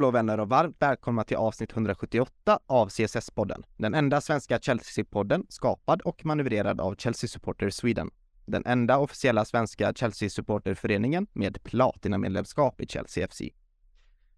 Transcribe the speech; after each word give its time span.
Blå 0.00 0.10
vänner 0.10 0.40
och 0.40 0.48
varmt 0.48 0.76
välkomna 0.78 1.24
till 1.24 1.36
avsnitt 1.36 1.72
178 1.72 2.58
av 2.66 2.88
CSS-podden. 2.88 3.62
Den 3.76 3.94
enda 3.94 4.20
svenska 4.20 4.58
Chelsea-podden 4.58 5.46
skapad 5.48 6.00
och 6.02 6.24
manövrerad 6.24 6.80
av 6.80 6.94
Chelsea 6.94 7.28
Supporter 7.28 7.70
Sweden. 7.70 8.10
Den 8.46 8.66
enda 8.66 8.98
officiella 8.98 9.44
svenska 9.44 9.92
Chelsea-supporterföreningen 9.92 11.26
med 11.32 11.62
platinamedlemskap 11.62 12.80
i 12.80 12.86
Chelsea 12.86 13.28
FC. 13.28 13.42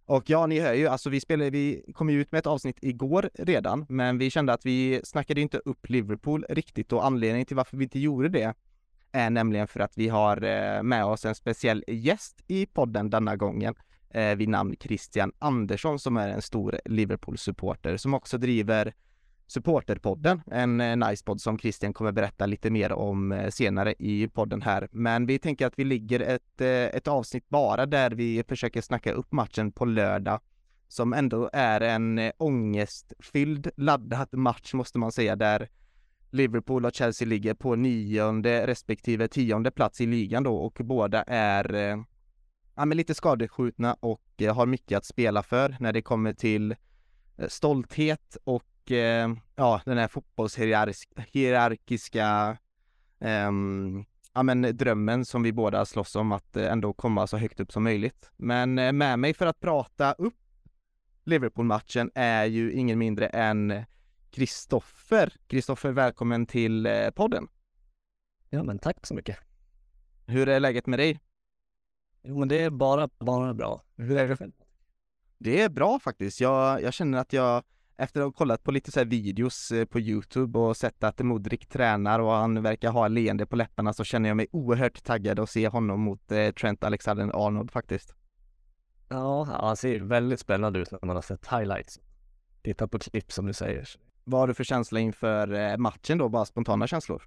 Och 0.05 0.31
ja, 0.31 0.47
ni 0.47 0.61
hör 0.61 0.75
ju, 0.75 0.87
alltså 0.87 1.11
vi 1.11 1.21
spelade, 1.21 1.51
vi 1.51 1.93
kom 1.95 2.11
ju 2.11 2.21
ut 2.21 2.33
med 2.33 2.39
ett 2.39 2.47
avsnitt 2.47 2.79
igår 2.81 3.31
redan, 3.35 3.87
men 3.89 4.19
vi 4.19 4.31
kände 4.31 4.53
att 4.53 4.67
vi 4.67 5.01
snackade 5.05 5.41
inte 5.41 5.59
upp 5.59 5.89
Liverpool 5.89 6.47
riktigt 6.49 6.93
och 6.93 7.07
anledningen 7.07 7.47
till 7.47 7.57
varför 7.57 7.77
vi 7.77 7.85
inte 7.85 7.99
gjorde 7.99 8.29
det 8.29 8.55
är 9.13 9.31
nämligen 9.31 9.69
för 9.69 9.81
att 9.81 9.99
vi 9.99 10.09
har 10.09 10.45
eh, 10.45 10.83
med 10.83 11.05
oss 11.05 11.25
en 11.25 11.35
speciell 11.35 11.85
gäst 11.87 12.43
i 12.49 12.67
podden 12.67 13.11
denna 13.11 13.37
gången 13.37 13.75
eh, 14.15 14.37
vid 14.37 14.49
namn 14.49 14.77
Christian 14.81 15.33
Andersson 15.39 15.99
som 15.99 16.17
är 16.17 16.29
en 16.29 16.43
stor 16.43 16.81
Liverpool-supporter 16.85 17.97
som 17.97 18.15
också 18.15 18.39
driver 18.39 18.95
Supporterpodden, 19.47 20.43
en 20.47 20.81
eh, 20.81 20.97
nice 21.09 21.25
podd 21.25 21.41
som 21.41 21.59
Christian 21.59 21.93
kommer 21.93 22.13
berätta 22.13 22.47
lite 22.47 22.71
mer 22.71 22.93
om 22.93 23.33
eh, 23.33 23.51
senare 23.51 23.95
i 23.99 24.29
podden 24.29 24.63
här. 24.63 24.89
Men 24.93 25.27
vi 25.27 25.39
tänker 25.39 25.67
att 25.67 25.79
vi 25.79 25.85
ligger 25.85 26.21
ett, 26.21 26.61
eh, 26.61 26.69
ett 26.69 27.09
avsnitt 27.09 27.49
bara 27.49 27.87
där 27.87 28.11
vi 28.11 28.45
försöker 28.49 28.81
snacka 28.81 29.13
upp 29.13 29.33
matchen 29.33 29.73
på 29.73 29.85
lördag 29.85 30.41
som 30.89 31.13
ändå 31.13 31.51
är 31.53 31.81
en 31.81 32.19
eh, 32.19 32.33
ångestfylld 32.39 33.71
laddad 33.77 34.29
match 34.33 34.75
måste 34.75 34.99
man 34.99 35.13
säga 35.13 35.37
där 35.37 35.69
Liverpool 36.31 36.85
och 36.85 36.95
Chelsea 36.95 37.29
ligger 37.29 37.55
på 37.55 37.77
nionde 37.77 38.67
respektive 38.67 39.29
tionde 39.29 39.71
plats 39.71 40.01
i 40.01 40.07
ligan 40.07 40.43
då 40.43 40.57
och 40.57 40.79
båda 40.85 41.23
är 41.23 41.75
eh, 41.75 41.97
ja, 42.75 42.85
men 42.85 42.97
lite 42.97 43.15
skadeskjutna 43.15 43.97
och 44.01 44.23
har 44.55 44.67
mycket 44.67 44.99
att 44.99 45.05
spela 45.05 45.43
för 45.43 45.77
när 45.81 45.93
det 45.93 46.03
kommer 46.03 46.33
till 46.33 46.75
stolthet 47.49 48.37
och 48.45 48.93
eh, 48.93 49.35
ja, 49.55 49.81
den 49.85 49.99
här 49.99 50.09
fotbollshierarkiska 50.09 52.57
eh, 53.21 53.51
ja, 54.35 54.43
men 54.43 54.77
drömmen 54.77 55.25
som 55.25 55.43
vi 55.43 55.53
båda 55.53 55.85
slåss 55.85 56.17
om 56.17 56.33
att 56.33 56.57
eh, 56.57 56.73
ändå 56.73 56.93
komma 56.93 57.27
så 57.27 57.37
högt 57.37 57.61
upp 57.61 57.73
som 57.73 57.83
möjligt. 57.83 58.31
Men 58.37 58.79
eh, 58.79 58.93
med 58.93 59.19
mig 59.19 59.35
för 59.35 59.47
att 59.47 59.61
prata 59.61 60.13
upp 60.13 60.35
Liverpool-matchen 61.25 62.11
är 62.15 62.45
ju 62.45 62.73
ingen 62.73 62.99
mindre 62.99 63.27
än 63.27 63.85
Kristoffer. 64.31 65.33
Kristoffer, 65.47 65.93
välkommen 65.93 66.47
till 66.47 66.87
eh, 66.87 67.11
podden. 67.11 67.49
Ja, 68.51 68.63
men 68.63 68.79
tack 68.79 69.07
så 69.07 69.15
mycket. 69.15 69.37
Hur 70.27 70.49
är 70.49 70.61
läget 70.61 70.87
med 70.87 70.99
dig? 70.99 71.21
Jo, 72.23 72.39
men 72.39 72.49
det 72.49 72.63
är 72.63 72.71
bara, 72.71 73.09
bara 73.19 73.55
bra. 73.55 73.83
Hur 73.97 74.17
är 74.17 74.29
det 74.29 74.37
själv? 74.37 74.53
Det 75.39 75.63
är 75.63 75.69
bra 75.69 75.99
faktiskt. 75.99 76.41
Jag, 76.41 76.83
jag 76.83 76.95
känner 76.95 77.19
att 77.19 77.33
jag 77.33 77.63
efter 77.97 78.21
att 78.21 78.27
ha 78.27 78.33
kollat 78.33 78.63
på 78.63 78.71
lite 78.71 78.93
så 78.93 79.05
videos 79.05 79.73
eh, 79.73 79.85
på 79.85 80.01
Youtube 80.01 80.59
och 80.59 80.77
sett 80.77 81.05
att 81.05 81.19
Modric 81.19 81.69
tränar 81.69 82.21
och 82.21 82.33
han 82.33 82.63
verkar 82.63 82.91
ha 82.91 83.09
leende 83.09 83.47
på 83.47 83.57
läpparna 83.57 83.93
så 83.93 84.05
känner 84.05 84.29
jag 84.29 84.37
mig 84.37 84.47
oerhört 84.51 85.05
taggad 85.05 85.39
att 85.39 85.51
se 85.51 85.69
honom 85.69 86.01
mot 86.01 86.33
eh, 86.33 86.51
Trent 86.51 86.85
Alexander-Arnold 86.85 87.71
faktiskt. 87.71 88.15
Ja, 89.09 89.45
han 89.45 89.77
ser 89.77 90.01
väldigt 90.01 90.41
spännande 90.41 90.79
ut 90.79 90.91
när 90.91 91.07
man 91.07 91.17
har 91.17 91.23
sett 91.23 91.47
highlights. 91.47 92.01
Titta 92.63 92.89
på 92.89 92.99
klipp 92.99 93.33
som 93.33 93.47
du 93.47 93.53
säger. 93.53 93.89
Vad 94.25 94.41
har 94.41 94.49
du 94.49 94.55
för 94.55 94.65
känsla 94.65 95.01
inför 95.01 95.53
eh, 95.53 95.77
matchen 95.77 96.19
då, 96.19 96.29
bara 96.29 96.45
spontana 96.45 96.87
känslor? 96.87 97.23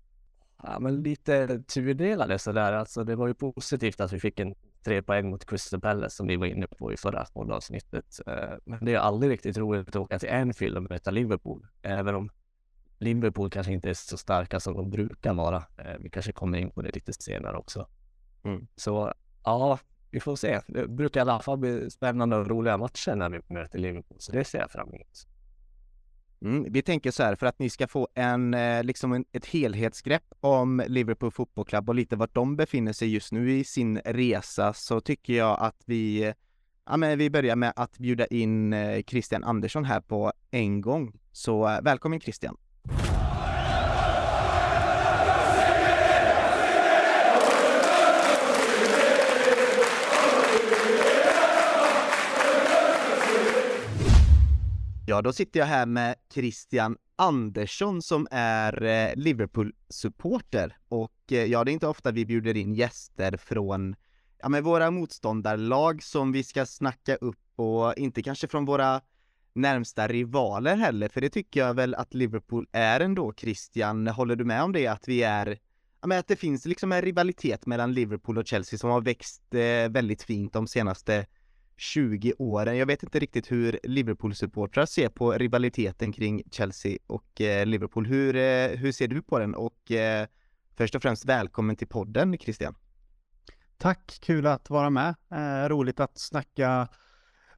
Ja, 0.63 0.79
men 0.79 1.03
lite 1.03 1.63
tudelade 1.63 2.39
sådär. 2.39 2.73
Alltså 2.73 3.03
det 3.03 3.15
var 3.15 3.27
ju 3.27 3.33
positivt 3.33 4.01
att 4.01 4.13
vi 4.13 4.19
fick 4.19 4.39
en 4.39 4.55
tre 4.85 5.01
poäng 5.01 5.29
mot 5.29 5.45
Crystal 5.45 5.81
Palace 5.81 6.15
som 6.15 6.27
vi 6.27 6.35
var 6.35 6.45
inne 6.47 6.67
på 6.67 6.93
i 6.93 6.97
förra 6.97 7.25
poddavsnittet. 7.25 8.19
Eh, 8.27 8.57
men 8.65 8.85
det 8.85 8.93
är 8.93 8.99
aldrig 8.99 9.31
riktigt 9.31 9.57
roligt 9.57 9.87
att 9.87 9.95
åka 9.95 10.19
till 10.19 10.29
Anfield 10.29 10.77
och 10.77 10.83
möta 10.83 11.11
Liverpool, 11.11 11.67
även 11.81 12.15
om 12.15 12.29
Liverpool 12.97 13.49
kanske 13.49 13.73
inte 13.73 13.89
är 13.89 13.93
så 13.93 14.17
starka 14.17 14.59
som 14.59 14.73
de 14.73 14.89
brukar 14.89 15.33
vara. 15.33 15.63
Eh, 15.77 15.95
vi 15.99 16.09
kanske 16.09 16.31
kommer 16.31 16.57
in 16.57 16.69
på 16.69 16.81
det 16.81 16.95
lite 16.95 17.13
senare 17.13 17.57
också. 17.57 17.87
Mm. 18.43 18.67
Så 18.75 19.13
ja, 19.43 19.79
vi 20.11 20.19
får 20.19 20.35
se. 20.35 20.61
Det 20.67 20.87
brukar 20.87 21.19
i 21.19 21.21
alla 21.21 21.39
fall 21.39 21.57
bli 21.57 21.91
spännande 21.91 22.35
och 22.35 22.47
roliga 22.47 22.77
matcher 22.77 23.15
när 23.15 23.29
vi 23.29 23.41
möter 23.47 23.79
Liverpool, 23.79 24.17
så 24.19 24.31
det 24.31 24.43
ser 24.43 24.59
jag 24.59 24.71
fram 24.71 24.89
emot. 24.89 25.27
Mm, 26.41 26.73
vi 26.73 26.81
tänker 26.81 27.11
så 27.11 27.23
här, 27.23 27.35
för 27.35 27.45
att 27.45 27.59
ni 27.59 27.69
ska 27.69 27.87
få 27.87 28.07
en, 28.13 28.53
eh, 28.53 28.83
liksom 28.83 29.13
en, 29.13 29.25
ett 29.31 29.45
helhetsgrepp 29.45 30.23
om 30.39 30.83
Liverpool 30.87 31.31
Football 31.31 31.65
Club 31.65 31.89
och 31.89 31.95
lite 31.95 32.15
vart 32.15 32.35
de 32.35 32.55
befinner 32.55 32.93
sig 32.93 33.13
just 33.13 33.31
nu 33.31 33.51
i 33.51 33.63
sin 33.63 33.97
resa 34.05 34.73
så 34.73 35.01
tycker 35.01 35.33
jag 35.33 35.57
att 35.59 35.83
vi, 35.85 36.23
eh, 36.23 36.33
ja 36.85 36.97
men 36.97 37.17
vi 37.17 37.29
börjar 37.29 37.55
med 37.55 37.73
att 37.75 37.97
bjuda 37.97 38.25
in 38.25 38.73
eh, 38.73 39.03
Christian 39.03 39.43
Andersson 39.43 39.85
här 39.85 40.01
på 40.01 40.31
en 40.51 40.81
gång. 40.81 41.13
Så 41.31 41.79
välkommen 41.81 42.19
Christian! 42.19 42.57
Ja, 55.07 55.21
då 55.21 55.33
sitter 55.33 55.59
jag 55.59 55.67
här 55.67 55.85
med 55.85 56.15
Christian 56.33 56.97
Andersson 57.15 58.01
som 58.01 58.27
är 58.31 58.83
eh, 58.83 59.15
Liverpool-supporter 59.15 60.77
och 60.87 61.31
eh, 61.31 61.45
ja, 61.45 61.63
det 61.63 61.71
är 61.71 61.73
inte 61.73 61.87
ofta 61.87 62.11
vi 62.11 62.25
bjuder 62.25 62.57
in 62.57 62.73
gäster 62.73 63.37
från 63.37 63.95
ja, 64.41 64.49
men 64.49 64.63
våra 64.63 64.91
motståndarlag 64.91 66.03
som 66.03 66.31
vi 66.31 66.43
ska 66.43 66.65
snacka 66.65 67.15
upp 67.15 67.39
och 67.55 67.97
inte 67.97 68.23
kanske 68.23 68.47
från 68.47 68.65
våra 68.65 69.01
närmsta 69.53 70.07
rivaler 70.07 70.75
heller, 70.75 71.07
för 71.07 71.21
det 71.21 71.29
tycker 71.29 71.59
jag 71.59 71.73
väl 71.73 71.95
att 71.95 72.13
Liverpool 72.13 72.67
är 72.71 72.99
ändå, 72.99 73.33
Christian. 73.37 74.07
Håller 74.07 74.35
du 74.35 74.45
med 74.45 74.63
om 74.63 74.71
det? 74.71 74.87
Att 74.87 75.07
vi 75.07 75.23
är, 75.23 75.57
ja, 76.01 76.07
men 76.07 76.19
att 76.19 76.27
det 76.27 76.35
finns 76.35 76.65
liksom 76.65 76.91
en 76.91 77.01
rivalitet 77.01 77.65
mellan 77.65 77.93
Liverpool 77.93 78.37
och 78.37 78.47
Chelsea 78.47 78.79
som 78.79 78.89
har 78.89 79.01
växt 79.01 79.53
eh, 79.53 79.89
väldigt 79.89 80.23
fint 80.23 80.53
de 80.53 80.67
senaste 80.67 81.25
20 81.77 82.33
åren. 82.37 82.77
Jag 82.77 82.85
vet 82.85 83.03
inte 83.03 83.19
riktigt 83.19 83.51
hur 83.51 83.79
Liverpool-supportrar 83.83 84.85
ser 84.85 85.09
på 85.09 85.31
rivaliteten 85.31 86.13
kring 86.13 86.43
Chelsea 86.51 86.97
och 87.07 87.41
eh, 87.41 87.65
Liverpool. 87.65 88.05
Hur, 88.05 88.35
eh, 88.35 88.67
hur 88.67 88.91
ser 88.91 89.07
du 89.07 89.21
på 89.21 89.39
den? 89.39 89.55
Och 89.55 89.91
eh, 89.91 90.27
först 90.77 90.95
och 90.95 91.01
främst 91.01 91.25
välkommen 91.25 91.75
till 91.75 91.87
podden 91.87 92.37
Christian. 92.37 92.75
Tack, 93.77 94.19
kul 94.21 94.47
att 94.47 94.69
vara 94.69 94.89
med. 94.89 95.15
Eh, 95.31 95.69
roligt 95.69 95.99
att 95.99 96.17
snacka 96.19 96.87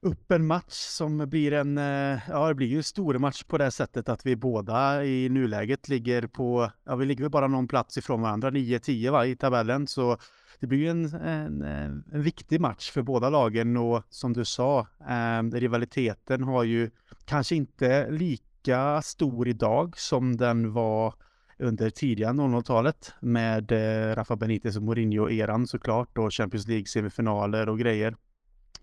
upp 0.00 0.30
en 0.32 0.46
match 0.46 0.72
som 0.72 1.18
blir 1.18 1.52
en, 1.52 1.78
eh, 1.78 2.20
ja 2.28 2.48
det 2.48 2.54
blir 2.54 2.66
ju 2.66 2.76
en 2.76 2.82
stor 2.82 3.18
match 3.18 3.42
på 3.42 3.58
det 3.58 3.70
sättet 3.70 4.08
att 4.08 4.26
vi 4.26 4.36
båda 4.36 5.04
i 5.04 5.28
nuläget 5.28 5.88
ligger 5.88 6.26
på, 6.26 6.70
ja 6.84 6.96
vi 6.96 7.06
ligger 7.06 7.24
väl 7.24 7.30
bara 7.30 7.46
någon 7.48 7.68
plats 7.68 7.98
ifrån 7.98 8.22
varandra, 8.22 8.50
9-10 8.50 9.10
va, 9.10 9.26
i 9.26 9.36
tabellen. 9.36 9.86
Så 9.86 10.18
det 10.60 10.66
blir 10.66 10.78
ju 10.78 10.88
en, 10.88 11.14
en, 11.14 11.62
eh, 11.62 11.84
en, 12.12 12.22
viktig 12.22 12.60
match 12.60 12.90
för 12.90 13.02
båda 13.02 13.30
lagen 13.30 13.76
och 13.76 14.02
som 14.10 14.32
du 14.32 14.44
sa, 14.44 14.86
eh, 15.08 15.42
rivaliteten 15.52 16.42
har 16.44 16.64
ju 16.64 16.90
kanske 17.24 17.54
inte 17.54 18.10
lika 18.10 19.02
stor 19.02 19.48
idag 19.48 19.98
som 19.98 20.36
den 20.36 20.72
var 20.72 21.14
under 21.58 21.90
tidiga 21.90 22.28
00-talet 22.28 23.12
med 23.20 23.72
eh, 23.72 24.14
Rafa 24.14 24.36
Benitez 24.36 24.76
och 24.76 24.82
Mourinho-eran 24.82 25.66
såklart 25.66 26.18
och 26.18 26.34
Champions 26.34 26.66
League-semifinaler 26.66 27.68
och 27.68 27.78
grejer. 27.78 28.16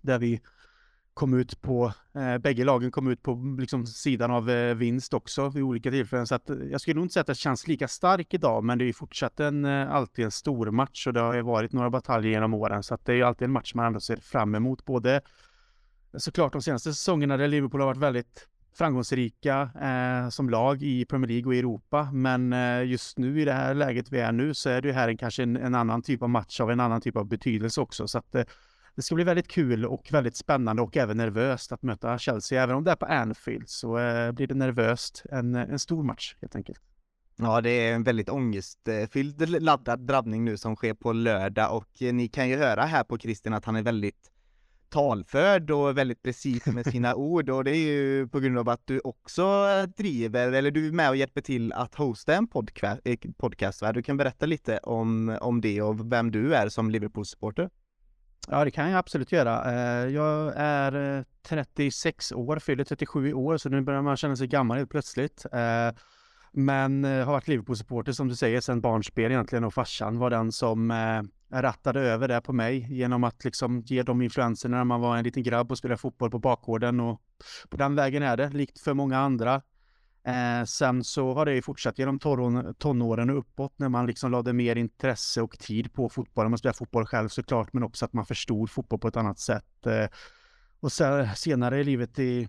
Där 0.00 0.18
vi 0.18 0.40
kom 1.16 1.34
ut 1.34 1.60
på, 1.62 1.92
eh, 2.14 2.38
bägge 2.38 2.64
lagen 2.64 2.90
kom 2.90 3.08
ut 3.08 3.22
på 3.22 3.56
liksom, 3.58 3.86
sidan 3.86 4.30
av 4.30 4.50
eh, 4.50 4.74
vinst 4.74 5.14
också 5.14 5.48
vid 5.48 5.62
olika 5.62 5.90
tillfällen. 5.90 6.26
Så 6.26 6.34
att, 6.34 6.50
eh, 6.50 6.56
jag 6.56 6.80
skulle 6.80 6.94
nog 6.94 7.04
inte 7.04 7.12
säga 7.12 7.20
att 7.20 7.26
det 7.26 7.34
känns 7.34 7.68
lika 7.68 7.88
stark 7.88 8.34
idag, 8.34 8.64
men 8.64 8.78
det 8.78 8.84
är 8.84 8.86
ju 8.86 8.92
fortsatt 8.92 9.40
en, 9.40 9.64
eh, 9.64 9.90
alltid 9.90 10.24
en 10.24 10.30
stor 10.30 10.70
match 10.70 11.06
och 11.06 11.12
det 11.12 11.20
har 11.20 11.34
ju 11.34 11.42
varit 11.42 11.72
några 11.72 11.90
bataljer 11.90 12.30
genom 12.30 12.54
åren. 12.54 12.82
Så 12.82 12.94
att 12.94 13.04
det 13.04 13.12
är 13.12 13.16
ju 13.16 13.22
alltid 13.22 13.44
en 13.44 13.52
match 13.52 13.74
man 13.74 13.86
ändå 13.86 14.00
ser 14.00 14.16
fram 14.16 14.54
emot. 14.54 14.84
Både 14.84 15.20
såklart 16.16 16.52
de 16.52 16.62
senaste 16.62 16.92
säsongerna 16.92 17.36
där 17.36 17.48
Liverpool 17.48 17.80
har 17.80 17.86
varit 17.86 17.98
väldigt 17.98 18.48
framgångsrika 18.74 19.70
eh, 19.82 20.28
som 20.28 20.50
lag 20.50 20.82
i 20.82 21.04
Premier 21.04 21.28
League 21.28 21.46
och 21.46 21.54
i 21.54 21.58
Europa. 21.58 22.08
Men 22.12 22.52
eh, 22.52 22.84
just 22.84 23.18
nu 23.18 23.40
i 23.40 23.44
det 23.44 23.52
här 23.52 23.74
läget 23.74 24.12
vi 24.12 24.18
är 24.18 24.32
nu 24.32 24.54
så 24.54 24.68
är 24.70 24.82
det 24.82 24.88
ju 24.88 24.94
här 24.94 25.08
en, 25.08 25.16
kanske 25.16 25.42
en, 25.42 25.56
en, 25.56 25.74
annan 25.74 26.02
typ 26.02 26.22
av 26.22 26.30
match 26.30 26.60
av 26.60 26.70
en 26.70 26.80
annan 26.80 27.00
typ 27.00 27.16
av 27.16 27.26
betydelse 27.26 27.80
också. 27.80 28.08
Så 28.08 28.18
att 28.18 28.34
eh, 28.34 28.44
det 28.96 29.02
ska 29.02 29.14
bli 29.14 29.24
väldigt 29.24 29.48
kul 29.48 29.86
och 29.86 30.08
väldigt 30.12 30.36
spännande 30.36 30.82
och 30.82 30.96
även 30.96 31.16
nervöst 31.16 31.72
att 31.72 31.82
möta 31.82 32.18
Chelsea. 32.18 32.62
Även 32.62 32.76
om 32.76 32.84
det 32.84 32.90
är 32.90 32.96
på 32.96 33.06
Anfield 33.06 33.68
så 33.68 33.98
eh, 33.98 34.32
blir 34.32 34.46
det 34.46 34.54
nervöst. 34.54 35.22
En, 35.30 35.54
en 35.54 35.78
stor 35.78 36.02
match 36.02 36.36
helt 36.40 36.56
enkelt. 36.56 36.80
Ja, 37.36 37.60
det 37.60 37.70
är 37.70 37.94
en 37.94 38.02
väldigt 38.02 38.28
ångestfylld 38.28 39.62
laddad 39.62 40.00
drabbning 40.00 40.44
nu 40.44 40.56
som 40.56 40.76
sker 40.76 40.94
på 40.94 41.12
lördag 41.12 41.76
och 41.76 42.02
eh, 42.02 42.14
ni 42.14 42.28
kan 42.28 42.48
ju 42.48 42.56
höra 42.56 42.84
här 42.84 43.04
på 43.04 43.18
Christian 43.18 43.54
att 43.54 43.64
han 43.64 43.76
är 43.76 43.82
väldigt 43.82 44.30
talförd 44.88 45.70
och 45.70 45.98
väldigt 45.98 46.22
precis 46.22 46.66
med 46.66 46.86
sina 46.92 47.14
ord 47.14 47.50
och 47.50 47.64
det 47.64 47.70
är 47.70 47.86
ju 47.86 48.28
på 48.28 48.40
grund 48.40 48.58
av 48.58 48.68
att 48.68 48.86
du 48.86 49.00
också 49.00 49.66
driver, 49.96 50.52
eller 50.52 50.70
du 50.70 50.88
är 50.88 50.92
med 50.92 51.08
och 51.08 51.16
hjälper 51.16 51.40
till 51.40 51.72
att 51.72 51.94
hosta 51.94 52.34
en 52.34 52.46
podcast, 52.46 53.00
eh, 53.04 53.16
podcast 53.36 53.82
va? 53.82 53.92
Du 53.92 54.02
kan 54.02 54.16
berätta 54.16 54.46
lite 54.46 54.78
om, 54.78 55.38
om 55.40 55.60
det 55.60 55.82
och 55.82 56.12
vem 56.12 56.30
du 56.30 56.54
är 56.54 56.68
som 56.68 56.90
Liverpool-supporter. 56.90 57.70
Ja, 58.48 58.64
det 58.64 58.70
kan 58.70 58.90
jag 58.90 58.98
absolut 58.98 59.32
göra. 59.32 59.72
Eh, 59.72 60.08
jag 60.08 60.52
är 60.56 61.16
eh, 61.18 61.24
36 61.42 62.32
år, 62.32 62.58
fyller 62.58 62.84
37 62.84 63.32
år, 63.32 63.56
så 63.56 63.68
nu 63.68 63.80
börjar 63.80 64.02
man 64.02 64.16
känna 64.16 64.36
sig 64.36 64.46
gammal 64.46 64.76
helt 64.78 64.90
plötsligt. 64.90 65.46
Eh, 65.52 65.98
men 66.52 67.04
har 67.04 67.32
varit 67.32 67.48
Liverpool-supporter 67.48 68.12
som 68.12 68.28
du 68.28 68.36
säger 68.36 68.60
sedan 68.60 68.80
barnsben 68.80 69.32
egentligen 69.32 69.64
och 69.64 69.74
farsan 69.74 70.18
var 70.18 70.30
den 70.30 70.52
som 70.52 70.92
rattade 71.52 72.00
över 72.00 72.28
det 72.28 72.40
på 72.40 72.52
mig 72.52 72.86
genom 72.94 73.24
att 73.24 73.44
liksom 73.44 73.80
ge 73.80 74.02
de 74.02 74.22
influenserna 74.22 74.76
när 74.76 74.84
man 74.84 75.00
var 75.00 75.16
en 75.16 75.24
liten 75.24 75.42
grabb 75.42 75.72
och 75.72 75.78
spelade 75.78 75.98
fotboll 75.98 76.30
på 76.30 76.38
bakgården 76.38 77.00
och 77.00 77.20
på 77.68 77.76
den 77.76 77.94
vägen 77.94 78.22
är 78.22 78.36
det, 78.36 78.48
likt 78.48 78.80
för 78.80 78.94
många 78.94 79.18
andra. 79.18 79.62
Eh, 80.26 80.64
sen 80.64 81.04
så 81.04 81.34
har 81.34 81.46
det 81.46 81.54
ju 81.54 81.62
fortsatt 81.62 81.98
genom 81.98 82.18
tonåren 82.78 83.30
och 83.30 83.38
uppåt 83.38 83.72
när 83.76 83.88
man 83.88 84.06
liksom 84.06 84.30
lade 84.30 84.52
mer 84.52 84.76
intresse 84.76 85.42
och 85.42 85.58
tid 85.58 85.92
på 85.92 86.08
fotbollen. 86.08 86.50
Man 86.50 86.58
spelade 86.58 86.78
fotboll 86.78 87.06
själv 87.06 87.28
såklart, 87.28 87.72
men 87.72 87.82
också 87.82 88.04
att 88.04 88.12
man 88.12 88.26
förstod 88.26 88.70
fotboll 88.70 88.98
på 88.98 89.08
ett 89.08 89.16
annat 89.16 89.38
sätt. 89.38 89.86
Eh, 89.86 90.06
och 90.80 90.92
sen, 90.92 91.36
senare 91.36 91.80
i 91.80 91.84
livet 91.84 92.18
i 92.18 92.48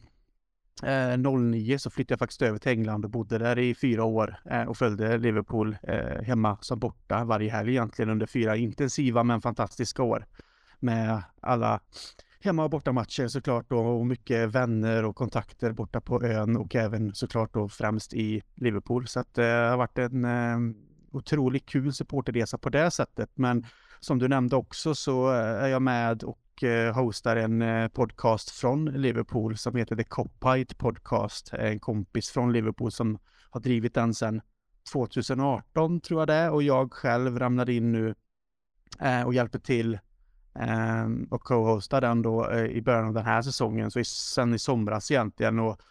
eh, 0.83 1.17
09 1.17 1.77
så 1.77 1.89
flyttade 1.89 2.11
jag 2.13 2.19
faktiskt 2.19 2.41
över 2.41 2.59
till 2.59 2.71
England 2.71 3.05
och 3.05 3.11
bodde 3.11 3.37
där 3.37 3.59
i 3.59 3.75
fyra 3.75 4.03
år 4.03 4.39
eh, 4.45 4.63
och 4.63 4.77
följde 4.77 5.17
Liverpool 5.17 5.77
eh, 5.83 6.23
hemma 6.23 6.57
som 6.61 6.79
borta 6.79 7.23
varje 7.23 7.51
helg 7.51 7.71
egentligen 7.71 8.09
under 8.09 8.25
fyra 8.25 8.55
intensiva 8.55 9.23
men 9.23 9.41
fantastiska 9.41 10.03
år 10.03 10.25
med 10.79 11.23
alla 11.41 11.79
hemma 12.39 12.63
och 12.63 12.69
bortamatcher 12.69 13.27
såklart 13.27 13.69
då 13.69 13.79
och 13.79 14.05
mycket 14.05 14.49
vänner 14.49 15.05
och 15.05 15.15
kontakter 15.15 15.71
borta 15.71 16.01
på 16.01 16.23
ön 16.23 16.57
och 16.57 16.75
även 16.75 17.15
såklart 17.15 17.53
då 17.53 17.69
främst 17.69 18.13
i 18.13 18.41
Liverpool. 18.55 19.07
Så 19.07 19.19
att 19.19 19.37
eh, 19.37 19.43
det 19.43 19.69
har 19.69 19.77
varit 19.77 19.97
en 19.97 20.25
eh, 20.25 20.57
otroligt 21.11 21.65
kul 21.65 21.93
supporterresa 21.93 22.57
på 22.57 22.69
det 22.69 22.91
sättet. 22.91 23.29
Men 23.33 23.65
som 23.99 24.19
du 24.19 24.27
nämnde 24.27 24.55
också 24.55 24.95
så 24.95 25.33
eh, 25.33 25.63
är 25.63 25.67
jag 25.67 25.81
med 25.81 26.23
och 26.23 26.63
eh, 26.63 26.95
hostar 26.95 27.35
en 27.35 27.61
eh, 27.61 27.87
podcast 27.87 28.49
från 28.49 28.85
Liverpool 28.85 29.57
som 29.57 29.75
heter 29.75 29.95
The 29.95 30.03
Copite 30.03 30.75
Podcast. 30.75 31.53
En 31.53 31.79
kompis 31.79 32.29
från 32.29 32.53
Liverpool 32.53 32.91
som 32.91 33.19
har 33.49 33.61
drivit 33.61 33.93
den 33.93 34.13
sedan 34.13 34.41
2018 34.93 36.01
tror 36.01 36.21
jag 36.21 36.27
det 36.27 36.33
är 36.33 36.51
och 36.51 36.63
jag 36.63 36.93
själv 36.93 37.39
ramlade 37.39 37.73
in 37.73 37.91
nu 37.91 38.15
eh, 38.99 39.23
och 39.23 39.33
hjälper 39.33 39.59
till 39.59 39.99
Ehm, 40.59 41.27
och 41.31 41.41
co-hostar 41.41 42.01
den 42.01 42.21
då 42.21 42.49
eh, 42.49 42.65
i 42.65 42.81
början 42.81 43.07
av 43.07 43.13
den 43.13 43.25
här 43.25 43.41
säsongen, 43.41 43.91
så 43.91 44.03
sen 44.03 44.53
i 44.53 44.59
somras 44.59 45.11
egentligen. 45.11 45.59
Och 45.59 45.81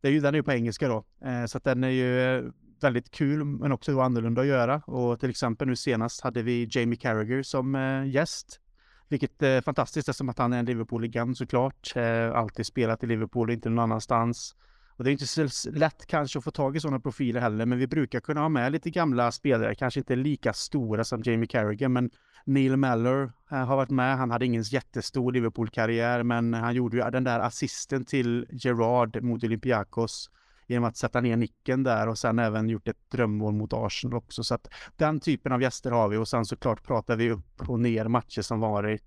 det 0.00 0.08
är 0.08 0.12
ju, 0.12 0.20
den 0.20 0.34
är 0.34 0.38
ju 0.38 0.42
på 0.42 0.52
engelska 0.52 0.88
då, 0.88 1.04
eh, 1.24 1.44
så 1.46 1.58
att 1.58 1.64
den 1.64 1.84
är 1.84 1.88
ju 1.88 2.20
eh, 2.20 2.44
väldigt 2.80 3.10
kul 3.10 3.44
men 3.44 3.72
också 3.72 3.92
då 3.92 4.00
annorlunda 4.00 4.40
att 4.40 4.46
göra. 4.46 4.82
Och 4.86 5.20
till 5.20 5.30
exempel 5.30 5.68
nu 5.68 5.76
senast 5.76 6.20
hade 6.20 6.42
vi 6.42 6.68
Jamie 6.70 6.96
Carragher 6.96 7.42
som 7.42 7.74
eh, 7.74 8.06
gäst. 8.06 8.60
Vilket 9.08 9.42
är 9.42 9.60
fantastiskt 9.60 10.08
eftersom 10.08 10.28
att 10.28 10.38
han 10.38 10.52
är 10.52 10.58
en 10.58 10.64
Liverpool-legend 10.64 11.36
såklart. 11.36 11.92
Alltid 12.34 12.66
spelat 12.66 13.04
i 13.04 13.06
Liverpool 13.06 13.50
inte 13.50 13.68
någon 13.68 13.78
annanstans. 13.78 14.56
Och 14.96 15.04
det 15.04 15.10
är 15.10 15.12
inte 15.12 15.26
så 15.26 15.70
lätt 15.70 16.06
kanske 16.06 16.38
att 16.38 16.44
få 16.44 16.50
tag 16.50 16.76
i 16.76 16.80
sådana 16.80 17.00
profiler 17.00 17.40
heller, 17.40 17.66
men 17.66 17.78
vi 17.78 17.86
brukar 17.86 18.20
kunna 18.20 18.40
ha 18.40 18.48
med 18.48 18.72
lite 18.72 18.90
gamla 18.90 19.32
spelare, 19.32 19.74
kanske 19.74 20.00
inte 20.00 20.16
lika 20.16 20.52
stora 20.52 21.04
som 21.04 21.22
Jamie 21.24 21.46
Carragher, 21.46 21.88
men 21.88 22.10
Neil 22.44 22.76
Mellor 22.76 23.32
eh, 23.50 23.66
har 23.66 23.76
varit 23.76 23.90
med. 23.90 24.16
Han 24.16 24.30
hade 24.30 24.46
ingen 24.46 24.62
jättestor 24.62 25.32
Liverpool-karriär, 25.32 26.22
men 26.22 26.54
han 26.54 26.74
gjorde 26.74 26.96
ju 26.96 27.10
den 27.10 27.24
där 27.24 27.40
assisten 27.40 28.04
till 28.04 28.46
Gerard 28.50 29.22
mot 29.22 29.44
Olympiakos 29.44 30.30
genom 30.66 30.84
att 30.84 30.96
sätta 30.96 31.20
ner 31.20 31.36
nicken 31.36 31.82
där 31.82 32.08
och 32.08 32.18
sen 32.18 32.38
även 32.38 32.68
gjort 32.68 32.88
ett 32.88 33.10
drömmål 33.10 33.54
mot 33.54 33.72
Arsenal 33.72 34.16
också. 34.16 34.44
Så 34.44 34.54
att 34.54 34.68
den 34.96 35.20
typen 35.20 35.52
av 35.52 35.62
gäster 35.62 35.90
har 35.90 36.08
vi 36.08 36.16
och 36.16 36.28
sen 36.28 36.44
såklart 36.44 36.82
pratar 36.82 37.16
vi 37.16 37.30
upp 37.30 37.68
och 37.68 37.80
ner 37.80 38.08
matcher 38.08 38.42
som 38.42 38.60
varit 38.60 39.02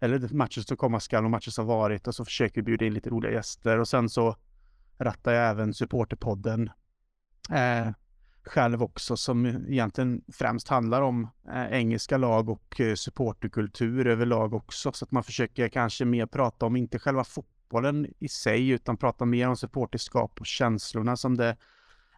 eller 0.00 0.34
matcher 0.34 0.60
som 0.60 0.76
komma 0.76 1.00
skall 1.00 1.24
och 1.24 1.30
matcher 1.30 1.50
som 1.50 1.66
varit 1.66 2.06
och 2.06 2.14
så 2.14 2.24
försöker 2.24 2.54
vi 2.54 2.62
bjuda 2.62 2.84
in 2.84 2.94
lite 2.94 3.10
roliga 3.10 3.32
gäster 3.32 3.78
och 3.78 3.88
sen 3.88 4.08
så 4.08 4.36
rattar 4.98 5.32
jag 5.32 5.50
även 5.50 5.74
supporterpodden 5.74 6.70
eh, 7.50 7.88
själv 8.46 8.82
också 8.82 9.16
som 9.16 9.46
egentligen 9.46 10.22
främst 10.32 10.68
handlar 10.68 11.02
om 11.02 11.30
eh, 11.48 11.72
engelska 11.72 12.16
lag 12.16 12.48
och 12.48 12.80
eh, 12.80 12.94
supporterkultur 12.94 14.06
överlag 14.06 14.54
också. 14.54 14.92
Så 14.92 15.04
att 15.04 15.10
man 15.10 15.24
försöker 15.24 15.68
kanske 15.68 16.04
mer 16.04 16.26
prata 16.26 16.66
om, 16.66 16.76
inte 16.76 16.98
själva 16.98 17.24
fotbollen 17.24 18.06
i 18.18 18.28
sig, 18.28 18.68
utan 18.68 18.96
prata 18.96 19.24
mer 19.24 19.48
om 19.48 19.56
supporterskap 19.56 20.40
och 20.40 20.46
känslorna 20.46 21.16
som 21.16 21.36
det 21.36 21.56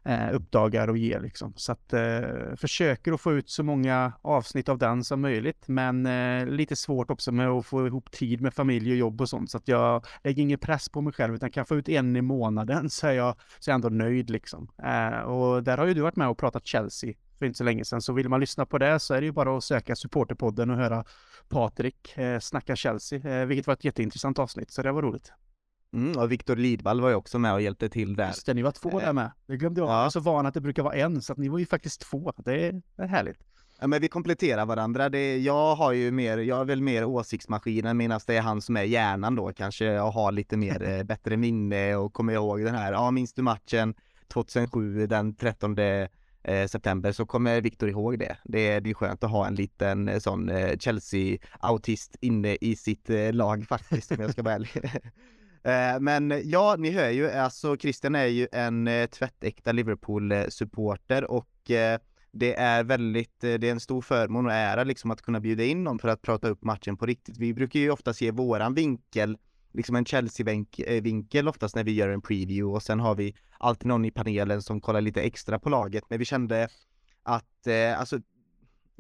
eh, 0.09 0.35
uppdagar 0.35 0.89
och 0.89 0.99
ger 0.99 1.21
liksom. 1.21 1.53
Så 1.57 1.73
att 1.73 1.93
eh, 1.93 2.21
försöker 2.57 3.13
att 3.13 3.21
få 3.21 3.33
ut 3.33 3.51
så 3.51 3.63
många 3.63 4.13
avsnitt 4.23 4.69
av 4.69 4.79
den 4.79 5.05
som 5.05 5.21
möjligt, 5.21 5.69
men 5.69 6.07
eh, 6.07 6.47
lite 6.47 6.77
svårt 6.77 7.11
också 7.11 7.33
med 7.33 7.49
att 7.49 7.67
få 7.67 7.87
ihop 7.87 8.11
tid 8.11 8.41
med 8.41 8.55
familj 8.55 8.91
och 8.91 8.97
jobb 8.97 9.21
och 9.21 9.29
sånt. 9.29 9.51
Så 9.51 9.57
att 9.57 9.69
jag 9.69 10.07
lägger 10.25 10.43
ingen 10.43 10.59
press 10.59 10.89
på 10.89 11.01
mig 11.01 11.13
själv, 11.13 11.35
utan 11.35 11.51
kan 11.51 11.67
få 11.67 11.77
ut 11.77 11.89
en 11.89 12.17
i 12.17 12.23
månaden 12.23 12.91
så 12.91 13.07
är 13.07 13.13
jag, 13.13 13.37
så 13.59 13.71
är 13.71 13.73
jag 13.73 13.75
ändå 13.75 13.89
nöjd 13.89 14.31
liksom. 14.31 14.69
Eh, 14.83 15.21
och 15.21 15.63
där 15.63 15.79
har 15.79 15.87
ju 15.87 15.95
du 15.95 16.01
varit 16.01 16.17
med 16.17 16.29
och 16.29 16.39
pratat 16.39 16.67
Chelsea 16.67 17.15
för 17.39 17.47
inte 17.47 17.59
så 17.59 17.65
länge 17.65 17.85
sedan. 17.85 18.03
Så 18.03 18.13
vill 18.13 18.29
man 18.29 18.41
lyssna 18.41 18.67
på 18.67 18.79
det 18.79 19.01
så 19.01 19.15
är 19.15 19.21
det 19.21 19.27
ju 19.27 19.33
bara 19.33 19.57
att 19.57 19.65
söka 19.65 19.97
supporterpodden 19.97 20.71
och 20.71 20.77
höra 20.77 21.05
Patrik 21.49 22.19
eh, 22.19 22.39
snacka 22.39 22.77
Chelsea, 22.77 23.41
eh, 23.41 23.47
vilket 23.47 23.67
var 23.67 23.75
ett 23.75 23.85
jätteintressant 23.85 24.39
avsnitt, 24.39 24.71
så 24.71 24.83
det 24.83 24.93
var 24.93 25.03
roligt. 25.03 25.33
Mm, 25.93 26.19
och 26.19 26.33
Viktor 26.33 26.57
Lidvall 26.57 27.01
var 27.01 27.09
ju 27.09 27.15
också 27.15 27.39
med 27.39 27.53
och 27.53 27.63
hjälpte 27.63 27.89
till 27.89 28.17
där. 28.17 28.27
Just 28.27 28.47
det, 28.47 28.55
ni 28.55 28.63
var 28.63 28.73
två 28.73 28.99
där 28.99 29.07
eh, 29.07 29.13
med. 29.13 29.31
Det 29.47 29.57
glömde 29.57 29.81
jag. 29.81 29.89
Ja. 29.89 29.97
Jag 29.97 30.07
är 30.07 30.11
så 30.11 30.21
van 30.21 30.47
att 30.47 30.55
det 30.55 30.61
brukar 30.61 30.83
vara 30.83 30.95
en, 30.95 31.23
så 31.23 31.33
att 31.33 31.39
ni 31.39 31.49
var 31.49 31.59
ju 31.59 31.67
faktiskt 31.67 32.01
två. 32.01 32.33
Det 32.37 32.67
är, 32.67 32.73
det 32.73 33.03
är 33.03 33.07
härligt. 33.07 33.39
Ja, 33.81 33.87
men 33.87 34.01
vi 34.01 34.09
kompletterar 34.09 34.67
varandra. 34.67 35.09
Det, 35.09 35.39
jag 35.39 35.75
har 35.75 35.93
ju 35.93 36.11
mer, 36.11 36.39
jag 36.39 36.61
är 36.61 36.65
väl 36.65 36.83
mer 36.83 37.05
åsiktsmaskinen 37.05 37.97
medan 37.97 38.21
det 38.27 38.37
är 38.37 38.41
han 38.41 38.63
som 38.63 38.77
är 38.77 38.83
hjärnan 38.83 39.35
då 39.35 39.53
kanske 39.53 39.85
jag 39.85 40.11
har 40.11 40.33
lite 40.33 40.57
mer 40.57 40.83
eh, 40.83 41.03
bättre 41.05 41.37
minne 41.37 41.97
och 41.97 42.13
kommer 42.13 42.33
ihåg 42.33 42.65
den 42.65 42.75
här, 42.75 42.93
ja 42.93 43.11
minns 43.11 43.33
du 43.33 43.43
matchen 43.43 43.95
2007 44.29 45.07
den 45.07 45.35
13 45.35 45.79
eh, 45.79 46.09
september 46.69 47.13
så 47.13 47.27
kommer 47.27 47.61
Viktor 47.61 47.89
ihåg 47.89 48.19
det. 48.19 48.37
Det 48.45 48.69
är, 48.69 48.81
det 48.81 48.91
är 48.91 48.95
skönt 48.95 49.25
att 49.25 49.31
ha 49.31 49.47
en 49.47 49.55
liten 49.55 50.21
sån 50.21 50.51
Chelsea-autist 50.79 52.17
inne 52.21 52.57
i 52.61 52.77
sitt 52.77 53.11
lag 53.33 53.67
faktiskt 53.69 54.13
om 54.13 54.17
jag 54.21 54.33
ska 54.33 54.43
vara 54.43 54.55
ärlig. 54.55 54.71
Eh, 55.63 56.01
men 56.01 56.43
ja, 56.45 56.77
ni 56.79 56.91
hör 56.91 57.11
ju, 57.11 57.31
alltså 57.31 57.77
Christian 57.77 58.15
är 58.15 58.27
ju 58.27 58.49
en 58.53 58.89
eh, 58.89 59.07
tvättäkta 59.07 59.73
Liverpool-supporter 59.73 61.31
och 61.31 61.71
eh, 61.71 61.99
det 62.33 62.55
är 62.55 62.85
väldigt, 62.85 63.41
det 63.41 63.65
är 63.65 63.65
en 63.65 63.81
stor 63.81 64.03
förmån 64.03 64.47
och 64.47 64.53
ära 64.53 64.85
liksom 64.85 65.11
att 65.11 65.23
kunna 65.23 65.41
bjuda 65.41 65.65
in 65.65 65.85
någon 65.85 65.99
för 65.99 66.09
att 66.09 66.23
prata 66.23 66.49
upp 66.49 66.65
matchen 66.65 66.97
på 66.97 67.07
riktigt. 67.07 67.39
Vi 67.39 67.55
brukar 67.55 67.81
ju 67.81 67.91
ofta 67.91 68.15
se 68.15 68.31
våran 68.31 68.75
vinkel, 68.75 69.39
liksom 69.73 69.97
en 69.97 70.05
Chelsea-vinkel 70.05 71.49
oftast 71.49 71.77
när 71.77 71.85
vi 71.85 71.93
gör 71.93 72.09
en 72.09 72.23
preview 72.23 72.77
och 72.77 72.83
sen 72.83 73.01
har 73.01 73.15
vi 73.15 73.35
alltid 73.59 73.87
någon 73.87 74.05
i 74.05 74.11
panelen 74.11 74.63
som 74.63 74.81
kollar 74.81 75.01
lite 75.01 75.23
extra 75.23 75.59
på 75.59 75.69
laget. 75.69 76.05
Men 76.09 76.19
vi 76.19 76.25
kände 76.25 76.69
att, 77.23 77.69
alltså 77.97 78.21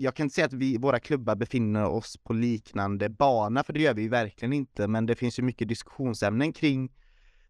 jag 0.00 0.14
kan 0.14 0.24
inte 0.24 0.34
säga 0.34 0.46
att 0.46 0.52
vi, 0.52 0.76
våra 0.76 1.00
klubbar 1.00 1.36
befinner 1.36 1.84
oss 1.84 2.16
på 2.16 2.32
liknande 2.32 3.08
bana, 3.08 3.64
för 3.64 3.72
det 3.72 3.80
gör 3.80 3.94
vi 3.94 4.02
ju 4.02 4.08
verkligen 4.08 4.52
inte, 4.52 4.88
men 4.88 5.06
det 5.06 5.14
finns 5.14 5.38
ju 5.38 5.42
mycket 5.42 5.68
diskussionsämnen 5.68 6.52
kring 6.52 6.92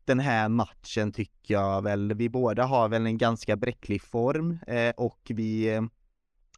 den 0.05 0.21
här 0.21 0.49
matchen 0.49 1.13
tycker 1.13 1.55
jag 1.55 1.83
väl. 1.83 2.15
Vi 2.15 2.29
båda 2.29 2.65
har 2.65 2.89
väl 2.89 3.07
en 3.07 3.19
ganska 3.19 3.57
bräcklig 3.57 4.03
form 4.03 4.59
eh, 4.67 4.93
och 4.97 5.21
vi, 5.29 5.75
eh, 5.75 5.83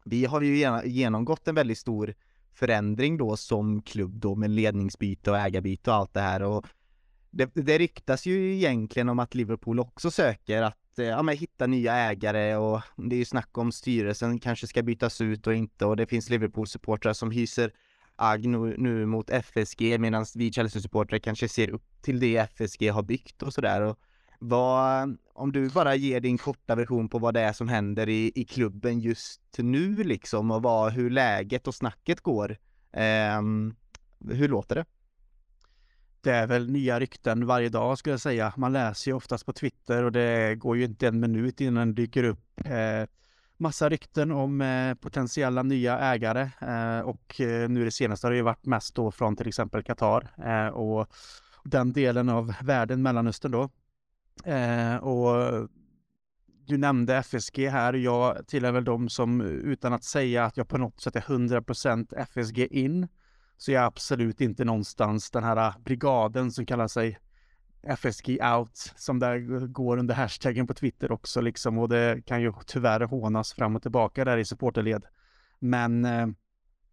vi 0.03 0.25
har 0.25 0.41
ju 0.41 0.81
genomgått 0.85 1.47
en 1.47 1.55
väldigt 1.55 1.77
stor 1.77 2.13
förändring 2.53 3.17
då 3.17 3.37
som 3.37 3.81
klubb 3.81 4.19
då 4.19 4.35
med 4.35 4.49
ledningsbyte 4.49 5.31
och 5.31 5.37
ägarbyte 5.37 5.89
och 5.89 5.95
allt 5.95 6.13
det 6.13 6.21
här 6.21 6.43
och 6.43 6.65
det, 7.31 7.51
det 7.53 7.77
ryktas 7.77 8.25
ju 8.25 8.53
egentligen 8.55 9.09
om 9.09 9.19
att 9.19 9.35
Liverpool 9.35 9.79
också 9.79 10.11
söker 10.11 10.61
att 10.61 10.99
eh, 10.99 11.05
ja, 11.05 11.21
men 11.21 11.37
hitta 11.37 11.67
nya 11.67 11.95
ägare 11.95 12.55
och 12.55 12.81
det 12.95 13.15
är 13.15 13.19
ju 13.19 13.25
snack 13.25 13.57
om 13.57 13.71
styrelsen 13.71 14.39
kanske 14.39 14.67
ska 14.67 14.81
bytas 14.83 15.21
ut 15.21 15.47
och 15.47 15.53
inte 15.53 15.85
och 15.85 15.97
det 15.97 16.05
finns 16.05 16.29
Liverpool-supportrar 16.29 17.13
som 17.13 17.31
hyser 17.31 17.71
agg 18.15 18.47
nu, 18.47 18.75
nu 18.77 19.05
mot 19.05 19.29
FSG 19.29 19.99
medan 19.99 20.25
vi 20.35 20.51
Chelsea-supportrar 20.51 21.19
kanske 21.19 21.49
ser 21.49 21.69
upp 21.69 22.01
till 22.01 22.19
det 22.19 22.37
FSG 22.37 22.89
har 22.91 23.03
byggt 23.03 23.43
och 23.43 23.53
sådär. 23.53 23.95
Vad, 24.39 25.17
om 25.33 25.51
du 25.51 25.69
bara 25.69 25.95
ger 25.95 26.19
din 26.19 26.37
korta 26.37 26.75
version 26.75 27.09
på 27.09 27.19
vad 27.19 27.33
det 27.33 27.41
är 27.41 27.53
som 27.53 27.67
händer 27.67 28.09
i, 28.09 28.31
i 28.35 28.45
klubben 28.45 28.99
just 28.99 29.41
nu 29.57 30.03
liksom 30.03 30.51
och 30.51 30.61
vad, 30.61 30.93
hur 30.93 31.09
läget 31.09 31.67
och 31.67 31.75
snacket 31.75 32.21
går. 32.21 32.57
Eh, 32.91 33.41
hur 34.29 34.47
låter 34.47 34.75
det? 34.75 34.85
Det 36.21 36.31
är 36.31 36.47
väl 36.47 36.71
nya 36.71 36.99
rykten 36.99 37.45
varje 37.45 37.69
dag 37.69 37.97
skulle 37.97 38.13
jag 38.13 38.21
säga. 38.21 38.53
Man 38.57 38.73
läser 38.73 39.11
ju 39.11 39.15
oftast 39.15 39.45
på 39.45 39.53
Twitter 39.53 40.03
och 40.03 40.11
det 40.11 40.55
går 40.55 40.77
ju 40.77 40.83
inte 40.83 41.07
en 41.07 41.19
minut 41.19 41.61
innan 41.61 41.87
det 41.87 42.01
dyker 42.01 42.23
upp 42.23 42.65
eh, 42.65 43.09
massa 43.57 43.89
rykten 43.89 44.31
om 44.31 44.61
eh, 44.61 44.93
potentiella 44.93 45.63
nya 45.63 45.99
ägare 45.99 46.49
eh, 46.61 46.99
och 46.99 47.41
eh, 47.41 47.69
nu 47.69 47.85
det 47.85 47.91
senaste 47.91 48.27
har 48.27 48.31
det 48.31 48.37
ju 48.37 48.43
varit 48.43 48.65
mest 48.65 48.95
då 48.95 49.11
från 49.11 49.35
till 49.35 49.47
exempel 49.47 49.83
Qatar 49.83 50.33
eh, 50.45 50.67
och 50.67 51.07
den 51.63 51.93
delen 51.93 52.29
av 52.29 52.53
världen, 52.61 53.01
Mellanöstern 53.01 53.51
då. 53.51 53.69
Eh, 54.51 54.95
och 54.95 55.69
du 56.67 56.77
nämnde 56.77 57.15
FSG 57.15 57.69
här. 57.69 57.93
Jag 57.93 58.47
tillhör 58.47 58.71
väl 58.71 58.83
de 58.83 59.09
som 59.09 59.41
utan 59.41 59.93
att 59.93 60.03
säga 60.03 60.45
att 60.45 60.57
jag 60.57 60.67
på 60.67 60.77
något 60.77 61.01
sätt 61.01 61.15
är 61.15 61.21
100% 61.21 62.17
FSG 62.17 62.59
in 62.71 63.07
så 63.61 63.71
är 63.71 63.75
jag 63.75 63.85
absolut 63.85 64.41
inte 64.41 64.65
någonstans 64.65 65.31
den 65.31 65.43
här 65.43 65.57
äh, 65.57 65.77
brigaden 65.83 66.51
som 66.51 66.65
kallar 66.65 66.87
sig 66.87 67.19
FSG 67.83 68.39
out 68.55 68.93
som 68.95 69.19
där 69.19 69.67
går 69.67 69.97
under 69.97 70.15
hashtaggen 70.15 70.67
på 70.67 70.73
Twitter 70.73 71.11
också 71.11 71.41
liksom 71.41 71.77
och 71.77 71.89
det 71.89 72.25
kan 72.25 72.41
ju 72.41 72.53
tyvärr 72.65 72.99
hånas 72.99 73.53
fram 73.53 73.75
och 73.75 73.81
tillbaka 73.81 74.25
där 74.25 74.37
i 74.37 74.45
supporterled. 74.45 75.05
Men 75.59 76.05
eh, 76.05 76.27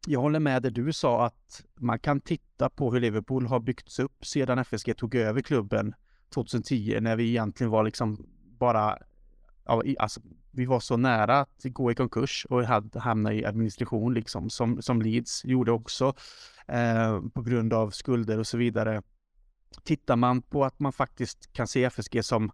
jag 0.06 0.20
håller 0.20 0.40
med 0.40 0.62
det 0.62 0.70
du 0.70 0.92
sa 0.92 1.26
att 1.26 1.64
man 1.74 1.98
kan 1.98 2.20
titta 2.20 2.70
på 2.70 2.92
hur 2.92 3.00
Liverpool 3.00 3.46
har 3.46 3.60
byggts 3.60 3.98
upp 3.98 4.26
sedan 4.26 4.58
FSG 4.58 4.96
tog 4.96 5.14
över 5.14 5.40
klubben 5.40 5.94
2010 6.34 6.98
när 7.00 7.16
vi 7.16 7.28
egentligen 7.28 7.70
var 7.70 7.84
liksom 7.84 8.26
bara 8.58 8.98
ja, 9.64 9.82
alltså, 9.98 10.20
vi 10.58 10.66
var 10.66 10.80
så 10.80 10.96
nära 10.96 11.40
att 11.40 11.64
gå 11.64 11.92
i 11.92 11.94
konkurs 11.94 12.46
och 12.50 12.64
hade, 12.64 13.00
hamna 13.00 13.32
i 13.32 13.44
administration 13.44 14.14
liksom 14.14 14.50
som, 14.50 14.82
som 14.82 15.02
Leeds 15.02 15.44
gjorde 15.44 15.72
också 15.72 16.14
eh, 16.68 17.20
på 17.34 17.42
grund 17.42 17.72
av 17.72 17.90
skulder 17.90 18.38
och 18.38 18.46
så 18.46 18.56
vidare. 18.56 19.02
Tittar 19.84 20.16
man 20.16 20.42
på 20.42 20.64
att 20.64 20.80
man 20.80 20.92
faktiskt 20.92 21.52
kan 21.52 21.66
se 21.66 21.84
FSG 21.84 22.24
som 22.24 22.50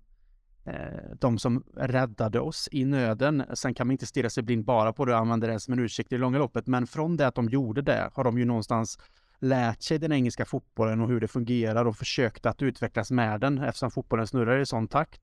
eh, 0.65 1.17
de 1.21 1.39
som 1.39 1.65
räddade 1.77 2.41
oss 2.41 2.69
i 2.73 2.85
nöden. 2.85 3.45
Sen 3.55 3.75
kan 3.75 3.87
man 3.87 3.93
inte 3.93 4.07
stirra 4.07 4.31
sig 4.31 4.43
blind 4.43 4.65
bara 4.65 4.93
på 4.93 5.05
det 5.05 5.13
och 5.13 5.19
använda 5.19 5.47
det 5.47 5.61
som 5.61 5.73
en 5.73 5.79
ursäkt 5.79 6.13
i 6.13 6.19
långa 6.19 6.39
loppet. 6.39 6.67
Men 6.67 6.87
från 6.87 7.17
det 7.17 7.27
att 7.27 7.35
de 7.35 7.49
gjorde 7.49 7.83
det 7.83 8.11
har 8.15 8.25
de 8.25 8.39
ju 8.39 8.45
någonstans 8.45 8.99
lärt 9.39 9.83
sig 9.83 9.99
den 9.99 10.13
engelska 10.13 10.45
fotbollen 10.45 11.01
och 11.01 11.09
hur 11.09 11.21
det 11.21 11.29
fungerar 11.29 11.85
och 11.85 11.97
försökt 11.97 12.47
att 12.47 12.63
utvecklas 12.63 13.11
med 13.11 13.41
den 13.41 13.59
eftersom 13.59 13.91
fotbollen 13.91 14.27
snurrar 14.27 14.61
i 14.61 14.67
sån 14.67 14.89
takt. 14.89 15.21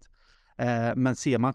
Eh, 0.58 0.96
men 0.96 1.16
ser 1.16 1.38
man 1.38 1.54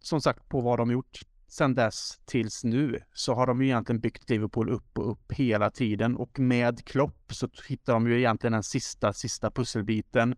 som 0.00 0.20
sagt 0.20 0.48
på 0.48 0.60
vad 0.60 0.78
de 0.78 0.90
gjort 0.90 1.20
sedan 1.48 1.74
dess 1.74 2.18
tills 2.24 2.64
nu 2.64 3.00
så 3.12 3.34
har 3.34 3.46
de 3.46 3.62
ju 3.62 3.68
egentligen 3.68 4.00
byggt 4.00 4.30
Liverpool 4.30 4.70
upp 4.70 4.98
och 4.98 5.10
upp 5.10 5.32
hela 5.32 5.70
tiden 5.70 6.16
och 6.16 6.38
med 6.38 6.84
Klopp 6.84 7.32
så 7.32 7.48
hittar 7.68 7.92
de 7.92 8.06
ju 8.08 8.18
egentligen 8.18 8.52
den 8.52 8.62
sista, 8.62 9.12
sista 9.12 9.50
pusselbiten 9.50 10.34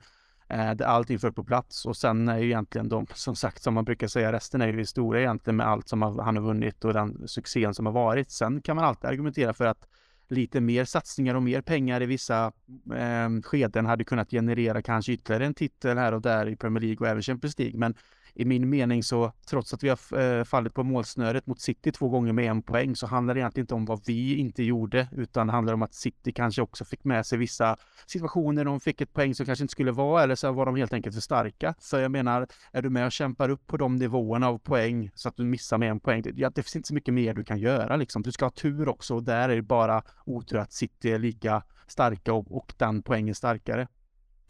eh, 0.49 0.71
där 0.71 0.85
allting 0.85 1.19
föll 1.19 1.33
på 1.33 1.45
plats 1.45 1.87
och 1.87 1.97
sen 1.97 2.29
är 2.29 2.39
ju 2.39 2.47
egentligen 2.47 2.89
de, 2.89 3.07
som 3.15 3.37
sagt, 3.37 3.63
som 3.63 3.75
man 3.75 3.85
brukar 3.85 4.09
säga, 4.09 4.33
resten 4.33 4.61
är 4.61 4.69
ju 4.69 4.79
historia 4.79 5.21
egentligen 5.21 5.57
med 5.57 5.67
allt 5.67 5.89
som 5.89 6.03
han 6.03 6.37
har 6.37 6.43
vunnit 6.43 6.85
och 6.85 6.93
den 6.93 7.29
succén 7.29 7.75
som 7.75 7.87
har 7.87 7.93
varit. 7.93 8.31
Sen 8.31 8.63
kan 8.63 8.77
man 8.77 8.85
alltid 8.85 9.11
argumentera 9.11 9.55
för 9.55 9.67
att 9.67 9.87
lite 10.29 10.61
mer 10.61 10.85
satsningar 10.85 11.35
och 11.35 11.43
mer 11.43 11.61
pengar 11.61 12.03
i 12.03 12.07
vissa 12.07 12.53
eh, 12.97 13.43
skeden 13.43 13.87
hade 13.87 14.05
kunnat 14.05 14.31
generera 14.31 14.83
kanske 14.83 15.13
ytterligare 15.13 15.47
en 15.47 15.55
titel 15.55 15.99
här 15.99 16.15
och 16.15 16.23
där 16.23 16.49
i 16.49 16.57
Premier 16.57 16.81
League 16.81 16.99
och 16.99 17.07
även 17.07 17.23
Champions 17.23 17.59
League. 17.59 17.79
Men 17.79 17.95
i 18.35 18.45
min 18.45 18.69
mening 18.69 19.03
så, 19.03 19.33
trots 19.47 19.75
att 19.75 19.85
vi 19.85 19.89
har 19.89 20.19
eh, 20.21 20.45
fallit 20.45 20.75
på 20.75 20.83
målsnöret 20.83 21.47
mot 21.47 21.61
City 21.61 21.93
två 21.93 22.09
gånger 22.09 22.33
med 22.33 22.45
en 22.51 22.63
poäng, 22.63 22.97
så 22.97 23.07
handlar 23.07 23.35
det 23.35 23.41
egentligen 23.41 23.65
inte 23.65 23.75
om 23.75 23.85
vad 23.85 24.07
vi 24.07 24.37
inte 24.37 24.63
gjorde, 24.63 25.09
utan 25.13 25.47
det 25.47 25.53
handlar 25.53 25.75
om 25.75 25.83
att 25.83 25.95
City 25.95 26.33
kanske 26.33 26.63
också 26.63 26.85
fick 26.85 27.05
med 27.05 27.27
sig 27.27 27.39
vissa 27.39 27.77
situationer. 28.07 28.65
De 28.65 28.81
fick 28.81 29.01
ett 29.01 29.13
poäng 29.13 29.35
som 29.35 29.47
kanske 29.47 29.65
inte 29.65 29.73
skulle 29.73 29.93
vara, 29.93 30.23
eller 30.23 30.35
så 30.35 30.53
var 30.53 30.67
de 30.67 30.77
helt 30.77 30.93
enkelt 30.93 31.15
för 31.15 31.23
starka. 31.23 31.75
Så 31.79 31.97
jag 31.97 32.11
menar, 32.11 32.47
är 32.73 32.83
du 32.83 32.91
med 32.91 33.07
och 33.07 33.13
kämpar 33.13 33.49
upp 33.49 33.67
på 33.67 33.77
de 33.77 33.97
nivåerna 33.97 34.49
av 34.49 34.59
poäng 34.59 35.11
så 35.15 35.29
att 35.29 35.37
du 35.37 35.45
missar 35.45 35.79
med 35.79 35.91
en 35.91 36.01
poäng, 36.01 36.23
ja, 36.37 36.51
det 36.51 36.63
finns 36.63 36.77
inte 36.77 36.89
så 36.89 36.95
mycket 36.95 37.15
mer 37.15 37.35
du 37.35 37.45
kan 37.45 37.59
göra 37.59 37.97
liksom. 37.97 38.23
Du 38.23 38.33
ska 38.33 38.45
ha 38.45 38.51
tur 38.51 38.89
också 38.89 39.15
och 39.15 39.23
där 39.23 39.49
är 39.49 39.57
det 39.57 39.63
bara 39.63 40.03
otur 40.27 40.59
att 40.59 40.73
City 40.73 41.13
är 41.13 41.19
lika 41.19 41.63
starka 41.87 42.33
och, 42.33 42.57
och 42.57 42.75
den 42.77 43.03
poängen 43.03 43.35
starkare. 43.35 43.89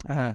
Eh, 0.09 0.31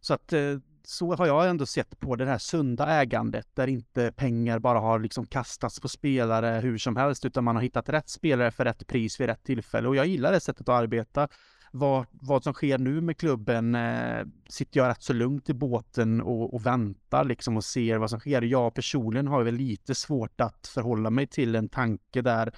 så 0.00 0.14
att 0.14 0.32
eh, 0.32 0.40
så 0.84 1.14
har 1.14 1.26
jag 1.26 1.48
ändå 1.48 1.66
sett 1.66 2.00
på 2.00 2.16
det 2.16 2.26
här 2.26 2.38
sunda 2.38 2.86
ägandet 2.86 3.46
där 3.54 3.66
inte 3.66 4.12
pengar 4.12 4.58
bara 4.58 4.80
har 4.80 4.98
liksom 4.98 5.26
kastats 5.26 5.80
på 5.80 5.88
spelare 5.88 6.60
hur 6.60 6.78
som 6.78 6.96
helst 6.96 7.24
utan 7.24 7.44
man 7.44 7.56
har 7.56 7.62
hittat 7.62 7.88
rätt 7.88 8.08
spelare 8.08 8.50
för 8.50 8.64
rätt 8.64 8.86
pris 8.86 9.20
vid 9.20 9.26
rätt 9.26 9.44
tillfälle 9.44 9.88
och 9.88 9.96
jag 9.96 10.06
gillar 10.06 10.32
det 10.32 10.40
sättet 10.40 10.68
att 10.68 10.82
arbeta. 10.82 11.28
Vad, 11.72 12.06
vad 12.10 12.44
som 12.44 12.54
sker 12.54 12.78
nu 12.78 13.00
med 13.00 13.16
klubben 13.16 13.74
eh, 13.74 14.26
sitter 14.48 14.80
jag 14.80 14.88
rätt 14.88 15.02
så 15.02 15.12
lugnt 15.12 15.50
i 15.50 15.54
båten 15.54 16.20
och, 16.20 16.54
och 16.54 16.66
väntar 16.66 17.24
liksom 17.24 17.56
och 17.56 17.64
ser 17.64 17.98
vad 17.98 18.10
som 18.10 18.20
sker. 18.20 18.42
Jag 18.42 18.74
personligen 18.74 19.26
har 19.26 19.42
väl 19.42 19.54
lite 19.54 19.94
svårt 19.94 20.40
att 20.40 20.66
förhålla 20.74 21.10
mig 21.10 21.26
till 21.26 21.54
en 21.54 21.68
tanke 21.68 22.22
där 22.22 22.52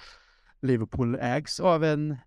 Liverpool 0.61 1.17
ägs 1.21 1.59
av 1.59 1.83
en 1.83 2.17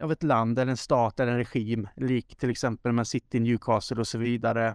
av 0.00 0.12
ett 0.12 0.22
land 0.22 0.58
eller 0.58 0.70
en 0.70 0.76
stat 0.76 1.20
eller 1.20 1.32
en 1.32 1.38
regim, 1.38 1.88
lik 1.96 2.36
till 2.36 2.50
exempel 2.50 2.92
man 2.92 3.06
sitter 3.06 3.38
i 3.38 3.40
Newcastle 3.40 4.00
och 4.00 4.06
så 4.06 4.18
vidare 4.18 4.74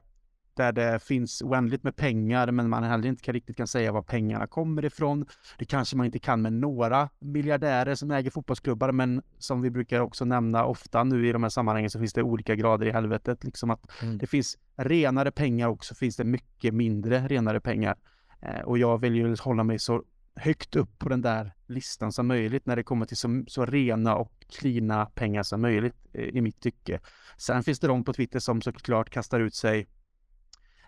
där 0.62 0.72
det 0.72 1.00
finns 1.00 1.42
oändligt 1.42 1.84
med 1.84 1.96
pengar 1.96 2.52
men 2.52 2.70
man 2.70 2.84
heller 2.84 3.10
inte 3.10 3.32
riktigt 3.32 3.58
kan 3.58 3.68
säga 3.68 3.92
var 3.92 4.02
pengarna 4.02 4.48
kommer 4.48 4.86
ifrån. 4.86 5.26
Det 5.58 5.66
kanske 5.66 5.96
man 5.96 6.06
inte 6.06 6.20
kan 6.20 6.42
med 6.42 6.54
några 6.54 7.10
miljardärer 7.20 7.96
som 7.96 8.12
äger 8.12 8.32
fotbollsklubbar 8.32 8.92
men 8.92 9.22
som 9.38 9.62
vi 9.62 9.70
brukar 9.70 10.00
också 10.00 10.26
nämna 10.26 10.66
ofta 10.66 11.04
nu 11.04 11.28
i 11.28 11.32
de 11.32 11.44
här 11.44 11.50
sammanhangen 11.50 11.90
så 11.90 12.00
finns 12.00 12.14
det 12.14 12.24
olika 12.24 12.56
grader 12.56 12.86
i 12.86 12.92
helvetet. 12.92 13.44
Liksom 13.44 13.70
att 13.70 14.02
mm. 14.02 14.18
det 14.18 14.28
finns 14.28 14.58
renare 14.76 15.32
pengar 15.32 15.68
och 15.68 15.86
så 15.86 15.96
finns 15.96 16.16
det 16.16 16.24
mycket 16.24 16.74
mindre 16.74 17.28
renare 17.28 17.62
pengar. 17.62 17.96
Eh, 18.42 18.62
och 18.62 18.78
jag 18.78 18.98
vill 18.98 19.16
ju 19.16 19.36
hålla 19.36 19.64
mig 19.64 19.80
så 19.80 20.04
högt 20.36 20.76
upp 20.76 21.00
på 21.00 21.10
den 21.10 21.22
där 21.22 21.54
listan 21.68 22.12
som 22.12 22.28
möjligt 22.28 22.66
när 22.66 22.76
det 22.76 22.84
kommer 22.84 23.06
till 23.06 23.18
så, 23.18 23.44
så 23.48 23.66
rena 23.66 24.16
och 24.16 24.32
klina 24.50 25.06
pengar 25.06 25.44
som 25.44 25.62
möjligt 25.62 25.96
eh, 26.14 26.24
i 26.24 26.42
mitt 26.42 26.60
tycke. 26.60 27.00
Sen 27.38 27.64
finns 27.64 27.80
det 27.80 27.88
de 27.88 28.04
på 28.04 28.14
Twitter 28.14 28.40
som 28.40 28.62
såklart 28.62 29.10
kastar 29.10 29.40
ut 29.40 29.56
sig 29.56 29.88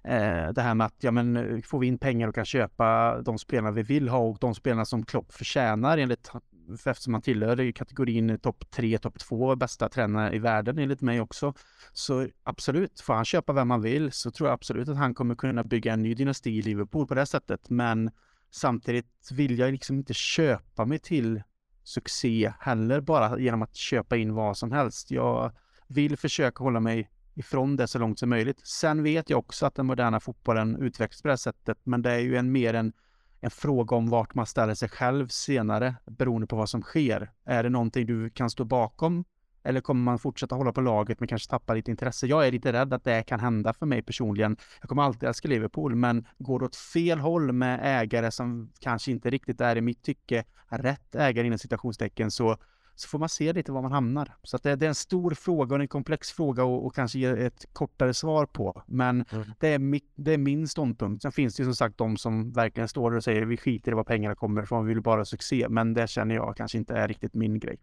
Eh, 0.03 0.50
det 0.50 0.62
här 0.62 0.75
med 0.75 0.88
att 0.88 0.95
ja, 1.00 1.12
men, 1.12 1.38
eh, 1.38 1.62
får 1.62 1.79
vi 1.79 1.88
in 1.88 1.98
pengar 1.98 2.27
och 2.27 2.36
kan 2.36 2.45
köpa 2.45 3.22
de 3.22 3.38
spelarna 3.38 3.72
vi 3.72 3.83
vill 3.83 4.10
ha 4.10 4.19
och 4.19 4.38
de 4.41 4.55
spelarna 4.55 4.86
som 4.86 5.05
Klopp 5.05 5.33
förtjänar 5.33 5.98
enligt 5.98 6.31
eftersom 6.86 7.13
han 7.13 7.22
tillhör 7.22 7.60
i 7.60 7.74
kategorin 7.74 8.39
topp 8.39 8.63
3, 8.72 8.98
topp 8.98 9.19
2 9.19 9.55
bästa 9.55 9.89
tränare 9.89 10.36
i 10.36 10.39
världen 10.39 10.79
enligt 10.79 11.01
mig 11.01 11.22
också. 11.22 11.53
Så 11.93 12.27
absolut, 12.43 13.01
får 13.01 13.13
han 13.13 13.25
köpa 13.25 13.53
vem 13.53 13.69
han 13.69 13.81
vill 13.81 14.12
så 14.12 14.31
tror 14.31 14.50
jag 14.50 14.53
absolut 14.53 14.89
att 14.89 14.98
han 14.98 15.13
kommer 15.13 15.36
kunna 15.36 15.63
bygga 15.63 15.93
en 15.93 16.03
ny 16.03 16.13
dynasti 16.13 16.50
i 16.50 16.62
Liverpool 16.62 17.07
på 17.07 17.13
det 17.13 17.25
sättet. 17.25 17.69
Men 17.69 18.12
samtidigt 18.51 19.31
vill 19.31 19.60
jag 19.60 19.72
liksom 19.72 19.95
inte 19.98 20.13
köpa 20.13 20.86
mig 20.86 21.00
till 21.00 21.43
succé 21.83 22.53
heller 22.60 23.01
bara 23.01 23.39
genom 23.39 23.62
att 23.62 23.75
köpa 23.75 24.17
in 24.17 24.33
vad 24.33 24.57
som 24.57 24.72
helst. 24.72 25.12
Jag 25.12 25.51
vill 25.88 26.17
försöka 26.17 26.63
hålla 26.63 26.79
mig 26.79 27.10
ifrån 27.36 27.75
det 27.75 27.88
så 27.88 28.00
långt 28.00 28.20
som 28.20 28.30
möjligt. 28.30 28.68
Sen 28.68 29.04
vet 29.04 29.30
jag 29.30 29.40
också 29.40 29.66
att 29.66 29.75
den 29.75 29.86
moderna 29.86 30.20
fotbollen 30.20 30.75
utvecklas 30.75 31.22
på 31.22 31.28
det 31.28 31.32
här 31.32 31.38
sättet, 31.38 31.78
men 31.84 32.02
det 32.02 32.12
är 32.12 32.20
ju 32.20 32.36
en 32.36 32.52
mer 32.52 32.74
en, 32.74 32.94
en 33.42 33.52
fråga 33.52 33.96
om 33.96 34.10
vart 34.10 34.34
man 34.34 34.46
ställer 34.46 34.74
sig 34.74 34.90
själv 34.90 35.28
senare, 35.28 35.96
beroende 36.06 36.48
på 36.48 36.56
vad 36.56 36.70
som 36.70 36.82
sker. 36.82 37.32
Är 37.46 37.63
det 37.63 37.70
någonting 37.70 38.06
du 38.06 38.30
kan 38.30 38.50
stå 38.50 38.63
bakom? 38.63 39.25
Eller 39.63 39.82
kommer 39.82 40.04
man 40.04 40.20
fortsätta 40.20 40.56
hålla 40.56 40.72
på 40.72 40.82
laget 40.82 41.20
men 41.20 41.28
kanske 41.28 41.50
tappa 41.50 41.74
lite 41.74 41.92
intresse? 41.92 42.28
Jag 42.28 42.48
är 42.48 42.52
lite 42.52 42.74
rädd 42.74 42.94
att 42.94 43.04
det 43.04 43.24
kan 43.24 43.40
hända 43.40 43.74
för 43.74 43.86
mig 43.86 44.02
personligen. 44.02 44.58
Jag 44.82 44.90
kommer 44.90 45.04
alltid 45.04 45.30
älska 45.30 45.48
Liverpool, 45.48 45.96
men 45.96 46.28
går 46.38 46.60
det 46.60 46.66
åt 46.66 46.75
fel 46.75 47.20
håll 47.20 47.52
med 47.52 47.80
ägare 47.84 48.32
som 48.32 48.72
kanske 48.80 49.12
inte 49.12 49.30
riktigt 49.30 49.62
är 49.62 49.75
i 49.75 49.82
mitt 49.82 50.04
tycke 50.04 50.44
rätt 50.70 51.16
ägare 51.16 51.48
inom 51.48 51.60
citationstecken 51.60 52.32
så 52.32 52.58
så 52.96 53.08
får 53.08 53.20
man 53.20 53.30
se 53.30 53.54
lite 53.54 53.72
var 53.72 53.82
man 53.82 53.92
hamnar. 53.92 54.36
Så 54.44 54.56
att 54.56 54.64
det, 54.64 54.76
det 54.76 54.86
är 54.86 54.90
en 54.90 54.96
stor 54.96 55.32
fråga 55.32 55.76
och 55.76 55.82
en 55.82 55.88
komplex 55.88 56.32
fråga 56.32 56.64
och, 56.64 56.86
och 56.86 56.96
kanske 56.96 57.20
ge 57.20 57.28
ett 57.28 57.66
kortare 57.74 58.14
svar 58.14 58.46
på. 58.46 58.84
Men 58.88 59.26
mm. 59.30 59.46
det, 59.60 59.68
är 59.68 59.80
mi, 59.80 60.02
det 60.16 60.34
är 60.34 60.38
min 60.38 60.68
ståndpunkt. 60.68 61.22
Sen 61.22 61.32
finns 61.32 61.56
det 61.56 61.62
ju 61.62 61.66
som 61.66 61.76
sagt 61.76 61.98
de 61.98 62.18
som 62.18 62.52
verkligen 62.52 62.88
står 62.88 63.12
där 63.12 63.18
och 63.18 63.24
säger 63.24 63.42
vi 63.42 63.58
skiter 63.58 63.92
i 63.92 63.96
var 63.96 64.04
pengarna 64.04 64.36
kommer 64.36 64.64
ifrån, 64.64 64.86
vi 64.86 64.94
vill 64.94 65.04
bara 65.04 65.26
succé. 65.26 65.66
Men 65.70 65.94
det 65.94 66.10
känner 66.10 66.36
jag 66.36 66.58
kanske 66.58 66.78
inte 66.78 66.96
är 66.96 67.08
riktigt 67.08 67.34
min 67.34 67.60
grej. 67.60 67.78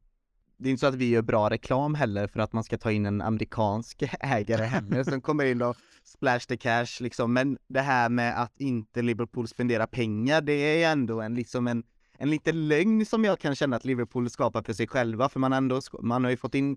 Det 0.57 0.69
är 0.69 0.71
inte 0.71 0.81
så 0.81 0.87
att 0.87 0.95
vi 0.95 1.09
gör 1.09 1.23
bra 1.23 1.51
reklam 1.51 1.95
heller 1.95 2.27
för 2.27 2.41
att 2.41 2.53
man 2.53 2.65
ska 2.65 2.79
ta 2.79 2.93
in 2.93 3.07
en 3.07 3.21
amerikansk 3.21 4.03
ägare 4.21 4.65
heller 4.65 5.05
som 5.05 5.21
kommer 5.21 5.45
in 5.45 5.63
och 5.63 5.77
splash 6.05 6.41
the 6.41 6.57
cash 6.57 7.01
liksom. 7.01 7.33
Men 7.33 7.59
det 7.69 7.81
här 7.81 8.09
med 8.09 8.43
att 8.43 8.61
inte 8.61 9.03
Liverpool 9.03 9.49
spenderar 9.49 9.87
pengar, 9.87 10.41
det 10.41 10.53
är 10.53 10.93
ändå 10.93 11.21
en 11.21 11.35
liksom 11.35 11.67
en 11.67 11.83
en 12.21 12.31
liten 12.31 12.69
lögn 12.69 13.07
som 13.07 13.25
jag 13.25 13.39
kan 13.39 13.55
känna 13.55 13.77
att 13.77 13.85
Liverpool 13.85 14.31
skapar 14.31 14.63
för 14.63 14.73
sig 14.73 14.87
själva, 14.87 15.29
för 15.29 15.41
man, 15.41 15.53
ändå, 15.53 15.81
man 16.03 16.25
har 16.25 16.31
ju 16.31 16.37
fått 16.37 16.55
in 16.55 16.77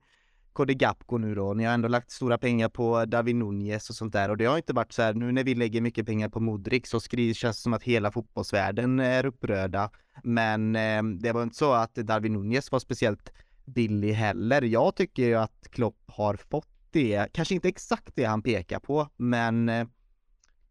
Cody 0.53 0.73
Gapko 0.73 1.17
nu 1.17 1.35
då, 1.35 1.53
ni 1.53 1.63
har 1.63 1.73
ändå 1.73 1.87
lagt 1.87 2.11
stora 2.11 2.37
pengar 2.37 2.69
på 2.69 3.05
David 3.05 3.35
Nunez 3.35 3.89
och 3.89 3.95
sånt 3.95 4.13
där 4.13 4.29
och 4.29 4.37
det 4.37 4.45
har 4.45 4.57
inte 4.57 4.73
varit 4.73 4.93
så 4.93 5.01
här, 5.01 5.13
nu 5.13 5.31
när 5.31 5.43
vi 5.43 5.55
lägger 5.55 5.81
mycket 5.81 6.05
pengar 6.05 6.29
på 6.29 6.39
Modric 6.39 6.87
så 6.89 6.99
skrivs, 6.99 7.37
känns 7.37 7.57
det 7.57 7.61
som 7.61 7.73
att 7.73 7.83
hela 7.83 8.11
fotbollsvärlden 8.11 8.99
är 8.99 9.25
upprörda. 9.25 9.89
Men 10.23 10.75
eh, 10.75 11.03
det 11.03 11.31
var 11.31 11.43
inte 11.43 11.55
så 11.55 11.73
att 11.73 11.95
David 11.95 12.31
Nunez 12.31 12.71
var 12.71 12.79
speciellt 12.79 13.31
billig 13.65 14.13
heller. 14.13 14.61
Jag 14.61 14.95
tycker 14.95 15.23
ju 15.23 15.35
att 15.35 15.67
Klopp 15.71 16.03
har 16.07 16.35
fått 16.35 16.69
det, 16.91 17.27
kanske 17.33 17.55
inte 17.55 17.67
exakt 17.67 18.15
det 18.15 18.25
han 18.25 18.41
pekar 18.41 18.79
på, 18.79 19.09
men 19.17 19.69
eh, 19.69 19.87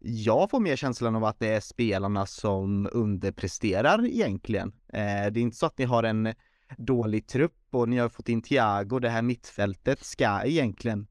jag 0.05 0.51
får 0.51 0.61
mer 0.61 0.77
känslan 0.77 1.17
av 1.17 1.25
att 1.25 1.39
det 1.39 1.49
är 1.49 1.61
spelarna 1.61 2.27
som 2.27 2.89
underpresterar 2.93 4.07
egentligen. 4.07 4.73
Eh, 4.93 5.01
det 5.03 5.41
är 5.41 5.43
inte 5.43 5.57
så 5.57 5.67
att 5.67 5.79
ni 5.79 5.85
har 5.85 6.03
en 6.03 6.35
dålig 6.79 7.27
trupp 7.27 7.67
och 7.71 7.89
ni 7.89 7.99
har 7.99 8.09
fått 8.09 8.29
in 8.29 8.43
Thiago, 8.43 8.99
det 8.99 9.09
här 9.09 9.23
mittfältet 9.23 10.05
ska 10.05 10.45
egentligen 10.45 11.07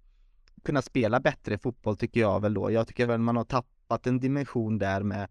kunna 0.63 0.81
spela 0.81 1.19
bättre 1.19 1.57
fotboll 1.57 1.98
tycker 1.98 2.19
jag 2.19 2.41
väl 2.41 2.53
då. 2.53 2.71
Jag 2.71 2.88
tycker 2.88 3.07
väl 3.07 3.19
man 3.19 3.36
har 3.36 3.43
tappat 3.43 4.07
en 4.07 4.19
dimension 4.19 4.77
där 4.77 5.03
med 5.03 5.29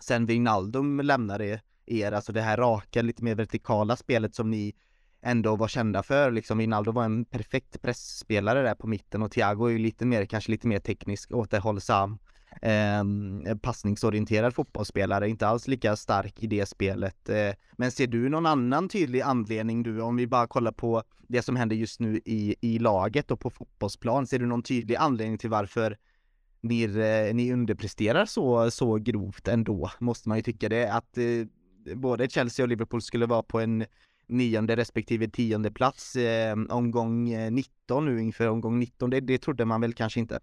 sen 0.00 0.26
Wijnaldum 0.26 1.00
lämnade 1.00 1.60
er, 1.86 2.12
alltså 2.12 2.32
det 2.32 2.40
här 2.40 2.56
raka, 2.56 3.02
lite 3.02 3.24
mer 3.24 3.34
vertikala 3.34 3.96
spelet 3.96 4.34
som 4.34 4.50
ni 4.50 4.74
ändå 5.22 5.56
var 5.56 5.68
kända 5.68 6.02
för. 6.02 6.30
Liksom 6.30 6.58
Wijnaldum 6.58 6.94
var 6.94 7.04
en 7.04 7.24
perfekt 7.24 7.82
pressspelare 7.82 8.62
där 8.62 8.74
på 8.74 8.86
mitten 8.86 9.22
och 9.22 9.30
Thiago 9.30 9.66
är 9.66 9.70
ju 9.70 9.78
lite 9.78 10.06
mer, 10.06 10.24
kanske 10.24 10.50
lite 10.50 10.66
mer 10.66 10.78
teknisk, 10.78 11.32
återhållsam, 11.32 12.18
eh, 12.62 13.56
passningsorienterad 13.62 14.54
fotbollsspelare, 14.54 15.28
inte 15.28 15.46
alls 15.46 15.68
lika 15.68 15.96
stark 15.96 16.42
i 16.42 16.46
det 16.46 16.66
spelet. 16.66 17.28
Eh, 17.28 17.54
men 17.72 17.90
ser 17.92 18.06
du 18.06 18.28
någon 18.28 18.46
annan 18.46 18.88
tydlig 18.88 19.20
anledning 19.20 19.82
du, 19.82 20.00
om 20.00 20.16
vi 20.16 20.26
bara 20.26 20.46
kollar 20.46 20.72
på 20.72 21.02
det 21.28 21.42
som 21.42 21.56
händer 21.56 21.76
just 21.76 22.00
nu 22.00 22.20
i, 22.24 22.56
i 22.60 22.78
laget 22.78 23.30
och 23.30 23.40
på 23.40 23.50
fotbollsplan, 23.50 24.26
ser 24.26 24.38
du 24.38 24.46
någon 24.46 24.62
tydlig 24.62 24.96
anledning 24.96 25.38
till 25.38 25.50
varför 25.50 25.96
ni, 26.60 26.82
eh, 26.82 27.34
ni 27.34 27.52
underpresterar 27.52 28.26
så, 28.26 28.70
så 28.70 28.96
grovt 28.96 29.48
ändå, 29.48 29.90
måste 29.98 30.28
man 30.28 30.38
ju 30.38 30.42
tycka 30.42 30.68
det, 30.68 30.92
att 30.92 31.18
eh, 31.18 31.94
både 31.96 32.28
Chelsea 32.28 32.64
och 32.64 32.68
Liverpool 32.68 33.02
skulle 33.02 33.26
vara 33.26 33.42
på 33.42 33.60
en 33.60 33.84
nionde 34.26 34.76
respektive 34.76 35.28
tionde 35.28 35.70
plats 35.70 36.16
eh, 36.16 36.56
omgång 36.68 37.30
eh, 37.30 37.50
19 37.50 38.04
nu 38.04 38.22
inför 38.22 38.48
omgång 38.48 38.78
19. 38.78 39.10
Det, 39.10 39.20
det 39.20 39.38
trodde 39.38 39.64
man 39.64 39.80
väl 39.80 39.94
kanske 39.94 40.20
inte. 40.20 40.40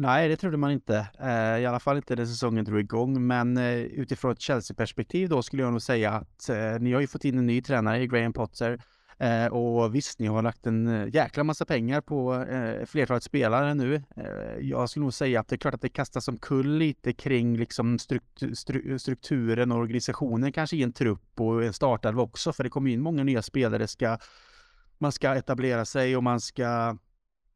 Nej, 0.00 0.28
det 0.28 0.36
trodde 0.36 0.56
man 0.56 0.70
inte. 0.70 1.06
Eh, 1.20 1.62
I 1.62 1.66
alla 1.66 1.80
fall 1.80 1.96
inte 1.96 2.16
när 2.16 2.24
säsongen 2.24 2.64
drog 2.64 2.80
igång. 2.80 3.26
Men 3.26 3.56
eh, 3.56 3.74
utifrån 3.74 4.32
ett 4.32 4.40
Chelsea-perspektiv 4.40 5.28
då 5.28 5.42
skulle 5.42 5.62
jag 5.62 5.72
nog 5.72 5.82
säga 5.82 6.12
att 6.12 6.48
eh, 6.48 6.78
ni 6.80 6.92
har 6.92 7.00
ju 7.00 7.06
fått 7.06 7.24
in 7.24 7.38
en 7.38 7.46
ny 7.46 7.62
tränare 7.62 8.02
i 8.02 8.06
Graham 8.06 8.32
Potter. 8.32 8.82
Eh, 9.18 9.46
och 9.46 9.94
visst, 9.94 10.18
ni 10.18 10.26
har 10.26 10.42
lagt 10.42 10.66
en 10.66 10.88
eh, 10.88 11.14
jäkla 11.14 11.44
massa 11.44 11.64
pengar 11.64 12.00
på 12.00 12.34
eh, 12.34 12.86
flertalet 12.86 13.22
spelare 13.22 13.74
nu. 13.74 13.94
Eh, 13.94 14.58
jag 14.60 14.90
skulle 14.90 15.02
nog 15.02 15.14
säga 15.14 15.40
att 15.40 15.48
det 15.48 15.54
är 15.54 15.58
klart 15.58 15.74
att 15.74 15.82
det 15.82 15.88
kastas 15.88 16.28
omkull 16.28 16.76
lite 16.76 17.12
kring 17.12 17.56
liksom 17.56 17.98
stru, 17.98 18.98
strukturen 18.98 19.72
och 19.72 19.78
organisationen 19.78 20.52
kanske 20.52 20.76
i 20.76 20.82
en 20.82 20.92
trupp 20.92 21.40
och 21.40 21.64
en 21.64 21.72
startelva 21.72 22.22
också, 22.22 22.52
för 22.52 22.64
det 22.64 22.70
kommer 22.70 22.90
in 22.90 23.00
många 23.00 23.24
nya 23.24 23.42
spelare. 23.42 23.88
Ska, 23.88 24.18
man 24.98 25.12
ska 25.12 25.34
etablera 25.34 25.84
sig 25.84 26.16
och 26.16 26.22
man 26.22 26.40
ska 26.40 26.96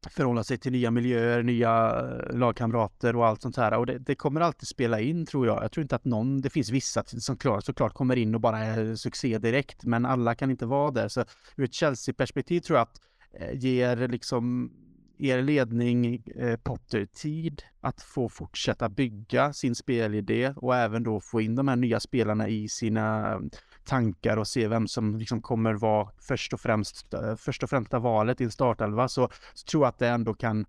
förhålla 0.09 0.43
sig 0.43 0.57
till 0.57 0.71
nya 0.71 0.91
miljöer, 0.91 1.43
nya 1.43 1.99
eh, 1.99 2.37
lagkamrater 2.37 3.15
och 3.15 3.27
allt 3.27 3.41
sånt 3.41 3.57
här. 3.57 3.77
Och 3.77 3.85
det, 3.85 3.97
det, 3.97 4.15
kommer 4.15 4.41
alltid 4.41 4.67
spela 4.67 4.99
in 4.99 5.25
tror 5.25 5.47
jag. 5.47 5.63
Jag 5.63 5.71
tror 5.71 5.81
inte 5.81 5.95
att 5.95 6.05
någon, 6.05 6.41
det 6.41 6.49
finns 6.49 6.69
vissa 6.69 7.03
som 7.05 7.37
klart, 7.37 7.65
såklart 7.65 7.93
kommer 7.93 8.15
in 8.15 8.35
och 8.35 8.41
bara 8.41 8.59
är 8.59 8.89
eh, 8.89 8.95
succé 8.95 9.37
direkt, 9.37 9.83
men 9.83 10.05
alla 10.05 10.35
kan 10.35 10.51
inte 10.51 10.65
vara 10.65 10.91
där. 10.91 11.07
Så 11.07 11.25
ur 11.57 11.63
ett 11.63 11.73
Chelsea-perspektiv 11.73 12.59
tror 12.59 12.77
jag 12.77 12.83
att 12.83 13.01
eh, 13.39 13.57
ger 13.59 14.07
liksom 14.07 14.71
er 15.17 15.41
ledning 15.41 16.23
eh, 16.35 16.57
Potter 16.57 17.05
tid 17.05 17.61
att 17.81 18.01
få 18.01 18.29
fortsätta 18.29 18.89
bygga 18.89 19.53
sin 19.53 19.75
spelidé 19.75 20.53
och 20.55 20.75
även 20.75 21.03
då 21.03 21.19
få 21.19 21.41
in 21.41 21.55
de 21.55 21.67
här 21.67 21.75
nya 21.75 21.99
spelarna 21.99 22.47
i 22.47 22.69
sina 22.69 23.31
eh, 23.31 23.39
tankar 23.85 24.37
och 24.37 24.47
se 24.47 24.67
vem 24.67 24.87
som 24.87 25.17
liksom 25.17 25.41
kommer 25.41 25.73
vara 25.73 26.09
först 26.19 26.53
och 26.53 26.59
främst, 26.59 27.13
eh, 27.13 27.35
först 27.35 27.63
och 27.63 27.69
främsta 27.69 27.99
valet 27.99 28.41
i 28.41 28.43
en 28.43 28.51
startelva 28.51 29.07
så, 29.07 29.29
så 29.53 29.65
tror 29.65 29.83
jag 29.83 29.89
att 29.89 29.99
det 29.99 30.07
ändå 30.07 30.33
kan 30.33 30.65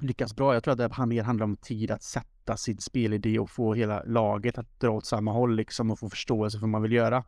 lyckas 0.00 0.36
bra. 0.36 0.54
Jag 0.54 0.64
tror 0.64 0.72
att 0.72 0.96
det 0.96 1.06
mer 1.06 1.22
handlar 1.22 1.44
om 1.44 1.56
tid 1.56 1.90
att 1.90 2.02
sätta 2.02 2.56
sin 2.56 2.78
spelidé 2.78 3.38
och 3.38 3.50
få 3.50 3.74
hela 3.74 4.02
laget 4.02 4.58
att 4.58 4.80
dra 4.80 4.90
åt 4.90 5.06
samma 5.06 5.32
håll 5.32 5.56
liksom 5.56 5.90
och 5.90 5.98
få 5.98 6.10
förståelse 6.10 6.58
för 6.58 6.60
vad 6.60 6.70
man 6.70 6.82
vill 6.82 6.92
göra. 6.92 7.24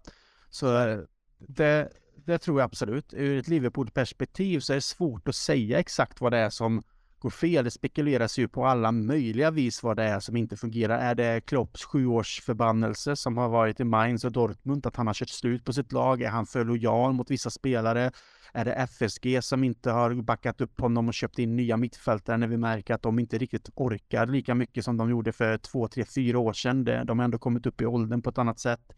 Så 0.51 0.89
eh, 0.89 0.99
det, 1.39 1.93
det 2.25 2.39
tror 2.39 2.61
jag 2.61 2.65
absolut. 2.65 3.15
Ur 3.15 3.39
ett 3.39 3.49
Liverpool-perspektiv 3.49 4.61
så 4.61 4.73
är 4.73 4.75
det 4.75 4.81
svårt 4.81 5.29
att 5.29 5.35
säga 5.35 5.79
exakt 5.79 6.21
vad 6.21 6.33
det 6.33 6.39
är 6.39 6.51
som 6.51 6.83
går 7.25 7.31
fel. 7.31 7.65
Det 7.65 7.71
spekuleras 7.71 8.39
ju 8.39 8.49
på 8.49 8.67
alla 8.67 8.93
möjliga 8.93 9.51
vis 9.51 9.83
vad 9.83 9.97
det 9.97 10.03
är 10.03 10.21
som 10.21 10.37
inte 10.37 10.57
fungerar. 10.57 10.99
Är 10.99 11.15
det 11.15 11.41
Klopps 11.41 11.85
sjuårsförbannelse 11.85 13.17
som 13.17 13.37
har 13.37 13.49
varit 13.49 13.81
i 13.81 13.85
Mainz 13.85 14.25
och 14.25 14.33
Dortmund, 14.33 14.87
att 14.87 14.97
han 14.97 15.07
har 15.07 15.15
kört 15.15 15.29
slut 15.29 15.65
på 15.65 15.73
sitt 15.73 15.93
lag? 15.93 16.23
Är 16.23 16.29
han 16.29 16.47
för 16.47 16.65
lojal 16.65 17.13
mot 17.13 17.31
vissa 17.31 17.51
spelare? 17.51 18.11
Är 18.53 18.65
det 18.65 18.73
FSG 18.73 19.45
som 19.45 19.65
inte 19.65 19.91
har 19.91 20.15
backat 20.15 20.61
upp 20.61 20.81
honom 20.81 21.09
och 21.09 21.15
köpt 21.15 21.39
in 21.39 21.57
nya 21.57 21.77
mittfältare 21.77 22.37
när 22.37 22.47
vi 22.47 22.57
märker 22.57 22.95
att 22.95 23.03
de 23.03 23.19
inte 23.19 23.39
riktigt 23.39 23.71
orkar 23.75 24.27
lika 24.27 24.55
mycket 24.55 24.85
som 24.85 24.97
de 24.97 25.11
gjorde 25.11 25.33
för 25.33 25.59
två, 25.59 25.89
tre, 25.89 26.05
fyra 26.05 26.39
år 26.39 26.53
sedan? 26.53 26.85
De 26.85 27.19
har 27.19 27.25
ändå 27.25 27.39
kommit 27.39 27.67
upp 27.67 27.81
i 27.81 27.87
åldern 27.87 28.23
på 28.23 28.31
ett 28.31 28.39
annat 28.39 28.61
sätt. 28.61 28.93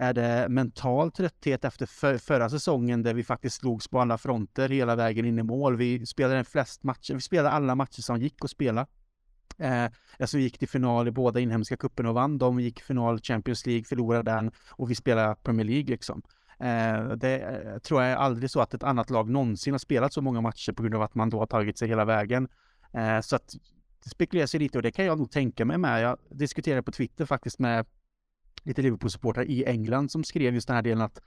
Är 0.00 0.14
det 0.14 0.46
mental 0.48 1.10
trötthet 1.10 1.64
efter 1.64 1.86
för, 1.86 2.18
förra 2.18 2.50
säsongen 2.50 3.02
där 3.02 3.14
vi 3.14 3.24
faktiskt 3.24 3.60
slogs 3.60 3.88
på 3.88 4.00
alla 4.00 4.18
fronter 4.18 4.68
hela 4.68 4.96
vägen 4.96 5.24
in 5.24 5.38
i 5.38 5.42
mål? 5.42 5.76
Vi 5.76 6.06
spelade 6.06 6.44
flest 6.44 6.82
matcher, 6.82 7.14
vi 7.14 7.20
spelade 7.20 7.50
alla 7.50 7.74
matcher 7.74 8.02
som 8.02 8.20
gick 8.20 8.44
att 8.44 8.50
spela. 8.50 8.86
Eh, 9.58 9.84
alltså 10.18 10.36
vi 10.36 10.42
gick 10.42 10.58
till 10.58 10.68
final 10.68 11.08
i 11.08 11.10
båda 11.10 11.40
inhemska 11.40 11.76
kuppen 11.76 12.06
och 12.06 12.14
vann. 12.14 12.38
De 12.38 12.60
gick 12.60 12.80
final 12.80 13.20
Champions 13.20 13.66
League, 13.66 13.84
förlorade 13.84 14.30
den 14.30 14.50
och 14.70 14.90
vi 14.90 14.94
spelade 14.94 15.36
Premier 15.42 15.66
League 15.66 15.90
liksom. 15.90 16.22
Eh, 16.60 17.08
det 17.16 17.38
eh, 17.38 17.78
tror 17.78 18.02
jag 18.02 18.12
är 18.12 18.16
aldrig 18.16 18.50
så 18.50 18.60
att 18.60 18.74
ett 18.74 18.82
annat 18.82 19.10
lag 19.10 19.30
någonsin 19.30 19.74
har 19.74 19.78
spelat 19.78 20.12
så 20.12 20.22
många 20.22 20.40
matcher 20.40 20.72
på 20.72 20.82
grund 20.82 20.94
av 20.94 21.02
att 21.02 21.14
man 21.14 21.30
då 21.30 21.38
har 21.38 21.46
tagit 21.46 21.78
sig 21.78 21.88
hela 21.88 22.04
vägen. 22.04 22.48
Eh, 22.92 23.20
så 23.20 23.36
att 23.36 23.54
det 24.04 24.10
spekuleras 24.10 24.54
ju 24.54 24.58
lite 24.58 24.78
och 24.78 24.82
det 24.82 24.92
kan 24.92 25.04
jag 25.04 25.18
nog 25.18 25.30
tänka 25.30 25.64
mig 25.64 25.78
med. 25.78 26.02
Jag 26.02 26.18
diskuterade 26.30 26.82
på 26.82 26.92
Twitter 26.92 27.26
faktiskt 27.26 27.58
med 27.58 27.86
lite 28.64 28.82
Liverpool-supportrar 28.82 29.44
i 29.44 29.64
England 29.64 30.10
som 30.10 30.24
skrev 30.24 30.54
just 30.54 30.66
den 30.66 30.76
här 30.76 30.82
delen 30.82 31.02
att 31.02 31.20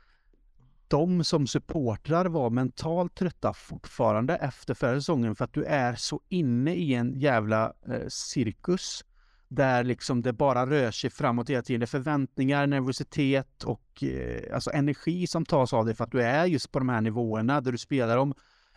de 0.88 1.24
som 1.24 1.48
supportrar 1.48 2.26
var 2.26 2.50
mentalt 2.50 3.16
trötta 3.16 3.54
fortfarande 3.54 4.36
efter 4.36 4.74
förra 4.74 4.96
säsongen 4.96 5.36
för 5.36 5.46
att 5.46 5.54
du 5.54 5.64
är 5.64 5.96
så 5.96 6.22
inne 6.30 6.76
i 6.76 6.94
en 6.94 7.20
jävla 7.20 7.74
eh, 7.88 8.08
cirkus 8.08 9.06
där 9.48 9.84
liksom 9.84 10.22
det 10.22 10.34
bara 10.34 10.66
rör 10.66 10.92
sig 10.92 11.10
framåt 11.10 11.50
hela 11.50 11.62
tiden. 11.62 11.80
Det 11.80 11.84
är 11.84 11.88
förväntningar, 11.88 12.68
nervositet 12.68 13.64
och 13.64 14.04
eh, 14.04 14.54
alltså 14.54 14.72
energi 14.72 15.28
som 15.28 15.46
tas 15.46 15.74
av 15.74 15.86
dig 15.86 15.96
för 15.96 16.04
att 16.04 16.12
du 16.12 16.22
är 16.22 16.46
just 16.46 16.72
på 16.72 16.80
de 16.80 16.90
här 16.90 17.02
nivåerna 17.02 17.62
där 17.62 17.72
du 17.72 17.78
spelar 17.78 18.18
om 18.18 18.34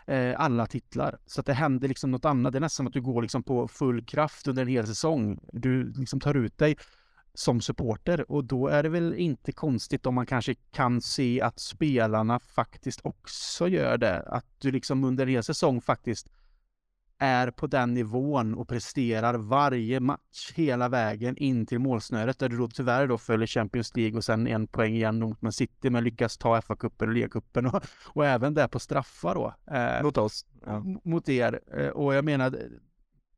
eh, 0.06 0.40
alla 0.40 0.66
titlar. 0.66 1.18
Så 1.26 1.40
att 1.40 1.46
det 1.46 1.52
händer 1.52 1.88
liksom 1.88 2.10
något 2.10 2.24
annat. 2.24 2.52
Det 2.52 2.58
är 2.58 2.60
nästan 2.60 2.76
som 2.76 2.86
att 2.86 2.92
du 2.92 3.00
går 3.00 3.22
liksom 3.22 3.42
på 3.42 3.68
full 3.68 4.04
kraft 4.04 4.48
under 4.48 4.62
en 4.62 4.68
hel 4.68 4.86
säsong. 4.86 5.40
Du 5.52 5.92
liksom 5.92 6.20
tar 6.20 6.34
ut 6.34 6.58
dig 6.58 6.76
som 7.34 7.60
supporter 7.60 8.30
och 8.30 8.44
då 8.44 8.68
är 8.68 8.82
det 8.82 8.88
väl 8.88 9.14
inte 9.14 9.52
konstigt 9.52 10.06
om 10.06 10.14
man 10.14 10.26
kanske 10.26 10.54
kan 10.54 11.00
se 11.00 11.40
att 11.40 11.58
spelarna 11.58 12.38
faktiskt 12.38 13.00
också 13.02 13.68
gör 13.68 13.98
det. 13.98 14.20
Att 14.20 14.46
du 14.58 14.70
liksom 14.70 15.04
under 15.04 15.26
en 15.26 15.32
hel 15.32 15.42
säsong 15.42 15.80
faktiskt 15.80 16.28
är 17.18 17.50
på 17.50 17.66
den 17.66 17.94
nivån 17.94 18.54
och 18.54 18.68
presterar 18.68 19.34
varje 19.34 20.00
match 20.00 20.52
hela 20.54 20.88
vägen 20.88 21.36
in 21.36 21.66
till 21.66 21.78
målsnöret 21.78 22.38
där 22.38 22.48
du 22.48 22.56
då 22.56 22.68
tyvärr 22.68 23.06
då 23.06 23.18
följer 23.18 23.46
Champions 23.46 23.96
League 23.96 24.16
och 24.16 24.24
sen 24.24 24.46
en 24.46 24.66
poäng 24.66 24.94
igen 24.94 25.18
mot 25.18 25.42
Man 25.42 25.52
City 25.52 25.90
men 25.90 26.04
lyckas 26.04 26.38
ta 26.38 26.60
FA-cupen 26.60 27.08
och 27.08 27.14
Liga-cupen 27.14 27.66
och, 27.66 27.82
och 28.04 28.26
även 28.26 28.54
där 28.54 28.68
på 28.68 28.78
straffar 28.78 29.34
då. 29.34 29.54
Eh, 29.74 30.02
mot 30.02 30.18
oss. 30.18 30.46
Ja. 30.66 30.84
Mot 31.04 31.28
er. 31.28 31.60
Eh, 31.76 31.88
och 31.88 32.14
jag 32.14 32.24
menar 32.24 32.58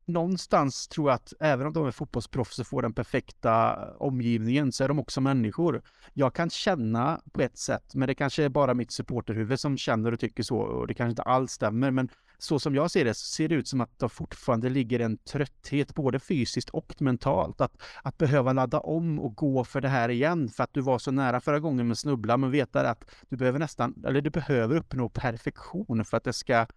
någonstans 0.07 0.87
tror 0.87 1.09
jag 1.09 1.15
att 1.15 1.33
även 1.39 1.67
om 1.67 1.73
de 1.73 1.87
är 1.87 1.91
fotbollsproffs 1.91 2.59
och 2.59 2.67
får 2.67 2.81
den 2.81 2.93
perfekta 2.93 3.75
omgivningen 3.97 4.71
så 4.71 4.83
är 4.83 4.87
de 4.87 4.99
också 4.99 5.21
människor. 5.21 5.81
Jag 6.13 6.35
kan 6.35 6.49
känna 6.49 7.21
på 7.31 7.41
ett 7.41 7.57
sätt, 7.57 7.95
men 7.95 8.07
det 8.07 8.15
kanske 8.15 8.43
är 8.43 8.49
bara 8.49 8.73
mitt 8.73 8.91
supporterhuvud 8.91 9.59
som 9.59 9.77
känner 9.77 10.11
och 10.11 10.19
tycker 10.19 10.43
så 10.43 10.57
och 10.57 10.87
det 10.87 10.93
kanske 10.93 11.09
inte 11.09 11.21
alls 11.21 11.51
stämmer. 11.51 11.91
Men 11.91 12.09
så 12.37 12.59
som 12.59 12.75
jag 12.75 12.91
ser 12.91 13.05
det 13.05 13.13
så 13.13 13.25
ser 13.25 13.47
det 13.47 13.55
ut 13.55 13.67
som 13.67 13.81
att 13.81 13.99
det 13.99 14.09
fortfarande 14.09 14.69
ligger 14.69 14.99
en 14.99 15.17
trötthet 15.17 15.95
både 15.95 16.19
fysiskt 16.19 16.69
och 16.69 17.01
mentalt. 17.01 17.61
Att, 17.61 17.81
att 18.03 18.17
behöva 18.17 18.53
ladda 18.53 18.79
om 18.79 19.19
och 19.19 19.35
gå 19.35 19.63
för 19.63 19.81
det 19.81 19.89
här 19.89 20.09
igen 20.09 20.49
för 20.49 20.63
att 20.63 20.73
du 20.73 20.81
var 20.81 20.99
så 20.99 21.11
nära 21.11 21.39
förra 21.39 21.59
gången 21.59 21.87
med 21.87 21.97
snubbla 21.97 22.37
men 22.37 22.51
veta 22.51 22.89
att 22.89 23.05
du 23.29 23.37
behöver 23.37 23.59
nästan, 23.59 24.03
eller 24.07 24.21
du 24.21 24.29
behöver 24.29 24.75
uppnå 24.75 25.09
perfektion 25.09 26.05
för 26.05 26.17
att 26.17 26.23
det 26.23 26.33
ska 26.33 26.67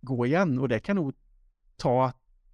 gå 0.00 0.26
igen 0.26 0.58
och 0.58 0.68
det 0.68 0.80
kan 0.80 0.96
nog 0.96 1.14
ta 1.76 2.12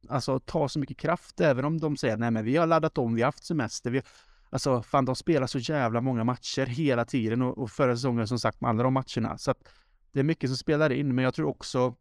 alltså 0.09 0.41
ta 0.41 0.69
så 0.69 0.79
mycket 0.79 0.99
kraft, 0.99 1.41
även 1.41 1.65
om 1.65 1.79
de 1.79 1.97
säger 1.97 2.17
nej 2.17 2.31
men 2.31 2.45
vi 2.45 2.57
har 2.57 2.67
laddat 2.67 2.99
om, 2.99 3.15
vi 3.15 3.23
har 3.23 3.27
haft 3.27 3.45
semester, 3.45 3.91
vi, 3.91 4.03
alltså 4.51 4.83
fan 4.83 5.05
de 5.05 5.17
spelar 5.17 5.47
så 5.47 5.59
jävla 5.59 6.01
många 6.01 6.25
matcher 6.25 6.67
hela 6.67 7.05
tiden 7.05 7.43
och, 7.43 7.59
och 7.59 7.71
förra 7.71 7.97
säsongen 7.97 8.29
som 8.29 8.39
sagt 8.39 8.61
med 8.61 8.71
alla 8.71 8.83
de 8.83 8.93
matcherna. 8.93 9.39
Så 9.39 9.51
att 9.51 9.69
det 10.13 10.21
är 10.21 10.25
mycket 10.25 10.51
som 10.51 10.57
spelar 10.57 10.93
in, 10.93 11.15
men 11.15 11.25
jag 11.25 11.35
tror 11.35 11.49
också 11.49 11.95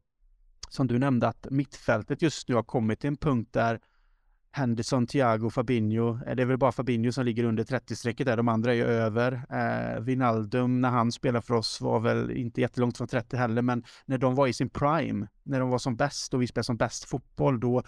som 0.70 0.88
du 0.88 1.00
nämnde 1.00 1.28
att 1.28 1.48
mittfältet 1.50 2.22
just 2.22 2.50
nu 2.50 2.56
har 2.56 2.64
kommit 2.64 3.00
till 3.00 3.08
en 3.08 3.18
punkt 3.18 3.54
där 3.54 3.80
Henderson, 4.56 5.08
Thiago, 5.08 5.50
Fabinho. 5.50 6.20
Eh, 6.28 6.36
det 6.36 6.44
är 6.44 6.46
väl 6.46 6.58
bara 6.58 6.72
Fabinho 6.72 7.12
som 7.12 7.26
ligger 7.26 7.44
under 7.44 7.64
30-strecket 7.64 8.26
där. 8.26 8.38
De 8.38 8.48
andra 8.48 8.72
är 8.72 8.76
ju 8.76 8.84
över. 8.84 9.32
Eh, 9.50 10.02
Vinaldum, 10.02 10.82
när 10.82 10.90
han 10.90 11.12
spelade 11.12 11.46
för 11.46 11.54
oss, 11.54 11.82
var 11.82 12.00
väl 12.00 12.32
inte 12.32 12.62
jättelångt 12.62 12.98
från 12.98 13.08
30 13.08 13.38
heller, 13.38 13.62
men 13.62 13.84
när 14.06 14.18
de 14.18 14.36
var 14.36 14.48
i 14.48 14.54
sin 14.54 14.70
prime, 14.70 15.28
när 15.44 15.60
de 15.60 15.70
var 15.70 15.78
som 15.78 15.96
bäst 15.96 16.34
och 16.34 16.42
vi 16.42 16.48
spelade 16.48 16.66
som 16.66 16.78
bäst 16.78 17.06
fotboll, 17.06 17.60
då 17.60 17.84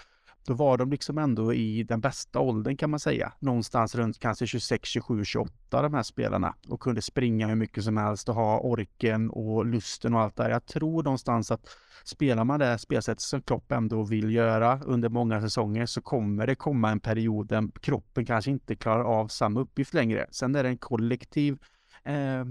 då 0.47 0.53
var 0.53 0.77
de 0.77 0.91
liksom 0.91 1.17
ändå 1.17 1.53
i 1.53 1.83
den 1.83 2.01
bästa 2.01 2.39
åldern 2.39 2.77
kan 2.77 2.89
man 2.89 2.99
säga. 2.99 3.33
Någonstans 3.39 3.95
runt 3.95 4.19
kanske 4.19 4.47
26, 4.47 4.89
27, 4.89 5.25
28 5.25 5.81
de 5.81 5.93
här 5.93 6.03
spelarna 6.03 6.55
och 6.67 6.79
kunde 6.79 7.01
springa 7.01 7.47
hur 7.47 7.55
mycket 7.55 7.83
som 7.83 7.97
helst 7.97 8.29
och 8.29 8.36
ha 8.36 8.60
orken 8.60 9.29
och 9.29 9.65
lusten 9.65 10.13
och 10.13 10.21
allt 10.21 10.36
det. 10.36 10.49
Jag 10.49 10.65
tror 10.65 11.03
någonstans 11.03 11.51
att 11.51 11.69
spelar 12.03 12.43
man 12.43 12.60
det 12.60 12.77
spelsättet 12.77 13.21
som 13.21 13.41
Klopp 13.41 13.71
ändå 13.71 14.03
vill 14.03 14.31
göra 14.31 14.79
under 14.86 15.10
många 15.10 15.41
säsonger 15.41 15.86
så 15.86 16.01
kommer 16.01 16.47
det 16.47 16.55
komma 16.55 16.91
en 16.91 16.99
period 16.99 17.47
där 17.47 17.79
kroppen 17.81 18.25
kanske 18.25 18.51
inte 18.51 18.75
klarar 18.75 19.03
av 19.03 19.27
samma 19.27 19.60
uppgift 19.60 19.93
längre. 19.93 20.27
Sen 20.31 20.55
är 20.55 20.63
det 20.63 20.69
en 20.69 20.77
kollektiv 20.77 21.57
eh, 22.03 22.45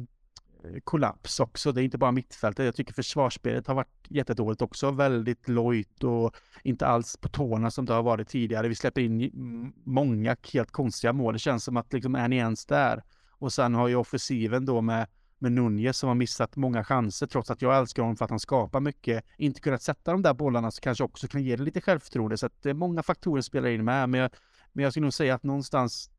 kollaps 0.84 1.40
också. 1.40 1.72
Det 1.72 1.82
är 1.82 1.84
inte 1.84 1.98
bara 1.98 2.12
mittfältet. 2.12 2.64
Jag 2.64 2.74
tycker 2.74 2.94
försvarsspelet 2.94 3.66
har 3.66 3.74
varit 3.74 4.06
jättedåligt 4.08 4.62
också. 4.62 4.90
Väldigt 4.90 5.48
lojt 5.48 6.04
och 6.04 6.36
inte 6.62 6.86
alls 6.86 7.16
på 7.16 7.28
tårna 7.28 7.70
som 7.70 7.84
det 7.84 7.92
har 7.92 8.02
varit 8.02 8.28
tidigare. 8.28 8.68
Vi 8.68 8.74
släpper 8.74 9.00
in 9.00 9.72
många 9.84 10.36
helt 10.52 10.70
konstiga 10.70 11.12
mål. 11.12 11.32
Det 11.32 11.38
känns 11.38 11.64
som 11.64 11.76
att 11.76 11.92
liksom 11.92 12.14
är 12.14 12.28
ni 12.28 12.36
ens 12.36 12.66
där? 12.66 13.02
Och 13.30 13.52
sen 13.52 13.74
har 13.74 13.88
ju 13.88 13.96
offensiven 13.96 14.64
då 14.64 14.80
med 14.80 15.06
med 15.38 15.52
Nunez 15.52 15.98
som 15.98 16.08
har 16.08 16.14
missat 16.14 16.56
många 16.56 16.84
chanser 16.84 17.26
trots 17.26 17.50
att 17.50 17.62
jag 17.62 17.78
älskar 17.78 18.02
honom 18.02 18.16
för 18.16 18.24
att 18.24 18.30
han 18.30 18.40
skapar 18.40 18.80
mycket. 18.80 19.24
Inte 19.38 19.60
kunnat 19.60 19.82
sätta 19.82 20.12
de 20.12 20.22
där 20.22 20.34
bollarna 20.34 20.70
så 20.70 20.80
kanske 20.80 21.04
också 21.04 21.28
kan 21.28 21.42
ge 21.42 21.56
det 21.56 21.62
lite 21.62 21.80
självförtroende. 21.80 22.36
Så 22.36 22.46
att 22.46 22.62
det 22.62 22.70
är 22.70 22.74
många 22.74 23.02
faktorer 23.02 23.40
som 23.42 23.46
spelar 23.46 23.68
in 23.68 23.84
med. 23.84 24.08
Men 24.08 24.20
jag, 24.20 24.30
men 24.72 24.82
jag 24.82 24.92
skulle 24.92 25.04
nog 25.04 25.14
säga 25.14 25.34
att 25.34 25.42
någonstans 25.42 26.10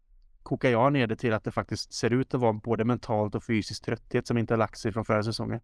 kokar 0.47 0.69
jag 0.69 0.93
ner 0.93 1.07
det 1.07 1.15
till 1.15 1.33
att 1.33 1.43
det 1.43 1.51
faktiskt 1.51 1.93
ser 1.93 2.13
ut 2.13 2.33
att 2.33 2.41
vara 2.41 2.53
både 2.53 2.85
mentalt 2.85 3.35
och 3.35 3.43
fysiskt 3.43 3.83
trötthet 3.83 4.27
som 4.27 4.37
inte 4.37 4.53
har 4.53 4.57
lagt 4.57 4.79
sig 4.79 4.91
från 4.91 5.05
förra 5.05 5.23
säsongen. 5.23 5.59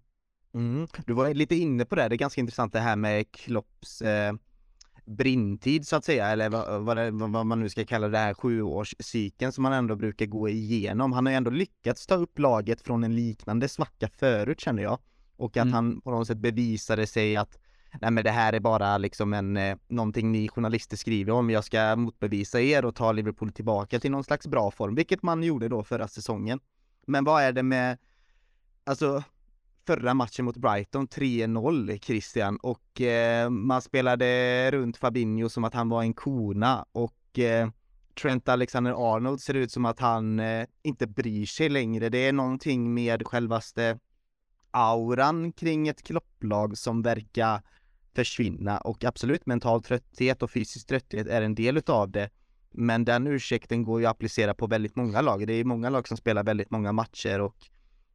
Mm. 0.53 0.87
Du 1.05 1.13
var 1.13 1.33
lite 1.33 1.55
inne 1.55 1.85
på 1.85 1.95
det, 1.95 2.07
det 2.07 2.15
är 2.15 2.17
ganska 2.17 2.41
intressant 2.41 2.73
det 2.73 2.79
här 2.79 2.95
med 2.95 3.31
Klopps 3.31 4.01
eh, 4.01 4.33
brintid 5.05 5.87
så 5.87 5.95
att 5.95 6.05
säga, 6.05 6.27
eller 6.27 6.49
vad, 6.49 6.81
vad, 6.81 7.31
vad, 7.31 7.45
man 7.45 7.59
nu 7.59 7.69
ska 7.69 7.85
kalla 7.85 8.07
det 8.07 8.17
här 8.17 8.33
sjuårscykeln 8.33 9.51
som 9.51 9.61
man 9.61 9.73
ändå 9.73 9.95
brukar 9.95 10.25
gå 10.25 10.49
igenom. 10.49 11.13
Han 11.13 11.25
har 11.25 11.33
ju 11.33 11.37
ändå 11.37 11.51
lyckats 11.51 12.07
ta 12.07 12.15
upp 12.15 12.39
laget 12.39 12.81
från 12.81 13.03
en 13.03 13.15
liknande 13.15 13.67
svacka 13.67 14.09
förut 14.09 14.59
känner 14.59 14.83
jag. 14.83 14.99
Och 15.35 15.57
att 15.57 15.63
mm. 15.63 15.73
han 15.73 16.01
på 16.01 16.11
något 16.11 16.27
sätt 16.27 16.37
bevisade 16.37 17.07
sig 17.07 17.35
att 17.37 17.57
nej 18.01 18.11
men 18.11 18.23
det 18.23 18.31
här 18.31 18.53
är 18.53 18.59
bara 18.59 18.97
liksom 18.97 19.33
en, 19.33 19.57
eh, 19.57 19.77
någonting 19.87 20.31
ni 20.31 20.47
journalister 20.49 20.97
skriver 20.97 21.33
om. 21.33 21.49
Jag 21.49 21.63
ska 21.63 21.95
motbevisa 21.95 22.61
er 22.61 22.85
och 22.85 22.95
ta 22.95 23.11
Liverpool 23.11 23.51
tillbaka 23.51 23.99
till 23.99 24.11
någon 24.11 24.23
slags 24.23 24.47
bra 24.47 24.71
form, 24.71 24.95
vilket 24.95 25.23
man 25.23 25.43
gjorde 25.43 25.67
då 25.67 25.83
förra 25.83 26.07
säsongen. 26.07 26.59
Men 27.05 27.23
vad 27.23 27.43
är 27.43 27.51
det 27.51 27.63
med, 27.63 27.97
alltså 28.83 29.23
förra 29.87 30.13
matchen 30.13 30.45
mot 30.45 30.57
Brighton 30.57 31.07
3-0 31.07 31.99
Christian 31.99 32.57
och 32.57 33.01
eh, 33.01 33.49
man 33.49 33.81
spelade 33.81 34.71
runt 34.71 34.97
Fabinho 34.97 35.49
som 35.49 35.63
att 35.63 35.73
han 35.73 35.89
var 35.89 36.01
en 36.01 36.13
kona 36.13 36.85
och 36.91 37.39
eh, 37.39 37.69
Trent 38.21 38.49
Alexander-Arnold 38.49 39.41
ser 39.41 39.53
ut 39.53 39.71
som 39.71 39.85
att 39.85 39.99
han 39.99 40.39
eh, 40.39 40.65
inte 40.83 41.07
bryr 41.07 41.45
sig 41.45 41.69
längre. 41.69 42.09
Det 42.09 42.27
är 42.27 42.33
någonting 42.33 42.93
med 42.93 43.27
självaste 43.27 43.99
auran 44.71 45.51
kring 45.51 45.87
ett 45.87 46.03
klopplag 46.03 46.77
som 46.77 47.01
verkar 47.01 47.61
försvinna 48.15 48.77
och 48.77 49.03
absolut 49.03 49.45
mental 49.45 49.83
trötthet 49.83 50.43
och 50.43 50.51
fysisk 50.51 50.87
trötthet 50.87 51.27
är 51.27 51.41
en 51.41 51.55
del 51.55 51.77
utav 51.77 52.11
det. 52.11 52.29
Men 52.71 53.05
den 53.05 53.27
ursäkten 53.27 53.83
går 53.83 53.99
ju 53.99 54.05
att 54.05 54.11
applicera 54.11 54.53
på 54.53 54.67
väldigt 54.67 54.95
många 54.95 55.21
lag. 55.21 55.47
Det 55.47 55.53
är 55.53 55.63
många 55.63 55.89
lag 55.89 56.07
som 56.07 56.17
spelar 56.17 56.43
väldigt 56.43 56.71
många 56.71 56.91
matcher 56.91 57.39
och 57.39 57.55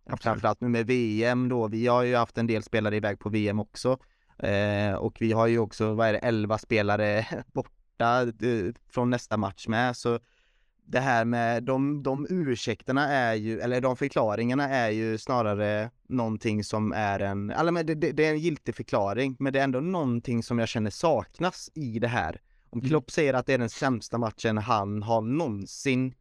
Absolut. 0.04 0.22
framförallt 0.22 0.60
nu 0.60 0.68
med 0.68 0.86
VM 0.86 1.48
då. 1.48 1.68
Vi 1.68 1.86
har 1.86 2.02
ju 2.02 2.16
haft 2.16 2.38
en 2.38 2.46
del 2.46 2.62
spelare 2.62 2.96
iväg 2.96 3.18
på 3.18 3.28
VM 3.28 3.60
också. 3.60 3.98
Eh, 4.38 4.94
och 4.94 5.16
vi 5.20 5.32
har 5.32 5.46
ju 5.46 5.58
också, 5.58 5.94
vad 5.94 6.08
är 6.08 6.12
det, 6.12 6.18
11 6.18 6.58
spelare 6.58 7.26
borta 7.52 8.22
eh, 8.22 8.74
från 8.90 9.10
nästa 9.10 9.36
match 9.36 9.68
med. 9.68 9.96
Så 9.96 10.18
det 10.90 11.00
här 11.00 11.24
med 11.24 11.62
de, 11.62 12.02
de 12.02 12.26
ursäkterna 12.30 13.08
är 13.08 13.34
ju, 13.34 13.60
eller 13.60 13.80
de 13.80 13.96
förklaringarna 13.96 14.68
är 14.68 14.90
ju 14.90 15.18
snarare 15.18 15.90
någonting 16.08 16.64
som 16.64 16.92
är 16.92 17.20
en, 17.20 17.50
eller 17.50 17.72
men 17.72 17.86
det, 17.86 17.94
det, 17.94 18.26
är 18.26 18.30
en 18.30 18.38
giltig 18.38 18.74
förklaring, 18.74 19.36
men 19.38 19.52
det 19.52 19.58
är 19.58 19.64
ändå 19.64 19.80
någonting 19.80 20.42
som 20.42 20.58
jag 20.58 20.68
känner 20.68 20.90
saknas 20.90 21.70
i 21.74 21.98
det 21.98 22.08
här. 22.08 22.40
Om 22.70 22.78
mm. 22.78 22.88
Klopp 22.88 23.10
säger 23.10 23.34
att 23.34 23.46
det 23.46 23.54
är 23.54 23.58
den 23.58 23.70
sämsta 23.70 24.18
matchen 24.18 24.58
han 24.58 25.02
har 25.02 25.20
någonsin 25.20 26.14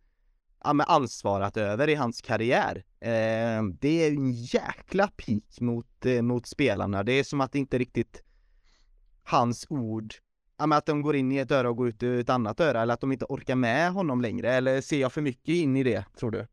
ja, 0.63 0.73
men 0.73 0.85
ansvarat 0.89 1.57
över 1.57 1.89
i 1.89 1.95
hans 1.95 2.21
karriär. 2.21 2.83
Eh, 2.99 3.63
det 3.79 4.05
är 4.05 4.11
en 4.11 4.31
jäkla 4.31 5.07
pik 5.07 5.61
mot, 5.61 6.05
eh, 6.05 6.21
mot 6.21 6.47
spelarna. 6.47 7.03
Det 7.03 7.13
är 7.13 7.23
som 7.23 7.41
att 7.41 7.51
det 7.51 7.59
inte 7.59 7.77
riktigt 7.77 8.23
hans 9.23 9.65
ord 9.69 10.13
ja, 10.57 10.75
att 10.77 10.85
de 10.85 11.01
går 11.01 11.15
in 11.15 11.31
i 11.31 11.37
ett 11.37 11.51
öra 11.51 11.69
och 11.69 11.77
går 11.77 11.87
ut 11.87 12.03
i 12.03 12.19
ett 12.19 12.29
annat 12.29 12.59
öra 12.59 12.81
eller 12.81 12.93
att 12.93 13.01
de 13.01 13.11
inte 13.11 13.25
orkar 13.25 13.55
med 13.55 13.91
honom 13.91 14.21
längre 14.21 14.53
eller 14.53 14.81
ser 14.81 15.01
jag 15.01 15.13
för 15.13 15.21
mycket 15.21 15.55
in 15.55 15.77
i 15.77 15.83
det 15.83 16.05
tror 16.19 16.31
du? 16.31 16.47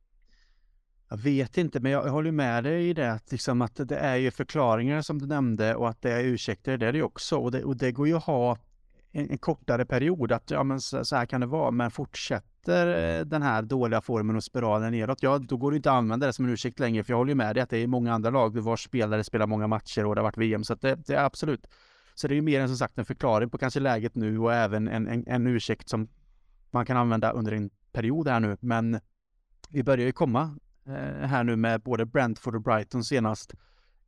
Jag 1.09 1.17
vet 1.17 1.59
inte, 1.59 1.81
men 1.81 1.93
jag 1.93 2.11
håller 2.11 2.31
med 2.31 2.65
dig 2.65 2.89
i 2.89 2.93
det 2.93 3.13
att, 3.13 3.33
liksom 3.33 3.63
att 3.63 3.89
det 3.89 3.97
är 3.97 4.17
ju 4.17 4.31
förklaringar 4.31 5.03
som 5.03 5.19
du 5.19 5.27
nämnde 5.27 5.75
och 5.75 5.89
att 5.89 6.03
det 6.03 6.13
är 6.13 6.25
ursäkter, 6.25 6.77
det 6.77 6.87
är 6.87 6.93
det 6.93 7.03
också 7.03 7.37
och 7.37 7.51
det, 7.51 7.65
och 7.65 7.77
det 7.77 7.93
går 7.93 8.09
ju 8.09 8.17
att 8.17 8.25
ha 8.25 8.59
en, 9.13 9.31
en, 9.31 9.39
kortare 9.39 9.87
period 9.87 10.33
att 10.33 10.51
ja 10.51 10.65
men 10.65 10.81
så, 10.81 11.05
så, 11.05 11.17
här 11.17 11.27
kan 11.27 11.41
det 11.41 11.47
vara, 11.47 11.71
men 11.71 11.91
fortsätter 11.91 13.19
eh, 13.19 13.25
den 13.25 13.43
här 13.43 13.63
dåliga 13.63 14.01
formen 14.01 14.37
och 14.37 14.45
spiralen 14.45 14.93
neråt, 14.93 15.23
ja 15.23 15.39
då 15.39 15.57
går 15.57 15.71
det 15.71 15.77
inte 15.77 15.91
att 15.91 15.97
använda 15.97 16.27
det 16.27 16.33
som 16.33 16.45
en 16.45 16.51
ursäkt 16.51 16.79
längre, 16.79 17.05
för 17.05 17.13
jag 17.13 17.19
håller 17.19 17.31
ju 17.31 17.35
med 17.35 17.57
dig 17.57 17.63
att 17.63 17.71
det 17.71 17.79
är 17.79 17.87
många 17.87 18.13
andra 18.13 18.31
lag 18.31 18.59
vars 18.59 18.85
spelare 18.85 19.25
spelar 19.25 19.47
många 19.47 19.67
matcher 19.67 20.07
och 20.07 20.15
det 20.15 20.21
har 20.21 20.25
varit 20.25 20.39
VM, 20.39 20.65
så 20.65 20.73
att 20.73 20.81
det, 20.81 20.95
det 20.95 21.15
är 21.15 21.25
absolut 21.25 21.67
så 22.15 22.29
det 22.29 22.35
är 22.35 22.37
ju 22.37 22.43
mer 22.43 22.61
än 22.61 22.69
som 22.69 22.77
sagt 22.77 22.99
en 22.99 23.05
förklaring 23.05 23.51
på 23.51 23.59
kanske 23.59 23.81
läget 23.81 24.15
nu 24.15 24.39
och 24.39 24.55
även 24.55 24.89
en, 24.89 25.09
en, 25.09 25.25
en 25.27 25.47
ursäkt 25.47 25.89
som 25.89 26.09
man 26.71 26.87
kan 26.87 26.97
använda 26.97 27.31
under 27.31 27.53
en 27.53 27.71
period 27.93 28.29
här 28.29 28.41
nu. 28.41 28.57
Men 28.61 29.01
vi 29.69 29.83
börjar 29.83 30.07
ju 30.07 30.13
komma 30.13 30.59
eh, 30.87 31.29
här 31.29 31.45
nu 31.45 31.57
med 31.57 31.81
både 31.81 32.07
Brentford 32.07 32.55
och 32.55 32.63
Brighton 32.63 33.05
senast 33.05 33.55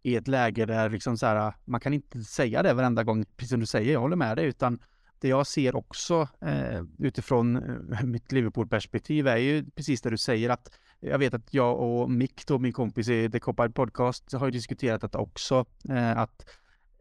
i 0.02 0.16
ett 0.16 0.28
läge 0.28 0.66
där 0.66 0.90
liksom 0.90 1.16
så 1.16 1.26
här, 1.26 1.54
man 1.64 1.80
kan 1.80 1.92
inte 1.94 2.22
säga 2.22 2.62
det 2.62 2.74
varenda 2.74 3.04
gång, 3.04 3.24
precis 3.24 3.50
som 3.50 3.60
du 3.60 3.66
säger, 3.66 3.92
jag 3.92 4.00
håller 4.00 4.16
med 4.16 4.36
dig, 4.36 4.46
utan 4.46 4.78
det 5.20 5.28
jag 5.28 5.46
ser 5.46 5.76
också 5.76 6.28
eh, 6.40 6.82
utifrån 6.98 7.56
eh, 7.92 8.02
mitt 8.02 8.32
Liverpool-perspektiv 8.32 9.26
är 9.26 9.36
ju 9.36 9.64
precis 9.70 10.02
det 10.02 10.10
du 10.10 10.18
säger 10.18 10.50
att 10.50 10.70
jag 11.00 11.18
vet 11.18 11.34
att 11.34 11.54
jag 11.54 11.80
och 11.80 12.10
Mick, 12.10 12.46
då, 12.46 12.58
min 12.58 12.72
kompis 12.72 13.08
i 13.08 13.30
The 13.30 13.40
Copard 13.40 13.74
Podcast, 13.74 14.32
har 14.32 14.46
ju 14.46 14.52
diskuterat 14.52 15.00
detta 15.00 15.18
också, 15.18 15.66
eh, 15.88 16.18
att 16.18 16.46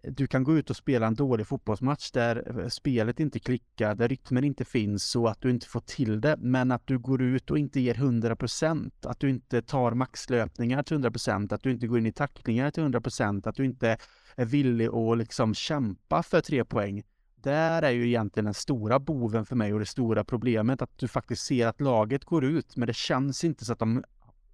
du 0.08 0.28
kan 0.28 0.44
gå 0.44 0.58
ut 0.58 0.70
och 0.70 0.76
spela 0.76 1.08
en 1.08 1.16
dålig 1.16 1.48
fotbollsmatch 1.48 2.12
där 2.12 2.60
eh, 2.60 2.68
spelet 2.68 3.20
inte 3.20 3.40
klickar, 3.40 3.96
där 3.96 4.08
rytmen 4.08 4.44
inte 4.44 4.66
finns 4.66 5.16
och 5.16 5.32
att 5.32 5.42
du 5.42 5.50
inte 5.50 5.68
får 5.68 5.80
till 5.80 6.22
det. 6.22 6.36
Men 6.40 6.72
att 6.72 6.88
du 6.88 7.00
går 7.00 7.22
ut 7.22 7.52
och 7.52 7.58
inte 7.58 7.80
ger 7.80 7.94
100%, 7.94 8.92
att 9.04 9.20
du 9.20 9.30
inte 9.30 9.62
tar 9.62 9.92
maxlöpningar 9.92 10.84
till 10.84 10.98
100%, 10.98 11.54
att 11.54 11.64
du 11.64 11.72
inte 11.72 11.88
går 11.88 12.00
in 12.00 12.06
i 12.06 12.12
tacklingar 12.12 12.72
till 12.72 12.84
100%, 12.84 13.48
att 13.50 13.56
du 13.56 13.66
inte 13.66 13.98
är 14.36 14.46
villig 14.46 14.88
att 14.88 15.18
liksom 15.18 15.54
kämpa 15.54 16.24
för 16.24 16.42
tre 16.42 16.66
poäng. 16.66 17.04
Där 17.36 17.82
är 17.82 17.92
ju 17.92 18.08
egentligen 18.08 18.46
den 18.46 18.54
stora 18.54 19.00
boven 19.00 19.46
för 19.46 19.56
mig 19.56 19.74
och 19.74 19.80
det 19.80 19.86
stora 19.86 20.24
problemet 20.24 20.82
att 20.82 20.98
du 20.98 21.08
faktiskt 21.08 21.46
ser 21.46 21.68
att 21.68 21.82
laget 21.82 22.26
går 22.26 22.46
ut, 22.46 22.76
men 22.76 22.88
det 22.88 22.96
känns 22.96 23.44
inte 23.44 23.66
så 23.66 23.74
att 23.74 23.80
de, 23.80 24.04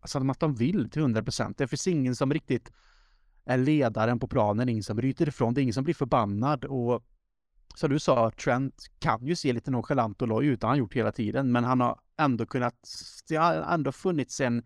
så 0.04 0.32
att 0.32 0.40
de 0.40 0.56
vill 0.56 0.90
till 0.90 1.02
100%. 1.02 1.54
Det 1.58 1.68
finns 1.68 1.88
ingen 1.88 2.16
som 2.16 2.34
riktigt 2.34 2.72
är 3.54 3.58
ledaren 3.58 4.20
på 4.20 4.28
planen, 4.28 4.70
ingen 4.70 4.84
som 4.84 4.98
bryter 4.98 5.28
ifrån, 5.28 5.54
det 5.54 5.62
är 5.62 5.64
ingen 5.64 5.74
som 5.74 5.84
blir 5.84 5.94
förbannad 5.94 6.66
och 6.66 7.04
som 7.76 7.90
du 7.90 8.00
sa, 8.00 8.32
Trent 8.32 8.86
kan 9.00 9.26
ju 9.26 9.36
se 9.36 9.54
lite 9.54 9.72
nonchalant 9.72 10.22
och 10.22 10.28
loj 10.28 10.46
ut, 10.46 10.64
han 10.64 10.78
gjort 10.78 10.94
hela 10.94 11.12
tiden, 11.12 11.52
men 11.52 11.64
han 11.64 11.82
har 11.82 12.00
ändå 12.18 12.46
kunnat, 12.46 12.76
det 13.28 13.36
har 13.36 13.54
ändå 13.54 13.92
funnits 13.92 14.42
en, 14.42 14.64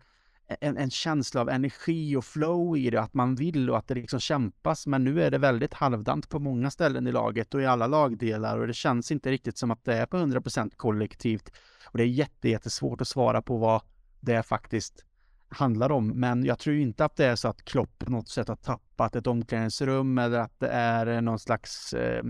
en, 0.60 0.76
en, 0.76 0.90
känsla 0.90 1.40
av 1.40 1.48
energi 1.48 2.16
och 2.16 2.24
flow 2.24 2.76
i 2.76 2.90
det, 2.90 3.00
att 3.00 3.14
man 3.14 3.34
vill 3.34 3.70
och 3.70 3.78
att 3.78 3.88
det 3.88 3.94
liksom 3.94 4.20
kämpas, 4.20 4.86
men 4.86 5.04
nu 5.04 5.22
är 5.22 5.30
det 5.30 5.38
väldigt 5.38 5.74
halvdant 5.74 6.28
på 6.28 6.38
många 6.38 6.70
ställen 6.70 7.06
i 7.06 7.12
laget 7.12 7.54
och 7.54 7.62
i 7.62 7.66
alla 7.66 7.86
lagdelar 7.86 8.58
och 8.58 8.66
det 8.66 8.74
känns 8.74 9.12
inte 9.12 9.30
riktigt 9.30 9.58
som 9.58 9.70
att 9.70 9.84
det 9.84 9.94
är 9.94 10.06
på 10.06 10.16
100% 10.16 10.70
kollektivt. 10.76 11.50
Och 11.86 11.98
det 11.98 12.04
är 12.04 12.08
jätte, 12.08 12.48
jättesvårt 12.48 13.00
att 13.00 13.08
svara 13.08 13.42
på 13.42 13.56
vad 13.56 13.82
det 14.20 14.42
faktiskt 14.42 15.04
handlar 15.48 15.92
om. 15.92 16.08
Men 16.08 16.44
jag 16.44 16.58
tror 16.58 16.76
inte 16.76 17.04
att 17.04 17.16
det 17.16 17.24
är 17.24 17.36
så 17.36 17.48
att 17.48 17.64
Klopp 17.64 17.98
på 17.98 18.10
något 18.10 18.28
sätt 18.28 18.48
har 18.48 18.56
tappat 18.56 19.16
ett 19.16 19.26
omklädningsrum 19.26 20.18
eller 20.18 20.38
att 20.38 20.60
det 20.60 20.68
är 20.68 21.20
någon 21.20 21.38
slags, 21.38 21.92
eh, 21.92 22.24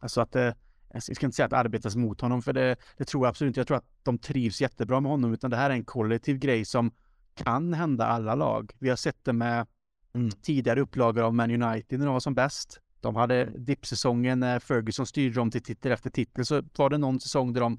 alltså 0.00 0.20
att 0.20 0.32
det, 0.32 0.54
jag 0.92 1.02
ska 1.02 1.26
inte 1.26 1.36
säga 1.36 1.44
att 1.44 1.50
det 1.50 1.58
arbetas 1.58 1.96
mot 1.96 2.20
honom, 2.20 2.42
för 2.42 2.52
det, 2.52 2.76
det 2.96 3.04
tror 3.04 3.24
jag 3.24 3.30
absolut 3.30 3.50
inte. 3.50 3.60
Jag 3.60 3.66
tror 3.66 3.76
att 3.76 3.90
de 4.02 4.18
trivs 4.18 4.60
jättebra 4.60 5.00
med 5.00 5.10
honom, 5.10 5.32
utan 5.32 5.50
det 5.50 5.56
här 5.56 5.70
är 5.70 5.74
en 5.74 5.84
kollektiv 5.84 6.38
grej 6.38 6.64
som 6.64 6.90
kan 7.34 7.74
hända 7.74 8.06
alla 8.06 8.34
lag. 8.34 8.72
Vi 8.78 8.88
har 8.88 8.96
sett 8.96 9.24
det 9.24 9.32
med 9.32 9.66
mm. 10.14 10.30
tidigare 10.30 10.80
upplagor 10.80 11.22
av 11.22 11.34
Man 11.34 11.62
United 11.62 11.98
när 11.98 12.06
de 12.06 12.12
var 12.12 12.20
som 12.20 12.34
bäst. 12.34 12.80
De 13.00 13.16
hade 13.16 13.44
dippsäsongen 13.44 14.40
när 14.40 14.58
Ferguson 14.58 15.06
styrde 15.06 15.34
dem 15.34 15.50
till 15.50 15.62
titel 15.62 15.92
efter 15.92 16.10
titel, 16.10 16.46
så 16.46 16.62
var 16.76 16.90
det 16.90 16.98
någon 16.98 17.20
säsong 17.20 17.52
där 17.52 17.60
de 17.60 17.78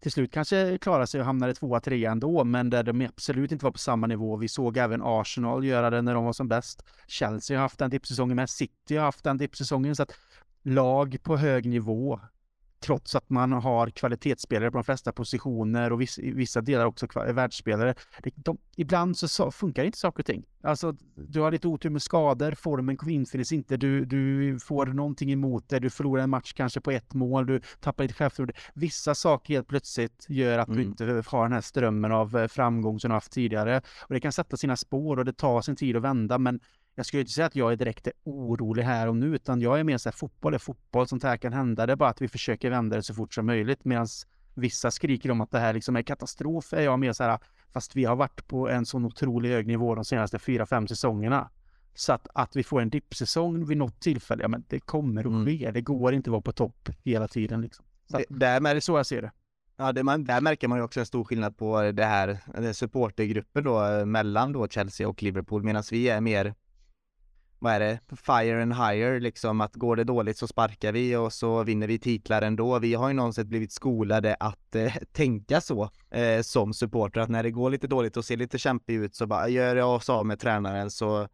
till 0.00 0.12
slut 0.12 0.32
kanske 0.32 0.78
klarade 0.78 1.06
sig 1.06 1.20
och 1.20 1.26
hamnade 1.26 1.54
tvåa, 1.54 1.80
trea 1.80 2.10
ändå, 2.10 2.44
men 2.44 2.70
där 2.70 2.82
de 2.82 3.06
absolut 3.06 3.52
inte 3.52 3.64
var 3.64 3.72
på 3.72 3.78
samma 3.78 4.06
nivå. 4.06 4.36
Vi 4.36 4.48
såg 4.48 4.76
även 4.76 5.02
Arsenal 5.04 5.64
göra 5.64 5.90
det 5.90 6.02
när 6.02 6.14
de 6.14 6.24
var 6.24 6.32
som 6.32 6.48
bäst. 6.48 6.84
Chelsea 7.06 7.56
har 7.58 7.62
haft 7.62 7.78
den 7.78 7.90
dippsäsongen 7.90 8.36
med, 8.36 8.50
City 8.50 8.96
har 8.96 9.04
haft 9.04 9.24
den 9.24 9.36
dippsäsongen, 9.36 9.96
så 9.96 10.02
att 10.02 10.12
lag 10.62 11.16
på 11.22 11.36
hög 11.36 11.66
nivå 11.68 12.20
trots 12.80 13.14
att 13.14 13.30
man 13.30 13.52
har 13.52 13.90
kvalitetsspelare 13.90 14.70
på 14.70 14.78
de 14.78 14.84
flesta 14.84 15.12
positioner 15.12 15.92
och 15.92 16.00
viss, 16.00 16.18
vissa 16.18 16.60
delar 16.60 16.84
också 16.84 17.06
världsspelare. 17.32 17.94
De, 18.34 18.58
ibland 18.76 19.16
så, 19.16 19.28
så, 19.28 19.50
funkar 19.50 19.84
inte 19.84 19.98
saker 19.98 20.22
och 20.22 20.26
ting. 20.26 20.44
Alltså, 20.62 20.96
du 21.14 21.40
har 21.40 21.52
lite 21.52 21.68
otur 21.68 21.90
med 21.90 22.02
skador, 22.02 22.52
formen 22.52 22.98
infinns 23.08 23.52
inte, 23.52 23.76
du, 23.76 24.04
du 24.04 24.58
får 24.58 24.86
någonting 24.86 25.32
emot 25.32 25.68
dig, 25.68 25.80
du 25.80 25.90
förlorar 25.90 26.22
en 26.22 26.30
match 26.30 26.52
kanske 26.52 26.80
på 26.80 26.90
ett 26.90 27.14
mål, 27.14 27.46
du 27.46 27.60
tappar 27.80 28.04
lite 28.04 28.14
självförtroende. 28.14 28.54
Vissa 28.74 29.14
saker 29.14 29.54
helt 29.54 29.68
plötsligt 29.68 30.26
gör 30.28 30.58
att 30.58 30.68
mm. 30.68 30.78
du 30.78 30.84
inte 30.84 31.22
har 31.26 31.42
den 31.42 31.52
här 31.52 31.60
strömmen 31.60 32.12
av 32.12 32.36
eh, 32.36 32.48
framgång 32.48 33.00
som 33.00 33.08
du 33.08 33.14
haft 33.14 33.32
tidigare. 33.32 33.82
Och 34.02 34.14
det 34.14 34.20
kan 34.20 34.32
sätta 34.32 34.56
sina 34.56 34.76
spår 34.76 35.18
och 35.18 35.24
det 35.24 35.32
tar 35.32 35.60
sin 35.60 35.76
tid 35.76 35.96
att 35.96 36.02
vända, 36.02 36.38
men 36.38 36.60
jag 36.96 37.06
skulle 37.06 37.20
inte 37.20 37.32
säga 37.32 37.46
att 37.46 37.56
jag 37.56 37.72
är 37.72 37.76
direkt 37.76 38.08
orolig 38.24 38.82
här 38.82 39.08
och 39.08 39.16
nu, 39.16 39.34
utan 39.34 39.60
jag 39.60 39.80
är 39.80 39.84
mer 39.84 39.98
så 39.98 40.08
här, 40.08 40.14
fotboll 40.14 40.54
är 40.54 40.58
fotboll, 40.58 41.08
sånt 41.08 41.22
här 41.22 41.36
kan 41.36 41.52
hända. 41.52 41.86
Det 41.86 41.92
är 41.92 41.96
bara 41.96 42.08
att 42.08 42.22
vi 42.22 42.28
försöker 42.28 42.70
vända 42.70 42.96
det 42.96 43.02
så 43.02 43.14
fort 43.14 43.34
som 43.34 43.46
möjligt, 43.46 43.84
medan 43.84 44.06
vissa 44.54 44.90
skriker 44.90 45.30
om 45.30 45.40
att 45.40 45.50
det 45.50 45.58
här 45.58 45.74
liksom 45.74 45.96
är 45.96 46.02
katastrof, 46.02 46.72
är 46.72 46.80
jag 46.80 46.98
mer 46.98 47.12
så 47.12 47.24
här, 47.24 47.38
fast 47.72 47.96
vi 47.96 48.04
har 48.04 48.16
varit 48.16 48.46
på 48.48 48.68
en 48.68 48.86
sån 48.86 49.04
otrolig 49.04 49.50
hög 49.50 49.66
nivå 49.66 49.94
de 49.94 50.04
senaste 50.04 50.38
fyra, 50.38 50.66
fem 50.66 50.86
säsongerna. 50.86 51.50
Så 51.94 52.12
att, 52.12 52.28
att 52.34 52.56
vi 52.56 52.64
får 52.64 52.80
en 52.80 52.90
dippsäsong 52.90 53.66
vid 53.66 53.76
något 53.76 54.00
tillfälle, 54.00 54.42
ja 54.42 54.48
men 54.48 54.64
det 54.68 54.80
kommer 54.80 55.20
att 55.20 55.26
mm. 55.26 55.46
ske. 55.46 55.62
Mm. 55.62 55.74
Det 55.74 55.80
går 55.80 56.14
inte 56.14 56.30
att 56.30 56.32
vara 56.32 56.42
på 56.42 56.52
topp 56.52 56.88
hela 57.04 57.28
tiden 57.28 57.60
liksom. 57.60 57.84
Så 58.10 58.18
det, 58.18 58.24
där 58.28 58.60
det 58.60 58.70
är 58.70 58.80
så 58.80 58.96
jag 58.96 59.06
ser 59.06 59.22
det. 59.22 59.32
Ja, 59.76 59.92
det 59.92 60.02
man, 60.02 60.24
där 60.24 60.40
märker 60.40 60.68
man 60.68 60.78
ju 60.78 60.84
också 60.84 61.00
en 61.00 61.06
stor 61.06 61.24
skillnad 61.24 61.56
på 61.56 61.92
det 61.92 62.04
här 62.04 62.38
det 62.58 62.74
supportergruppen 62.74 63.64
då 63.64 64.06
mellan 64.06 64.52
då 64.52 64.68
Chelsea 64.68 65.08
och 65.08 65.22
Liverpool 65.22 65.62
medan 65.62 65.82
vi 65.90 66.08
är 66.08 66.20
mer 66.20 66.54
vad 67.66 67.74
är 67.74 67.80
det, 67.80 67.98
fire 68.16 68.62
and 68.62 68.74
higher 68.74 69.20
liksom 69.20 69.60
att 69.60 69.74
går 69.74 69.96
det 69.96 70.04
dåligt 70.04 70.38
så 70.38 70.46
sparkar 70.46 70.92
vi 70.92 71.16
och 71.16 71.32
så 71.32 71.62
vinner 71.62 71.86
vi 71.86 71.98
titlar 71.98 72.42
ändå. 72.42 72.78
Vi 72.78 72.94
har 72.94 73.08
ju 73.08 73.14
någonsin 73.14 73.48
blivit 73.48 73.72
skolade 73.72 74.36
att 74.40 74.74
eh, 74.74 74.94
tänka 75.12 75.60
så 75.60 75.90
eh, 76.10 76.42
som 76.42 76.74
supporter 76.74 77.20
att 77.20 77.28
när 77.28 77.42
det 77.42 77.50
går 77.50 77.70
lite 77.70 77.86
dåligt 77.86 78.16
och 78.16 78.24
ser 78.24 78.36
lite 78.36 78.58
kämpig 78.58 78.94
ut 78.94 79.14
så 79.14 79.26
bara 79.26 79.48
gör 79.48 79.76
jag 79.76 79.94
oss 79.94 80.10
av 80.10 80.26
med 80.26 80.40
tränaren 80.40 80.90
så 80.90 81.28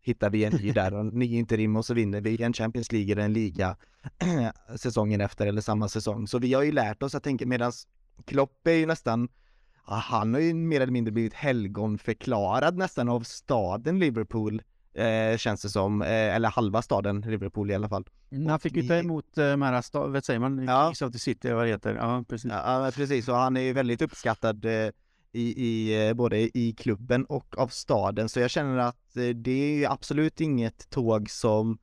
hittar 0.00 0.30
vi 0.30 0.44
en 0.44 0.52
ny 0.52 0.72
där 0.72 0.94
och 0.94 1.06
ny 1.06 1.36
interim 1.36 1.76
och 1.76 1.84
så 1.84 1.94
vinner 1.94 2.20
vi 2.20 2.42
en 2.42 2.52
Champions 2.52 2.92
League 2.92 3.12
eller 3.12 3.22
en 3.22 3.32
liga 3.32 3.76
säsongen 4.76 5.20
efter 5.20 5.46
eller 5.46 5.60
samma 5.60 5.88
säsong. 5.88 6.26
Så 6.26 6.38
vi 6.38 6.54
har 6.54 6.62
ju 6.62 6.72
lärt 6.72 7.02
oss 7.02 7.14
att 7.14 7.24
tänka 7.24 7.46
medans 7.46 7.86
Klopp 8.26 8.66
är 8.66 8.72
ju 8.72 8.86
nästan 8.86 9.28
han 9.84 10.34
har 10.34 10.40
ju 10.40 10.54
mer 10.54 10.80
eller 10.80 10.92
mindre 10.92 11.12
blivit 11.12 11.34
helgonförklarad 11.34 12.76
nästan 12.76 13.08
av 13.08 13.20
staden 13.20 13.98
Liverpool 13.98 14.62
eh, 14.94 15.36
känns 15.36 15.62
det 15.62 15.68
som, 15.68 16.02
eh, 16.02 16.08
eller 16.08 16.48
halva 16.48 16.82
staden 16.82 17.20
Liverpool 17.20 17.70
i 17.70 17.74
alla 17.74 17.88
fall. 17.88 18.04
Han 18.48 18.60
fick 18.60 18.76
ju 18.76 18.82
ta 18.82 18.94
emot 18.94 19.38
eh, 19.38 19.56
Mara 19.56 19.82
stad, 19.82 20.12
vad 20.12 20.24
säger 20.24 20.40
man, 20.40 20.64
ja. 20.64 20.86
Kings 20.86 21.02
of 21.02 21.12
the 21.12 21.18
City, 21.18 21.52
vad 21.52 21.64
det 21.64 21.70
heter. 21.70 21.94
Ja, 21.94 22.24
precis. 22.28 22.50
Ja, 22.50 22.90
precis, 22.94 23.28
och 23.28 23.36
han 23.36 23.56
är 23.56 23.60
ju 23.60 23.72
väldigt 23.72 24.02
uppskattad 24.02 24.64
eh, 24.64 24.90
i, 25.32 25.66
i, 25.66 26.08
eh, 26.08 26.14
både 26.14 26.58
i 26.58 26.74
klubben 26.78 27.24
och 27.24 27.58
av 27.58 27.68
staden, 27.68 28.28
så 28.28 28.40
jag 28.40 28.50
känner 28.50 28.78
att 28.78 29.16
eh, 29.16 29.28
det 29.28 29.84
är 29.84 29.90
absolut 29.90 30.40
inget 30.40 30.90
tåg 30.90 31.30
som 31.30 31.78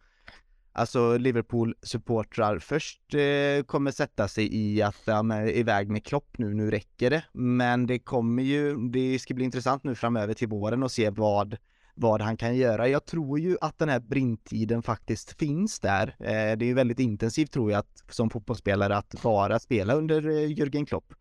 Alltså 0.77 1.17
Liverpool-supportrar 1.17 2.59
först 2.59 3.13
eh, 3.13 3.65
kommer 3.65 3.91
sätta 3.91 4.27
sig 4.27 4.55
i 4.55 4.81
att 4.81 5.01
ja, 5.05 5.33
är 5.33 5.57
iväg 5.57 5.89
med 5.89 6.05
Klopp 6.05 6.37
nu, 6.37 6.53
nu 6.53 6.71
räcker 6.71 7.09
det. 7.09 7.23
Men 7.33 7.87
det 7.87 7.99
kommer 7.99 8.43
ju, 8.43 8.89
det 8.89 9.19
ska 9.19 9.33
bli 9.33 9.45
intressant 9.45 9.83
nu 9.83 9.95
framöver 9.95 10.33
till 10.33 10.47
våren 10.47 10.83
och 10.83 10.91
se 10.91 11.09
vad 11.09 11.57
vad 11.95 12.21
han 12.21 12.37
kan 12.37 12.55
göra. 12.55 12.87
Jag 12.87 13.05
tror 13.05 13.39
ju 13.39 13.57
att 13.61 13.79
den 13.79 13.89
här 13.89 13.99
brintiden 13.99 14.83
faktiskt 14.83 15.39
finns 15.39 15.79
där. 15.79 16.15
Eh, 16.19 16.57
det 16.57 16.65
är 16.65 16.67
ju 16.67 16.73
väldigt 16.73 16.99
intensivt 16.99 17.51
tror 17.51 17.71
jag 17.71 17.79
att 17.79 18.03
som 18.09 18.29
fotbollsspelare 18.29 18.97
att 18.97 19.21
bara 19.21 19.59
spela 19.59 19.93
under 19.93 20.27
eh, 20.27 20.49
Jürgen 20.49 20.85
Klopp. 20.85 21.13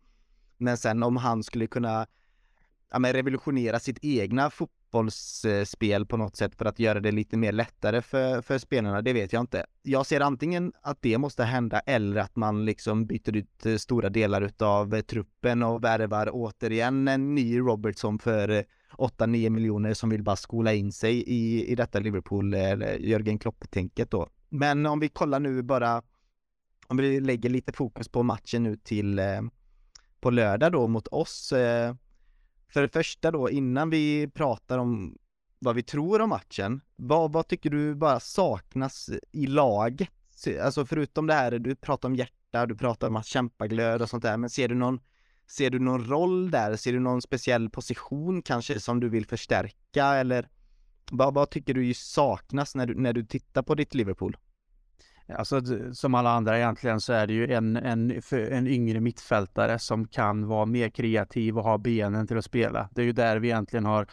Men 0.57 0.77
sen 0.77 1.03
om 1.03 1.17
han 1.17 1.43
skulle 1.43 1.67
kunna 1.67 2.07
ja, 2.91 2.99
men 2.99 3.13
revolutionera 3.13 3.79
sitt 3.79 3.99
egna 4.01 4.49
fotbollsspel 4.49 6.05
på 6.05 6.17
något 6.17 6.35
sätt 6.35 6.55
för 6.55 6.65
att 6.65 6.79
göra 6.79 6.99
det 6.99 7.11
lite 7.11 7.37
mer 7.37 7.51
lättare 7.51 8.01
för, 8.01 8.41
för 8.41 8.57
spelarna, 8.57 9.01
det 9.01 9.13
vet 9.13 9.33
jag 9.33 9.43
inte. 9.43 9.65
Jag 9.81 10.05
ser 10.05 10.21
antingen 10.21 10.73
att 10.81 11.01
det 11.01 11.17
måste 11.17 11.43
hända 11.43 11.79
eller 11.79 12.21
att 12.21 12.35
man 12.35 12.65
liksom 12.65 13.05
byter 13.05 13.35
ut 13.35 13.65
eh, 13.65 13.75
stora 13.75 14.09
delar 14.09 14.51
av 14.59 15.01
truppen 15.01 15.63
och 15.63 15.83
värvar 15.83 16.29
återigen 16.31 17.07
en 17.07 17.35
ny 17.35 17.59
Robertson 17.59 18.19
för 18.19 18.65
8-9 18.97 19.49
miljoner 19.49 19.93
som 19.93 20.09
vill 20.09 20.23
bara 20.23 20.35
skola 20.35 20.73
in 20.73 20.91
sig 20.91 21.23
i, 21.27 21.71
i 21.71 21.75
detta 21.75 21.99
Liverpool, 21.99 22.53
eller 22.53 22.97
Jörgen 22.97 23.39
Klopp-tänket 23.39 24.11
då. 24.11 24.29
Men 24.49 24.85
om 24.85 24.99
vi 24.99 25.09
kollar 25.09 25.39
nu 25.39 25.61
bara, 25.61 26.01
om 26.87 26.97
vi 26.97 27.19
lägger 27.19 27.49
lite 27.49 27.73
fokus 27.73 28.09
på 28.09 28.23
matchen 28.23 28.63
nu 28.63 28.77
till 28.77 29.19
eh, 29.19 29.41
på 30.19 30.29
lördag 30.29 30.71
då 30.71 30.87
mot 30.87 31.07
oss. 31.07 31.51
Eh, 31.51 31.95
för 32.73 32.81
det 32.81 32.89
första 32.89 33.31
då, 33.31 33.49
innan 33.49 33.89
vi 33.89 34.27
pratar 34.33 34.77
om 34.77 35.17
vad 35.59 35.75
vi 35.75 35.83
tror 35.83 36.21
om 36.21 36.29
matchen, 36.29 36.81
vad, 36.95 37.31
vad 37.31 37.47
tycker 37.47 37.69
du 37.69 37.95
bara 37.95 38.19
saknas 38.19 39.09
i 39.31 39.47
laget? 39.47 40.09
Alltså 40.61 40.85
förutom 40.85 41.27
det 41.27 41.33
här, 41.33 41.51
du 41.51 41.75
pratar 41.75 42.09
om 42.09 42.15
hjärta, 42.15 42.65
du 42.65 42.75
pratar 42.75 43.07
om 43.07 43.15
att 43.15 43.25
kämpa 43.25 43.67
glöd 43.67 44.01
och 44.01 44.09
sånt 44.09 44.23
där, 44.23 44.37
men 44.37 44.49
ser 44.49 44.67
du 44.67 44.75
någon 44.75 44.99
Ser 45.47 45.69
du 45.69 45.79
någon 45.79 46.05
roll 46.05 46.51
där? 46.51 46.75
Ser 46.75 46.93
du 46.93 46.99
någon 46.99 47.21
speciell 47.21 47.69
position 47.69 48.41
kanske 48.41 48.79
som 48.79 48.99
du 48.99 49.09
vill 49.09 49.25
förstärka 49.25 50.05
eller 50.05 50.49
vad, 51.11 51.33
vad 51.33 51.49
tycker 51.49 51.73
du 51.73 51.93
saknas 51.93 52.75
när 52.75 52.85
du, 52.85 52.95
när 52.95 53.13
du 53.13 53.25
tittar 53.25 53.63
på 53.63 53.75
ditt 53.75 53.93
Liverpool? 53.93 54.37
Alltså 55.29 55.61
som 55.93 56.15
alla 56.15 56.29
andra 56.29 56.57
egentligen 56.57 57.01
så 57.01 57.13
är 57.13 57.27
det 57.27 57.33
ju 57.33 57.53
en, 57.53 57.77
en, 57.77 58.21
en 58.31 58.67
yngre 58.67 58.99
mittfältare 58.99 59.79
som 59.79 60.07
kan 60.07 60.47
vara 60.47 60.65
mer 60.65 60.89
kreativ 60.89 61.57
och 61.57 61.63
ha 61.63 61.77
benen 61.77 62.27
till 62.27 62.37
att 62.37 62.45
spela. 62.45 62.89
Det 62.91 63.01
är 63.01 63.05
ju 63.05 63.11
där 63.11 63.39
vi 63.39 63.47
egentligen 63.47 63.85
har 63.85 64.07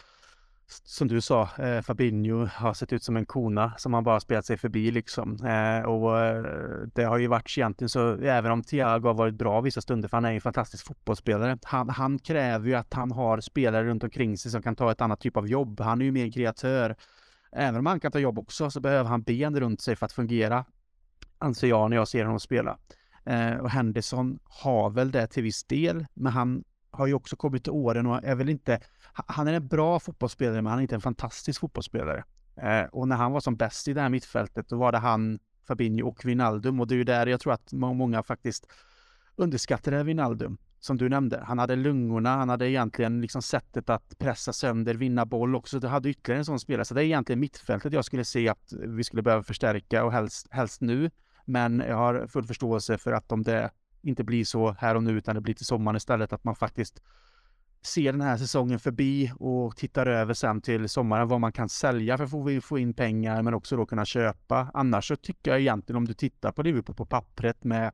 som 0.83 1.07
du 1.07 1.21
sa, 1.21 1.49
eh, 1.57 1.81
Fabinho 1.81 2.45
har 2.45 2.73
sett 2.73 2.93
ut 2.93 3.03
som 3.03 3.17
en 3.17 3.25
kona 3.25 3.73
som 3.77 3.93
han 3.93 4.03
bara 4.03 4.19
spelat 4.19 4.45
sig 4.45 4.57
förbi 4.57 4.91
liksom. 4.91 5.45
Eh, 5.45 5.85
och 5.85 6.19
eh, 6.19 6.43
det 6.93 7.03
har 7.03 7.17
ju 7.17 7.27
varit 7.27 7.57
egentligen 7.57 7.89
så, 7.89 8.15
även 8.15 8.51
om 8.51 8.63
Thiago 8.63 9.07
har 9.07 9.13
varit 9.13 9.35
bra 9.35 9.61
vissa 9.61 9.81
stunder, 9.81 10.09
för 10.09 10.17
han 10.17 10.25
är 10.25 10.29
ju 10.29 10.35
en 10.35 10.41
fantastisk 10.41 10.87
fotbollsspelare. 10.87 11.57
Han, 11.63 11.89
han 11.89 12.19
kräver 12.19 12.67
ju 12.67 12.75
att 12.75 12.93
han 12.93 13.11
har 13.11 13.39
spelare 13.41 13.85
runt 13.85 14.03
omkring 14.03 14.37
sig 14.37 14.51
som 14.51 14.61
kan 14.61 14.75
ta 14.75 14.91
ett 14.91 15.01
annat 15.01 15.19
typ 15.19 15.37
av 15.37 15.47
jobb. 15.47 15.79
Han 15.79 16.01
är 16.01 16.05
ju 16.05 16.11
mer 16.11 16.31
kreatör. 16.31 16.95
Även 17.51 17.79
om 17.79 17.85
han 17.85 17.99
kan 17.99 18.11
ta 18.11 18.19
jobb 18.19 18.39
också 18.39 18.69
så 18.69 18.79
behöver 18.79 19.09
han 19.09 19.21
ben 19.21 19.59
runt 19.59 19.81
sig 19.81 19.95
för 19.95 20.05
att 20.05 20.13
fungera. 20.13 20.65
Anser 21.37 21.67
jag 21.67 21.89
när 21.89 21.97
jag 21.97 22.07
ser 22.07 22.25
honom 22.25 22.39
spela. 22.39 22.77
Eh, 23.25 23.53
och 23.53 23.69
Henderson 23.69 24.39
har 24.43 24.89
väl 24.89 25.11
det 25.11 25.27
till 25.27 25.43
viss 25.43 25.63
del, 25.63 26.05
men 26.13 26.33
han 26.33 26.63
har 26.93 27.07
ju 27.07 27.13
också 27.13 27.35
kommit 27.35 27.63
till 27.63 27.71
åren 27.71 28.05
och 28.05 28.23
är 28.23 28.35
väl 28.35 28.49
inte 28.49 28.79
han 29.13 29.47
är 29.47 29.53
en 29.53 29.67
bra 29.67 29.99
fotbollsspelare, 29.99 30.61
men 30.61 30.69
han 30.69 30.79
är 30.79 30.81
inte 30.81 30.95
en 30.95 31.01
fantastisk 31.01 31.59
fotbollsspelare. 31.59 32.23
Eh, 32.55 32.83
och 32.91 33.07
när 33.07 33.15
han 33.15 33.31
var 33.31 33.39
som 33.39 33.55
bäst 33.55 33.87
i 33.87 33.93
det 33.93 34.01
här 34.01 34.09
mittfältet, 34.09 34.69
då 34.69 34.77
var 34.77 34.91
det 34.91 34.97
han, 34.97 35.39
Fabinho 35.67 36.07
och 36.07 36.25
Wijnaldum. 36.25 36.79
Och 36.79 36.87
det 36.87 36.95
är 36.95 36.97
ju 36.97 37.03
där 37.03 37.27
jag 37.27 37.39
tror 37.39 37.53
att 37.53 37.73
många 37.73 38.23
faktiskt 38.23 38.67
underskattade 39.35 40.03
Wijnaldum, 40.03 40.57
som 40.79 40.97
du 40.97 41.09
nämnde. 41.09 41.43
Han 41.45 41.59
hade 41.59 41.75
lungorna, 41.75 42.37
han 42.37 42.49
hade 42.49 42.69
egentligen 42.69 43.21
liksom 43.21 43.41
sättet 43.41 43.89
att 43.89 44.17
pressa 44.17 44.53
sönder, 44.53 44.93
vinna 44.93 45.25
boll 45.25 45.55
också. 45.55 45.79
Du 45.79 45.87
hade 45.87 46.09
ytterligare 46.09 46.39
en 46.39 46.45
sån 46.45 46.59
spelare. 46.59 46.85
Så 46.85 46.93
det 46.93 47.01
är 47.01 47.05
egentligen 47.05 47.39
mittfältet 47.39 47.93
jag 47.93 48.05
skulle 48.05 48.25
se 48.25 48.49
att 48.49 48.73
vi 48.87 49.03
skulle 49.03 49.21
behöva 49.21 49.43
förstärka 49.43 50.05
och 50.05 50.11
helst, 50.11 50.47
helst 50.51 50.81
nu. 50.81 51.11
Men 51.45 51.83
jag 51.87 51.95
har 51.95 52.27
full 52.27 52.43
förståelse 52.43 52.97
för 52.97 53.11
att 53.11 53.31
om 53.31 53.43
det 53.43 53.71
inte 54.03 54.23
blir 54.23 54.45
så 54.45 54.71
här 54.71 54.95
och 54.95 55.03
nu, 55.03 55.11
utan 55.11 55.35
det 55.35 55.41
blir 55.41 55.53
till 55.53 55.65
sommaren 55.65 55.95
istället, 55.95 56.33
att 56.33 56.43
man 56.43 56.55
faktiskt 56.55 57.01
ser 57.85 58.11
den 58.11 58.21
här 58.21 58.37
säsongen 58.37 58.79
förbi 58.79 59.31
och 59.39 59.77
tittar 59.77 60.05
över 60.05 60.33
sen 60.33 60.61
till 60.61 60.89
sommaren 60.89 61.27
vad 61.27 61.41
man 61.41 61.51
kan 61.51 61.69
sälja 61.69 62.17
för 62.17 62.57
att 62.57 62.63
få 62.63 62.79
in 62.79 62.93
pengar 62.93 63.41
men 63.41 63.53
också 63.53 63.77
då 63.77 63.85
kunna 63.85 64.05
köpa. 64.05 64.71
Annars 64.73 65.07
så 65.07 65.15
tycker 65.15 65.51
jag 65.51 65.59
egentligen 65.59 65.97
om 65.97 66.05
du 66.05 66.13
tittar 66.13 66.51
på 66.51 66.63
Liverpool 66.63 66.95
på 66.95 67.05
pappret 67.05 67.63
med 67.63 67.91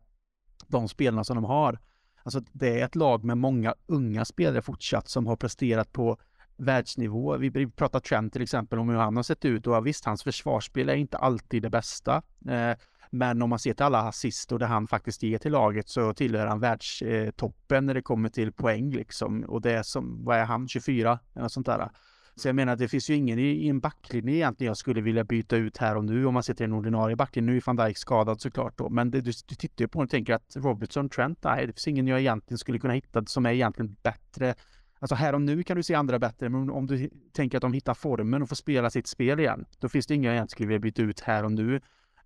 de 0.68 0.88
spelarna 0.88 1.24
som 1.24 1.36
de 1.36 1.44
har. 1.44 1.80
Alltså 2.24 2.42
det 2.52 2.80
är 2.80 2.86
ett 2.86 2.96
lag 2.96 3.24
med 3.24 3.38
många 3.38 3.76
unga 3.86 4.26
spelare 4.26 4.62
fortsatt 4.62 5.10
som 5.10 5.28
har 5.28 5.36
presterat 5.36 5.92
på 5.92 6.18
världsnivå. 6.58 7.38
Vi 7.38 7.68
pratar 7.68 8.00
Trent 8.00 8.34
till 8.34 8.42
exempel 8.42 8.80
om 8.80 8.90
hur 8.90 8.96
han 8.96 9.16
har 9.16 9.24
sett 9.24 9.46
ut 9.46 9.68
och 9.68 9.88
visst, 9.88 10.06
hans 10.06 10.24
försvarsspel 10.24 10.90
är 10.90 10.96
inte 10.96 11.18
alltid 11.18 11.62
det 11.62 11.70
bästa. 11.70 12.22
Eh, 12.48 12.78
men 13.10 13.42
om 13.42 13.50
man 13.50 13.60
ser 13.60 13.74
till 13.74 13.86
alla 13.86 14.00
assist 14.00 14.52
och 14.52 14.60
det 14.60 14.66
han 14.66 14.88
faktiskt 14.88 15.24
ger 15.24 15.38
till 15.38 15.52
laget 15.52 15.90
så 15.90 16.14
tillhör 16.14 16.48
han 16.48 16.60
världstoppen 16.60 17.86
när 17.86 17.94
det 17.94 18.02
kommer 18.02 18.30
till 18.30 18.52
poäng 18.52 18.92
liksom. 18.92 19.44
Och 19.44 19.62
det 19.62 19.72
är 19.72 19.84
som, 19.84 20.26
vad 20.26 20.38
är 20.38 20.46
han, 20.46 20.68
24 20.68 21.20
eller 21.36 21.48
sånt 21.48 21.66
där. 21.66 21.90
Så 22.36 22.48
jag 22.48 22.56
menar, 22.56 22.76
det 22.76 22.88
finns 22.88 23.10
ju 23.10 23.16
ingen 23.16 23.40
i, 23.40 23.44
i 23.44 23.70
en 23.70 23.80
backlinje 23.80 24.36
egentligen 24.36 24.68
jag 24.70 24.78
skulle 24.78 25.02
vilja 25.02 25.24
byta 25.24 25.56
ut 25.58 25.78
här 25.78 25.96
och 25.98 26.06
nu 26.06 26.26
om 26.26 26.34
man 26.34 26.44
ser 26.44 26.54
till 26.54 26.64
en 26.64 26.74
ordinarie 26.74 27.16
backlinje. 27.16 27.52
Nu 27.52 27.58
är 27.58 27.64
van 27.66 27.76
Dijk 27.76 27.98
skadad 27.98 28.42
såklart 28.42 28.78
då, 28.78 28.90
men 28.90 29.12
det, 29.12 29.22
du, 29.22 29.32
du 29.48 29.56
tittar 29.56 29.84
ju 29.84 29.88
på 29.88 30.00
och 30.00 30.10
tänker 30.10 30.34
att 30.34 30.56
Robertson, 30.56 31.10
Trent, 31.10 31.44
nej, 31.44 31.68
det 31.68 31.74
finns 31.74 31.88
ingen 31.88 32.08
jag 32.08 32.20
egentligen 32.20 32.58
skulle 32.58 32.80
kunna 32.80 32.94
hitta 32.94 33.26
som 33.26 33.46
är 33.46 33.52
egentligen 33.52 33.96
bättre. 34.04 34.56
Alltså 35.00 35.16
här 35.16 35.34
och 35.34 35.42
nu 35.42 35.64
kan 35.64 35.78
du 35.78 35.84
se 35.84 35.94
andra 35.94 36.20
bättre, 36.20 36.50
men 36.50 36.70
om 36.70 36.88
du 36.88 37.10
tänker 37.34 37.58
att 37.58 37.62
de 37.62 37.74
hittar 37.74 37.94
formen 37.94 38.42
och 38.42 38.50
får 38.50 38.56
spela 38.56 38.90
sitt 38.90 39.08
spel 39.08 39.40
igen, 39.40 39.66
då 39.80 39.90
finns 39.90 40.08
det 40.08 40.14
ingen 40.16 40.24
jag 40.26 40.34
egentligen 40.34 40.50
skulle 40.50 40.68
vilja 40.68 40.80
byta 40.80 41.02
ut 41.02 41.20
här 41.20 41.44
och 41.44 41.52
nu. 41.52 41.82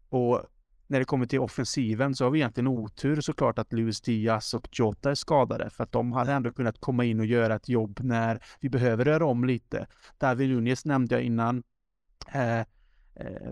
Och 0.10 0.44
när 0.94 1.00
det 1.00 1.06
kommer 1.06 1.26
till 1.26 1.40
offensiven 1.40 2.16
så 2.16 2.24
har 2.24 2.32
vi 2.32 2.40
egentligen 2.40 2.68
otur 2.68 3.22
såklart 3.22 3.60
att 3.60 3.74
Luis 3.74 4.02
Diaz 4.02 4.54
och 4.54 4.68
Jota 4.72 5.12
är 5.12 5.16
skadade 5.16 5.70
för 5.70 5.84
att 5.84 5.92
de 5.92 6.12
hade 6.12 6.34
ändå 6.34 6.52
kunnat 6.52 6.80
komma 6.80 7.06
in 7.06 7.20
och 7.20 7.26
göra 7.26 7.56
ett 7.56 7.70
jobb 7.70 8.00
när 8.04 8.44
vi 8.60 8.70
behöver 8.70 9.06
röra 9.06 9.26
om 9.26 9.46
lite. 9.46 9.88
David 10.18 10.50
Nunez 10.50 10.86
nämnde 10.86 11.16
jag 11.16 11.24
innan. 11.24 11.64
Eh, 12.34 12.60
eh, 12.60 12.66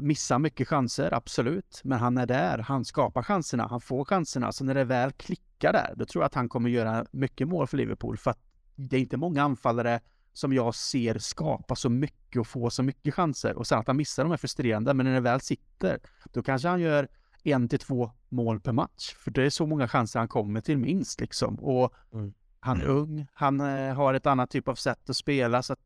missar 0.02 0.40
mycket 0.40 0.68
chanser, 0.68 1.14
absolut, 1.14 1.82
men 1.84 2.00
han 2.00 2.18
är 2.18 2.26
där. 2.26 2.58
Han 2.58 2.86
skapar 2.86 3.24
chanserna, 3.24 3.68
han 3.68 3.82
får 3.82 4.06
chanserna. 4.06 4.52
Så 4.52 4.64
när 4.64 4.74
det 4.74 4.84
väl 4.84 5.12
klickar 5.12 5.74
där, 5.74 5.94
då 5.96 6.06
tror 6.06 6.24
jag 6.24 6.28
att 6.28 6.36
han 6.36 6.50
kommer 6.50 6.70
göra 6.70 7.06
mycket 7.12 7.48
mål 7.48 7.68
för 7.68 7.78
Liverpool 7.78 8.18
för 8.18 8.32
att 8.32 8.40
det 8.76 8.96
är 8.98 9.02
inte 9.02 9.18
många 9.18 9.44
anfallare 9.44 10.00
som 10.34 10.54
jag 10.54 10.76
ser 10.76 11.20
skapa 11.20 11.76
så 11.76 11.90
mycket 11.90 12.40
och 12.40 12.48
få 12.48 12.70
så 12.70 12.84
mycket 12.84 13.14
chanser. 13.14 13.56
Och 13.56 13.68
sen 13.68 13.80
att 13.80 13.88
han 13.88 13.98
missar 13.98 14.24
de 14.24 14.32
är 14.32 14.38
frustrerande, 14.38 14.94
men 14.94 15.06
när 15.06 15.14
det 15.14 15.20
väl 15.20 15.42
sitter, 15.42 16.00
då 16.34 16.44
kanske 16.44 16.68
han 16.68 16.82
gör 16.82 17.08
en 17.44 17.70
till 17.70 17.80
två 17.80 18.12
mål 18.30 18.60
per 18.60 18.72
match. 18.72 19.16
För 19.18 19.32
det 19.32 19.44
är 19.44 19.50
så 19.50 19.66
många 19.66 19.88
chanser 19.88 20.20
han 20.20 20.28
kommer 20.28 20.62
till 20.62 20.78
minst 20.78 21.22
liksom. 21.22 21.56
Och 21.56 21.94
mm. 22.14 22.34
han 22.60 22.82
är 22.82 22.86
ung, 22.86 23.28
han 23.34 23.60
eh, 23.60 23.96
har 23.96 24.14
ett 24.14 24.26
annat 24.26 24.50
typ 24.50 24.68
av 24.68 24.76
sätt 24.76 25.10
att 25.10 25.16
spela 25.16 25.64
så 25.64 25.74
att 25.74 25.80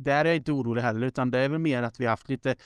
där 0.00 0.24
är 0.24 0.28
jag 0.28 0.36
inte 0.36 0.52
orolig 0.52 0.82
heller 0.82 1.06
utan 1.06 1.30
det 1.30 1.38
är 1.38 1.48
väl 1.48 1.58
mer 1.58 1.82
att 1.82 2.00
vi 2.00 2.04
har 2.04 2.10
haft 2.10 2.28
lite, 2.28 2.56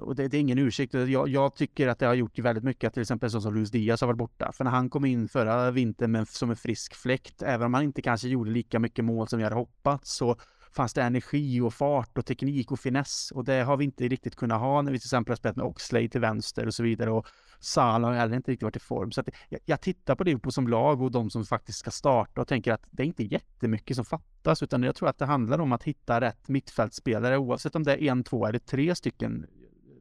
och 0.00 0.16
det, 0.16 0.28
det 0.28 0.36
är 0.36 0.40
ingen 0.40 0.58
ursäkt, 0.58 0.94
jag, 0.94 1.28
jag, 1.28 1.56
tycker 1.56 1.88
att 1.88 1.98
det 1.98 2.06
har 2.06 2.14
gjort 2.14 2.38
väldigt 2.38 2.64
mycket 2.64 2.88
att 2.88 2.94
till 2.94 3.00
exempel 3.00 3.30
så 3.30 3.40
som 3.40 3.54
Luis 3.54 3.70
Diaz 3.70 4.00
har 4.00 4.06
varit 4.06 4.18
borta. 4.18 4.52
För 4.52 4.64
när 4.64 4.70
han 4.70 4.90
kom 4.90 5.04
in 5.04 5.28
förra 5.28 5.70
vintern 5.70 6.12
med, 6.12 6.28
som 6.28 6.50
en 6.50 6.56
frisk 6.56 6.94
fläkt, 6.94 7.42
även 7.42 7.66
om 7.66 7.74
han 7.74 7.82
inte 7.82 8.02
kanske 8.02 8.28
gjorde 8.28 8.50
lika 8.50 8.78
mycket 8.78 9.04
mål 9.04 9.28
som 9.28 9.38
vi 9.38 9.42
hade 9.44 9.56
hoppats, 9.56 10.16
så 10.16 10.36
fanns 10.76 10.94
det 10.94 11.02
energi 11.02 11.60
och 11.60 11.74
fart 11.74 12.18
och 12.18 12.26
teknik 12.26 12.72
och 12.72 12.80
finess. 12.80 13.32
Och 13.34 13.44
det 13.44 13.62
har 13.62 13.76
vi 13.76 13.84
inte 13.84 14.08
riktigt 14.08 14.36
kunnat 14.36 14.60
ha 14.60 14.82
när 14.82 14.92
vi 14.92 14.98
till 14.98 15.06
exempel 15.06 15.30
har 15.30 15.36
spelat 15.36 15.56
med 15.56 15.66
Oxlade 15.66 16.08
till 16.08 16.20
vänster 16.20 16.66
och 16.66 16.74
så 16.74 16.82
vidare. 16.82 17.10
Och 17.10 17.26
Salah 17.60 18.10
har 18.10 18.18
heller 18.18 18.36
inte 18.36 18.50
riktigt 18.50 18.62
varit 18.62 18.76
i 18.76 18.80
form. 18.80 19.12
Så 19.12 19.20
att 19.20 19.28
jag, 19.48 19.60
jag 19.64 19.80
tittar 19.80 20.14
på 20.14 20.24
Liverpool 20.24 20.52
som 20.52 20.68
lag 20.68 21.02
och 21.02 21.10
de 21.10 21.30
som 21.30 21.44
faktiskt 21.44 21.78
ska 21.78 21.90
starta 21.90 22.40
och 22.40 22.48
tänker 22.48 22.72
att 22.72 22.82
det 22.90 23.02
är 23.02 23.06
inte 23.06 23.24
jättemycket 23.24 23.96
som 23.96 24.04
fattas, 24.04 24.62
utan 24.62 24.82
jag 24.82 24.94
tror 24.94 25.08
att 25.08 25.18
det 25.18 25.26
handlar 25.26 25.58
om 25.58 25.72
att 25.72 25.82
hitta 25.82 26.20
rätt 26.20 26.48
mittfältspelare, 26.48 27.38
oavsett 27.38 27.76
om 27.76 27.82
det 27.82 27.92
är 27.92 28.02
en, 28.02 28.24
två 28.24 28.46
eller 28.46 28.58
tre 28.58 28.94
stycken. 28.94 29.46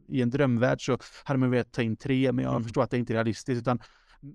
I 0.07 0.21
en 0.21 0.29
drömvärld 0.29 0.85
så 0.85 0.97
hade 1.23 1.39
man 1.39 1.51
velat 1.51 1.71
ta 1.71 1.81
in 1.81 1.95
tre, 1.95 2.31
men 2.31 2.43
jag 2.43 2.51
mm. 2.51 2.63
förstår 2.63 2.83
att 2.83 2.91
det 2.91 2.97
inte 2.97 3.13
är 3.13 3.15
realistiskt, 3.15 3.61
utan 3.61 3.79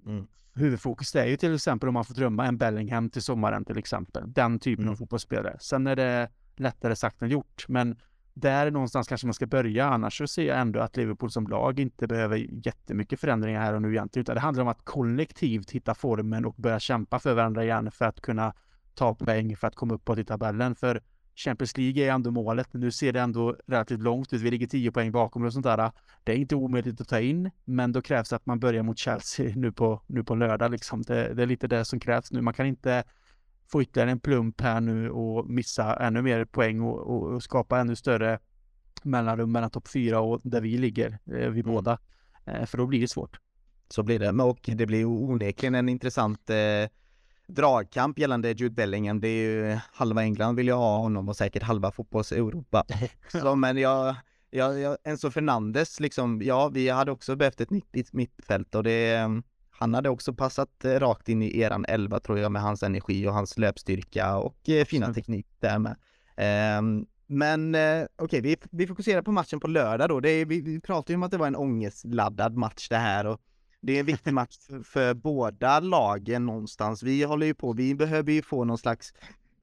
mm. 0.07 0.27
huvudfokus 0.55 1.15
är 1.15 1.27
ju 1.27 1.37
till 1.37 1.55
exempel 1.55 1.89
om 1.89 1.95
man 1.95 2.05
får 2.05 2.15
drömma 2.15 2.47
en 2.47 2.59
Bellingham 2.59 3.11
till 3.11 3.23
sommaren 3.23 3.65
till 3.65 3.79
exempel. 3.79 4.33
Den 4.33 4.59
typen 4.59 4.85
mm. 4.85 4.93
av 4.93 4.97
fotbollsspelare. 4.97 5.57
Sen 5.61 5.87
är 5.87 5.97
det 5.97 6.29
lättare 6.57 6.97
sagt 6.97 7.23
än 7.23 7.29
gjort, 7.29 7.65
men 7.69 7.97
där 8.35 8.71
någonstans 8.71 9.09
kanske 9.09 9.27
man 9.27 9.35
ska 9.35 9.47
börja. 9.47 9.87
Annars 9.87 10.19
så 10.19 10.27
ser 10.27 10.43
jag 10.43 10.61
ändå 10.61 10.81
att 10.81 10.97
Liverpool 10.97 11.31
som 11.31 11.47
lag 11.47 11.81
inte 11.81 12.07
behöver 12.07 12.37
jättemycket 12.67 13.21
förändringar 13.21 13.61
här 13.61 13.75
och 13.75 13.83
nu 13.83 13.91
egentligen, 13.91 14.23
utan 14.23 14.35
det 14.35 14.41
handlar 14.41 14.63
om 14.63 14.69
att 14.69 14.85
kollektivt 14.85 15.71
hitta 15.71 15.95
formen 15.95 16.45
och 16.45 16.55
börja 16.55 16.81
kämpa 16.81 17.19
för 17.19 17.35
varandra 17.35 17.65
igen 17.65 17.91
för 17.91 18.05
att 18.05 18.21
kunna 18.21 18.55
ta 18.95 19.15
poäng 19.15 19.57
för 19.57 19.67
att 19.67 19.75
komma 19.75 19.95
uppåt 19.95 20.19
i 20.19 20.25
tabellen. 20.25 20.75
För 20.75 21.03
Champions 21.39 21.77
League 21.77 22.05
är 22.05 22.13
ändå 22.13 22.31
målet. 22.31 22.69
Nu 22.73 22.91
ser 22.91 23.13
det 23.13 23.21
ändå 23.21 23.57
relativt 23.67 24.01
långt 24.01 24.33
ut. 24.33 24.43
Vi 24.43 24.51
ligger 24.51 24.67
tio 24.67 24.93
poäng 24.93 25.13
bakom 25.13 25.45
och 25.45 25.53
sånt 25.53 25.65
där. 25.65 25.93
Det 26.25 26.33
är 26.33 26.37
inte 26.37 26.57
omöjligt 26.57 27.01
att 27.01 27.09
ta 27.09 27.21
in, 27.21 27.51
men 27.65 27.93
då 27.93 28.03
krävs 28.03 28.29
det 28.29 28.37
att 28.37 28.47
man 28.47 28.61
börjar 28.61 28.83
mot 28.83 28.99
Chelsea 28.99 29.53
nu 29.57 29.73
på, 29.73 30.03
nu 30.07 30.25
på 30.25 30.35
lördag. 30.35 30.71
Liksom. 30.71 31.03
Det, 31.03 31.35
det 31.35 31.43
är 31.43 31.47
lite 31.47 31.67
det 31.67 31.85
som 31.85 32.01
krävs 32.01 32.33
nu. 32.33 32.41
Man 32.41 32.55
kan 32.55 32.67
inte 32.67 33.05
få 33.73 33.83
ytterligare 33.83 34.11
en 34.11 34.21
plump 34.21 34.61
här 34.61 34.81
nu 34.81 35.11
och 35.11 35.51
missa 35.51 35.97
ännu 35.97 36.23
mer 36.23 36.45
poäng 36.45 36.81
och, 36.81 36.99
och, 36.99 37.35
och 37.35 37.43
skapa 37.43 37.79
ännu 37.79 37.97
större 37.97 38.39
mellanrum 39.03 39.53
mellan 39.53 39.71
topp 39.71 39.89
fyra 39.89 40.21
och 40.21 40.41
där 40.45 40.61
vi 40.61 40.79
ligger, 40.79 41.11
eh, 41.11 41.19
vi 41.27 41.61
mm. 41.61 41.63
båda. 41.63 41.99
Eh, 42.45 42.67
för 42.67 42.79
då 42.79 42.87
blir 42.87 43.01
det 43.01 43.09
svårt. 43.09 43.39
Så 43.89 44.03
blir 44.03 44.19
det, 44.19 44.43
och 44.43 44.61
det 44.63 44.87
blir 44.87 45.05
onekligen 45.05 45.75
en 45.75 45.89
intressant 45.89 46.51
eh, 46.51 46.91
dragkamp 47.49 48.19
gällande 48.19 48.53
Jude 48.53 48.75
Bellingham. 48.75 49.21
Det 49.21 49.29
är 49.29 49.43
ju 49.43 49.79
halva 49.93 50.23
England 50.23 50.57
vill 50.57 50.67
jag 50.67 50.77
ha 50.77 50.99
honom 50.99 51.29
och 51.29 51.37
säkert 51.37 51.63
halva 51.63 51.91
fotbolls-Europa. 51.91 52.85
Så, 53.33 53.55
men 53.55 53.77
jag, 53.77 54.15
jag, 54.51 54.81
jag, 54.81 54.97
Enzo 55.05 55.31
Fernandes 55.31 56.01
liksom, 56.01 56.43
ja 56.43 56.69
vi 56.69 56.89
hade 56.89 57.11
också 57.11 57.37
behövt 57.37 57.61
ett 57.61 57.71
nytt 57.71 58.13
mittfält 58.13 58.75
och 58.75 58.83
det 58.83 59.29
han 59.79 59.95
hade 59.95 60.09
också 60.09 60.35
passat 60.35 60.85
eh, 60.85 60.91
rakt 60.91 61.29
in 61.29 61.43
i 61.43 61.61
eran 61.61 61.85
elva 61.89 62.21
tror 62.21 62.39
jag 62.39 62.53
med 62.53 62.63
hans 62.63 62.83
energi 62.83 63.27
och 63.27 63.33
hans 63.33 63.59
löpstyrka 63.59 64.37
och 64.37 64.69
eh, 64.69 64.85
fina 64.85 65.15
teknik 65.15 65.47
där 65.61 65.79
med. 65.79 65.97
Um, 66.79 67.07
men 67.27 67.75
eh, 67.75 67.81
okej, 68.17 68.25
okay, 68.25 68.41
vi, 68.41 68.57
vi 68.71 68.87
fokuserar 68.87 69.23
på 69.23 69.33
matchen 69.33 69.61
på 69.61 69.67
lördag 69.67 70.09
då. 70.09 70.21
Det 70.21 70.45
vi, 70.45 70.61
vi 70.61 70.81
pratade 70.81 71.13
ju 71.13 71.17
om 71.17 71.23
att 71.23 71.31
det 71.31 71.39
var 71.39 71.47
en 71.47 71.57
ångestladdad 71.57 72.57
match 72.57 72.89
det 72.89 72.97
här 72.97 73.27
och 73.27 73.41
det 73.81 73.97
är 73.97 74.01
en 74.01 74.07
viktig 74.07 74.35
match 74.35 74.59
för, 74.59 74.83
för 74.83 75.15
båda 75.15 75.81
lagen 75.81 76.47
någonstans. 76.47 77.03
Vi 77.03 77.23
håller 77.23 77.47
ju 77.47 77.55
på, 77.55 77.73
vi 77.73 77.95
behöver 77.95 78.33
ju 78.33 78.43
få 78.43 78.65
någon 78.65 78.79
slags 78.79 79.13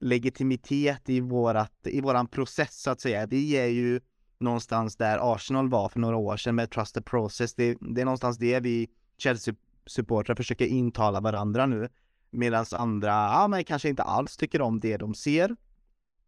legitimitet 0.00 1.08
i 1.08 1.20
vårat, 1.20 1.72
i 1.84 2.00
våran 2.00 2.26
process 2.26 2.82
så 2.82 2.90
att 2.90 3.00
säga. 3.00 3.26
Vi 3.26 3.52
är 3.52 3.66
ju 3.66 4.00
någonstans 4.38 4.96
där 4.96 5.34
Arsenal 5.34 5.68
var 5.68 5.88
för 5.88 6.00
några 6.00 6.16
år 6.16 6.36
sedan 6.36 6.54
med 6.54 6.70
Trust 6.70 6.94
the 6.94 7.02
Process. 7.02 7.54
Det, 7.54 7.76
det 7.80 8.00
är 8.00 8.04
någonstans 8.04 8.38
det 8.38 8.60
vi 8.60 8.88
Chelsea 9.18 9.54
supportrar 9.86 10.36
försöker 10.36 10.66
intala 10.66 11.20
varandra 11.20 11.66
nu. 11.66 11.88
Medan 12.30 12.66
andra, 12.72 13.08
ja 13.08 13.48
men 13.48 13.64
kanske 13.64 13.88
inte 13.88 14.02
alls 14.02 14.36
tycker 14.36 14.62
om 14.62 14.80
det 14.80 14.96
de 14.96 15.14
ser. 15.14 15.56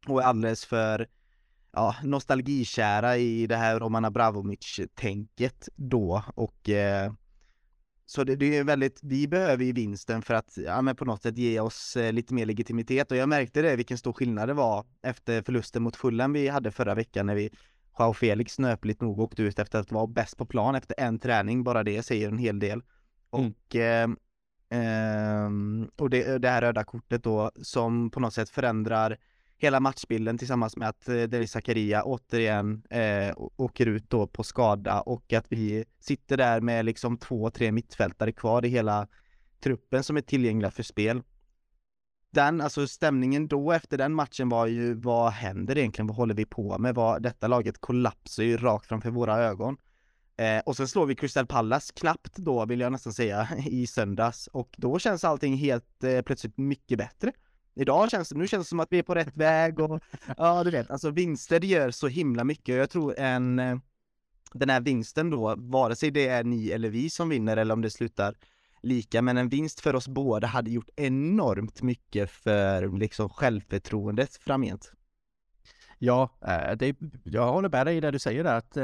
Och 0.06 0.22
är 0.22 0.26
alldeles 0.26 0.64
för 0.64 1.06
ja, 1.72 1.96
nostalgikära 2.02 3.16
i 3.16 3.46
det 3.46 3.56
här 3.56 3.80
Roman 3.80 4.12
Bravomic-tänket 4.12 5.68
då 5.76 6.22
och 6.34 6.68
eh, 6.68 7.12
så 8.10 8.24
det, 8.24 8.36
det, 8.36 8.56
är 8.56 8.64
väldigt, 8.64 9.00
vi 9.02 9.28
behöver 9.28 9.64
ju 9.64 9.72
vinsten 9.72 10.22
för 10.22 10.34
att 10.34 10.56
ja, 10.56 10.82
men 10.82 10.96
på 10.96 11.04
något 11.04 11.22
sätt 11.22 11.38
ge 11.38 11.60
oss 11.60 11.96
eh, 11.96 12.12
lite 12.12 12.34
mer 12.34 12.46
legitimitet 12.46 13.10
och 13.10 13.16
jag 13.16 13.28
märkte 13.28 13.62
det 13.62 13.76
vilken 13.76 13.98
stor 13.98 14.12
skillnad 14.12 14.48
det 14.48 14.54
var 14.54 14.86
efter 15.02 15.42
förlusten 15.42 15.82
mot 15.82 15.96
Fulham 15.96 16.32
vi 16.32 16.48
hade 16.48 16.70
förra 16.70 16.94
veckan 16.94 17.26
när 17.26 17.34
vi 17.34 17.50
Joao 17.98 18.14
Felix 18.14 18.52
snöpligt 18.52 19.00
nog 19.00 19.18
åkte 19.20 19.42
ut 19.42 19.58
efter 19.58 19.78
att 19.78 19.92
vara 19.92 20.06
bäst 20.06 20.36
på 20.36 20.46
plan 20.46 20.74
efter 20.74 20.94
en 20.98 21.18
träning, 21.18 21.64
bara 21.64 21.82
det 21.82 22.02
säger 22.02 22.28
en 22.28 22.38
hel 22.38 22.58
del. 22.58 22.82
Mm. 23.36 23.52
Och, 23.52 23.76
eh, 23.76 24.08
eh, 24.70 25.50
och 25.96 26.10
det, 26.10 26.38
det 26.38 26.48
här 26.48 26.60
röda 26.60 26.84
kortet 26.84 27.24
då 27.24 27.50
som 27.62 28.10
på 28.10 28.20
något 28.20 28.34
sätt 28.34 28.50
förändrar 28.50 29.18
hela 29.58 29.80
matchbilden 29.80 30.38
tillsammans 30.38 30.76
med 30.76 30.88
att 30.88 31.08
eh, 31.08 31.22
Denis 31.22 31.50
Zakaria 31.50 32.02
återigen 32.02 32.82
eh, 32.90 33.34
åker 33.36 33.86
ut 33.86 34.10
då 34.10 34.26
på 34.26 34.44
skada 34.44 35.00
och 35.00 35.32
att 35.32 35.46
vi 35.48 35.84
sitter 36.00 36.36
där 36.36 36.60
med 36.60 36.84
liksom 36.84 37.16
två, 37.16 37.50
tre 37.50 37.72
mittfältare 37.72 38.32
kvar 38.32 38.64
i 38.64 38.68
hela 38.68 39.08
truppen 39.60 40.02
som 40.02 40.16
är 40.16 40.20
tillgängliga 40.20 40.70
för 40.70 40.82
spel. 40.82 41.22
Den, 42.30 42.60
alltså 42.60 42.86
stämningen 42.86 43.48
då 43.48 43.72
efter 43.72 43.98
den 43.98 44.14
matchen 44.14 44.48
var 44.48 44.66
ju, 44.66 44.94
vad 44.94 45.32
händer 45.32 45.78
egentligen? 45.78 46.06
Vad 46.06 46.16
håller 46.16 46.34
vi 46.34 46.46
på 46.46 46.78
med? 46.78 46.94
Vad, 46.94 47.22
detta 47.22 47.48
laget 47.48 47.80
kollapsar 47.80 48.42
ju 48.42 48.56
rakt 48.56 48.86
framför 48.86 49.10
våra 49.10 49.38
ögon. 49.38 49.76
Eh, 50.36 50.60
och 50.66 50.76
sen 50.76 50.88
slår 50.88 51.06
vi 51.06 51.14
Crystal 51.14 51.46
Palace 51.46 51.92
knappt 51.96 52.36
då 52.36 52.66
vill 52.66 52.80
jag 52.80 52.92
nästan 52.92 53.12
säga 53.12 53.48
i 53.66 53.86
söndags 53.86 54.46
och 54.46 54.74
då 54.76 54.98
känns 54.98 55.24
allting 55.24 55.56
helt 55.56 56.04
eh, 56.04 56.22
plötsligt 56.22 56.58
mycket 56.58 56.98
bättre. 56.98 57.32
Idag 57.78 58.10
känns 58.10 58.28
det, 58.28 58.38
nu 58.38 58.48
känns 58.48 58.66
det 58.66 58.68
som 58.68 58.80
att 58.80 58.92
vi 58.92 58.98
är 58.98 59.02
på 59.02 59.14
rätt 59.14 59.36
väg 59.36 59.80
och 59.80 60.02
ja 60.36 60.64
du 60.64 60.70
vet, 60.70 60.90
alltså 60.90 61.10
vinster 61.10 61.64
gör 61.64 61.90
så 61.90 62.08
himla 62.08 62.44
mycket. 62.44 62.76
Jag 62.76 62.90
tror 62.90 63.18
en 63.18 63.58
eh, 63.58 63.76
den 64.52 64.70
här 64.70 64.80
vinsten 64.80 65.30
då, 65.30 65.54
vare 65.58 65.96
sig 65.96 66.10
det 66.10 66.28
är 66.28 66.44
ni 66.44 66.70
eller 66.70 66.88
vi 66.88 67.10
som 67.10 67.28
vinner 67.28 67.56
eller 67.56 67.74
om 67.74 67.82
det 67.82 67.90
slutar 67.90 68.34
lika, 68.82 69.22
men 69.22 69.36
en 69.36 69.48
vinst 69.48 69.80
för 69.80 69.94
oss 69.94 70.08
båda 70.08 70.46
hade 70.46 70.70
gjort 70.70 70.90
enormt 70.96 71.82
mycket 71.82 72.30
för 72.30 72.98
liksom 72.98 73.28
självförtroendet 73.28 74.36
framgent. 74.36 74.92
Ja, 75.98 76.30
eh, 76.42 76.76
det, 76.76 76.96
jag 77.24 77.52
håller 77.52 77.68
med 77.68 77.86
dig 77.86 77.96
i 77.96 78.00
det 78.00 78.10
du 78.10 78.18
säger 78.18 78.44
där 78.44 78.54
att 78.54 78.76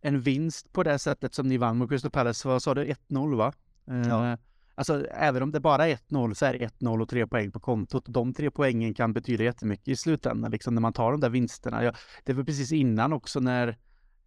en 0.00 0.20
vinst 0.20 0.72
på 0.72 0.82
det 0.82 0.98
sättet 0.98 1.34
som 1.34 1.48
ni 1.48 1.56
vann 1.56 1.78
mot 1.78 1.90
Crystal 1.90 2.10
Palace, 2.10 2.48
vad 2.48 2.62
sa 2.62 2.74
du, 2.74 2.84
1-0 2.84 3.36
va? 3.36 3.52
Eh, 3.86 4.08
ja. 4.08 4.36
Alltså 4.74 5.06
även 5.06 5.42
om 5.42 5.52
det 5.52 5.60
bara 5.60 5.88
är 5.88 5.96
1-0 5.96 6.34
så 6.34 6.46
är 6.46 6.52
det 6.52 6.66
1-0 6.66 7.02
och 7.02 7.08
tre 7.08 7.26
poäng 7.26 7.52
på 7.52 7.60
kontot. 7.60 8.04
De 8.08 8.34
tre 8.34 8.50
poängen 8.50 8.94
kan 8.94 9.12
betyda 9.12 9.44
jättemycket 9.44 9.88
i 9.88 9.96
slutändan, 9.96 10.50
liksom 10.50 10.74
när 10.74 10.80
man 10.80 10.92
tar 10.92 11.10
de 11.12 11.20
där 11.20 11.30
vinsterna. 11.30 11.84
Ja, 11.84 11.92
det 12.24 12.32
var 12.32 12.44
precis 12.44 12.72
innan 12.72 13.12
också 13.12 13.40
när 13.40 13.76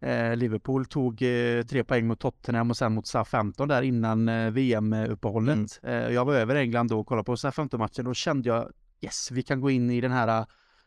eh, 0.00 0.36
Liverpool 0.36 0.86
tog 0.86 1.22
eh, 1.22 1.62
tre 1.62 1.84
poäng 1.84 2.06
mot 2.06 2.20
Tottenham 2.20 2.70
och 2.70 2.76
sen 2.76 2.94
mot 2.94 3.06
SA-15 3.06 3.66
där 3.66 3.82
innan 3.82 4.28
eh, 4.28 4.50
VM-uppehållet. 4.50 5.80
Mm. 5.82 6.04
Eh, 6.04 6.14
jag 6.14 6.24
var 6.24 6.34
över 6.34 6.54
England 6.54 6.88
då 6.88 7.00
och 7.00 7.06
kollade 7.06 7.24
på 7.24 7.36
SA-15-matchen 7.36 8.06
och 8.06 8.10
då 8.10 8.14
kände 8.14 8.48
jag 8.48 8.72
yes, 9.00 9.28
vi 9.30 9.42
kan 9.42 9.60
gå 9.60 9.70
in 9.70 9.90
i 9.90 10.00
den 10.00 10.12
här 10.12 10.46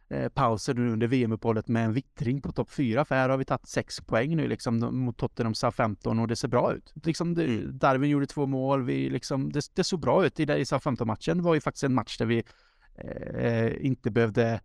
eh, 0.09 0.29
pauser 0.29 0.73
nu 0.73 0.91
under 0.91 1.07
VM-uppehållet 1.07 1.67
med 1.67 1.85
en 1.85 1.93
vittring 1.93 2.41
på 2.41 2.51
topp 2.51 2.71
4. 2.71 3.05
För 3.05 3.15
här 3.15 3.29
har 3.29 3.37
vi 3.37 3.45
tagit 3.45 3.67
6 3.67 4.01
poäng 4.01 4.35
nu 4.35 4.47
liksom 4.47 4.79
mot 5.05 5.17
Tottenham 5.17 5.55
sa 5.55 5.71
15 5.71 6.19
och 6.19 6.27
det 6.27 6.35
ser 6.35 6.47
bra 6.47 6.73
ut. 6.73 6.93
Liksom 7.03 7.35
det, 7.35 7.45
mm. 7.45 7.77
Darwin 7.77 8.09
gjorde 8.09 8.25
två 8.25 8.45
mål, 8.45 8.83
vi 8.83 9.09
liksom, 9.09 9.51
det, 9.51 9.61
det 9.73 9.83
såg 9.83 9.99
bra 9.99 10.25
ut 10.25 10.39
i, 10.39 10.43
i 10.43 10.65
sa 10.65 10.79
15 10.79 11.07
matchen. 11.07 11.37
Det 11.37 11.43
var 11.43 11.53
ju 11.53 11.61
faktiskt 11.61 11.83
en 11.83 11.93
match 11.93 12.17
där 12.17 12.25
vi 12.25 12.43
eh, 12.95 13.85
inte 13.85 14.11
behövde 14.11 14.61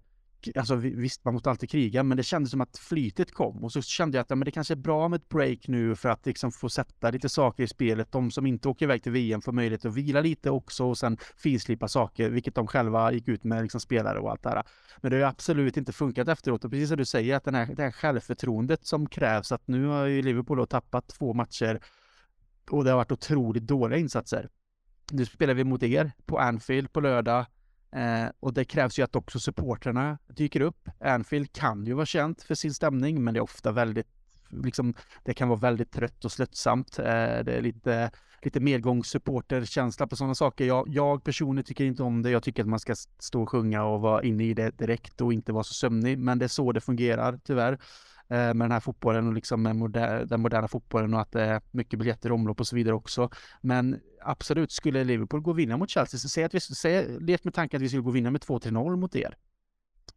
alltså 0.56 0.74
visst, 0.74 1.24
man 1.24 1.34
måste 1.34 1.50
alltid 1.50 1.70
kriga, 1.70 2.02
men 2.02 2.16
det 2.16 2.22
kändes 2.22 2.50
som 2.50 2.60
att 2.60 2.78
flytet 2.78 3.32
kom 3.32 3.64
och 3.64 3.72
så 3.72 3.82
kände 3.82 4.18
jag 4.18 4.22
att 4.22 4.30
ja, 4.30 4.36
men 4.36 4.44
det 4.44 4.50
kanske 4.50 4.74
är 4.74 4.76
bra 4.76 5.08
med 5.08 5.16
ett 5.16 5.28
break 5.28 5.68
nu 5.68 5.96
för 5.96 6.08
att 6.08 6.26
liksom 6.26 6.52
få 6.52 6.68
sätta 6.68 7.10
lite 7.10 7.28
saker 7.28 7.62
i 7.62 7.68
spelet. 7.68 8.12
De 8.12 8.30
som 8.30 8.46
inte 8.46 8.68
åker 8.68 8.86
iväg 8.86 9.02
till 9.02 9.12
VM 9.12 9.42
får 9.42 9.52
möjlighet 9.52 9.84
att 9.84 9.94
vila 9.94 10.20
lite 10.20 10.50
också 10.50 10.84
och 10.84 10.98
sen 10.98 11.16
finslipa 11.36 11.88
saker, 11.88 12.30
vilket 12.30 12.54
de 12.54 12.66
själva 12.66 13.12
gick 13.12 13.28
ut 13.28 13.44
med, 13.44 13.62
liksom 13.62 13.80
spelare 13.80 14.18
och 14.18 14.30
allt 14.30 14.42
det 14.42 14.48
här. 14.48 14.62
Men 15.00 15.10
det 15.10 15.16
har 15.16 15.20
ju 15.20 15.28
absolut 15.28 15.76
inte 15.76 15.92
funkat 15.92 16.28
efteråt 16.28 16.64
och 16.64 16.70
precis 16.70 16.88
som 16.88 16.96
du 16.96 17.04
säger 17.04 17.36
att 17.36 17.44
den 17.44 17.54
här, 17.54 17.74
det 17.74 17.82
här 17.82 17.92
självförtroendet 17.92 18.86
som 18.86 19.08
krävs 19.08 19.52
att 19.52 19.68
nu 19.68 19.86
har 19.86 20.06
ju 20.06 20.22
Liverpool 20.22 20.58
då 20.58 20.66
tappat 20.66 21.08
två 21.08 21.34
matcher 21.34 21.80
och 22.70 22.84
det 22.84 22.90
har 22.90 22.96
varit 22.96 23.12
otroligt 23.12 23.66
dåliga 23.66 23.98
insatser. 23.98 24.48
Nu 25.12 25.26
spelar 25.26 25.54
vi 25.54 25.64
mot 25.64 25.82
er 25.82 26.12
på 26.26 26.38
Anfield 26.38 26.92
på 26.92 27.00
lördag 27.00 27.46
Eh, 27.94 28.28
och 28.40 28.54
det 28.54 28.64
krävs 28.64 28.98
ju 28.98 29.02
att 29.02 29.16
också 29.16 29.40
supporterna 29.40 30.18
dyker 30.26 30.60
upp. 30.60 30.88
Anfield 31.00 31.52
kan 31.52 31.86
ju 31.86 31.92
vara 31.94 32.06
känt 32.06 32.42
för 32.42 32.54
sin 32.54 32.74
stämning, 32.74 33.24
men 33.24 33.34
det 33.34 33.38
är 33.38 33.42
ofta 33.42 33.72
väldigt, 33.72 34.08
liksom, 34.48 34.94
det 35.24 35.34
kan 35.34 35.48
vara 35.48 35.58
väldigt 35.58 35.92
trött 35.92 36.24
och 36.24 36.32
slöttsamt. 36.32 36.98
Eh, 36.98 37.04
det 37.04 37.52
är 37.52 37.60
lite, 37.60 38.10
lite 38.42 38.60
medgångssupporterkänsla 38.60 40.06
på 40.06 40.16
sådana 40.16 40.34
saker. 40.34 40.64
Jag, 40.64 40.88
jag 40.88 41.24
personligen 41.24 41.64
tycker 41.64 41.84
inte 41.84 42.02
om 42.02 42.22
det. 42.22 42.30
Jag 42.30 42.42
tycker 42.42 42.62
att 42.62 42.68
man 42.68 42.80
ska 42.80 42.94
stå 43.18 43.42
och 43.42 43.50
sjunga 43.50 43.84
och 43.84 44.00
vara 44.00 44.22
inne 44.22 44.44
i 44.44 44.54
det 44.54 44.78
direkt 44.78 45.20
och 45.20 45.32
inte 45.32 45.52
vara 45.52 45.64
så 45.64 45.74
sömnig, 45.74 46.18
men 46.18 46.38
det 46.38 46.44
är 46.44 46.48
så 46.48 46.72
det 46.72 46.80
fungerar 46.80 47.40
tyvärr. 47.44 47.78
Eh, 48.28 48.54
med 48.54 48.56
den 48.56 48.72
här 48.72 48.80
fotbollen 48.80 49.26
och 49.26 49.32
liksom 49.32 49.62
med 49.62 49.76
moder 49.76 50.24
den 50.24 50.40
moderna 50.40 50.68
fotbollen 50.68 51.14
och 51.14 51.20
att 51.20 51.32
det 51.32 51.42
är 51.42 51.62
mycket 51.70 51.98
biljetter 51.98 52.28
i 52.28 52.32
omlopp 52.32 52.60
och 52.60 52.66
så 52.66 52.76
vidare 52.76 52.94
också. 52.94 53.30
Men 53.60 54.00
absolut, 54.22 54.72
skulle 54.72 55.04
Liverpool 55.04 55.40
gå 55.40 55.50
och 55.50 55.58
vinna 55.58 55.76
mot 55.76 55.90
Chelsea, 55.90 56.20
så 56.20 56.28
säg 56.28 56.44
att 56.44 56.54
vi, 56.54 56.60
säg, 56.60 57.20
lek 57.20 57.44
med 57.44 57.54
tanken 57.54 57.78
att 57.78 57.82
vi 57.82 57.88
skulle 57.88 58.02
gå 58.02 58.08
och 58.08 58.16
vinna 58.16 58.30
med 58.30 58.40
2-3-0 58.40 58.96
mot 58.96 59.16
er. 59.16 59.36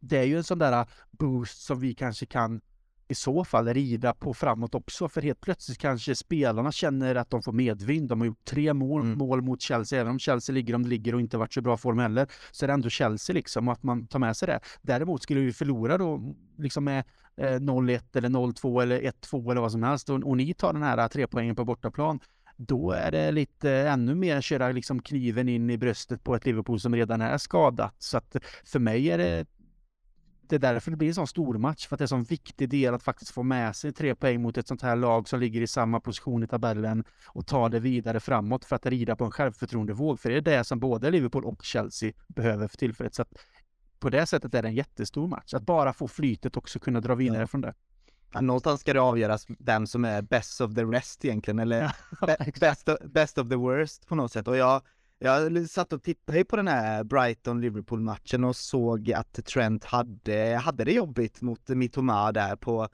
Det 0.00 0.18
är 0.18 0.24
ju 0.24 0.36
en 0.36 0.44
sån 0.44 0.58
där 0.58 0.86
boost 1.10 1.62
som 1.62 1.80
vi 1.80 1.94
kanske 1.94 2.26
kan 2.26 2.60
i 3.08 3.14
så 3.14 3.44
fall 3.44 3.74
rida 3.74 4.14
på 4.14 4.34
framåt 4.34 4.74
också, 4.74 5.08
för 5.08 5.22
helt 5.22 5.40
plötsligt 5.40 5.78
kanske 5.78 6.14
spelarna 6.14 6.72
känner 6.72 7.14
att 7.14 7.30
de 7.30 7.42
får 7.42 7.52
medvind. 7.52 8.08
De 8.08 8.20
har 8.20 8.26
gjort 8.26 8.44
tre 8.44 8.74
mål, 8.74 9.02
mm. 9.02 9.18
mål 9.18 9.42
mot 9.42 9.60
Chelsea, 9.60 10.00
även 10.00 10.10
om 10.10 10.18
Chelsea 10.18 10.54
ligger 10.54 10.74
om 10.74 10.82
de 10.82 10.88
ligger 10.88 11.14
och 11.14 11.20
inte 11.20 11.38
varit 11.38 11.52
så 11.52 11.60
bra 11.60 11.76
form 11.76 11.98
heller, 11.98 12.28
så 12.50 12.64
är 12.64 12.66
det 12.66 12.72
ändå 12.72 12.88
Chelsea 12.88 13.34
liksom, 13.34 13.68
och 13.68 13.72
att 13.72 13.82
man 13.82 14.06
tar 14.06 14.18
med 14.18 14.36
sig 14.36 14.46
det. 14.46 14.60
Däremot 14.82 15.22
skulle 15.22 15.40
vi 15.40 15.52
förlora 15.52 15.98
då, 15.98 16.34
liksom 16.58 16.84
med 16.84 17.04
eh, 17.36 17.44
0-1 17.44 18.16
eller 18.16 18.28
0-2 18.28 18.82
eller 18.82 19.00
1-2 19.00 19.50
eller 19.50 19.60
vad 19.60 19.72
som 19.72 19.82
helst, 19.82 20.10
och, 20.10 20.22
och 20.24 20.36
ni 20.36 20.54
tar 20.54 20.72
den 20.72 20.82
här 20.82 21.08
tre 21.08 21.26
poängen 21.26 21.56
på 21.56 21.64
bortaplan, 21.64 22.20
då 22.56 22.90
är 22.90 23.10
det 23.10 23.32
lite 23.32 23.70
ännu 23.70 24.14
mer 24.14 24.40
köra 24.40 24.72
liksom 24.72 25.02
kniven 25.02 25.48
in 25.48 25.70
i 25.70 25.78
bröstet 25.78 26.24
på 26.24 26.34
ett 26.34 26.46
Liverpool 26.46 26.80
som 26.80 26.94
redan 26.94 27.20
är 27.20 27.38
skadat. 27.38 27.94
Så 27.98 28.18
att 28.18 28.36
för 28.64 28.78
mig 28.78 29.10
är 29.10 29.18
det 29.18 29.46
det 30.48 30.56
är 30.56 30.60
därför 30.60 30.90
det 30.90 30.96
blir 30.96 31.08
en 31.08 31.14
sån 31.14 31.26
stor 31.26 31.58
match 31.58 31.86
för 31.86 31.96
att 31.96 31.98
det 31.98 32.02
är 32.02 32.04
en 32.04 32.08
sån 32.08 32.24
viktig 32.24 32.68
del 32.68 32.94
att 32.94 33.02
faktiskt 33.02 33.30
få 33.30 33.42
med 33.42 33.76
sig 33.76 33.92
tre 33.92 34.14
poäng 34.14 34.42
mot 34.42 34.58
ett 34.58 34.68
sånt 34.68 34.82
här 34.82 34.96
lag 34.96 35.28
som 35.28 35.40
ligger 35.40 35.60
i 35.60 35.66
samma 35.66 36.00
position 36.00 36.42
i 36.42 36.46
tabellen 36.46 37.04
och 37.26 37.46
ta 37.46 37.68
det 37.68 37.80
vidare 37.80 38.20
framåt 38.20 38.64
för 38.64 38.76
att 38.76 38.86
rida 38.86 39.16
på 39.16 39.24
en 39.24 39.30
självförtroendevåg. 39.30 40.20
För 40.20 40.30
det 40.30 40.36
är 40.36 40.40
det 40.40 40.64
som 40.64 40.80
både 40.80 41.10
Liverpool 41.10 41.44
och 41.44 41.62
Chelsea 41.62 42.12
behöver 42.28 42.68
för 42.68 42.76
tillfället. 42.76 43.14
Så 43.14 43.22
att 43.22 43.32
på 43.98 44.10
det 44.10 44.26
sättet 44.26 44.54
är 44.54 44.62
det 44.62 44.68
en 44.68 44.74
jättestor 44.74 45.28
match. 45.28 45.54
Att 45.54 45.62
bara 45.62 45.92
få 45.92 46.08
flytet 46.08 46.56
också 46.56 46.78
kunna 46.78 47.00
dra 47.00 47.14
vidare 47.14 47.40
ja. 47.40 47.46
från 47.46 47.60
det. 47.60 47.74
Ja, 48.32 48.40
någonstans 48.40 48.80
ska 48.80 48.92
det 48.92 49.00
avgöras 49.00 49.46
vem 49.58 49.86
som 49.86 50.04
är 50.04 50.22
best 50.22 50.60
of 50.60 50.74
the 50.74 50.84
rest 50.84 51.24
egentligen, 51.24 51.58
eller 51.58 51.92
best, 52.60 52.88
of, 52.88 52.96
best 53.04 53.38
of 53.38 53.48
the 53.48 53.56
worst 53.56 54.06
på 54.06 54.14
något 54.14 54.32
sätt. 54.32 54.48
Och 54.48 54.56
jag, 54.56 54.82
jag 55.18 55.68
satt 55.70 55.92
och 55.92 56.02
tittade 56.02 56.44
på 56.44 56.56
den 56.56 56.68
här 56.68 57.04
Brighton-Liverpool-matchen 57.04 58.44
och 58.44 58.56
såg 58.56 59.12
att 59.12 59.44
Trent 59.44 59.84
hade, 59.84 60.56
hade 60.56 60.84
det 60.84 60.92
jobbigt 60.92 61.40
mot 61.40 61.68
Mitoma 61.68 62.32
där 62.32 62.56
på, 62.56 62.88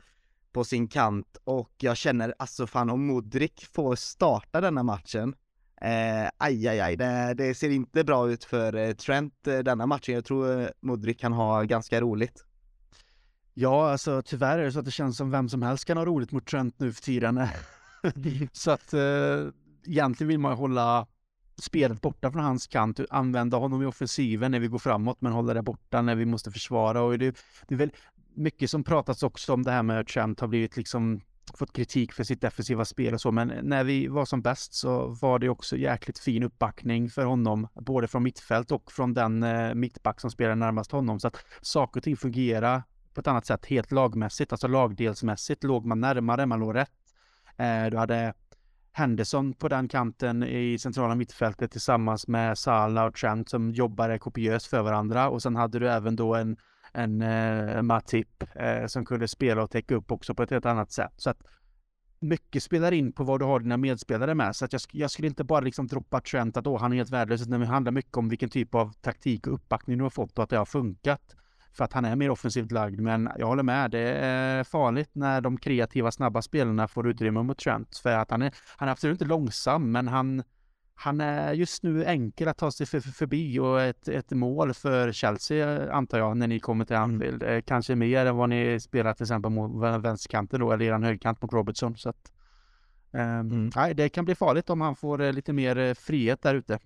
på 0.52 0.64
sin 0.64 0.88
kant 0.88 1.36
och 1.44 1.72
jag 1.78 1.96
känner 1.96 2.34
alltså 2.38 2.66
fan 2.66 2.90
om 2.90 3.06
Modric 3.06 3.70
får 3.72 3.94
starta 3.94 4.60
denna 4.60 4.82
matchen 4.82 5.34
eh, 5.80 6.28
aj, 6.38 6.68
aj, 6.68 6.80
aj, 6.80 6.96
det, 6.96 7.34
det, 7.34 7.54
ser 7.54 7.70
inte 7.70 8.04
bra 8.04 8.30
ut 8.30 8.44
för 8.44 8.76
eh, 8.76 8.92
Trent 8.92 9.46
eh, 9.46 9.58
denna 9.58 9.86
matchen. 9.86 10.14
Jag 10.14 10.24
tror 10.24 10.60
eh, 10.60 10.68
Modric 10.80 11.20
kan 11.20 11.32
ha 11.32 11.62
ganska 11.62 12.00
roligt. 12.00 12.44
Ja, 13.54 13.90
alltså 13.90 14.22
tyvärr 14.22 14.58
är 14.58 14.64
det 14.64 14.72
så 14.72 14.78
att 14.78 14.84
det 14.84 14.90
känns 14.90 15.16
som 15.16 15.30
vem 15.30 15.48
som 15.48 15.62
helst 15.62 15.84
kan 15.84 15.96
ha 15.96 16.04
roligt 16.04 16.32
mot 16.32 16.46
Trent 16.46 16.78
nu 16.78 16.92
för 16.92 17.02
tiden. 17.02 17.40
så 18.52 18.70
att 18.70 18.92
eh, 18.92 19.00
egentligen 19.86 20.28
vill 20.28 20.38
man 20.38 20.56
hålla 20.56 21.06
spelet 21.56 22.00
borta 22.00 22.32
från 22.32 22.42
hans 22.42 22.66
kant, 22.66 23.00
använda 23.10 23.56
honom 23.56 23.82
i 23.82 23.86
offensiven 23.86 24.50
när 24.50 24.60
vi 24.60 24.66
går 24.66 24.78
framåt, 24.78 25.20
men 25.20 25.32
hålla 25.32 25.54
det 25.54 25.62
borta 25.62 26.02
när 26.02 26.14
vi 26.14 26.26
måste 26.26 26.50
försvara. 26.50 27.02
Och 27.02 27.18
det, 27.18 27.36
det 27.68 27.74
är 27.74 27.78
väl 27.78 27.92
mycket 28.34 28.70
som 28.70 28.84
pratats 28.84 29.22
också 29.22 29.52
om 29.52 29.62
det 29.62 29.70
här 29.70 29.82
med 29.82 30.00
att 30.00 30.06
Trent 30.06 30.40
har 30.40 30.48
blivit 30.48 30.76
liksom 30.76 31.20
fått 31.58 31.72
kritik 31.72 32.12
för 32.12 32.24
sitt 32.24 32.40
defensiva 32.40 32.84
spel 32.84 33.14
och 33.14 33.20
så, 33.20 33.32
men 33.32 33.52
när 33.62 33.84
vi 33.84 34.06
var 34.06 34.24
som 34.24 34.42
bäst 34.42 34.74
så 34.74 35.06
var 35.06 35.38
det 35.38 35.48
också 35.48 35.76
jäkligt 35.76 36.18
fin 36.18 36.42
uppbackning 36.42 37.10
för 37.10 37.24
honom, 37.24 37.68
både 37.74 38.08
från 38.08 38.22
mittfält 38.22 38.72
och 38.72 38.92
från 38.92 39.14
den 39.14 39.42
eh, 39.42 39.74
mittback 39.74 40.20
som 40.20 40.30
spelar 40.30 40.54
närmast 40.54 40.92
honom. 40.92 41.20
Så 41.20 41.28
att 41.28 41.36
saker 41.60 42.00
och 42.00 42.04
ting 42.04 42.16
fungerar 42.16 42.82
på 43.14 43.20
ett 43.20 43.26
annat 43.26 43.46
sätt, 43.46 43.66
helt 43.66 43.92
lagmässigt, 43.92 44.52
alltså 44.52 44.68
lagdelsmässigt 44.68 45.64
låg 45.64 45.86
man 45.86 46.00
närmare, 46.00 46.46
man 46.46 46.60
låg 46.60 46.74
rätt. 46.74 46.90
Eh, 47.56 47.90
du 47.90 47.96
hade 47.96 48.34
Henderson 48.96 49.54
på 49.54 49.68
den 49.68 49.88
kanten 49.88 50.42
i 50.42 50.78
centrala 50.78 51.14
mittfältet 51.14 51.70
tillsammans 51.70 52.28
med 52.28 52.58
Salah 52.58 53.06
och 53.06 53.14
Trent 53.14 53.48
som 53.48 53.72
jobbade 53.72 54.18
kopiöst 54.18 54.66
för 54.66 54.82
varandra 54.82 55.28
och 55.28 55.42
sen 55.42 55.56
hade 55.56 55.78
du 55.78 55.88
även 55.88 56.16
då 56.16 56.34
en, 56.34 56.56
en 56.92 57.22
eh, 57.22 57.82
Matip 57.82 58.44
eh, 58.54 58.86
som 58.86 59.04
kunde 59.04 59.28
spela 59.28 59.62
och 59.62 59.70
täcka 59.70 59.94
upp 59.94 60.12
också 60.12 60.34
på 60.34 60.42
ett 60.42 60.50
helt 60.50 60.66
annat 60.66 60.92
sätt. 60.92 61.12
Så 61.16 61.30
att 61.30 61.42
mycket 62.20 62.62
spelar 62.62 62.92
in 62.92 63.12
på 63.12 63.24
vad 63.24 63.40
du 63.40 63.44
har 63.44 63.60
dina 63.60 63.76
medspelare 63.76 64.34
med. 64.34 64.56
Så 64.56 64.64
att 64.64 64.72
jag, 64.72 64.82
jag 64.92 65.10
skulle 65.10 65.28
inte 65.28 65.44
bara 65.44 65.60
liksom 65.60 65.86
droppa 65.86 66.20
Trent 66.20 66.56
att 66.56 66.80
han 66.80 66.92
är 66.92 66.96
helt 66.96 67.10
värdelös, 67.10 67.42
utan 67.42 67.60
det 67.60 67.66
handlar 67.66 67.92
mycket 67.92 68.16
om 68.16 68.28
vilken 68.28 68.48
typ 68.48 68.74
av 68.74 68.92
taktik 68.92 69.46
och 69.46 69.54
uppbackning 69.54 69.98
du 69.98 70.02
har 70.02 70.10
fått 70.10 70.38
och 70.38 70.44
att 70.44 70.50
det 70.50 70.58
har 70.58 70.64
funkat 70.64 71.36
för 71.76 71.84
att 71.84 71.92
han 71.92 72.04
är 72.04 72.16
mer 72.16 72.30
offensivt 72.30 72.72
lagd. 72.72 73.00
Men 73.00 73.30
jag 73.38 73.46
håller 73.46 73.62
med, 73.62 73.90
det 73.90 74.00
är 74.00 74.64
farligt 74.64 75.10
när 75.12 75.40
de 75.40 75.56
kreativa, 75.56 76.10
snabba 76.10 76.42
spelarna 76.42 76.88
får 76.88 77.08
utrymme 77.08 77.42
mot 77.42 77.58
Trent. 77.58 77.96
För 77.96 78.10
att 78.10 78.30
han 78.30 78.42
är, 78.42 78.54
han 78.76 78.88
är 78.88 78.92
absolut 78.92 79.14
inte 79.14 79.24
långsam, 79.24 79.92
men 79.92 80.08
han, 80.08 80.42
han 80.94 81.20
är 81.20 81.52
just 81.52 81.82
nu 81.82 82.04
enkel 82.04 82.48
att 82.48 82.58
ta 82.58 82.70
sig 82.70 82.86
för, 82.86 83.00
för, 83.00 83.10
förbi 83.10 83.58
och 83.58 83.80
ett, 83.82 84.08
ett 84.08 84.30
mål 84.30 84.74
för 84.74 85.12
Chelsea 85.12 85.92
antar 85.92 86.18
jag 86.18 86.36
när 86.36 86.46
ni 86.46 86.60
kommer 86.60 86.84
till 86.84 86.96
Anfield. 86.96 87.42
Mm. 87.42 87.62
Kanske 87.62 87.94
mer 87.94 88.26
än 88.26 88.36
vad 88.36 88.48
ni 88.48 88.80
spelar 88.80 89.14
till 89.14 89.24
exempel 89.24 89.50
mot 89.50 90.04
vänsterkanten 90.04 90.60
då 90.60 90.72
eller 90.72 90.84
er 90.84 90.92
högerkant 90.92 91.42
mot 91.42 91.52
Robertson. 91.52 91.96
Så 91.96 92.08
att, 92.08 92.32
um, 93.12 93.20
mm. 93.20 93.70
nej, 93.76 93.94
det 93.94 94.08
kan 94.08 94.24
bli 94.24 94.34
farligt 94.34 94.70
om 94.70 94.80
han 94.80 94.96
får 94.96 95.22
eh, 95.22 95.32
lite 95.32 95.52
mer 95.52 95.78
eh, 95.78 95.94
frihet 95.94 96.42
där 96.42 96.54
ute. 96.54 96.78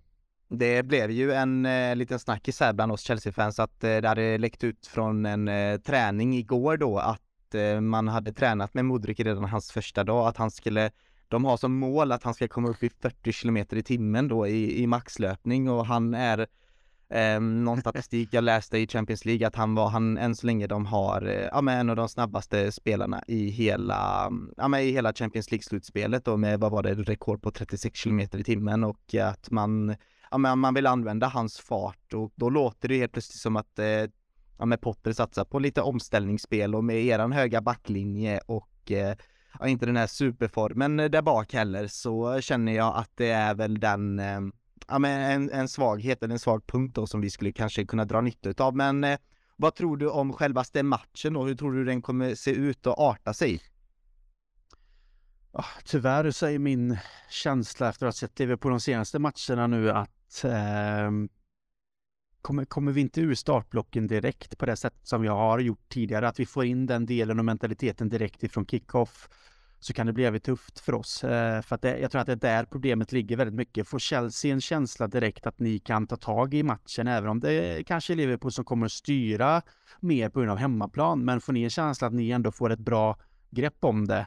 Det 0.50 0.82
blev 0.82 1.10
ju 1.10 1.32
en 1.32 1.66
eh, 1.66 1.96
liten 1.96 2.18
snackis 2.18 2.60
här 2.60 2.72
bland 2.72 2.92
oss 2.92 3.00
Chelsea-fans 3.00 3.58
att 3.58 3.84
eh, 3.84 3.96
det 3.96 4.08
hade 4.08 4.38
läckt 4.38 4.64
ut 4.64 4.86
från 4.86 5.26
en 5.26 5.48
eh, 5.48 5.80
träning 5.80 6.36
igår 6.36 6.76
då 6.76 6.98
att 6.98 7.54
eh, 7.54 7.80
man 7.80 8.08
hade 8.08 8.32
tränat 8.32 8.74
med 8.74 8.84
Modric 8.84 9.20
redan 9.20 9.44
hans 9.44 9.72
första 9.72 10.04
dag, 10.04 10.28
att 10.28 10.36
han 10.36 10.50
skulle 10.50 10.90
de 11.28 11.44
har 11.44 11.56
som 11.56 11.78
mål 11.78 12.12
att 12.12 12.22
han 12.22 12.34
ska 12.34 12.48
komma 12.48 12.68
upp 12.68 12.82
i 12.82 12.90
40 12.90 13.32
km 13.32 13.56
i 13.56 13.82
timmen 13.82 14.28
då 14.28 14.46
i, 14.46 14.82
i 14.82 14.86
maxlöpning 14.86 15.70
och 15.70 15.86
han 15.86 16.14
är 16.14 16.46
eh, 17.08 17.40
någon 17.40 17.80
statistik 17.80 18.28
jag 18.32 18.44
läste 18.44 18.78
i 18.78 18.86
Champions 18.86 19.24
League 19.24 19.46
att 19.46 19.56
han 19.56 19.74
var, 19.74 19.88
han 19.88 20.18
än 20.18 20.36
så 20.36 20.46
länge 20.46 20.66
de 20.66 20.86
har, 20.86 21.26
eh, 21.26 21.48
ja 21.52 21.60
men 21.60 21.78
en 21.78 21.90
av 21.90 21.96
de 21.96 22.08
snabbaste 22.08 22.72
spelarna 22.72 23.22
i 23.26 23.48
hela, 23.48 24.30
ja 24.56 24.68
men 24.68 24.80
i 24.80 24.90
hela 24.90 25.12
Champions 25.12 25.50
League-slutspelet 25.50 26.24
då 26.24 26.36
med, 26.36 26.60
vad 26.60 26.72
var 26.72 26.82
det, 26.82 26.94
rekord 26.94 27.42
på 27.42 27.50
36 27.50 28.02
km 28.02 28.20
i 28.20 28.44
timmen 28.44 28.84
och 28.84 29.14
att 29.14 29.50
man 29.50 29.96
ja, 30.30 30.38
men 30.38 30.58
man 30.58 30.74
vill 30.74 30.86
använda 30.86 31.26
hans 31.26 31.58
fart 31.58 32.14
och 32.14 32.32
då 32.34 32.50
låter 32.50 32.88
det 32.88 32.98
helt 32.98 33.12
plötsligt 33.12 33.40
som 33.40 33.56
att 33.56 33.78
eh, 33.78 33.86
ja, 34.58 34.64
men 34.64 34.78
Potter 34.78 35.12
satsar 35.12 35.44
på 35.44 35.58
lite 35.58 35.82
omställningsspel 35.82 36.74
och 36.74 36.84
med 36.84 37.04
eran 37.04 37.32
höga 37.32 37.60
backlinje 37.60 38.40
och 38.46 38.90
eh, 38.90 39.16
ja, 39.58 39.68
inte 39.68 39.86
den 39.86 39.96
här 39.96 40.06
superformen 40.06 40.96
där 40.96 41.22
bak 41.22 41.52
heller 41.52 41.86
så 41.86 42.40
känner 42.40 42.72
jag 42.72 42.96
att 42.96 43.10
det 43.14 43.30
är 43.30 43.54
väl 43.54 43.80
den 43.80 44.18
eh, 44.18 44.40
ja, 44.88 44.98
men 44.98 45.30
en, 45.30 45.50
en 45.50 45.68
svaghet 45.68 46.22
eller 46.22 46.32
en 46.32 46.38
svag 46.38 46.66
punkt 46.66 46.94
då 46.94 47.06
som 47.06 47.20
vi 47.20 47.30
skulle 47.30 47.52
kanske 47.52 47.86
kunna 47.86 48.04
dra 48.04 48.20
nytta 48.20 48.64
av. 48.64 48.76
Men 48.76 49.04
eh, 49.04 49.18
vad 49.56 49.74
tror 49.74 49.96
du 49.96 50.10
om 50.10 50.32
självaste 50.32 50.82
matchen 50.82 51.36
och 51.36 51.46
hur 51.46 51.54
tror 51.54 51.72
du 51.72 51.84
den 51.84 52.02
kommer 52.02 52.34
se 52.34 52.50
ut 52.50 52.86
och 52.86 53.00
arta 53.00 53.34
sig? 53.34 53.60
Ah, 55.52 55.64
tyvärr 55.84 56.30
så 56.30 56.46
är 56.46 56.58
min 56.58 56.98
känsla 57.30 57.88
efter 57.88 58.06
att 58.06 58.14
ha 58.14 58.18
sett 58.18 58.34
TV 58.34 58.56
på 58.56 58.68
de 58.68 58.80
senaste 58.80 59.18
matcherna 59.18 59.66
nu 59.66 59.90
att 59.90 60.44
eh, 60.44 61.10
kommer, 62.42 62.64
kommer 62.64 62.92
vi 62.92 63.00
inte 63.00 63.20
ur 63.20 63.34
startblocken 63.34 64.06
direkt 64.06 64.58
på 64.58 64.66
det 64.66 64.76
sätt 64.76 64.94
som 65.02 65.24
jag 65.24 65.36
har 65.36 65.58
gjort 65.58 65.88
tidigare, 65.88 66.28
att 66.28 66.40
vi 66.40 66.46
får 66.46 66.64
in 66.64 66.86
den 66.86 67.06
delen 67.06 67.38
och 67.38 67.44
mentaliteten 67.44 68.08
direkt 68.08 68.42
ifrån 68.42 68.66
kickoff, 68.66 69.28
så 69.80 69.92
kan 69.92 70.06
det 70.06 70.12
bli 70.12 70.24
jävligt 70.24 70.44
tufft 70.44 70.78
för 70.78 70.94
oss. 70.94 71.24
Eh, 71.24 71.62
för 71.62 71.74
att 71.74 71.82
det, 71.82 71.98
jag 71.98 72.10
tror 72.10 72.20
att 72.20 72.26
det 72.26 72.32
är 72.32 72.36
där 72.36 72.64
problemet 72.64 73.12
ligger 73.12 73.36
väldigt 73.36 73.54
mycket. 73.54 73.88
Får 73.88 73.98
Chelsea 73.98 74.52
en 74.52 74.60
känsla 74.60 75.06
direkt 75.06 75.46
att 75.46 75.58
ni 75.58 75.78
kan 75.78 76.06
ta 76.06 76.16
tag 76.16 76.54
i 76.54 76.62
matchen, 76.62 77.06
även 77.06 77.30
om 77.30 77.40
det 77.40 77.52
är 77.52 77.82
kanske 77.82 78.12
är 78.12 78.16
Liverpool 78.16 78.52
som 78.52 78.64
kommer 78.64 78.86
att 78.86 78.92
styra 78.92 79.62
mer 80.00 80.28
på 80.28 80.40
grund 80.40 80.52
av 80.52 80.58
hemmaplan, 80.58 81.24
men 81.24 81.40
får 81.40 81.52
ni 81.52 81.62
en 81.62 81.70
känsla 81.70 82.06
att 82.06 82.14
ni 82.14 82.30
ändå 82.30 82.52
får 82.52 82.70
ett 82.70 82.78
bra 82.78 83.18
grepp 83.50 83.84
om 83.84 84.06
det 84.06 84.26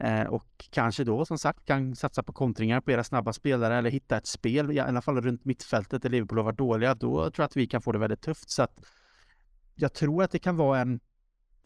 Eh, 0.00 0.26
och 0.26 0.68
kanske 0.70 1.04
då 1.04 1.24
som 1.24 1.38
sagt 1.38 1.64
kan 1.64 1.96
satsa 1.96 2.22
på 2.22 2.32
kontringar 2.32 2.80
på 2.80 2.90
era 2.90 3.04
snabba 3.04 3.32
spelare 3.32 3.76
eller 3.76 3.90
hitta 3.90 4.16
ett 4.16 4.26
spel, 4.26 4.70
i 4.72 4.78
alla 4.80 5.02
fall 5.02 5.20
runt 5.20 5.44
mittfältet 5.44 6.02
där 6.02 6.10
Liverpool 6.10 6.38
har 6.38 6.44
varit 6.44 6.58
dåliga, 6.58 6.94
då 6.94 7.16
tror 7.16 7.32
jag 7.36 7.44
att 7.44 7.56
vi 7.56 7.66
kan 7.66 7.82
få 7.82 7.92
det 7.92 7.98
väldigt 7.98 8.22
tufft. 8.22 8.50
Så 8.50 8.62
att 8.62 8.80
jag 9.74 9.92
tror 9.92 10.22
att 10.22 10.30
det 10.30 10.38
kan 10.38 10.56
vara 10.56 10.80
en 10.80 11.00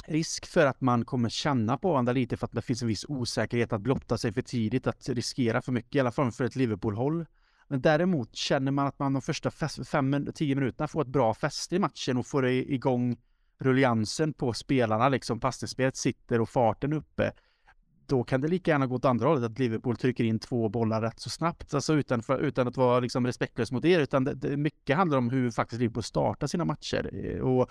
risk 0.07 0.47
för 0.47 0.67
att 0.67 0.81
man 0.81 1.05
kommer 1.05 1.29
känna 1.29 1.79
på 1.79 1.93
varandra 1.93 2.13
lite 2.13 2.37
för 2.37 2.47
att 2.47 2.53
det 2.53 2.63
finns 2.63 2.83
en 2.83 2.89
viss 2.89 3.05
osäkerhet 3.09 3.73
att 3.73 3.81
blotta 3.81 4.19
sig 4.19 4.33
för 4.33 4.43
tidigt, 4.43 4.87
att 4.87 5.09
riskera 5.09 5.63
för 5.63 5.73
mycket, 5.73 5.95
i 5.95 6.01
alla 6.01 6.13
fall 6.13 6.33
för 6.33 6.45
ett 6.45 6.57
Liverpool-håll. 6.57 7.27
Men 7.69 7.81
däremot 7.81 8.37
känner 8.37 8.73
man 8.73 8.87
att 8.87 8.99
man 8.99 9.13
de 9.13 9.23
första 9.23 9.51
fem, 9.91 10.27
tio 10.35 10.55
minuterna 10.55 10.89
får 10.89 11.03
ett 11.03 11.09
bra 11.09 11.35
fäste 11.35 11.77
i 11.77 11.79
matchen 11.79 12.17
och 12.17 12.27
får 12.27 12.47
igång 12.47 13.17
rulliansen 13.59 14.33
på 14.33 14.53
spelarna, 14.53 15.09
liksom 15.09 15.41
passningsspelet 15.41 15.97
sitter 15.97 16.41
och 16.41 16.49
farten 16.49 16.93
uppe. 16.93 17.33
Då 18.07 18.25
kan 18.25 18.41
det 18.41 18.49
lika 18.49 18.71
gärna 18.71 18.87
gå 18.87 18.95
åt 18.95 19.05
andra 19.05 19.29
hållet, 19.29 19.51
att 19.51 19.59
Liverpool 19.59 19.97
trycker 19.97 20.25
in 20.25 20.39
två 20.39 20.69
bollar 20.69 21.03
rätt 21.03 21.21
så 21.21 21.31
snabbt, 21.31 21.75
alltså 21.75 21.95
utan, 21.95 22.23
för, 22.23 22.39
utan 22.39 22.69
att 22.69 22.77
vara 22.77 23.01
liksom 23.01 23.27
respektlös 23.27 23.73
mot 23.73 23.85
er, 23.85 24.01
utan 24.01 24.25
det, 24.25 24.35
det, 24.35 24.57
mycket 24.57 24.97
handlar 24.97 25.19
om 25.19 25.31
hur 25.31 25.51
faktiskt 25.51 25.81
Liverpool 25.81 26.03
startar 26.03 26.47
sina 26.47 26.65
matcher. 26.65 27.41
Och 27.41 27.71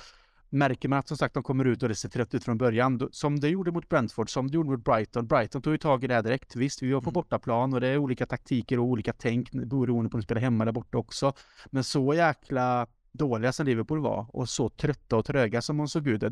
märker 0.54 0.90
man 0.90 1.00
att 1.00 1.08
som 1.08 1.18
sagt 1.18 1.34
de 1.34 1.44
kommer 1.44 1.66
ut 1.66 1.84
och 1.84 1.90
det 1.90 1.96
ser 1.96 2.10
trött 2.10 2.34
ut 2.34 2.44
från 2.44 2.58
början, 2.58 2.98
då, 2.98 3.10
som 3.12 3.40
det 3.40 3.50
gjorde 3.50 3.72
mot 3.72 3.90
Brentford, 3.90 4.30
som 4.30 4.48
det 4.48 4.56
gjorde 4.56 4.70
mot 4.70 4.84
Brighton. 4.84 5.28
Brighton 5.28 5.62
tog 5.62 5.74
ju 5.74 5.78
tag 5.78 6.04
i 6.04 6.08
det 6.08 6.14
här 6.14 6.24
direkt. 6.24 6.56
Visst, 6.56 6.82
vi 6.82 6.92
var 6.92 7.02
på 7.02 7.10
mm. 7.10 7.14
bortaplan 7.14 7.74
och 7.74 7.82
det 7.82 7.88
är 7.88 7.98
olika 7.98 8.26
taktiker 8.26 8.80
och 8.80 8.86
olika 8.86 9.14
tänk 9.14 9.52
beroende 9.52 10.10
på 10.10 10.16
om 10.16 10.20
du 10.20 10.24
spelar 10.24 10.42
hemma 10.42 10.66
där 10.66 10.72
borta 10.72 10.98
också. 10.98 11.34
Men 11.72 11.84
så 11.84 12.14
jäkla 12.14 12.88
dåliga 13.12 13.52
som 13.52 13.66
Liverpool 13.66 14.00
var 14.00 14.26
och 14.30 14.50
så 14.50 14.70
trötta 14.70 15.16
och 15.16 15.26
tröga 15.26 15.62
som 15.62 15.78
de 15.78 15.88
såg 15.88 16.08
ut. 16.08 16.24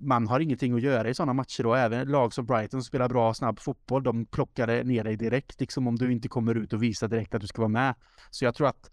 Man 0.00 0.26
har 0.26 0.40
ingenting 0.40 0.74
att 0.74 0.82
göra 0.82 1.08
i 1.08 1.14
sådana 1.14 1.32
matcher 1.32 1.62
då. 1.62 1.74
Även 1.74 2.08
lag 2.08 2.34
som 2.34 2.46
Brighton 2.46 2.82
som 2.82 2.86
spelar 2.86 3.08
bra 3.08 3.34
snabb 3.34 3.60
fotboll, 3.60 4.02
de 4.02 4.26
plockade 4.26 4.84
ner 4.84 5.04
dig 5.04 5.16
direkt, 5.16 5.60
liksom 5.60 5.86
om 5.86 5.96
du 5.96 6.12
inte 6.12 6.28
kommer 6.28 6.54
ut 6.54 6.72
och 6.72 6.82
visar 6.82 7.08
direkt 7.08 7.34
att 7.34 7.40
du 7.40 7.46
ska 7.46 7.62
vara 7.62 7.68
med. 7.68 7.94
Så 8.30 8.44
jag 8.44 8.54
tror 8.54 8.68
att 8.68 8.90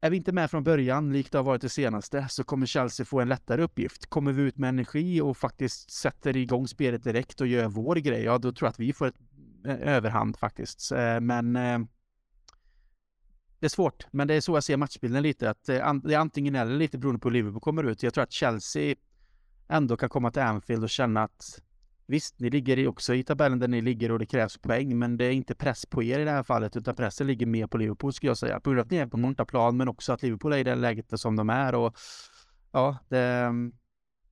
är 0.00 0.10
vi 0.10 0.16
inte 0.16 0.32
med 0.32 0.50
från 0.50 0.64
början, 0.64 1.12
likt 1.12 1.32
det 1.32 1.38
har 1.38 1.42
varit 1.44 1.62
det 1.62 1.68
senaste, 1.68 2.26
så 2.28 2.44
kommer 2.44 2.66
Chelsea 2.66 3.06
få 3.06 3.20
en 3.20 3.28
lättare 3.28 3.62
uppgift. 3.62 4.06
Kommer 4.06 4.32
vi 4.32 4.42
ut 4.42 4.58
med 4.58 4.68
energi 4.68 5.20
och 5.20 5.36
faktiskt 5.36 5.90
sätter 5.90 6.36
igång 6.36 6.68
spelet 6.68 7.04
direkt 7.04 7.40
och 7.40 7.46
gör 7.46 7.68
vår 7.68 7.96
grej, 7.96 8.22
ja 8.22 8.38
då 8.38 8.52
tror 8.52 8.66
jag 8.66 8.70
att 8.70 8.80
vi 8.80 8.92
får 8.92 9.06
ett 9.06 9.16
överhand 9.64 10.36
faktiskt. 10.36 10.92
Eh, 10.92 11.20
men 11.20 11.56
eh, 11.56 11.78
det 13.60 13.66
är 13.66 13.68
svårt, 13.68 14.06
men 14.10 14.28
det 14.28 14.34
är 14.34 14.40
så 14.40 14.56
jag 14.56 14.64
ser 14.64 14.76
matchbilden 14.76 15.22
lite, 15.22 15.50
att 15.50 15.68
eh, 15.68 15.94
det 15.94 16.14
är 16.14 16.18
antingen 16.18 16.54
eller 16.54 16.76
lite 16.76 16.98
beroende 16.98 17.20
på 17.20 17.28
hur 17.28 17.32
Liverpool 17.32 17.60
kommer 17.60 17.84
ut. 17.84 18.02
Jag 18.02 18.14
tror 18.14 18.24
att 18.24 18.32
Chelsea 18.32 18.94
ändå 19.68 19.96
kan 19.96 20.08
komma 20.08 20.30
till 20.30 20.42
Anfield 20.42 20.82
och 20.82 20.90
känna 20.90 21.22
att 21.22 21.60
Visst, 22.06 22.40
ni 22.40 22.50
ligger 22.50 22.88
också 22.88 23.14
i 23.14 23.24
tabellen 23.24 23.58
där 23.58 23.68
ni 23.68 23.80
ligger 23.80 24.12
och 24.12 24.18
det 24.18 24.26
krävs 24.26 24.58
poäng, 24.58 24.98
men 24.98 25.16
det 25.16 25.24
är 25.24 25.30
inte 25.30 25.54
press 25.54 25.86
på 25.86 26.02
er 26.02 26.18
i 26.18 26.24
det 26.24 26.30
här 26.30 26.42
fallet, 26.42 26.76
utan 26.76 26.94
pressen 26.94 27.26
ligger 27.26 27.46
mer 27.46 27.66
på 27.66 27.78
Liverpool 27.78 28.12
skulle 28.12 28.30
jag 28.30 28.38
säga. 28.38 28.60
På 28.60 28.70
grund 28.70 28.80
av 28.80 28.84
att 28.84 28.90
ni 28.90 28.96
är 28.96 29.06
på 29.06 29.16
bortaplan, 29.16 29.76
men 29.76 29.88
också 29.88 30.12
att 30.12 30.22
Liverpool 30.22 30.52
är 30.52 30.58
i 30.58 30.64
det 30.64 30.74
läget 30.74 31.20
som 31.20 31.36
de 31.36 31.50
är 31.50 31.74
och 31.74 31.96
ja, 32.72 32.98
det, 33.08 33.52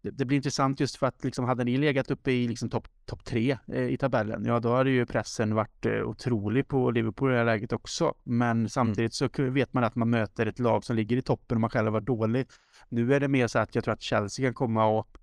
det, 0.03 0.25
blir 0.25 0.37
intressant 0.37 0.81
just 0.81 0.97
för 0.97 1.07
att 1.07 1.25
liksom 1.25 1.45
hade 1.45 1.65
ni 1.65 1.77
legat 1.77 2.11
uppe 2.11 2.33
i 2.33 2.49
liksom 2.49 2.71
topp 2.71 2.89
top 3.05 3.25
tre 3.25 3.59
eh, 3.73 3.85
i 3.85 3.97
tabellen, 3.97 4.45
ja 4.45 4.61
då 4.61 4.75
hade 4.75 4.91
ju 4.91 5.07
pressen 5.07 5.55
varit 5.55 5.87
eh, 5.87 6.03
otrolig 6.03 6.69
på 6.69 6.91
Liverpool 6.91 7.31
i 7.31 7.33
det 7.33 7.39
här 7.39 7.45
läget 7.45 7.73
också. 7.73 8.15
Men 8.23 8.51
mm. 8.51 8.69
samtidigt 8.69 9.15
så 9.15 9.29
vet 9.39 9.73
man 9.73 9.85
att 9.85 9.95
man 9.95 10.11
möter 10.11 10.47
ett 10.47 10.59
lag 10.59 10.85
som 10.85 10.97
ligger 10.97 11.17
i 11.17 11.23
toppen 11.23 11.57
och 11.57 11.61
man 11.61 11.71
själv 11.71 11.93
var 11.93 12.01
dålig. 12.01 12.47
Nu 12.89 13.15
är 13.15 13.21
det 13.21 13.29
mer 13.29 13.47
så 13.47 13.59
att 13.59 13.75
jag 13.75 13.85
tror 13.85 13.95
att 13.95 14.03
Chelsea 14.03 14.47
kan 14.47 14.55
komma 14.55 14.87
och 14.87 15.19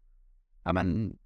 ja 0.70 0.74
men 0.74 1.18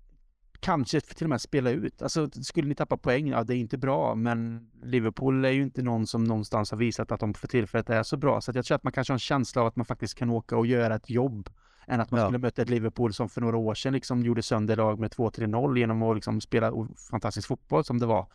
kanske 0.59 1.01
till 1.01 1.25
och 1.25 1.29
med 1.29 1.41
spela 1.41 1.69
ut. 1.69 2.01
Alltså 2.01 2.29
skulle 2.31 2.67
ni 2.67 2.75
tappa 2.75 2.97
poäng, 2.97 3.27
ja 3.27 3.43
det 3.43 3.55
är 3.55 3.57
inte 3.57 3.77
bra, 3.77 4.15
men 4.15 4.69
Liverpool 4.83 5.45
är 5.45 5.49
ju 5.49 5.61
inte 5.61 5.81
någon 5.81 6.07
som 6.07 6.23
någonstans 6.23 6.71
har 6.71 6.77
visat 6.77 7.11
att 7.11 7.19
de 7.19 7.33
för 7.33 7.47
tillfället 7.47 7.89
är 7.89 8.03
så 8.03 8.17
bra. 8.17 8.41
Så 8.41 8.51
jag 8.55 8.65
tror 8.65 8.75
att 8.75 8.83
man 8.83 8.93
kanske 8.93 9.11
har 9.11 9.15
en 9.15 9.19
känsla 9.19 9.61
av 9.61 9.67
att 9.67 9.75
man 9.75 9.85
faktiskt 9.85 10.15
kan 10.15 10.29
åka 10.29 10.57
och 10.57 10.67
göra 10.67 10.95
ett 10.95 11.09
jobb 11.09 11.49
än 11.87 11.99
att 11.99 12.11
man 12.11 12.19
ja. 12.19 12.25
skulle 12.25 12.39
möta 12.39 12.61
ett 12.61 12.69
Liverpool 12.69 13.13
som 13.13 13.29
för 13.29 13.41
några 13.41 13.57
år 13.57 13.75
sedan 13.75 13.93
liksom 13.93 14.23
gjorde 14.23 14.43
sönder 14.43 14.75
lag 14.75 14.99
med 14.99 15.11
2-3-0 15.11 15.77
genom 15.77 16.03
att 16.03 16.15
liksom 16.15 16.41
spela 16.41 16.71
fantastisk 17.11 17.47
fotboll 17.47 17.83
som 17.83 17.99
det 17.99 18.05
var. 18.05 18.27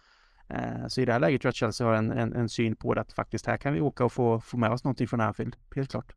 Eh, 0.48 0.86
så 0.88 1.00
i 1.00 1.04
det 1.04 1.12
här 1.12 1.20
läget 1.20 1.42
tror 1.42 1.48
jag 1.48 1.52
att 1.52 1.56
Chelsea 1.56 1.86
har 1.86 1.94
en, 1.94 2.10
en, 2.10 2.32
en, 2.32 2.48
syn 2.48 2.76
på 2.76 2.94
det 2.94 3.00
att 3.00 3.12
faktiskt 3.12 3.46
här 3.46 3.56
kan 3.56 3.72
vi 3.72 3.80
åka 3.80 4.04
och 4.04 4.12
få, 4.12 4.40
få 4.40 4.56
med 4.56 4.70
oss 4.70 4.84
någonting 4.84 5.08
från 5.08 5.20
Anfield, 5.20 5.56
helt 5.74 5.90
klart. 5.90 6.14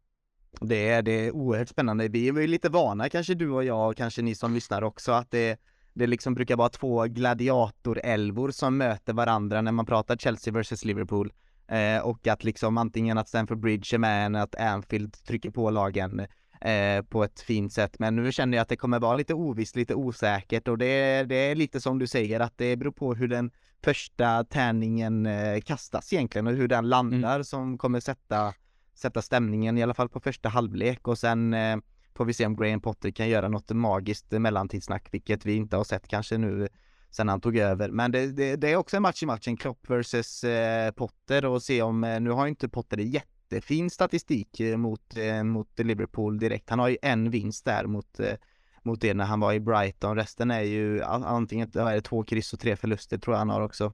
Det 0.59 0.89
är, 0.89 1.01
det 1.01 1.11
är 1.11 1.31
oerhört 1.31 1.69
spännande. 1.69 2.07
Vi 2.07 2.27
är 2.27 2.47
lite 2.47 2.69
vana, 2.69 3.09
kanske 3.09 3.33
du 3.33 3.49
och 3.49 3.63
jag 3.63 3.89
och 3.89 3.97
kanske 3.97 4.21
ni 4.21 4.35
som 4.35 4.53
lyssnar 4.53 4.81
också, 4.81 5.11
att 5.11 5.31
det 5.31 5.59
det 5.93 6.07
liksom 6.07 6.33
brukar 6.33 6.55
vara 6.55 6.69
två 6.69 7.05
gladiatorälvor 7.05 8.51
som 8.51 8.77
möter 8.77 9.13
varandra 9.13 9.61
när 9.61 9.71
man 9.71 9.85
pratar 9.85 10.17
Chelsea 10.17 10.53
vs 10.53 10.85
Liverpool. 10.85 11.33
Eh, 11.67 12.01
och 12.01 12.27
att 12.27 12.43
liksom 12.43 12.77
antingen 12.77 13.17
att 13.17 13.29
Stamford 13.29 13.59
Bridge 13.59 13.95
är 13.95 13.97
med 13.97 14.25
än 14.25 14.35
att 14.35 14.55
Anfield 14.55 15.23
trycker 15.23 15.49
på 15.49 15.69
lagen 15.69 16.19
eh, 16.61 17.01
på 17.09 17.23
ett 17.23 17.41
fint 17.41 17.73
sätt. 17.73 17.99
Men 17.99 18.15
nu 18.15 18.31
känner 18.31 18.57
jag 18.57 18.61
att 18.61 18.69
det 18.69 18.75
kommer 18.75 18.99
vara 18.99 19.15
lite 19.15 19.33
ovisst, 19.33 19.75
lite 19.75 19.95
osäkert 19.95 20.67
och 20.67 20.77
det, 20.77 21.23
det 21.23 21.35
är 21.35 21.55
lite 21.55 21.81
som 21.81 21.99
du 21.99 22.07
säger 22.07 22.39
att 22.39 22.57
det 22.57 22.75
beror 22.75 22.91
på 22.91 23.13
hur 23.13 23.27
den 23.27 23.51
första 23.83 24.43
tärningen 24.43 25.25
eh, 25.25 25.61
kastas 25.61 26.13
egentligen 26.13 26.47
och 26.47 26.53
hur 26.53 26.67
den 26.67 26.89
landar 26.89 27.35
mm. 27.35 27.43
som 27.43 27.77
kommer 27.77 27.99
sätta, 27.99 28.53
sätta 28.93 29.21
stämningen 29.21 29.77
i 29.77 29.83
alla 29.83 29.93
fall 29.93 30.09
på 30.09 30.19
första 30.19 30.49
halvlek 30.49 31.07
och 31.07 31.17
sen 31.17 31.53
eh, 31.53 31.77
får 32.15 32.25
vi 32.25 32.33
se 32.33 32.45
om 32.45 32.55
Graham 32.55 32.81
Potter 32.81 33.11
kan 33.11 33.29
göra 33.29 33.47
något 33.47 33.71
magiskt 33.71 34.31
mellantidssnack, 34.31 35.07
vilket 35.11 35.45
vi 35.45 35.55
inte 35.55 35.77
har 35.77 35.83
sett 35.83 36.07
kanske 36.07 36.37
nu 36.37 36.67
sen 37.11 37.29
han 37.29 37.41
tog 37.41 37.57
över. 37.57 37.89
Men 37.89 38.11
det, 38.11 38.27
det, 38.27 38.55
det 38.55 38.71
är 38.71 38.75
också 38.75 38.95
en 38.95 39.01
match 39.01 39.23
i 39.23 39.25
matchen, 39.25 39.57
Klopp 39.57 39.89
vs 39.89 40.43
eh, 40.43 40.91
Potter 40.91 41.45
och 41.45 41.63
se 41.63 41.81
om, 41.81 42.03
eh, 42.03 42.19
nu 42.19 42.29
har 42.29 42.47
inte 42.47 42.69
Potter 42.69 42.97
jättefin 42.97 43.89
statistik 43.89 44.59
eh, 44.59 44.77
mot, 44.77 45.17
eh, 45.17 45.43
mot 45.43 45.79
Liverpool 45.79 46.39
direkt. 46.39 46.69
Han 46.69 46.79
har 46.79 46.87
ju 46.87 46.97
en 47.01 47.29
vinst 47.29 47.65
där 47.65 47.85
mot, 47.85 48.19
eh, 48.19 48.35
mot 48.83 49.01
det 49.01 49.13
när 49.13 49.25
han 49.25 49.39
var 49.39 49.53
i 49.53 49.59
Brighton. 49.59 50.15
Resten 50.15 50.51
är 50.51 50.61
ju 50.61 51.03
antingen 51.03 51.71
är 51.75 51.95
det 51.95 52.01
två 52.01 52.23
kryss 52.23 52.53
och 52.53 52.59
tre 52.59 52.75
förluster 52.75 53.17
tror 53.17 53.33
jag 53.33 53.39
han 53.39 53.49
har 53.49 53.61
också. 53.61 53.93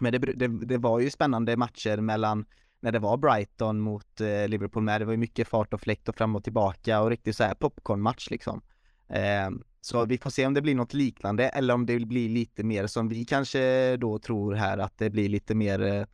Men 0.00 0.12
det, 0.12 0.18
det, 0.18 0.48
det 0.48 0.78
var 0.78 1.00
ju 1.00 1.10
spännande 1.10 1.56
matcher 1.56 1.96
mellan 1.96 2.44
när 2.80 2.92
det 2.92 2.98
var 2.98 3.16
Brighton 3.16 3.80
mot 3.80 4.20
eh, 4.20 4.48
Liverpool 4.48 4.82
med. 4.82 5.00
Det 5.00 5.04
var 5.04 5.12
ju 5.12 5.18
mycket 5.18 5.48
fart 5.48 5.74
och 5.74 5.80
fläkt 5.80 6.08
och 6.08 6.16
fram 6.16 6.36
och 6.36 6.44
tillbaka 6.44 7.00
och 7.00 7.10
riktigt 7.10 7.36
så 7.36 7.44
här 7.44 7.54
popcornmatch 7.54 8.30
liksom. 8.30 8.62
Eh, 9.08 9.50
så 9.80 10.04
vi 10.04 10.18
får 10.18 10.30
se 10.30 10.46
om 10.46 10.54
det 10.54 10.62
blir 10.62 10.74
något 10.74 10.94
liknande 10.94 11.48
eller 11.48 11.74
om 11.74 11.86
det 11.86 12.06
blir 12.06 12.28
lite 12.28 12.64
mer 12.64 12.86
som 12.86 13.08
vi 13.08 13.24
kanske 13.24 13.96
då 13.96 14.18
tror 14.18 14.54
här 14.54 14.78
att 14.78 14.98
det 14.98 15.10
blir 15.10 15.28
lite 15.28 15.54
mer 15.54 15.82
eh, 15.82 16.06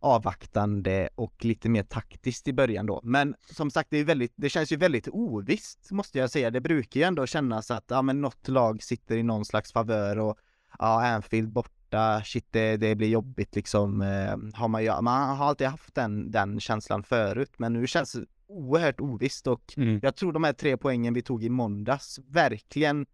avvaktande 0.00 1.08
och 1.14 1.44
lite 1.44 1.68
mer 1.68 1.82
taktiskt 1.82 2.48
i 2.48 2.52
början 2.52 2.86
då. 2.86 3.00
Men 3.02 3.34
som 3.50 3.70
sagt, 3.70 3.90
det, 3.90 3.98
är 3.98 4.04
väldigt, 4.04 4.32
det 4.36 4.48
känns 4.48 4.72
ju 4.72 4.76
väldigt 4.76 5.08
ovisst 5.08 5.90
måste 5.90 6.18
jag 6.18 6.30
säga. 6.30 6.50
Det 6.50 6.60
brukar 6.60 7.00
ju 7.00 7.06
ändå 7.06 7.26
kännas 7.26 7.70
att 7.70 7.84
ja, 7.88 8.02
men 8.02 8.20
något 8.20 8.48
lag 8.48 8.82
sitter 8.82 9.16
i 9.16 9.22
någon 9.22 9.44
slags 9.44 9.72
favör 9.72 10.18
och 10.18 10.38
ja, 10.78 11.06
Anfield 11.06 11.52
bort 11.52 11.77
borta, 11.88 12.22
shit 12.24 12.46
det, 12.50 12.76
det 12.76 12.94
blir 12.94 13.08
jobbigt 13.08 13.56
liksom. 13.56 14.02
Eh, 14.02 14.36
har 14.54 14.68
man, 14.68 14.84
ju, 14.84 15.00
man 15.00 15.36
har 15.36 15.46
alltid 15.46 15.66
haft 15.66 15.94
den, 15.94 16.30
den 16.30 16.60
känslan 16.60 17.02
förut, 17.02 17.52
men 17.58 17.72
nu 17.72 17.86
känns 17.86 18.12
det 18.12 18.24
oerhört 18.48 19.00
ovisst 19.00 19.46
och 19.46 19.74
mm. 19.76 20.00
jag 20.02 20.16
tror 20.16 20.32
de 20.32 20.44
här 20.44 20.52
tre 20.52 20.76
poängen 20.76 21.14
vi 21.14 21.22
tog 21.22 21.44
i 21.44 21.48
måndags 21.48 22.18
verkligen 22.28 23.06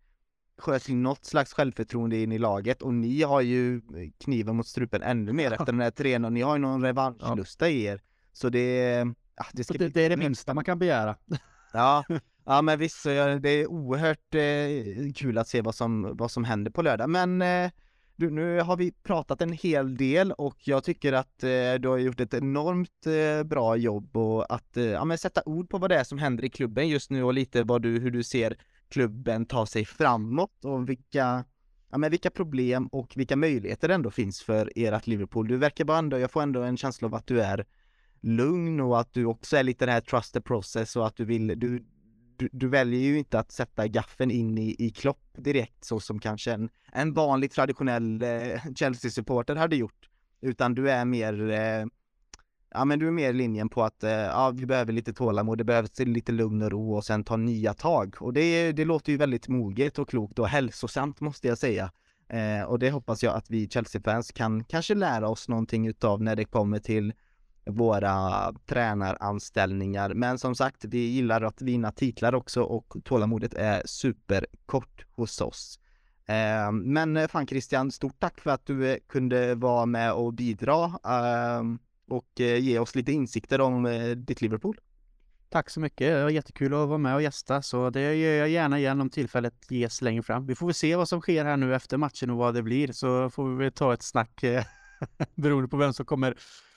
sköt 0.58 0.88
in 0.88 1.02
något 1.02 1.24
slags 1.24 1.52
självförtroende 1.52 2.16
in 2.16 2.32
i 2.32 2.38
laget 2.38 2.82
och 2.82 2.94
ni 2.94 3.22
har 3.22 3.40
ju 3.40 3.80
kniven 4.24 4.56
mot 4.56 4.66
strupen 4.66 5.02
ännu 5.02 5.32
mer 5.32 5.52
efter 5.52 5.66
den 5.66 5.80
här 5.80 5.90
3 5.90 6.18
Ni 6.18 6.42
har 6.42 6.56
ju 6.56 6.62
någon 6.62 6.82
revanschlusta 6.82 7.68
i 7.68 7.84
er. 7.84 8.00
Så 8.32 8.48
det, 8.48 8.98
ja, 9.36 9.44
det, 9.52 9.68
det, 9.68 9.88
det 9.88 10.00
är 10.02 10.10
det 10.10 10.16
minsta 10.16 10.54
man 10.54 10.64
kan 10.64 10.78
begära. 10.78 11.16
Ja, 11.72 12.04
ja 12.44 12.62
men 12.62 12.78
visst, 12.78 13.04
det 13.04 13.48
är 13.48 13.66
oerhört 13.66 14.34
eh, 14.34 15.12
kul 15.14 15.38
att 15.38 15.48
se 15.48 15.62
vad 15.62 15.74
som, 15.74 16.16
vad 16.16 16.30
som 16.30 16.44
händer 16.44 16.70
på 16.70 16.82
lördag. 16.82 17.10
Men 17.10 17.42
eh, 17.42 17.70
du, 18.16 18.30
nu 18.30 18.60
har 18.60 18.76
vi 18.76 18.92
pratat 18.92 19.40
en 19.40 19.52
hel 19.52 19.96
del 19.96 20.32
och 20.32 20.56
jag 20.58 20.84
tycker 20.84 21.12
att 21.12 21.42
eh, 21.42 21.74
du 21.80 21.88
har 21.88 21.98
gjort 21.98 22.20
ett 22.20 22.34
enormt 22.34 23.06
eh, 23.06 23.44
bra 23.44 23.76
jobb 23.76 24.16
och 24.16 24.54
att 24.54 24.76
eh, 24.76 24.84
ja, 24.84 25.04
men 25.04 25.18
sätta 25.18 25.42
ord 25.46 25.70
på 25.70 25.78
vad 25.78 25.90
det 25.90 25.96
är 25.96 26.04
som 26.04 26.18
händer 26.18 26.44
i 26.44 26.50
klubben 26.50 26.88
just 26.88 27.10
nu 27.10 27.22
och 27.22 27.34
lite 27.34 27.62
vad 27.62 27.82
du, 27.82 27.98
hur 27.98 28.10
du 28.10 28.22
ser 28.22 28.56
klubben 28.88 29.46
ta 29.46 29.66
sig 29.66 29.84
framåt 29.84 30.64
och 30.64 30.88
vilka, 30.88 31.44
ja, 31.90 31.98
men 31.98 32.10
vilka 32.10 32.30
problem 32.30 32.86
och 32.86 33.12
vilka 33.16 33.36
möjligheter 33.36 33.88
det 33.88 33.94
ändå 33.94 34.10
finns 34.10 34.42
för 34.42 34.72
ert 34.76 35.06
Liverpool. 35.06 35.48
Du 35.48 35.56
verkar 35.56 35.84
bara 35.84 35.98
ändå, 35.98 36.18
jag 36.18 36.30
får 36.30 36.42
ändå 36.42 36.62
en 36.62 36.76
känsla 36.76 37.08
av 37.08 37.14
att 37.14 37.26
du 37.26 37.40
är 37.40 37.66
lugn 38.20 38.80
och 38.80 39.00
att 39.00 39.12
du 39.12 39.24
också 39.24 39.56
är 39.56 39.62
lite 39.62 39.86
det 39.86 39.92
här 39.92 40.00
trust 40.00 40.32
the 40.34 40.40
process 40.40 40.96
och 40.96 41.06
att 41.06 41.16
du 41.16 41.24
vill, 41.24 41.60
du, 41.60 41.84
du, 42.36 42.48
du, 42.52 42.68
väljer 42.68 43.00
ju 43.00 43.18
inte 43.18 43.38
att 43.38 43.52
sätta 43.52 43.88
gaffen 43.88 44.30
in 44.30 44.58
i, 44.58 44.76
i 44.78 44.90
Klopp 44.90 45.26
direkt 45.36 45.84
så 45.84 46.00
som 46.00 46.18
kanske 46.18 46.52
en, 46.52 46.68
en 46.92 47.12
vanlig 47.12 47.52
traditionell 47.52 48.22
eh, 48.22 48.60
Chelsea-supporter 48.76 49.56
hade 49.56 49.76
gjort. 49.76 50.08
Utan 50.40 50.74
du 50.74 50.90
är 50.90 51.04
mer 51.04 51.50
eh, 51.50 51.86
ja 52.74 52.84
men 52.84 52.98
du 52.98 53.06
är 53.06 53.12
mer 53.12 53.32
linjen 53.32 53.68
på 53.68 53.82
att 53.82 54.04
eh, 54.04 54.10
ja, 54.10 54.50
vi 54.54 54.66
behöver 54.66 54.92
lite 54.92 55.12
tålamod, 55.12 55.58
det 55.58 55.64
behövs 55.64 55.98
lite 55.98 56.32
lugn 56.32 56.62
och 56.62 56.70
ro 56.70 56.94
och 56.94 57.04
sen 57.04 57.24
ta 57.24 57.36
nya 57.36 57.74
tag. 57.74 58.14
Och 58.20 58.32
det, 58.32 58.72
det 58.72 58.84
låter 58.84 59.12
ju 59.12 59.18
väldigt 59.18 59.48
moget 59.48 59.98
och 59.98 60.08
klokt 60.08 60.38
och 60.38 60.48
hälsosamt 60.48 61.20
måste 61.20 61.48
jag 61.48 61.58
säga. 61.58 61.90
Eh, 62.28 62.62
och 62.62 62.78
det 62.78 62.90
hoppas 62.90 63.22
jag 63.22 63.34
att 63.34 63.50
vi 63.50 63.68
Chelsea-fans 63.68 64.32
kan 64.32 64.64
kanske 64.64 64.94
lära 64.94 65.28
oss 65.28 65.48
någonting 65.48 65.86
utav 65.86 66.22
när 66.22 66.36
det 66.36 66.44
kommer 66.44 66.78
till 66.78 67.12
våra 67.66 68.52
tränaranställningar. 68.66 70.14
Men 70.14 70.38
som 70.38 70.54
sagt, 70.54 70.84
vi 70.84 70.98
gillar 70.98 71.42
att 71.42 71.62
vinna 71.62 71.92
titlar 71.92 72.34
också 72.34 72.62
och 72.62 72.96
tålamodet 73.04 73.54
är 73.54 73.82
superkort 73.86 75.06
hos 75.10 75.40
oss. 75.40 75.78
Ehm, 76.26 76.78
men 76.78 77.16
eh, 77.16 77.28
fan 77.28 77.46
Christian, 77.46 77.90
stort 77.90 78.20
tack 78.20 78.40
för 78.40 78.50
att 78.50 78.66
du 78.66 78.90
eh, 78.90 78.98
kunde 79.06 79.54
vara 79.54 79.86
med 79.86 80.12
och 80.12 80.32
bidra 80.32 80.98
ehm, 81.04 81.78
och 82.08 82.40
eh, 82.40 82.58
ge 82.58 82.78
oss 82.78 82.94
lite 82.94 83.12
insikter 83.12 83.60
om 83.60 84.14
ditt 84.16 84.42
Liverpool. 84.42 84.80
Tack 85.48 85.70
så 85.70 85.80
mycket. 85.80 86.14
Det 86.14 86.22
var 86.22 86.30
jättekul 86.30 86.74
att 86.74 86.88
vara 86.88 86.98
med 86.98 87.14
och 87.14 87.22
gästa, 87.22 87.62
så 87.62 87.90
det 87.90 88.14
gör 88.14 88.32
jag 88.34 88.48
gärna 88.48 88.78
igen 88.78 89.00
om 89.00 89.10
tillfället 89.10 89.70
ges 89.70 90.02
längre 90.02 90.22
fram. 90.22 90.46
Vi 90.46 90.54
får 90.54 90.66
väl 90.66 90.74
se 90.74 90.96
vad 90.96 91.08
som 91.08 91.20
sker 91.20 91.44
här 91.44 91.56
nu 91.56 91.74
efter 91.74 91.96
matchen 91.96 92.30
och 92.30 92.36
vad 92.36 92.54
det 92.54 92.62
blir, 92.62 92.92
så 92.92 93.30
får 93.30 93.48
vi 93.48 93.64
väl 93.64 93.72
ta 93.72 93.94
ett 93.94 94.02
snack 94.02 94.44
beroende 95.34 95.68
på 95.68 95.76
vem 95.76 95.92
som 95.92 96.06
kommer 96.06 96.34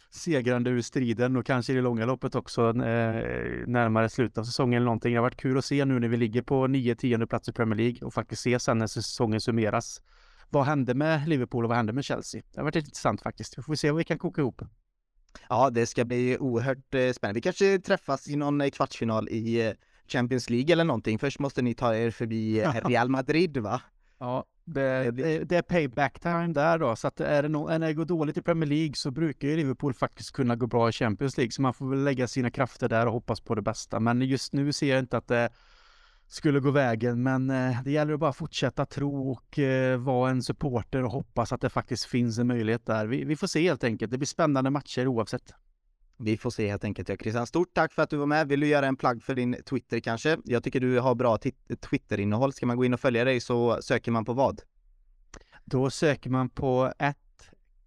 segrande 0.10 0.70
ur 0.70 0.82
striden 0.82 1.36
och 1.36 1.46
kanske 1.46 1.74
i 1.74 1.76
det 1.76 1.82
långa 1.82 2.06
loppet 2.06 2.36
också 2.36 2.72
närmare 2.72 4.10
slutet 4.10 4.38
av 4.38 4.44
säsongen 4.44 4.78
eller 4.78 4.86
någonting. 4.86 5.12
Det 5.12 5.18
har 5.18 5.24
varit 5.24 5.38
kul 5.38 5.58
att 5.58 5.66
se 5.66 5.86
nu 5.86 6.00
när 6.00 6.08
vi 6.08 6.18
ligger 6.18 6.42
på 6.42 6.68
9-10 6.68 7.26
plats 7.26 7.50
i 7.50 7.54
Premier 7.54 7.78
League 7.78 8.00
och 8.02 8.14
faktiskt 8.14 8.42
se 8.42 8.60
sen 8.60 8.78
när 8.78 8.88
säsongen 8.88 9.42
summeras. 9.42 10.02
Vad 10.50 10.66
hände 10.66 10.94
med 10.94 11.28
Liverpool 11.28 11.64
och 11.66 11.70
vad 11.70 11.78
hände 11.78 11.94
med 11.94 12.06
Chelsea? 12.06 12.42
Det 12.52 12.60
har 12.60 12.64
varit 12.64 12.76
intressant 12.76 13.22
faktiskt. 13.22 13.58
Vi 13.58 13.62
får 13.62 13.76
se 13.76 13.92
vad 13.92 13.98
vi 13.98 14.04
kan 14.04 14.20
koka 14.20 14.42
ihop. 14.42 14.62
Ja, 15.50 15.70
det 15.70 15.86
ska 15.86 16.06
bli 16.06 16.38
oerhört 16.38 16.94
eh, 16.96 17.12
spännande. 17.12 17.38
Vi 17.38 17.42
kanske 17.42 17.80
träffas 17.80 18.28
i 18.28 18.36
någon 18.36 18.62
eh, 18.62 18.70
kvartsfinal 18.70 19.30
i 19.30 19.68
eh, 19.68 19.74
Champions 20.08 20.50
League 20.50 20.74
eller 20.74 20.84
någonting. 20.84 21.20
Först 21.20 21.40
måste 21.40 21.62
ni 21.62 21.74
ta 21.74 21.96
er 21.96 22.12
förbi 22.12 22.62
Real 22.86 23.10
Madrid, 23.10 23.58
va? 23.58 23.82
Ja, 24.20 24.46
det, 24.68 25.12
det, 25.12 25.44
det, 25.44 25.56
är 25.56 25.62
payback 25.62 26.20
time 26.20 26.48
där 26.48 26.80
då, 26.80 26.96
så 26.96 27.08
att 27.08 27.20
är 27.20 27.44
det, 27.44 27.50
no, 27.50 27.68
när 27.68 27.80
det 27.80 27.94
går 27.94 28.06
dåligt 28.06 28.38
i 28.38 28.42
Premier 28.42 28.70
League 28.70 28.94
så 28.96 29.12
brukar 29.12 29.48
ju 29.48 29.56
Liverpool 29.56 29.94
faktiskt 29.94 30.32
kunna 30.32 30.56
gå 30.56 30.68
bra 30.68 30.90
i 30.90 30.92
Champions 30.92 31.38
League, 31.38 31.52
så 31.52 31.62
man 31.62 31.74
får 31.74 31.90
väl 31.90 32.04
lägga 32.04 32.28
sina 32.28 32.52
krafter 32.52 32.90
där 32.90 33.06
och 33.06 33.12
hoppas 33.12 33.42
på 33.42 33.56
det 33.56 33.62
bästa. 33.62 34.00
Men 34.00 34.22
just 34.22 34.54
nu 34.54 34.74
ser 34.74 34.90
jag 34.90 35.00
inte 35.00 35.18
att 35.18 35.28
det 35.28 35.50
skulle 36.28 36.60
gå 36.60 36.72
vägen, 36.72 37.24
men 37.24 37.50
eh, 37.50 37.84
det 37.84 37.92
gäller 37.92 38.14
att 38.14 38.20
bara 38.20 38.34
fortsätta 38.34 38.86
tro 38.86 39.32
och 39.32 39.60
eh, 39.60 39.98
vara 39.98 40.30
en 40.30 40.44
supporter 40.44 41.04
och 41.04 41.12
hoppas 41.12 41.54
att 41.54 41.62
det 41.62 41.70
faktiskt 41.70 42.06
finns 42.06 42.38
en 42.38 42.48
möjlighet 42.48 42.86
där. 42.86 43.06
Vi, 43.06 43.24
vi, 43.24 43.36
får 43.36 43.48
se 43.48 43.62
helt 43.62 43.84
enkelt. 43.84 44.12
Det 44.12 44.18
blir 44.18 44.28
spännande 44.28 44.70
matcher 44.70 45.08
oavsett. 45.08 45.54
Vi 46.18 46.38
får 46.38 46.50
se 46.50 46.70
helt 46.70 46.84
enkelt. 46.84 47.22
Christian, 47.22 47.48
stort 47.48 47.74
tack 47.74 47.94
för 47.94 48.04
att 48.04 48.10
du 48.10 48.18
var 48.18 48.26
med. 48.26 48.48
Vill 48.48 48.60
du 48.60 48.68
göra 48.68 48.88
en 48.88 48.96
plagg 48.96 49.24
för 49.24 49.36
din 49.36 49.58
Twitter 49.70 50.00
kanske? 50.00 50.38
Jag 50.46 50.64
tycker 50.64 50.80
du 50.80 51.00
har 51.00 51.16
bra 51.16 51.38
Twitter-innehåll. 51.90 52.54
Ska 52.54 52.66
man 52.66 52.78
gå 52.78 52.86
in 52.86 52.94
och 52.94 53.00
följa 53.00 53.24
dig 53.24 53.40
så 53.40 53.82
söker 53.82 54.12
man 54.12 54.26
på 54.26 54.34
vad? 54.34 54.62
Då 55.66 55.90
söker 55.90 56.30
man 56.30 56.50
på 56.50 56.94
ett 57.00 57.18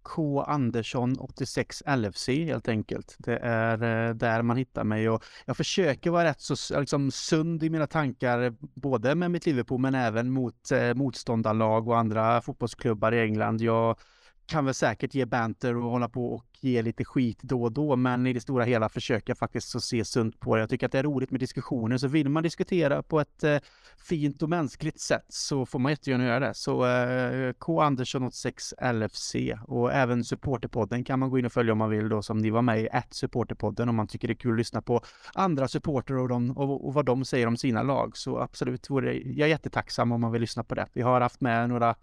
K 0.03 0.41
Andersson 0.41 1.15
86 1.19 1.83
LFC 1.97 2.27
helt 2.27 2.67
enkelt. 2.67 3.15
Det 3.19 3.37
är 3.37 4.07
eh, 4.07 4.13
där 4.15 4.41
man 4.41 4.57
hittar 4.57 4.83
mig 4.83 5.09
och 5.09 5.23
jag 5.45 5.57
försöker 5.57 6.09
vara 6.09 6.23
rätt 6.23 6.41
så 6.41 6.79
liksom, 6.79 7.11
sund 7.11 7.63
i 7.63 7.69
mina 7.69 7.87
tankar, 7.87 8.55
både 8.59 9.15
med 9.15 9.31
mitt 9.31 9.45
Liverpool 9.45 9.81
men 9.81 9.95
även 9.95 10.31
mot 10.31 10.71
eh, 10.71 10.93
motståndarlag 10.93 11.87
och 11.87 11.97
andra 11.97 12.41
fotbollsklubbar 12.41 13.11
i 13.11 13.21
England. 13.21 13.61
Jag 13.61 13.99
kan 14.45 14.65
väl 14.65 14.73
säkert 14.73 15.15
ge 15.15 15.25
banter 15.25 15.75
och 15.75 15.91
hålla 15.91 16.09
på 16.09 16.33
och 16.33 16.45
ge 16.63 16.81
lite 16.81 17.05
skit 17.05 17.39
då 17.41 17.63
och 17.63 17.71
då, 17.71 17.95
men 17.95 18.27
i 18.27 18.33
det 18.33 18.41
stora 18.41 18.63
hela 18.63 18.89
försöker 18.89 19.29
jag 19.29 19.37
faktiskt 19.37 19.75
att 19.75 19.83
se 19.83 20.05
sunt 20.05 20.39
på 20.39 20.55
det. 20.55 20.61
Jag 20.61 20.69
tycker 20.69 20.85
att 20.85 20.91
det 20.91 20.99
är 20.99 21.03
roligt 21.03 21.31
med 21.31 21.39
diskussioner, 21.39 21.97
så 21.97 22.07
vill 22.07 22.29
man 22.29 22.43
diskutera 22.43 23.03
på 23.03 23.19
ett 23.19 23.43
eh, 23.43 23.57
fint 23.97 24.41
och 24.41 24.49
mänskligt 24.49 24.99
sätt 24.99 25.25
så 25.27 25.65
får 25.65 25.79
man 25.79 25.91
jättegärna 25.91 26.25
göra 26.25 26.39
det. 26.39 26.53
Så 26.53 26.85
eh, 26.85 27.53
K 27.53 27.81
Andersson 27.81 28.23
86 28.23 28.73
LFC 28.93 29.35
och 29.67 29.93
även 29.93 30.23
Supporterpodden 30.23 31.03
kan 31.03 31.19
man 31.19 31.29
gå 31.29 31.39
in 31.39 31.45
och 31.45 31.53
följa 31.53 31.71
om 31.71 31.77
man 31.77 31.89
vill 31.89 32.09
då, 32.09 32.21
som 32.21 32.37
ni 32.37 32.49
var 32.49 32.61
med 32.61 32.81
i 32.81 32.87
ett 32.87 33.13
Supporterpodden 33.13 33.89
om 33.89 33.95
man 33.95 34.07
tycker 34.07 34.27
det 34.27 34.33
är 34.33 34.35
kul 34.35 34.51
att 34.51 34.57
lyssna 34.57 34.81
på 34.81 35.01
andra 35.33 35.67
supporter 35.67 36.17
och, 36.17 36.27
de, 36.27 36.57
och, 36.57 36.87
och 36.87 36.93
vad 36.93 37.05
de 37.05 37.25
säger 37.25 37.47
om 37.47 37.57
sina 37.57 37.83
lag. 37.83 38.17
Så 38.17 38.39
absolut, 38.39 38.89
vore 38.89 39.13
jag 39.13 39.45
är 39.45 39.49
jättetacksam 39.49 40.11
om 40.11 40.21
man 40.21 40.31
vill 40.31 40.41
lyssna 40.41 40.63
på 40.63 40.75
det. 40.75 40.87
Vi 40.93 41.01
har 41.01 41.21
haft 41.21 41.41
med 41.41 41.69
några 41.69 41.95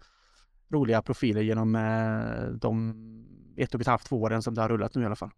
roliga 0.69 1.01
profiler 1.01 1.41
genom 1.41 1.75
eh, 1.75 2.53
de 2.53 2.95
ett 3.57 3.75
och 3.75 3.81
ett 3.81 3.87
halvt, 3.87 4.05
två 4.05 4.21
åren 4.21 4.41
som 4.41 4.53
det 4.53 4.61
har 4.61 4.69
rullat 4.69 4.95
nu 4.95 5.01
i 5.01 5.05
alla 5.05 5.15
fall. 5.15 5.31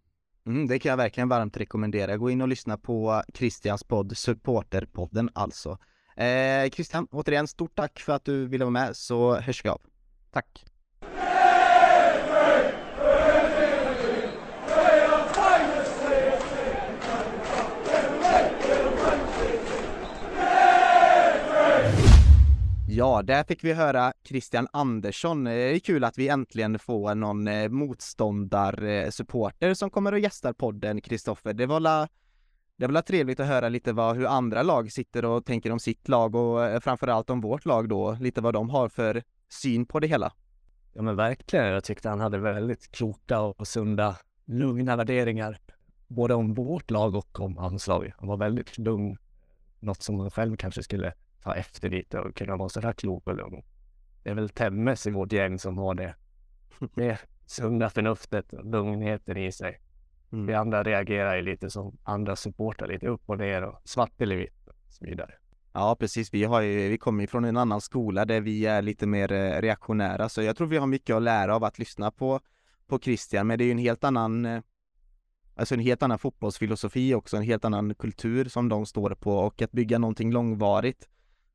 Mm, 0.46 0.68
det 0.68 0.80
kan 0.80 0.90
jag 0.90 0.98
verkligen 0.98 1.30
varmt 1.30 1.58
rekommendera. 1.58 2.18
Gå 2.18 2.30
in 2.30 2.42
och 2.42 2.48
lyssna 2.48 2.78
på 2.78 3.24
Christians 3.34 3.84
podd, 3.84 4.18
Supporterpodden 4.18 5.30
alltså. 5.34 5.78
Eh, 6.16 6.70
Christian, 6.70 7.08
återigen 7.12 7.48
stort 7.48 7.76
tack 7.76 8.00
för 8.00 8.14
att 8.14 8.26
du 8.26 8.46
ville 8.46 8.66
vara 8.66 8.72
med 8.72 8.96
så 8.96 9.36
hörs 9.36 9.66
vi 9.66 9.70
av. 9.70 9.82
Tack! 10.32 10.66
Ja, 23.02 23.22
där 23.22 23.44
fick 23.44 23.64
vi 23.64 23.74
höra 23.74 24.14
Christian 24.24 24.68
Andersson. 24.74 25.48
Eh, 25.48 25.54
det 25.54 25.76
är 25.76 25.80
kul 25.80 26.04
att 26.04 26.18
vi 26.18 26.28
äntligen 26.28 26.80
får 26.80 27.16
någon 27.16 27.48
eh, 27.48 27.70
motståndarsupporter 27.70 29.68
eh, 29.68 29.74
som 29.74 29.90
kommer 29.90 30.12
och 30.12 30.20
gästar 30.20 30.54
podden, 30.54 31.02
Kristoffer. 31.02 31.54
Det 31.54 31.66
var 31.66 31.80
la, 31.80 32.08
det 32.78 32.86
var 32.86 32.94
la 32.94 33.02
trevligt 33.02 33.40
att 33.40 33.48
höra 33.48 33.70
lite 33.70 33.94
vad, 33.94 34.16
hur 34.16 34.26
andra 34.26 34.64
lag 34.64 34.92
sitter 34.92 35.26
och 35.26 35.46
tänker 35.46 35.72
om 35.72 35.80
sitt 35.80 36.08
lag 36.08 36.36
och 36.36 36.84
framförallt 36.84 37.30
om 37.30 37.42
vårt 37.42 37.66
lag 37.66 37.90
då, 37.90 38.18
lite 38.20 38.42
vad 38.42 38.54
de 38.54 38.70
har 38.70 38.90
för 38.90 39.24
syn 39.50 39.86
på 39.86 40.00
det 40.00 40.08
hela. 40.08 40.34
Ja 40.94 41.02
men 41.02 41.16
verkligen, 41.16 41.66
jag 41.66 41.84
tyckte 41.84 42.10
han 42.10 42.20
hade 42.20 42.38
väldigt 42.38 42.92
kloka 42.92 43.40
och 43.40 43.68
sunda, 43.68 44.16
lugna 44.46 44.96
värderingar, 44.96 45.60
både 46.08 46.34
om 46.34 46.54
vårt 46.54 46.92
lag 46.92 47.16
och 47.16 47.40
om 47.40 47.58
hans 47.58 47.88
lag. 47.88 48.14
Han 48.18 48.28
var 48.28 48.38
väldigt 48.38 48.78
lugn, 48.78 49.18
något 49.80 50.04
som 50.04 50.20
han 50.20 50.32
själv 50.32 50.56
kanske 50.56 50.84
skulle 50.84 51.14
ta 51.44 51.56
efter 51.56 51.90
lite 51.90 52.20
och 52.20 52.36
kunna 52.36 52.56
vara 52.56 52.70
sådär 52.70 52.94
klok 52.94 53.28
och 53.28 53.36
lugn. 53.36 53.64
Det 54.24 54.30
är 54.30 54.34
väl 54.34 54.50
Temmes 54.50 55.08
i 55.08 55.12
vårt 55.12 55.32
gäng 55.32 55.60
som 55.60 55.78
har 55.78 55.96
det. 55.96 56.16
Det 56.96 57.20
sunda 57.46 57.90
förnuftet 57.90 58.54
och 58.54 58.66
lugnheten 58.66 59.38
i 59.38 59.52
sig. 59.52 59.82
Mm. 60.32 60.46
Vi 60.46 60.54
andra 60.54 60.84
reagerar 60.84 61.36
ju 61.36 61.42
lite 61.42 61.70
som 61.70 61.98
andra 62.04 62.36
supportrar, 62.36 62.88
lite 62.88 63.08
upp 63.08 63.22
och 63.26 63.38
ner 63.38 63.62
och 63.62 63.82
svart 63.84 64.22
eller 64.22 64.36
vitt 64.36 64.68
och 64.68 64.76
så 64.90 65.06
vidare. 65.06 65.34
Ja, 65.74 65.96
precis. 66.00 66.34
Vi, 66.34 66.44
har 66.44 66.62
ju, 66.62 66.90
vi 66.90 66.98
kommer 66.98 67.28
från 67.28 67.46
en 67.46 67.58
annan 67.58 67.82
skola 67.82 68.26
där 68.26 68.42
vi 68.42 68.66
är 68.66 68.82
lite 68.82 69.08
mer 69.08 69.32
eh, 69.32 69.62
reaktionära, 69.62 70.30
så 70.30 70.42
jag 70.42 70.58
tror 70.58 70.68
vi 70.68 70.78
har 70.78 70.88
mycket 70.88 71.16
att 71.16 71.22
lära 71.22 71.56
av 71.56 71.64
att 71.64 71.80
lyssna 71.80 72.12
på, 72.12 72.40
på 72.88 73.00
Christian, 73.00 73.48
men 73.48 73.58
det 73.58 73.64
är 73.64 73.66
ju 73.66 73.72
en 73.72 73.78
helt 73.78 74.04
annan 74.04 74.46
eh, 74.46 74.62
Alltså 75.56 75.76
en 75.76 75.82
helt 75.82 76.04
annan 76.04 76.20
fotbollsfilosofi 76.20 77.14
också, 77.14 77.38
en 77.38 77.44
helt 77.44 77.66
annan 77.66 77.96
kultur 77.96 78.46
som 78.46 78.70
de 78.70 78.86
står 78.86 79.10
på 79.10 79.38
och 79.38 79.62
att 79.62 79.72
bygga 79.72 79.98
någonting 79.98 80.32
långvarigt 80.32 81.10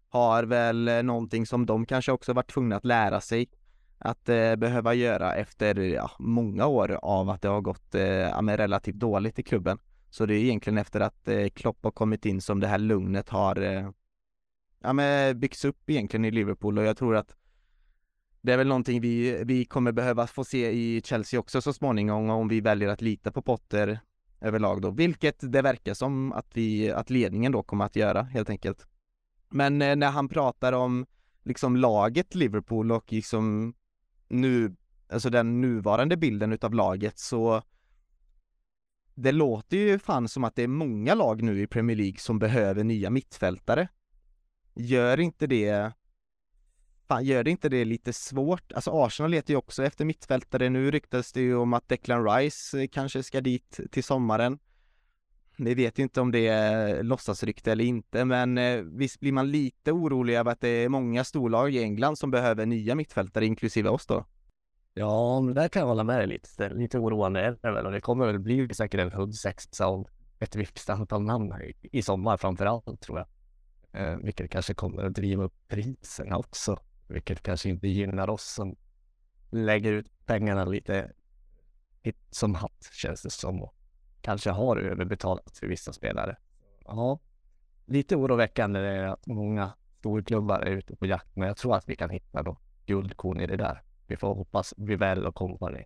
har 0.08 0.44
väl 0.44 0.88
eh, 0.88 1.02
någonting 1.02 1.46
som 1.46 1.66
de 1.66 1.86
kanske 1.86 2.12
också 2.12 2.32
varit 2.32 2.50
tvungna 2.50 2.76
att 2.76 2.84
lära 2.84 3.20
sig 3.20 3.48
att 3.98 4.28
eh, 4.28 4.56
behöva 4.56 4.94
göra 4.94 5.34
efter 5.34 5.78
ja, 5.78 6.10
många 6.18 6.66
år 6.66 6.98
av 7.02 7.30
att 7.30 7.42
det 7.42 7.48
har 7.48 7.60
gått 7.60 7.94
eh, 7.94 8.02
ja, 8.02 8.40
relativt 8.42 8.96
dåligt 8.96 9.38
i 9.38 9.42
klubben. 9.42 9.78
Så 10.10 10.26
det 10.26 10.34
är 10.34 10.38
egentligen 10.38 10.78
efter 10.78 11.00
att 11.00 11.28
eh, 11.28 11.48
Klopp 11.48 11.78
har 11.82 11.90
kommit 11.90 12.26
in 12.26 12.40
som 12.40 12.60
det 12.60 12.66
här 12.66 12.78
lugnet 12.78 13.28
har 13.28 13.62
eh, 13.62 13.90
ja, 14.80 14.92
men 14.92 15.40
byggts 15.40 15.64
upp 15.64 15.90
egentligen 15.90 16.24
i 16.24 16.30
Liverpool 16.30 16.78
och 16.78 16.84
jag 16.84 16.96
tror 16.96 17.16
att 17.16 17.36
det 18.40 18.52
är 18.52 18.56
väl 18.56 18.68
någonting 18.68 19.00
vi, 19.00 19.42
vi 19.44 19.64
kommer 19.64 19.92
behöva 19.92 20.26
få 20.26 20.44
se 20.44 20.70
i 20.70 21.02
Chelsea 21.04 21.40
också 21.40 21.62
så 21.62 21.72
småningom 21.72 22.30
om 22.30 22.48
vi 22.48 22.60
väljer 22.60 22.88
att 22.88 23.00
lita 23.00 23.32
på 23.32 23.42
Potter 23.42 24.00
överlag 24.40 24.82
då, 24.82 24.90
vilket 24.90 25.52
det 25.52 25.62
verkar 25.62 25.94
som 25.94 26.32
att 26.32 26.46
vi, 26.56 26.90
att 26.90 27.10
ledningen 27.10 27.52
då 27.52 27.62
kommer 27.62 27.84
att 27.84 27.96
göra 27.96 28.22
helt 28.22 28.50
enkelt. 28.50 28.86
Men 29.56 29.82
eh, 29.82 29.96
när 29.96 30.10
han 30.10 30.28
pratar 30.28 30.72
om 30.72 31.06
liksom 31.44 31.76
laget 31.76 32.34
Liverpool 32.34 32.92
och 32.92 33.12
liksom 33.12 33.74
nu, 34.28 34.76
alltså 35.08 35.30
den 35.30 35.60
nuvarande 35.60 36.16
bilden 36.16 36.52
utav 36.52 36.74
laget 36.74 37.18
så 37.18 37.62
det 39.14 39.32
låter 39.32 39.76
ju 39.76 39.98
fan 39.98 40.28
som 40.28 40.44
att 40.44 40.56
det 40.56 40.62
är 40.62 40.68
många 40.68 41.14
lag 41.14 41.42
nu 41.42 41.62
i 41.62 41.66
Premier 41.66 41.96
League 41.96 42.18
som 42.18 42.38
behöver 42.38 42.84
nya 42.84 43.10
mittfältare. 43.10 43.88
Gör 44.74 45.20
inte 45.20 45.46
det 45.46 45.92
Fan, 47.08 47.24
gör 47.24 47.44
det 47.44 47.50
inte 47.50 47.68
det 47.68 47.84
lite 47.84 48.12
svårt? 48.12 48.72
Alltså 48.72 48.90
Arsenal 48.90 49.30
letar 49.30 49.52
ju 49.52 49.58
också 49.58 49.84
efter 49.84 50.04
mittfältare. 50.04 50.68
Nu 50.68 50.90
ryktas 50.90 51.32
det 51.32 51.40
ju 51.40 51.56
om 51.56 51.72
att 51.74 51.88
Declan 51.88 52.24
Rice 52.24 52.80
eh, 52.82 52.88
kanske 52.88 53.22
ska 53.22 53.40
dit 53.40 53.80
till 53.90 54.04
sommaren 54.04 54.58
vi 55.56 55.74
vet 55.74 55.98
ju 55.98 56.02
inte 56.02 56.20
om 56.20 56.32
det 56.32 56.46
är 56.46 57.02
låtsasrykte 57.02 57.72
eller 57.72 57.84
inte, 57.84 58.24
men 58.24 58.58
eh, 58.58 58.82
visst 58.82 59.20
blir 59.20 59.32
man 59.32 59.50
lite 59.50 59.92
orolig 59.92 60.34
över 60.34 60.52
att 60.52 60.60
det 60.60 60.68
är 60.68 60.88
många 60.88 61.24
storlag 61.24 61.74
i 61.74 61.82
England 61.82 62.16
som 62.16 62.30
behöver 62.30 62.66
nya 62.66 62.94
mittfältare, 62.94 63.46
inklusive 63.46 63.88
oss 63.88 64.06
då? 64.06 64.24
Ja, 64.94 65.40
men 65.40 65.54
där 65.54 65.68
kan 65.68 65.80
jag 65.80 65.86
hålla 65.86 66.04
med 66.04 66.18
dig 66.18 66.26
lite. 66.26 66.68
Lite 66.68 66.98
oroande 66.98 67.40
är 67.40 67.58
det 67.62 67.70
väl 67.70 67.86
och 67.86 67.92
det 67.92 68.00
kommer 68.00 68.26
väl 68.26 68.38
bli 68.38 68.74
säkert 68.74 69.00
en 69.00 69.12
huggsexa 69.12 69.86
av 69.86 70.08
ett 70.38 70.56
visst 70.56 70.90
antal 70.90 71.22
namn 71.22 71.54
i 71.82 72.02
sommar 72.02 72.36
framför 72.36 72.66
allt 72.66 73.00
tror 73.00 73.18
jag. 73.18 73.28
Eh, 73.92 74.16
vilket 74.16 74.50
kanske 74.50 74.74
kommer 74.74 75.04
att 75.04 75.14
driva 75.14 75.44
upp 75.44 75.68
priserna 75.68 76.38
också, 76.38 76.78
vilket 77.08 77.42
kanske 77.42 77.68
inte 77.68 77.88
gynnar 77.88 78.30
oss 78.30 78.54
som 78.54 78.76
lägger 79.50 79.92
ut 79.92 80.26
pengarna 80.26 80.64
lite 80.64 81.12
hit 82.02 82.16
som 82.30 82.54
hatt 82.54 82.90
känns 82.92 83.22
det 83.22 83.30
som 83.30 83.68
kanske 84.26 84.50
har 84.50 84.76
överbetalat 84.76 85.58
för 85.58 85.66
vissa 85.66 85.92
spelare. 85.92 86.36
Ja, 86.84 87.18
lite 87.86 88.16
oroväckande 88.16 88.80
är 88.80 89.04
att 89.04 89.26
många 89.26 89.72
storklubbar 89.98 90.60
är 90.60 90.70
ute 90.70 90.96
på 90.96 91.06
jakt, 91.06 91.36
men 91.36 91.48
jag 91.48 91.56
tror 91.56 91.76
att 91.76 91.88
vi 91.88 91.96
kan 91.96 92.10
hitta 92.10 92.42
då 92.42 92.58
guldkorn 92.86 93.40
i 93.40 93.46
det 93.46 93.56
där. 93.56 93.82
Vi 94.06 94.16
får 94.16 94.34
hoppas 94.34 94.74
Vivell 94.76 95.26
och 95.26 95.34
kompani 95.34 95.84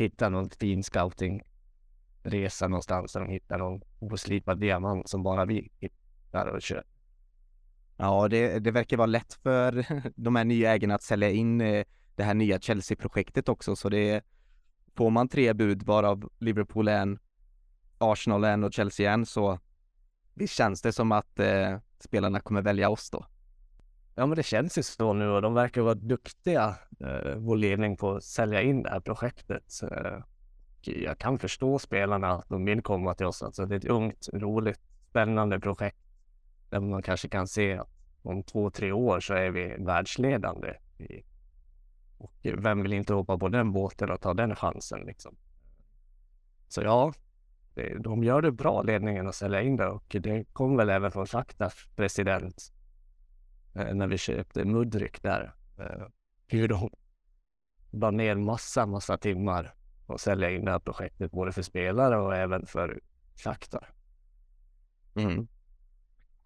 hittar 0.00 0.30
någon 0.30 0.50
fin 0.50 0.82
scouting 0.82 1.42
resa 2.22 2.68
någonstans 2.68 3.12
där 3.12 3.20
de 3.20 3.28
hittar 3.28 3.58
någon 3.58 3.80
oslipad 3.98 4.60
diamant 4.60 5.08
som 5.08 5.22
bara 5.22 5.44
vi 5.44 5.70
hittar 5.80 6.46
och 6.46 6.62
köper. 6.62 6.90
Ja, 7.96 8.28
det, 8.28 8.58
det 8.58 8.70
verkar 8.70 8.96
vara 8.96 9.06
lätt 9.06 9.34
för 9.34 9.86
de 10.16 10.36
här 10.36 10.44
nya 10.44 10.74
ägarna 10.74 10.94
att 10.94 11.02
sälja 11.02 11.30
in 11.30 11.60
eh, 11.60 11.84
det 12.14 12.22
här 12.22 12.34
nya 12.34 12.60
Chelsea-projektet 12.60 13.48
också, 13.48 13.76
så 13.76 13.88
det 13.88 14.24
får 14.98 15.10
man 15.10 15.28
tre 15.28 15.52
bud 15.52 15.82
varav 15.82 16.30
Liverpool 16.38 16.88
är 16.88 17.02
en, 17.02 17.18
Arsenal 17.98 18.44
är 18.44 18.52
en 18.52 18.64
och 18.64 18.72
Chelsea 18.72 19.10
är 19.10 19.14
en 19.14 19.26
så 19.26 19.58
visst 20.34 20.54
känns 20.54 20.82
det 20.82 20.92
som 20.92 21.12
att 21.12 21.38
eh, 21.38 21.78
spelarna 21.98 22.40
kommer 22.40 22.62
välja 22.62 22.90
oss 22.90 23.10
då. 23.10 23.26
Ja, 24.14 24.26
men 24.26 24.36
det 24.36 24.42
känns 24.42 24.78
ju 24.78 24.82
så 24.82 25.12
nu 25.12 25.28
och 25.28 25.42
de 25.42 25.54
verkar 25.54 25.82
vara 25.82 25.94
duktiga, 25.94 26.74
eh, 27.00 27.36
vår 27.36 27.56
ledning, 27.56 27.96
på 27.96 28.16
att 28.16 28.24
sälja 28.24 28.62
in 28.62 28.82
det 28.82 28.90
här 28.90 29.00
projektet. 29.00 29.64
Eh, 29.82 30.18
jag 30.82 31.18
kan 31.18 31.38
förstå 31.38 31.78
spelarna 31.78 32.32
att 32.32 32.48
de 32.48 32.64
vill 32.64 32.82
komma 32.82 33.14
till 33.14 33.26
oss. 33.26 33.42
Alltså, 33.42 33.66
det 33.66 33.74
är 33.74 33.78
ett 33.78 33.84
ungt, 33.84 34.28
roligt, 34.32 34.80
spännande 35.10 35.60
projekt 35.60 35.98
där 36.70 36.80
man 36.80 37.02
kanske 37.02 37.28
kan 37.28 37.48
se 37.48 37.78
att 37.78 37.88
om 38.22 38.42
två, 38.42 38.70
tre 38.70 38.92
år 38.92 39.20
så 39.20 39.34
är 39.34 39.50
vi 39.50 39.76
världsledande. 39.78 40.74
I, 40.98 41.22
och 42.18 42.32
vem 42.42 42.82
vill 42.82 42.92
inte 42.92 43.14
hoppa 43.14 43.38
på 43.38 43.48
den 43.48 43.72
båten 43.72 44.10
och 44.10 44.20
ta 44.20 44.34
den 44.34 44.56
chansen 44.56 45.00
liksom? 45.00 45.36
Så 46.68 46.82
ja, 46.82 47.12
det, 47.74 47.98
de 47.98 48.24
gör 48.24 48.42
det 48.42 48.52
bra 48.52 48.82
ledningen 48.82 49.28
att 49.28 49.34
sälja 49.34 49.62
in 49.62 49.76
det 49.76 49.86
och 49.86 50.04
det 50.08 50.44
kom 50.52 50.76
väl 50.76 50.90
även 50.90 51.10
från 51.10 51.26
Shakhtas 51.26 51.74
president 51.96 52.72
eh, 53.74 53.94
när 53.94 54.06
vi 54.06 54.18
köpte 54.18 54.64
Mudryk 54.64 55.22
där. 55.22 55.54
Eh, 55.78 56.06
hur 56.46 56.68
de 56.68 56.90
la 57.90 58.10
ner 58.10 58.34
massa, 58.34 58.86
massa 58.86 59.18
timmar 59.18 59.74
och 60.06 60.20
sälja 60.20 60.50
in 60.50 60.64
det 60.64 60.70
här 60.70 60.78
projektet 60.78 61.30
både 61.30 61.52
för 61.52 61.62
spelare 61.62 62.18
och 62.18 62.36
även 62.36 62.66
för 62.66 63.00
Shakhtar. 63.36 63.90
Mm. 65.14 65.48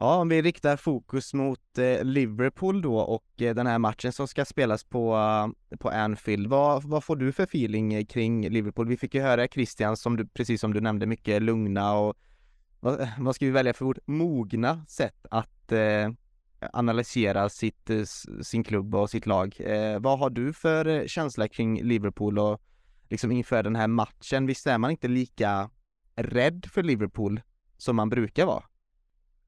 Ja, 0.03 0.17
om 0.17 0.29
vi 0.29 0.43
riktar 0.43 0.77
fokus 0.77 1.35
mot 1.35 1.79
eh, 1.79 2.05
Liverpool 2.05 2.83
då 2.83 2.99
och 2.99 3.43
eh, 3.43 3.55
den 3.55 3.67
här 3.67 3.79
matchen 3.79 4.13
som 4.13 4.29
ska 4.29 4.45
spelas 4.45 4.85
på, 4.85 5.17
uh, 5.17 5.77
på 5.79 5.91
Anfield. 5.91 6.47
Vad, 6.47 6.85
vad 6.85 7.05
får 7.05 7.17
du 7.17 7.33
för 7.33 7.43
feeling 7.43 7.95
eh, 7.95 8.05
kring 8.05 8.49
Liverpool? 8.49 8.89
Vi 8.89 8.97
fick 8.97 9.15
ju 9.15 9.21
höra 9.21 9.49
Christian, 9.49 9.97
som 9.97 10.17
du, 10.17 10.27
precis 10.27 10.61
som 10.61 10.75
du 10.75 10.81
nämnde, 10.81 11.07
mycket 11.07 11.43
lugna 11.43 11.95
och 11.95 12.17
vad, 12.81 13.09
vad 13.19 13.35
ska 13.35 13.45
vi 13.45 13.51
välja 13.51 13.75
för 13.75 13.85
ord? 13.85 13.99
Mogna 14.05 14.85
sätt 14.89 15.27
att 15.31 15.73
eh, 15.73 16.11
analysera 16.73 17.49
sitt, 17.49 17.91
eh, 17.91 18.03
sin 18.43 18.65
klubb 18.65 18.95
och 18.95 19.11
sitt 19.11 19.27
lag. 19.27 19.57
Eh, 19.59 20.01
vad 20.01 20.19
har 20.19 20.31
du 20.31 20.53
för 20.53 21.09
känsla 21.09 21.49
kring 21.49 21.83
Liverpool 21.83 22.39
och 22.39 22.63
liksom 23.09 23.33
inför 23.33 23.63
den 23.63 23.77
här 23.77 23.89
matchen? 23.89 24.47
Visst 24.47 24.67
är 24.67 24.79
man 24.79 24.91
inte 24.91 25.09
lika 25.09 25.71
rädd 26.15 26.67
för 26.73 26.83
Liverpool 26.83 27.41
som 27.77 27.97
man 27.97 28.09
brukar 28.09 28.47
vara? 28.47 28.63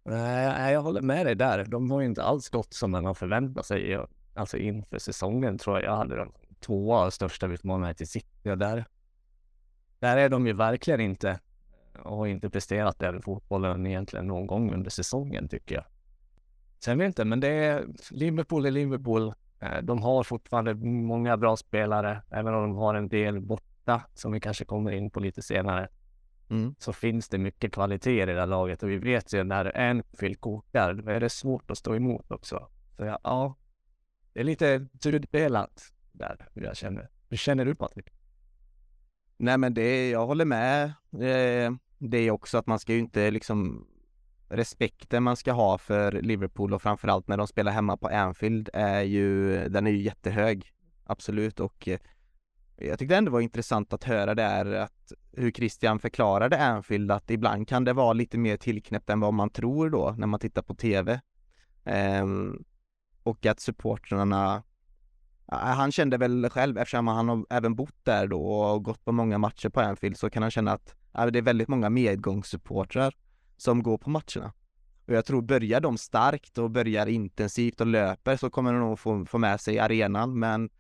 Nej, 0.05 0.73
jag 0.73 0.83
håller 0.83 1.03
med 1.03 1.27
dig 1.27 1.35
där. 1.35 1.65
De 1.65 1.91
har 1.91 2.01
ju 2.01 2.07
inte 2.07 2.23
alls 2.23 2.49
gått 2.49 2.75
som 2.75 2.91
man 2.91 3.05
har 3.05 3.15
förväntat 3.15 3.67
sig. 3.67 3.93
Eh, 3.93 4.05
alltså 4.35 4.57
inför 4.57 4.99
säsongen 4.99 5.59
tror 5.59 5.77
jag 5.77 5.85
jag 5.85 5.97
hade 5.97 6.17
de 6.17 6.33
tvåa 6.61 7.11
största 7.11 7.47
utmaningarna 7.47 7.95
till 7.95 8.09
City 8.09 8.51
och 8.51 8.59
där, 8.59 8.85
där 9.99 10.17
är 10.17 10.29
de 10.29 10.47
ju 10.47 10.53
verkligen 10.53 11.01
inte 11.01 11.31
eh, 11.95 12.01
och 12.01 12.17
har 12.17 12.27
inte 12.27 12.51
presterat 12.51 12.99
den 12.99 13.23
fotbollen 13.23 13.87
egentligen 13.87 14.27
någon 14.27 14.47
gång 14.47 14.75
under 14.75 14.91
säsongen 14.91 15.49
tycker 15.49 15.75
jag. 15.75 15.85
Sen 16.79 16.99
vet 16.99 17.05
jag 17.05 17.09
inte, 17.11 17.25
men 17.25 17.41
det 17.41 17.49
är 17.49 17.87
Liverpool 18.11 18.67
är 18.67 18.71
Liverpool. 18.71 19.35
Eh, 19.61 19.83
de 19.83 20.03
har 20.03 20.23
fortfarande 20.23 20.75
många 20.85 21.37
bra 21.37 21.57
spelare, 21.57 22.23
även 22.31 22.55
om 22.55 22.63
de 22.63 22.77
har 22.77 22.95
en 22.95 23.09
del 23.09 23.41
borta 23.41 24.03
som 24.15 24.33
vi 24.33 24.41
kanske 24.41 24.65
kommer 24.65 24.91
in 24.91 25.11
på 25.11 25.21
lite 25.21 25.43
senare. 25.43 25.89
Mm. 26.51 26.75
Så 26.79 26.93
finns 26.93 27.29
det 27.29 27.39
mycket 27.39 27.73
kvalitet 27.73 28.23
i 28.23 28.27
det 28.27 28.35
där 28.35 28.47
laget 28.47 28.83
och 28.83 28.91
vi 28.91 28.99
vet 28.99 29.33
ju 29.33 29.45
när 29.45 29.91
Anfield 29.91 30.41
kokar, 30.41 30.95
då 30.95 31.11
är 31.11 31.21
det 31.21 31.31
svårt 31.31 31.71
att 31.71 31.79
stå 31.79 31.95
emot 31.95 32.31
också. 32.31 32.69
Så 32.97 33.05
ja, 33.05 33.21
ja 33.23 33.55
det 34.33 34.41
är 34.41 34.45
lite 34.45 34.87
tudelat 35.03 35.93
där, 36.13 36.49
hur 36.55 36.63
jag 36.63 36.77
känner. 36.77 37.09
Hur 37.29 37.37
känner 37.37 37.65
du 37.65 37.75
Patrik? 37.75 38.07
Nej 39.37 39.59
men 39.59 39.75
det, 39.75 40.11
jag 40.11 40.27
håller 40.27 40.45
med. 40.45 40.85
Eh, 41.13 41.73
det 41.99 42.19
är 42.19 42.31
också 42.31 42.59
att 42.59 42.67
man 42.67 42.79
ska 42.79 42.93
ju 42.93 42.99
inte 42.99 43.31
liksom 43.31 43.87
respekten 44.49 45.23
man 45.23 45.37
ska 45.37 45.53
ha 45.53 45.79
för 45.79 46.13
Liverpool 46.13 46.75
och 46.75 46.83
framförallt 46.83 47.29
när 47.29 47.37
de 47.37 47.47
spelar 47.47 47.73
hemma 47.73 47.97
på 47.97 48.09
Anfield 48.09 48.69
är 48.73 49.03
ju, 49.03 49.59
den 49.69 49.87
är 49.87 49.91
ju 49.91 50.03
jättehög. 50.03 50.73
Absolut 51.05 51.61
och 51.61 51.89
eh, 51.89 51.99
jag 52.77 52.99
tyckte 52.99 53.17
ändå 53.17 53.33
var 53.33 53.41
intressant 53.41 53.93
att 53.93 54.05
höra 54.05 54.35
där 54.35 54.75
att 54.75 55.13
hur 55.33 55.51
Christian 55.51 55.99
förklarade 55.99 56.59
Anfield 56.59 57.11
att 57.11 57.31
ibland 57.31 57.69
kan 57.69 57.85
det 57.85 57.93
vara 57.93 58.13
lite 58.13 58.39
mer 58.39 58.57
tillknäppt 58.57 59.11
än 59.11 59.21
vad 59.21 59.35
man 59.35 59.51
tror 59.51 59.91
då 59.91 60.15
när 60.19 60.27
man 60.27 60.41
tittar 60.41 60.63
på 60.63 60.75
TV. 60.75 61.13
Um, 61.13 61.21
ehm, 61.85 62.65
och 63.23 63.47
att 63.47 63.61
supportrarna 63.61 64.63
han 65.47 65.93
kände 65.93 66.17
väl 66.17 66.51
själv, 66.51 66.79
eftersom 66.79 67.09
han 67.09 67.29
har 67.29 67.47
även 67.51 67.75
bott 67.75 68.05
där 68.05 68.27
då 68.27 68.43
och 68.43 68.85
gått 68.85 69.05
på 69.05 69.13
många 69.13 69.39
matcher 69.39 69.69
på 69.69 69.81
Anfield 69.81 70.19
så 70.19 70.31
kan 70.31 70.43
han 70.43 70.51
känna 70.51 70.73
att 70.73 70.97
det 71.33 71.39
är 71.39 71.43
väldigt 71.43 71.69
många 71.69 71.91
medgångssupportrar 71.91 73.15
som 73.57 73.83
går 73.83 73.99
på 73.99 74.11
matcherna. 74.11 74.53
Och 75.07 75.15
jag 75.15 75.25
tror 75.25 75.43
börjar 75.43 75.81
de 75.81 75.99
starkt 75.99 76.59
och 76.59 76.71
börjar 76.71 77.07
intensivt 77.07 77.81
och 77.81 77.87
löper 77.87 78.37
så 78.37 78.51
kommer 78.51 78.73
de 78.73 78.79
nog 78.79 78.99
få, 78.99 79.25
få 79.25 79.39
med 79.39 79.61
sig 79.61 79.79
arenan 79.79 80.39
men 80.39 80.71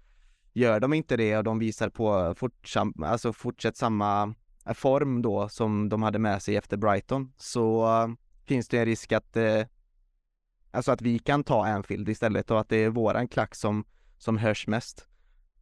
gör 0.55 0.80
de 0.80 0.92
inte 0.92 1.16
det 1.16 1.36
och 1.38 1.44
de 1.44 1.59
visar 1.59 1.88
på 1.88 2.34
fortsam, 2.36 2.94
alltså 3.02 3.32
fortsatt 3.32 3.76
samma 3.76 4.34
eh, 4.66 4.72
form 4.72 5.22
då 5.22 5.48
som 5.48 5.88
de 5.88 6.02
hade 6.02 6.18
med 6.18 6.42
sig 6.42 6.57
efter 6.57 6.76
Brighton 6.76 7.32
så 7.36 7.86
eh, 7.86 8.09
finns 8.46 8.68
det 8.68 8.78
en 8.78 8.84
risk 8.84 9.12
att 9.12 9.36
eh, 9.36 9.62
alltså 10.70 10.92
att 10.92 11.02
vi 11.02 11.18
kan 11.18 11.44
ta 11.44 11.66
Anfield 11.66 12.09
istället 12.09 12.50
och 12.50 12.61
att 12.61 12.68
det 12.68 12.76
är 12.76 12.90
våran 12.90 13.28
klack 13.28 13.55
som, 13.55 13.84
som 14.18 14.38
hörs 14.38 14.66
mest. 14.66 15.07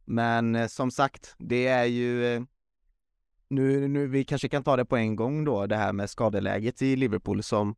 Men 0.05 0.69
som 0.69 0.91
sagt, 0.91 1.35
det 1.37 1.67
är 1.67 1.85
ju 1.85 2.45
nu, 3.47 3.87
nu, 3.87 4.07
vi 4.07 4.23
kanske 4.23 4.49
kan 4.49 4.63
ta 4.63 4.75
det 4.75 4.85
på 4.85 4.97
en 4.97 5.15
gång 5.15 5.45
då, 5.45 5.65
det 5.65 5.75
här 5.75 5.93
med 5.93 6.09
skadeläget 6.09 6.81
i 6.81 6.95
Liverpool 6.95 7.43
som 7.43 7.75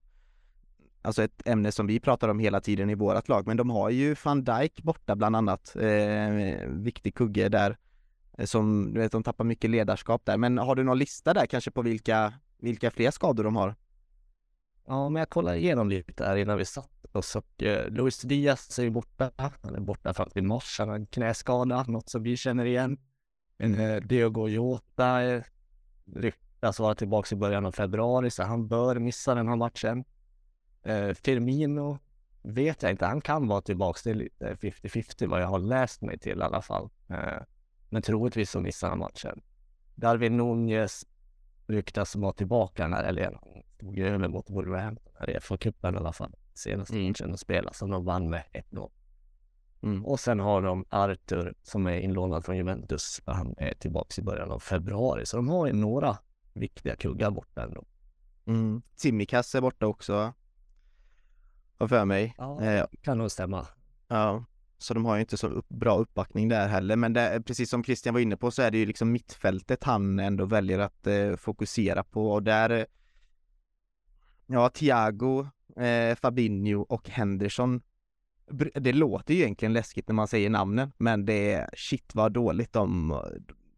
Alltså 1.06 1.24
ett 1.24 1.47
ämne 1.47 1.72
som 1.72 1.88
vi 1.88 1.99
pratar 1.99 2.30
om 2.30 2.39
hela 2.39 2.62
tiden 2.62 2.89
i 2.89 2.95
vårat 2.95 3.30
lag, 3.30 3.47
men 3.47 3.58
de 3.58 3.70
har 3.70 3.89
ju 3.89 4.16
van 4.24 4.43
Dijk 4.43 4.84
borta 4.84 5.16
bland 5.16 5.36
annat, 5.36 5.76
eh, 5.76 6.68
viktig 6.68 7.16
kugge 7.16 7.49
där 7.49 7.78
eh, 8.38 8.45
som, 8.45 8.93
du 8.93 8.99
vet, 8.99 9.12
de 9.12 9.24
tappar 9.24 9.43
mycket 9.43 9.70
ledarskap 9.70 10.26
där, 10.26 10.38
men 10.38 10.58
har 10.58 10.76
du 10.76 10.84
någon 10.84 10.97
lista 10.97 11.34
där 11.34 11.45
kanske 11.45 11.72
på 11.72 11.82
vilka, 11.82 12.34
vilka 12.58 12.91
fler 12.91 13.12
skador 13.12 13.43
de 13.43 13.56
har? 13.56 13.76
Ja, 14.88 15.10
men 15.10 15.20
jag 15.20 15.30
kollade 15.30 15.58
igenom 15.58 15.89
lite 15.89 16.26
här 16.26 16.36
innan 16.36 16.58
vi 16.58 16.66
satt 16.66 17.16
oss 17.16 17.36
och 17.36 17.64
eh, 17.64 17.89
Luis 17.89 18.22
Diaz 18.22 18.80
är 18.80 18.84
ju 18.84 18.89
borta. 18.89 19.32
Han 19.38 19.76
är 19.76 19.80
borta 19.80 20.14
fram 20.14 20.30
till 20.30 20.43
mars. 20.43 20.76
Han 20.80 20.89
har 20.89 20.95
en 20.95 21.06
knäskada, 21.06 21.84
något 21.84 22.10
som 22.10 22.24
vi 22.24 22.38
känner 22.38 22.66
igen. 22.66 22.97
Men 23.58 23.80
eh, 23.80 23.95
Diogo 24.01 24.47
Jota 24.47 25.24
eh, 25.24 25.43
ryktas 26.16 26.80
vara 26.80 26.95
tillbaka 26.95 27.36
i 27.36 27.38
början 27.38 27.66
av 27.66 27.72
februari, 27.72 28.32
så 28.32 28.43
han 28.43 28.68
bör 28.68 28.99
missa 28.99 29.36
den 29.36 29.47
här 29.47 29.56
matchen. 29.56 30.03
Eh, 30.86 31.13
Firmino 31.13 31.99
vet 32.41 32.83
jag 32.83 32.91
inte, 32.91 33.05
han 33.05 33.21
kan 33.21 33.47
vara 33.47 33.61
tillbaka. 33.61 33.99
Det 34.03 34.09
är 34.09 34.15
lite 34.15 34.55
50-50 34.55 35.27
vad 35.27 35.41
jag 35.41 35.47
har 35.47 35.59
läst 35.59 36.01
mig 36.01 36.19
till 36.19 36.39
i 36.39 36.41
alla 36.41 36.61
fall. 36.61 36.89
Eh, 37.09 37.43
men 37.89 38.01
troligtvis 38.01 38.51
så 38.51 38.59
missar 38.59 38.89
han 38.89 38.99
matchen. 38.99 39.41
Darwin 39.95 40.38
Nunez 40.38 41.05
ryktas 41.67 42.15
vara 42.15 42.33
tillbaka 42.33 42.83
den 42.83 42.93
här 42.93 43.03
helgen. 43.03 43.38
Han 43.41 43.63
stod 43.75 43.97
ju 43.97 44.07
över 44.07 44.27
mot 44.27 44.49
Wolverhampton 44.49 45.13
här 45.19 45.29
i 45.29 45.39
FA-cupen 45.39 45.93
i 45.93 45.97
alla 45.97 46.13
fall. 46.13 46.36
Senaste 46.53 46.95
mm. 46.95 47.07
matchen 47.07 47.31
de 47.31 47.38
spelade 47.38 47.75
som 47.75 47.89
de 47.89 48.05
vann 48.05 48.29
med 48.29 48.43
1-0. 48.71 48.91
Mm. 49.83 50.05
Och 50.05 50.19
sen 50.19 50.39
har 50.39 50.61
de 50.61 50.86
Arthur 50.89 51.53
som 51.63 51.88
är 51.88 51.99
inlånad 51.99 52.45
från 52.45 52.57
Juventus. 52.57 53.21
Han 53.25 53.55
är 53.57 53.73
tillbaka 53.73 54.21
i 54.21 54.23
början 54.23 54.51
av 54.51 54.59
februari. 54.59 55.25
Så 55.25 55.38
de 55.38 55.49
har 55.49 55.67
ju 55.67 55.73
några 55.73 56.17
viktiga 56.53 56.95
kuggar 56.95 57.31
borta 57.31 57.63
ändå. 57.63 57.86
Mm. 58.45 58.81
Tsimikas 58.95 59.55
är 59.55 59.61
borta 59.61 59.88
också. 59.88 60.33
Har 61.78 61.88
för 61.88 62.05
mig. 62.05 62.36
Ja, 62.38 62.61
Eh, 62.61 62.86
kan 63.01 63.17
nog 63.17 63.32
stämma. 63.32 63.67
ja. 64.07 64.45
Så 64.78 64.93
de 64.93 65.05
har 65.05 65.15
ju 65.15 65.21
inte 65.21 65.38
så 65.38 65.47
upp, 65.47 65.69
bra 65.69 65.97
uppbackning 65.97 66.49
där 66.49 66.67
heller. 66.67 66.95
Men 66.95 67.13
det, 67.13 67.43
precis 67.45 67.69
som 67.69 67.84
Christian 67.84 68.13
var 68.13 68.21
inne 68.21 68.38
på 68.38 68.51
så 68.51 68.61
är 68.61 68.71
det 68.71 68.78
ju 68.78 68.86
liksom 68.86 69.11
mittfältet 69.11 69.84
han 69.84 70.19
ändå 70.19 70.45
väljer 70.45 70.80
att 70.80 71.07
eh, 71.07 71.36
fokusera 71.36 72.03
på 72.03 72.32
och 72.32 72.43
där 72.43 72.69
eh, 72.69 72.86
Ja, 74.47 74.69
Thiago, 74.69 75.47
eh, 75.78 76.15
Fabinho 76.15 76.82
och 76.82 77.09
Henderson 77.09 77.82
Det 78.73 78.93
låter 78.93 79.34
ju 79.34 79.41
egentligen 79.41 79.73
läskigt 79.73 80.07
när 80.07 80.15
man 80.15 80.28
säger 80.28 80.49
namnen, 80.49 80.91
men 80.97 81.26
det 81.26 81.53
är 81.53 81.69
shit 81.73 82.15
vad 82.15 82.32
dåligt 82.32 82.73
de 82.73 83.19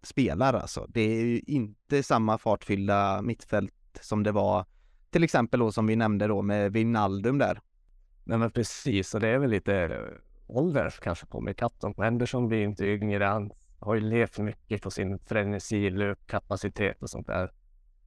spelar 0.04 0.54
alltså. 0.54 0.86
Det 0.90 1.02
är 1.02 1.26
ju 1.26 1.40
inte 1.40 2.04
samma 2.04 2.38
fartfyllda 2.38 3.22
mittfält 3.22 3.74
som 4.02 4.24
det 4.24 4.32
var 4.32 4.66
till 5.10 5.24
exempel 5.24 5.60
då 5.60 5.72
som 5.72 5.88
vi 5.88 5.96
nämnde 5.96 6.28
då 6.28 6.42
med 6.42 6.74
Wijnaldum 6.74 7.38
där. 7.38 7.60
Nej 8.28 8.38
men 8.38 8.52
precis, 8.52 9.14
och 9.14 9.20
det 9.20 9.28
är 9.28 9.38
väl 9.38 9.50
lite 9.50 9.76
eh, 9.76 10.00
ålder 10.48 10.94
kanske 11.02 11.26
kommer 11.26 11.52
ikapp 11.52 11.80
dem. 11.80 11.94
Henderson 11.98 12.48
blir 12.48 12.64
inte 12.64 12.86
yngre, 12.86 13.24
han 13.24 13.52
har 13.80 13.96
ju 13.96 14.02
levt 14.02 14.38
mycket 14.38 14.82
på 14.82 14.92
sin 14.92 15.20
frenesi, 15.20 15.90
löpkapacitet 15.90 17.02
och 17.02 17.10
sånt 17.10 17.28
där. 17.28 17.52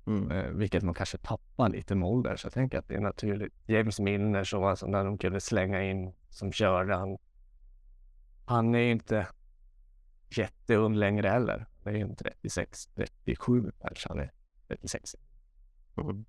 Mm. 0.06 0.30
Eh, 0.30 0.50
vilket 0.50 0.82
man 0.82 0.94
kanske 0.94 1.18
tappar 1.18 1.68
lite 1.68 1.94
med 1.94 2.08
ålder. 2.08 2.36
Så 2.36 2.46
jag 2.46 2.52
tänker 2.52 2.78
att 2.78 2.88
det 2.88 2.94
är 2.94 3.00
naturligt. 3.00 3.52
James 3.66 4.00
Milner 4.00 4.44
så 4.44 4.64
alltså 4.64 4.86
när 4.86 5.04
de 5.04 5.18
kunde 5.18 5.40
slänga 5.40 5.82
in 5.82 6.12
som 6.28 6.52
körde. 6.52 6.94
Han, 6.94 7.18
han 8.44 8.74
är 8.74 8.78
ju 8.78 8.90
inte 8.90 9.26
jätteung 10.36 10.94
längre 10.94 11.28
heller. 11.28 11.66
Det 11.84 11.90
är 11.90 11.94
ju 11.94 12.00
en 12.00 12.16
36, 12.16 12.86
37 12.86 13.72
kanske 13.80 14.08
han 14.08 14.18
är. 14.18 14.32
36. 14.68 15.16
Mm. 15.96 16.24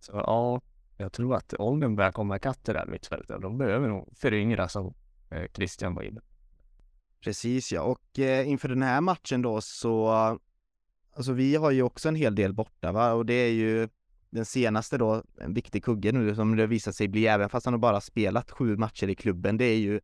Så 0.00 0.12
ja, 0.12 0.60
jag 0.96 1.12
tror 1.12 1.34
att 1.34 1.54
åldern 1.58 1.96
börjar 1.96 2.12
komma 2.12 2.36
ikapp 2.36 2.64
det 2.64 2.72
där 2.72 2.86
mittfältet. 2.86 3.42
De 3.42 3.58
behöver 3.58 3.88
nog 3.88 4.08
föryngra 4.16 4.68
som 4.68 4.94
eh, 5.30 5.50
Christian 5.54 5.94
var 5.94 6.02
inne. 6.02 6.20
Precis 7.20 7.72
ja, 7.72 7.82
och 7.82 8.18
eh, 8.18 8.48
inför 8.48 8.68
den 8.68 8.82
här 8.82 9.00
matchen 9.00 9.42
då 9.42 9.60
så 9.60 10.08
Alltså 11.14 11.32
vi 11.32 11.56
har 11.56 11.70
ju 11.70 11.82
också 11.82 12.08
en 12.08 12.14
hel 12.14 12.34
del 12.34 12.52
borta 12.52 12.92
va 12.92 13.12
och 13.12 13.26
det 13.26 13.34
är 13.34 13.52
ju 13.52 13.88
den 14.30 14.44
senaste 14.44 14.98
då, 14.98 15.22
en 15.40 15.54
viktig 15.54 15.84
kugge 15.84 16.12
nu 16.12 16.34
som 16.34 16.56
det 16.56 16.66
visar 16.66 16.92
sig 16.92 17.08
bli 17.08 17.26
även 17.26 17.48
fast 17.48 17.66
han 17.66 17.74
har 17.74 17.78
bara 17.78 18.00
spelat 18.00 18.50
sju 18.50 18.76
matcher 18.76 19.08
i 19.08 19.14
klubben, 19.14 19.56
det 19.56 19.64
är 19.64 19.78
ju 19.78 20.00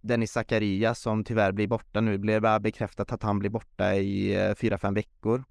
Dennis 0.00 0.32
Zakaria 0.32 0.94
som 0.94 1.24
tyvärr 1.24 1.52
blir 1.52 1.66
borta 1.66 2.00
nu. 2.00 2.12
Det 2.12 2.18
blev 2.18 2.60
bekräftat 2.60 3.12
att 3.12 3.22
han 3.22 3.38
blir 3.38 3.50
borta 3.50 3.94
i 3.94 4.34
eh, 4.34 4.54
fyra, 4.54 4.78
fem 4.78 4.94
veckor. 4.94 5.44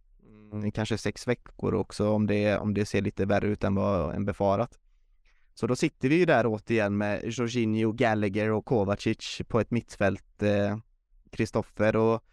Kanske 0.74 0.98
sex 0.98 1.28
veckor 1.28 1.74
också 1.74 2.10
om 2.10 2.28
det, 2.28 2.58
om 2.58 2.74
det 2.74 2.86
ser 2.86 3.02
lite 3.02 3.26
värre 3.26 3.48
ut 3.48 3.64
än 3.64 3.76
vad 3.76 4.16
en 4.16 4.26
befarat. 4.26 4.80
Så 5.54 5.68
då 5.68 5.76
sitter 5.76 6.10
vi 6.10 6.16
ju 6.16 6.26
där 6.26 6.46
återigen 6.46 6.98
med 6.98 7.22
Jorginho, 7.24 7.92
Gallagher 7.92 8.52
och 8.52 8.66
Kovacic 8.66 9.42
på 9.48 9.60
ett 9.60 9.72
mittfält. 9.72 10.44
Kristoffer 11.32 11.96
eh, 11.96 12.02
och 12.02 12.24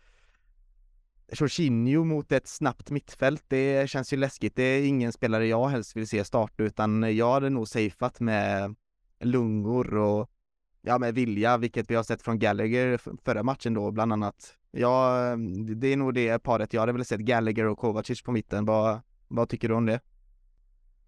Jorginho 1.33 2.05
mot 2.05 2.33
ett 2.33 2.47
snabbt 2.47 2.91
mittfält, 2.91 3.45
det 3.49 3.91
känns 3.91 4.13
ju 4.13 4.17
läskigt. 4.17 4.57
Det 4.57 4.63
är 4.63 4.87
ingen 4.87 5.13
spelare 5.13 5.47
jag 5.47 5.69
helst 5.69 5.97
vill 5.97 6.09
se 6.09 6.25
starta 6.25 6.63
utan 6.63 7.17
jag 7.17 7.33
hade 7.33 7.51
nog 7.51 7.69
safeat 7.69 8.21
med 8.21 8.75
lungor 9.21 9.95
och 9.95 10.31
ja, 10.83 10.99
med 10.99 11.15
vilja, 11.15 11.57
vilket 11.57 11.91
vi 11.91 11.95
har 11.95 12.03
sett 12.03 12.23
från 12.23 12.39
Gallagher 12.39 13.01
förra 13.25 13.43
matchen 13.43 13.75
då 13.75 13.91
bland 13.91 14.13
annat. 14.13 14.57
Ja, 14.79 15.37
det 15.77 15.89
är 15.89 15.97
nog 15.97 16.15
det 16.15 16.39
paret 16.39 16.73
jag 16.73 16.81
hade 16.81 16.93
väl 16.93 17.05
sett 17.05 17.21
Gallagher 17.21 17.65
och 17.65 17.79
Kovacic 17.79 18.23
på 18.23 18.33
mitten. 18.33 18.65
Vad, 18.65 19.01
vad 19.29 19.49
tycker 19.49 19.69
du 19.69 19.75
om 19.75 19.87
det? 19.87 20.01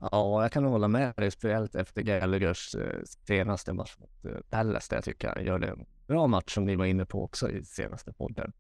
Ja, 0.00 0.42
jag 0.42 0.52
kan 0.52 0.64
hålla 0.64 0.88
med 0.88 1.14
dig, 1.16 1.30
speciellt 1.30 1.74
efter 1.74 2.02
Gallaghers 2.02 2.74
eh, 2.74 3.02
senaste 3.26 3.72
match 3.72 3.96
mot 3.98 4.24
eh, 4.24 4.40
Dallas, 4.50 4.88
där 4.88 4.96
jag 4.96 5.04
tycker 5.04 5.28
han 5.28 5.44
gör 5.44 5.58
det 5.58 5.68
en 5.68 5.86
bra 6.06 6.26
match 6.26 6.54
som 6.54 6.64
ni 6.64 6.76
var 6.76 6.84
inne 6.84 7.06
på 7.06 7.24
också 7.24 7.50
i 7.50 7.64
senaste 7.64 8.12
podden. 8.12 8.52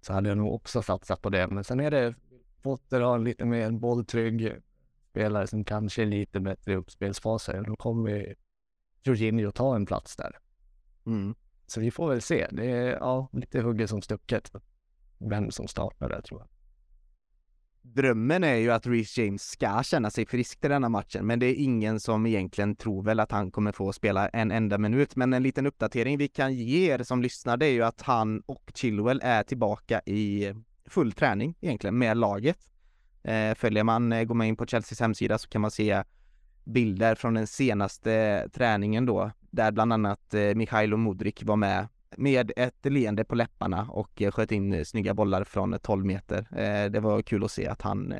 Så 0.00 0.12
hade 0.12 0.28
jag 0.28 0.38
nog 0.38 0.54
också 0.54 0.82
satsat 0.82 1.22
på 1.22 1.30
det, 1.30 1.46
men 1.46 1.64
sen 1.64 1.80
är 1.80 1.90
det 1.90 2.14
Potter 2.62 3.00
har 3.00 3.14
en 3.14 3.24
lite 3.24 3.44
mer 3.44 3.70
bolltrygg 3.70 4.52
spelare 5.10 5.46
som 5.46 5.64
kanske 5.64 6.02
är 6.02 6.06
lite 6.06 6.40
bättre 6.40 6.72
i 6.72 6.76
uppspelsfaser. 6.76 7.64
Då 7.66 7.76
kommer 7.76 8.34
Jorginho 9.02 9.50
ta 9.50 9.76
en 9.76 9.86
plats 9.86 10.16
där. 10.16 10.38
Mm. 11.06 11.34
Så 11.70 11.80
vi 11.80 11.90
får 11.90 12.08
väl 12.08 12.22
se. 12.22 12.46
Det 12.50 12.70
är 12.70 12.90
ja, 12.90 13.28
lite 13.32 13.60
hugget 13.60 13.90
som 13.90 14.02
stucket. 14.02 14.52
Vem 15.30 15.50
som 15.50 15.68
startar 15.68 16.08
där 16.08 16.22
tror 16.22 16.40
jag. 16.40 16.48
Drömmen 17.82 18.44
är 18.44 18.54
ju 18.54 18.70
att 18.70 18.86
Reece 18.86 19.18
James 19.18 19.42
ska 19.42 19.82
känna 19.82 20.10
sig 20.10 20.26
frisk 20.26 20.60
till 20.60 20.70
denna 20.70 20.88
matchen, 20.88 21.26
men 21.26 21.38
det 21.38 21.46
är 21.46 21.54
ingen 21.54 22.00
som 22.00 22.26
egentligen 22.26 22.76
tror 22.76 23.02
väl 23.02 23.20
att 23.20 23.32
han 23.32 23.50
kommer 23.50 23.72
få 23.72 23.92
spela 23.92 24.28
en 24.28 24.50
enda 24.50 24.78
minut. 24.78 25.16
Men 25.16 25.32
en 25.32 25.42
liten 25.42 25.66
uppdatering 25.66 26.18
vi 26.18 26.28
kan 26.28 26.54
ge 26.54 26.92
er 26.92 27.02
som 27.02 27.22
lyssnar, 27.22 27.56
det 27.56 27.66
är 27.66 27.72
ju 27.72 27.82
att 27.82 28.02
han 28.02 28.40
och 28.40 28.72
Chilwell 28.74 29.20
är 29.24 29.42
tillbaka 29.42 30.00
i 30.00 30.54
full 30.86 31.12
träning 31.12 31.54
egentligen 31.60 31.98
med 31.98 32.16
laget. 32.16 32.58
Eh, 33.22 33.54
följer 33.54 33.84
man, 33.84 34.12
eh, 34.12 34.24
går 34.24 34.34
man 34.34 34.46
in 34.46 34.56
på 34.56 34.66
Chelseas 34.66 35.00
hemsida 35.00 35.38
så 35.38 35.48
kan 35.48 35.60
man 35.60 35.70
se 35.70 36.02
bilder 36.70 37.14
från 37.14 37.34
den 37.34 37.46
senaste 37.46 38.48
träningen 38.52 39.06
då, 39.06 39.30
där 39.50 39.72
bland 39.72 39.92
annat 39.92 40.20
Michailo 40.32 40.58
Mikhailo 40.58 40.96
Modric 40.96 41.42
var 41.42 41.56
med 41.56 41.88
med 42.16 42.52
ett 42.56 42.84
leende 42.84 43.24
på 43.24 43.34
läpparna 43.34 43.86
och 43.90 44.22
eh, 44.22 44.30
sköt 44.30 44.52
in 44.52 44.72
eh, 44.72 44.84
snygga 44.84 45.14
bollar 45.14 45.44
från 45.44 45.78
12 45.82 46.06
meter. 46.06 46.46
Det 46.88 47.00
var 47.00 47.22
kul 47.22 47.44
att 47.44 47.50
se 47.50 47.66
att 47.66 47.82
han, 47.82 48.14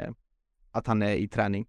att 0.71 0.87
han 0.87 1.03
är 1.03 1.15
i 1.15 1.29
träning. 1.29 1.67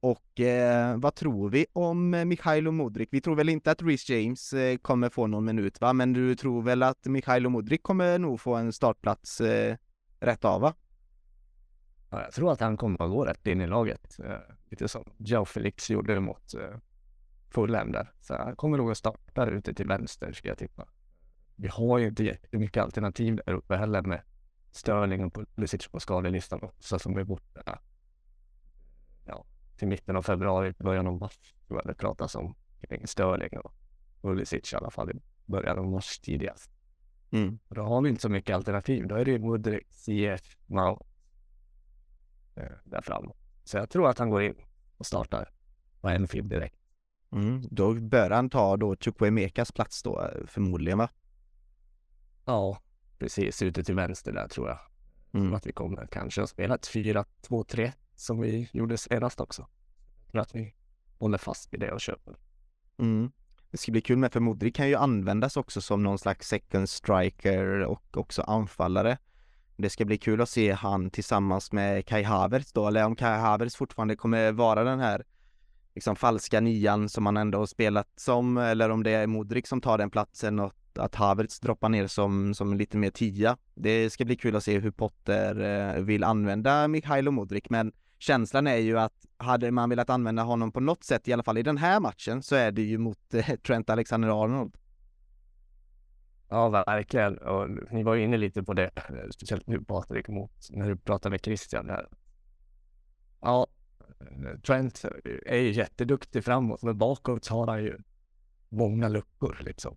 Och 0.00 0.40
eh, 0.40 0.96
vad 0.96 1.14
tror 1.14 1.50
vi 1.50 1.66
om 1.72 2.10
Mikhailo 2.10 2.70
Modric? 2.72 3.08
Vi 3.12 3.20
tror 3.20 3.36
väl 3.36 3.48
inte 3.48 3.70
att 3.70 3.82
Reece 3.82 4.08
James 4.10 4.52
eh, 4.52 4.76
kommer 4.76 5.08
få 5.08 5.26
någon 5.26 5.44
minut 5.44 5.80
va? 5.80 5.92
Men 5.92 6.12
du 6.12 6.34
tror 6.34 6.62
väl 6.62 6.82
att 6.82 7.06
Mikhailo 7.06 7.48
Modric 7.48 7.80
kommer 7.82 8.18
nog 8.18 8.40
få 8.40 8.54
en 8.54 8.72
startplats 8.72 9.40
eh, 9.40 9.76
rätt 10.20 10.44
av 10.44 10.60
va? 10.60 10.74
Ja, 12.10 12.22
jag 12.22 12.32
tror 12.32 12.52
att 12.52 12.60
han 12.60 12.76
kommer 12.76 13.02
att 13.02 13.10
gå 13.10 13.24
rätt 13.24 13.46
in 13.46 13.60
i 13.60 13.66
laget. 13.66 14.16
lite 14.70 14.88
som 14.88 15.04
Joe 15.16 15.44
Felix 15.44 15.90
gjorde 15.90 16.20
mot 16.20 16.54
Fulham 17.50 17.92
där. 17.92 18.12
Så 18.20 18.36
han 18.36 18.56
kommer 18.56 18.78
nog 18.78 18.90
att 18.90 18.98
starta 18.98 19.46
ute 19.46 19.74
till 19.74 19.86
vänster 19.86 20.32
ska 20.32 20.48
jag 20.48 20.58
tippa 20.58 20.88
vi 21.60 21.68
har 21.68 21.98
ju 21.98 22.06
inte 22.06 22.24
jättemycket 22.24 22.82
alternativ 22.82 23.40
där 23.46 23.52
uppe 23.52 23.76
heller 23.76 24.02
med 24.02 24.22
Sterling 24.72 25.24
och 25.24 25.34
Pulisic 25.34 25.88
på 25.88 26.00
skadelistan 26.00 26.62
också 26.62 26.98
som 26.98 27.18
är 27.18 27.24
borta. 27.24 27.80
Ja, 29.26 29.44
till 29.76 29.88
mitten 29.88 30.16
av 30.16 30.22
februari, 30.22 30.74
början 30.78 31.06
av 31.06 31.18
mars 31.18 31.54
tror 31.66 31.78
jag 31.78 31.86
det 31.86 31.94
pratas 31.94 32.34
om 32.34 32.54
kring 32.80 33.06
Sterling 33.06 33.58
och 33.58 33.72
Pulisic 34.22 34.72
i 34.72 34.76
alla 34.76 34.90
fall 34.90 35.10
i 35.10 35.14
början 35.46 35.78
av 35.78 35.86
mars 35.86 36.18
tidigast. 36.18 36.70
Mm. 37.30 37.58
Då 37.68 37.82
har 37.82 38.02
vi 38.02 38.08
inte 38.08 38.22
så 38.22 38.28
mycket 38.28 38.56
alternativ. 38.56 39.06
Då 39.06 39.14
är 39.14 39.24
det 39.24 39.38
Mudrik, 39.38 39.92
Ziyech, 39.92 40.56
Mount 40.66 41.04
eh, 41.04 41.09
där 42.84 43.00
framme. 43.02 43.32
Så 43.64 43.76
jag 43.76 43.90
tror 43.90 44.08
att 44.08 44.18
han 44.18 44.30
går 44.30 44.42
in 44.42 44.54
och 44.96 45.06
startar 45.06 45.50
på 46.00 46.08
en 46.08 46.28
film 46.28 46.48
direkt. 46.48 46.76
Mm. 47.32 47.62
Då 47.70 47.94
bör 47.94 48.30
han 48.30 48.50
ta 48.50 48.76
då 48.76 48.96
Chukwuemekas 48.96 49.72
plats 49.72 50.02
då 50.02 50.30
förmodligen 50.46 50.98
va? 50.98 51.08
Ja, 52.44 52.82
precis 53.18 53.62
ute 53.62 53.84
till 53.84 53.94
vänster 53.94 54.32
där 54.32 54.48
tror 54.48 54.68
jag. 54.68 54.78
Mm. 55.32 55.54
Att 55.54 55.66
vi 55.66 55.72
kommer 55.72 56.06
kanske 56.06 56.42
att 56.42 56.50
spela 56.50 56.74
ett 56.74 56.88
4-2-3 56.88 57.92
som 58.16 58.40
vi 58.40 58.68
gjorde 58.72 58.98
senast 58.98 59.40
också. 59.40 59.66
För 60.30 60.38
att 60.38 60.54
vi 60.54 60.74
håller 61.18 61.38
fast 61.38 61.72
vid 61.72 61.80
det 61.80 61.92
och 61.92 62.00
köper. 62.00 62.36
Mm. 62.98 63.32
Det 63.70 63.76
ska 63.76 63.92
bli 63.92 64.00
kul 64.00 64.18
med 64.18 64.32
för 64.32 64.40
Modric 64.40 64.74
kan 64.74 64.88
ju 64.88 64.94
användas 64.94 65.56
också 65.56 65.80
som 65.80 66.02
någon 66.02 66.18
slags 66.18 66.48
second 66.48 66.88
striker 66.88 67.84
och 67.84 68.16
också 68.16 68.42
anfallare. 68.42 69.18
Det 69.80 69.90
ska 69.90 70.04
bli 70.04 70.18
kul 70.18 70.40
att 70.40 70.48
se 70.48 70.72
han 70.72 71.10
tillsammans 71.10 71.72
med 71.72 72.06
Kai 72.06 72.22
Havertz 72.22 72.72
då, 72.72 72.88
eller 72.88 73.04
om 73.04 73.16
Kai 73.16 73.38
Havertz 73.38 73.76
fortfarande 73.76 74.16
kommer 74.16 74.52
vara 74.52 74.84
den 74.84 75.00
här 75.00 75.24
liksom 75.94 76.16
falska 76.16 76.60
nian 76.60 77.08
som 77.08 77.26
han 77.26 77.36
ändå 77.36 77.58
har 77.58 77.66
spelat 77.66 78.08
som, 78.16 78.56
eller 78.56 78.90
om 78.90 79.02
det 79.02 79.10
är 79.10 79.26
Modric 79.26 79.68
som 79.68 79.80
tar 79.80 79.98
den 79.98 80.10
platsen 80.10 80.60
och 80.60 80.74
att 80.94 81.14
Havertz 81.14 81.60
droppar 81.60 81.88
ner 81.88 82.06
som, 82.06 82.54
som 82.54 82.74
lite 82.74 82.96
mer 82.96 83.10
tia. 83.10 83.56
Det 83.74 84.10
ska 84.10 84.24
bli 84.24 84.36
kul 84.36 84.56
att 84.56 84.64
se 84.64 84.78
hur 84.78 84.90
Potter 84.90 85.60
eh, 85.60 86.02
vill 86.02 86.24
använda 86.24 86.88
Mikhailo 86.88 87.30
Modric, 87.30 87.64
men 87.68 87.92
känslan 88.18 88.66
är 88.66 88.76
ju 88.76 88.98
att 88.98 89.26
hade 89.36 89.70
man 89.70 89.90
velat 89.90 90.10
använda 90.10 90.42
honom 90.42 90.72
på 90.72 90.80
något 90.80 91.04
sätt, 91.04 91.28
i 91.28 91.32
alla 91.32 91.42
fall 91.42 91.58
i 91.58 91.62
den 91.62 91.78
här 91.78 92.00
matchen, 92.00 92.42
så 92.42 92.54
är 92.54 92.72
det 92.72 92.82
ju 92.82 92.98
mot 92.98 93.34
eh, 93.34 93.56
Trent 93.66 93.90
Alexander-Arnold. 93.90 94.76
Ja, 96.50 96.68
verkligen. 96.68 97.38
Och 97.38 97.70
ni 97.90 98.02
var 98.02 98.14
ju 98.14 98.24
inne 98.24 98.36
lite 98.36 98.62
på 98.62 98.72
det, 98.72 98.90
speciellt 99.34 99.66
nu 99.66 99.84
Patrik, 99.84 100.28
mot 100.28 100.52
när 100.70 100.88
du 100.88 100.96
pratade 100.96 101.30
med 101.30 101.44
Christian 101.44 101.86
där. 101.86 102.08
Ja, 103.40 103.66
Trent 104.66 105.04
är 105.46 105.56
ju 105.56 105.72
jätteduktig 105.72 106.44
framåt, 106.44 106.82
men 106.82 106.98
bakåt 106.98 107.46
har 107.46 107.66
han 107.66 107.84
ju 107.84 107.98
många 108.68 109.08
luckor 109.08 109.58
liksom. 109.60 109.96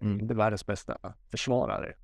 Mm. 0.00 0.20
Inte 0.20 0.34
världens 0.34 0.66
bästa 0.66 1.14
försvarare. 1.30 1.94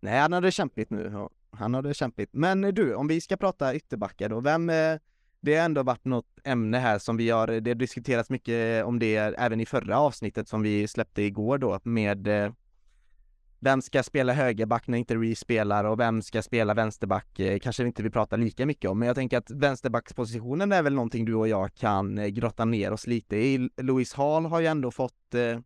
Nej, 0.00 0.20
han 0.20 0.32
hade 0.32 0.50
kämpigt 0.50 0.90
nu. 0.90 1.28
Han 1.50 1.74
hade 1.74 1.94
kämpigt. 1.94 2.30
Men 2.32 2.60
du, 2.60 2.94
om 2.94 3.08
vi 3.08 3.20
ska 3.20 3.36
prata 3.36 3.74
ytterbackar 3.74 4.28
då, 4.28 4.40
vem, 4.40 4.70
det 5.40 5.56
har 5.56 5.64
ändå 5.64 5.82
varit 5.82 6.04
något 6.04 6.38
ämne 6.44 6.78
här 6.78 6.98
som 6.98 7.16
vi 7.16 7.30
har, 7.30 7.46
det 7.46 7.70
har 7.70 7.74
diskuterats 7.74 8.30
mycket 8.30 8.80
eh, 8.80 8.88
om 8.88 8.98
det 8.98 9.16
även 9.16 9.60
i 9.60 9.66
förra 9.66 9.98
avsnittet 9.98 10.48
som 10.48 10.62
vi 10.62 10.88
släppte 10.88 11.22
igår 11.22 11.58
då 11.58 11.80
med 11.82 12.28
eh, 12.28 12.52
vem 13.60 13.82
ska 13.82 14.02
spela 14.02 14.32
högerback 14.32 14.86
när 14.86 14.98
inte 14.98 15.16
Reece 15.16 15.40
spelar 15.40 15.84
och 15.84 16.00
vem 16.00 16.22
ska 16.22 16.42
spela 16.42 16.74
vänsterback 16.74 17.40
eh, 17.40 17.58
kanske 17.58 17.86
inte 17.86 18.02
vi 18.02 18.10
pratar 18.10 18.36
lika 18.36 18.66
mycket 18.66 18.90
om, 18.90 18.98
men 18.98 19.06
jag 19.06 19.16
tänker 19.16 19.38
att 19.38 19.50
vänsterbackspositionen 19.50 20.72
är 20.72 20.82
väl 20.82 20.94
någonting 20.94 21.24
du 21.24 21.34
och 21.34 21.48
jag 21.48 21.74
kan 21.74 22.18
eh, 22.18 22.26
grotta 22.26 22.64
ner 22.64 22.92
oss 22.92 23.06
lite 23.06 23.36
i. 23.36 23.70
Louis 23.76 24.14
Hall 24.14 24.46
har 24.46 24.60
ju 24.60 24.66
ändå 24.66 24.90
fått, 24.90 25.34
eh, 25.34 25.60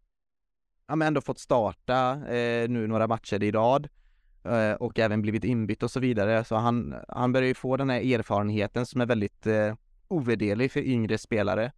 ja 0.87 0.97
men 0.97 1.03
ändå 1.03 1.21
fått 1.21 1.39
starta 1.39 2.11
eh, 2.13 2.69
nu 2.69 2.87
några 2.87 3.07
matcher 3.07 3.43
i 3.43 3.51
rad 3.51 3.85
eh, 3.87 4.02
Eh, 4.45 4.73
och 4.73 4.99
även 4.99 5.23
blivit 5.23 5.45
inbytt 5.45 5.83
och 5.83 5.91
så 5.91 6.01
vidare, 6.01 6.45
så 6.45 6.57
han, 6.57 6.95
han 7.09 7.33
börjar 7.33 7.49
ju 7.49 7.55
få 7.55 7.77
den 7.77 7.91
här 7.91 8.15
erfarenheten 8.15 8.87
som 8.87 9.01
är 9.01 9.07
väldigt 9.07 9.47
eh, 9.47 9.75
ovärderlig 10.09 10.73
för 10.73 10.81
yngre 10.81 11.19
spelare. 11.19 11.73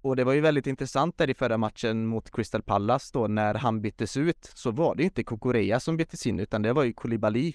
Och 0.00 0.16
det 0.16 0.24
var 0.24 0.32
ju 0.32 0.40
väldigt 0.40 0.66
intressant 0.66 1.18
där 1.18 1.30
i 1.30 1.34
förra 1.34 1.58
matchen 1.58 2.06
mot 2.06 2.30
Crystal 2.30 2.62
Palace 2.62 3.10
då 3.12 3.26
när 3.26 3.54
han 3.54 3.80
byttes 3.80 4.16
ut 4.16 4.50
så 4.54 4.70
var 4.70 4.94
det 4.94 5.02
inte 5.02 5.24
Kokorea 5.24 5.80
som 5.80 5.96
byttes 5.96 6.26
in 6.26 6.40
utan 6.40 6.62
det 6.62 6.72
var 6.72 6.84
ju 6.84 6.92
Koulibaly. 6.92 7.52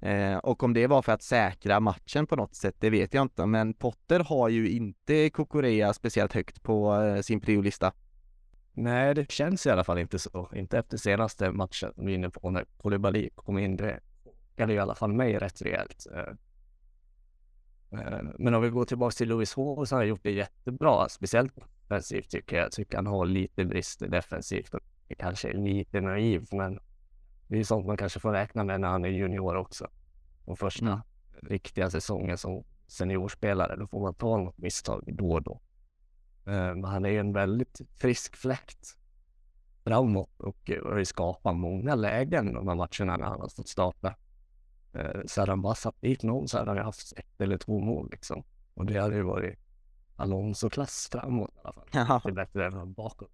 Eh, 0.00 0.36
och 0.36 0.62
om 0.62 0.74
det 0.74 0.86
var 0.86 1.02
för 1.02 1.12
att 1.12 1.22
säkra 1.22 1.80
matchen 1.80 2.26
på 2.26 2.36
något 2.36 2.54
sätt, 2.54 2.76
det 2.78 2.90
vet 2.90 3.14
jag 3.14 3.22
inte. 3.22 3.46
Men 3.46 3.74
Potter 3.74 4.20
har 4.20 4.48
ju 4.48 4.70
inte 4.70 5.30
Kokorea 5.30 5.92
speciellt 5.92 6.32
högt 6.32 6.62
på 6.62 6.94
eh, 6.94 7.20
sin 7.20 7.40
priolista. 7.40 7.92
Nej, 8.72 9.14
det 9.14 9.30
känns 9.30 9.66
i 9.66 9.70
alla 9.70 9.84
fall 9.84 9.98
inte 9.98 10.18
så. 10.18 10.48
Inte 10.54 10.78
efter 10.78 10.96
senaste 10.96 11.50
matchen 11.50 11.92
vi 11.96 12.12
är 12.12 12.14
inne 12.14 12.30
på 12.30 12.50
när 12.50 12.64
Koulibaly 12.64 13.30
kom 13.34 13.58
in. 13.58 13.76
Det 13.76 14.00
chockade 14.24 14.72
i 14.72 14.78
alla 14.78 14.94
fall 14.94 15.12
mig 15.12 15.38
rätt 15.38 15.62
rejält. 15.62 16.06
Eh, 16.14 16.34
Eh, 17.92 18.22
men 18.38 18.54
om 18.54 18.62
vi 18.62 18.70
går 18.70 18.84
tillbaka 18.84 19.12
till 19.12 19.28
Louis 19.28 19.56
Hall 19.56 19.86
så 19.86 19.94
har 19.94 20.00
han 20.00 20.08
gjort 20.08 20.22
det 20.22 20.30
jättebra, 20.30 21.08
speciellt 21.08 21.54
defensivt 21.54 22.30
tycker 22.30 22.56
jag. 22.56 22.64
Jag 22.64 22.72
tycker 22.72 22.96
han 22.96 23.06
har 23.06 23.26
lite 23.26 23.64
brister 23.64 24.08
defensivt 24.08 24.74
och 24.74 24.80
kanske 25.18 25.48
är 25.48 25.54
lite 25.54 26.00
naiv, 26.00 26.46
men 26.52 26.80
det 27.48 27.58
är 27.58 27.64
sånt 27.64 27.86
man 27.86 27.96
kanske 27.96 28.20
får 28.20 28.32
räkna 28.32 28.64
med 28.64 28.80
när 28.80 28.88
han 28.88 29.04
är 29.04 29.08
junior 29.08 29.56
också. 29.56 29.88
Och 30.44 30.58
första 30.58 30.86
mm. 30.86 31.00
riktiga 31.42 31.90
säsongen 31.90 32.38
som 32.38 32.64
seniorspelare, 32.86 33.76
då 33.76 33.86
får 33.86 34.00
man 34.00 34.14
ta 34.14 34.36
något 34.36 34.58
misstag 34.58 35.04
då 35.06 35.32
och 35.32 35.42
då. 35.42 35.60
Eh, 36.46 36.52
men 36.52 36.84
han 36.84 37.04
är 37.04 37.20
en 37.20 37.32
väldigt 37.32 37.80
frisk 37.98 38.36
fläkt 38.36 38.96
framåt 39.84 40.40
och 40.40 40.70
har 40.84 40.98
ju 40.98 41.04
skapat 41.04 41.56
många 41.56 41.94
lägen 41.94 42.54
de 42.54 42.68
här 42.68 42.74
matcherna 42.74 43.16
när 43.16 43.26
han 43.26 43.40
har 43.40 43.48
fått 43.48 43.68
starta. 43.68 44.14
Eh, 44.92 45.20
så 45.26 45.40
hade 45.40 45.52
han 45.52 45.62
bara 45.62 45.74
satt 45.74 46.00
dit 46.00 46.22
någon 46.22 46.48
så 46.48 46.58
hade 46.58 46.70
han 46.70 46.78
haft 46.78 47.12
ett 47.16 47.40
eller 47.40 47.58
två 47.58 47.80
mål 47.80 48.08
liksom. 48.10 48.44
Och 48.74 48.86
det 48.86 49.00
hade 49.00 49.16
ju 49.16 49.22
varit 49.22 49.58
Alonso-klass 50.16 51.08
framåt 51.12 51.50
i 51.56 51.58
alla 51.64 51.72
fall. 51.72 51.88
Ja. 51.92 52.20
Det 52.24 52.30
är 52.30 52.34
bättre 52.34 52.66
än 52.66 52.92
bakåt. 52.92 53.32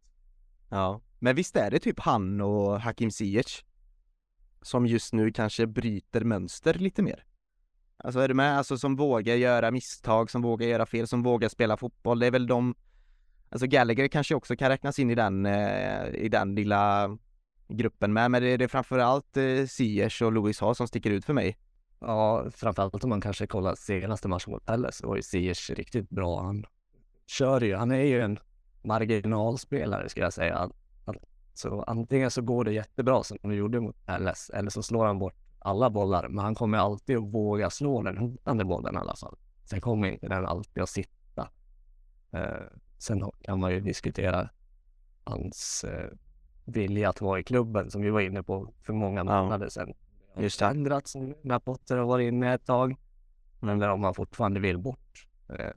Ja, 0.69 1.01
men 1.19 1.37
visst 1.37 1.57
är 1.57 1.71
det 1.71 1.79
typ 1.79 2.01
han 2.01 2.41
och 2.41 2.81
Hakim 2.81 3.11
Ziyech 3.11 3.65
som 4.63 4.87
just 4.87 5.13
nu 5.13 5.33
kanske 5.33 5.67
bryter 5.67 6.25
mönster 6.25 6.75
lite 6.75 7.03
mer? 7.03 7.25
Alltså 7.97 8.21
är 8.21 8.29
du 8.29 8.35
med? 8.35 8.59
Alltså 8.59 8.79
som 8.79 8.97
vågar 8.97 9.35
göra 9.35 9.71
misstag, 9.71 10.31
som 10.31 10.43
vågar 10.43 10.67
göra 10.67 10.87
fel, 10.87 11.07
som 11.07 11.23
vågar 11.23 11.49
spela 11.49 11.77
fotboll. 11.77 12.19
Det 12.19 12.27
är 12.27 12.31
väl 12.31 12.47
de 12.47 12.75
Alltså 13.51 13.67
Gallagher 13.67 14.09
kanske 14.09 14.35
också 14.35 14.57
kan 14.57 14.69
räknas 14.69 14.99
in 14.99 15.11
i 15.11 15.15
den, 15.15 15.47
eh, 15.47 16.07
i 16.09 16.29
den 16.29 16.55
lilla 16.55 17.19
gruppen 17.69 18.13
med, 18.13 18.31
men 18.31 18.43
det 18.43 18.49
är, 18.49 18.59
det 18.59 18.65
är 18.65 18.69
framförallt 18.69 19.37
eh, 19.37 19.67
Siers 19.69 20.23
och 20.23 20.33
Louis 20.33 20.61
Hall 20.61 20.75
som 20.75 20.89
sticker 20.89 21.11
ut 21.11 21.25
för 21.25 21.33
mig. 21.33 21.59
Ja, 22.01 22.51
framförallt 22.51 23.05
om 23.05 23.11
man 23.11 23.21
kanske 23.21 23.47
kollar 23.47 23.75
senaste 23.75 24.29
matchen 24.29 24.53
mot 24.53 24.67
Pelles 24.67 24.97
så 24.97 25.09
var 25.09 25.17
ju 25.17 25.23
Siers 25.23 25.71
riktigt 25.71 26.11
bra. 26.11 26.43
Han 26.43 26.65
kör 27.27 27.61
ju, 27.61 27.77
han 27.77 27.91
är 27.91 28.05
ju 28.05 28.21
en 28.21 28.39
marginalspelare 28.83 30.09
skulle 30.09 30.27
jag 30.27 30.33
säga. 30.33 30.71
Så 31.55 31.83
antingen 31.83 32.31
så 32.31 32.43
går 32.43 32.65
det 32.65 32.73
jättebra 32.73 33.23
som 33.23 33.39
han 33.43 33.55
gjorde 33.55 33.81
mot 33.81 34.07
Pelles 34.07 34.51
eller 34.51 34.71
så 34.71 34.83
slår 34.83 35.07
han 35.07 35.19
bort 35.19 35.35
alla 35.59 35.91
bollar, 35.91 36.29
men 36.29 36.45
han 36.45 36.55
kommer 36.55 36.79
alltid 36.79 37.17
att 37.17 37.35
våga 37.35 37.71
slå 37.71 38.03
den 38.03 38.19
hotande 38.19 38.65
bollen 38.65 38.95
i 38.95 38.99
alla 38.99 39.17
fall. 39.17 39.37
Sen 39.65 39.81
kommer 39.81 40.09
inte 40.09 40.29
den 40.29 40.47
alltid 40.47 40.83
att 40.83 40.89
sitta. 40.89 41.51
Eh, 42.31 42.67
Sen 42.99 43.31
kan 43.43 43.61
man 43.61 43.73
ju 43.73 43.81
diskutera 43.81 44.49
hans 45.25 45.85
eh, 45.85 46.11
vilja 46.65 47.09
att 47.09 47.21
vara 47.21 47.41
i 47.41 47.43
klubben 47.43 47.91
som 47.91 48.03
vi 48.03 48.11
var 48.11 48.21
inne 48.21 48.43
på 48.43 48.73
för 48.83 48.93
många 48.93 49.25
månader 49.25 49.67
ja. 49.67 49.71
sedan. 49.71 49.95
Just 50.37 50.59
det. 50.59 50.67
ändrats 50.67 51.15
när 51.43 51.59
Potter 51.59 51.97
har 51.97 52.07
varit 52.07 52.29
inne 52.29 52.55
ett 52.55 52.67
tag. 52.67 52.97
Men 53.61 53.79
där 53.79 53.89
om 53.89 54.01
man 54.01 54.15
fortfarande 54.15 54.61
vill 54.61 54.79
bort. 54.79 55.29
Eh, 55.49 55.71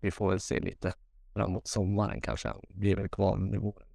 vi 0.00 0.10
får 0.10 0.30
väl 0.30 0.40
se 0.40 0.60
lite 0.60 0.92
framåt 1.34 1.68
sommaren 1.68 2.20
kanske. 2.20 2.48
Han 2.48 2.60
blir 2.68 2.96
väl 2.96 3.08
kvar 3.08 3.36
under 3.36 3.58
våren. 3.58 3.88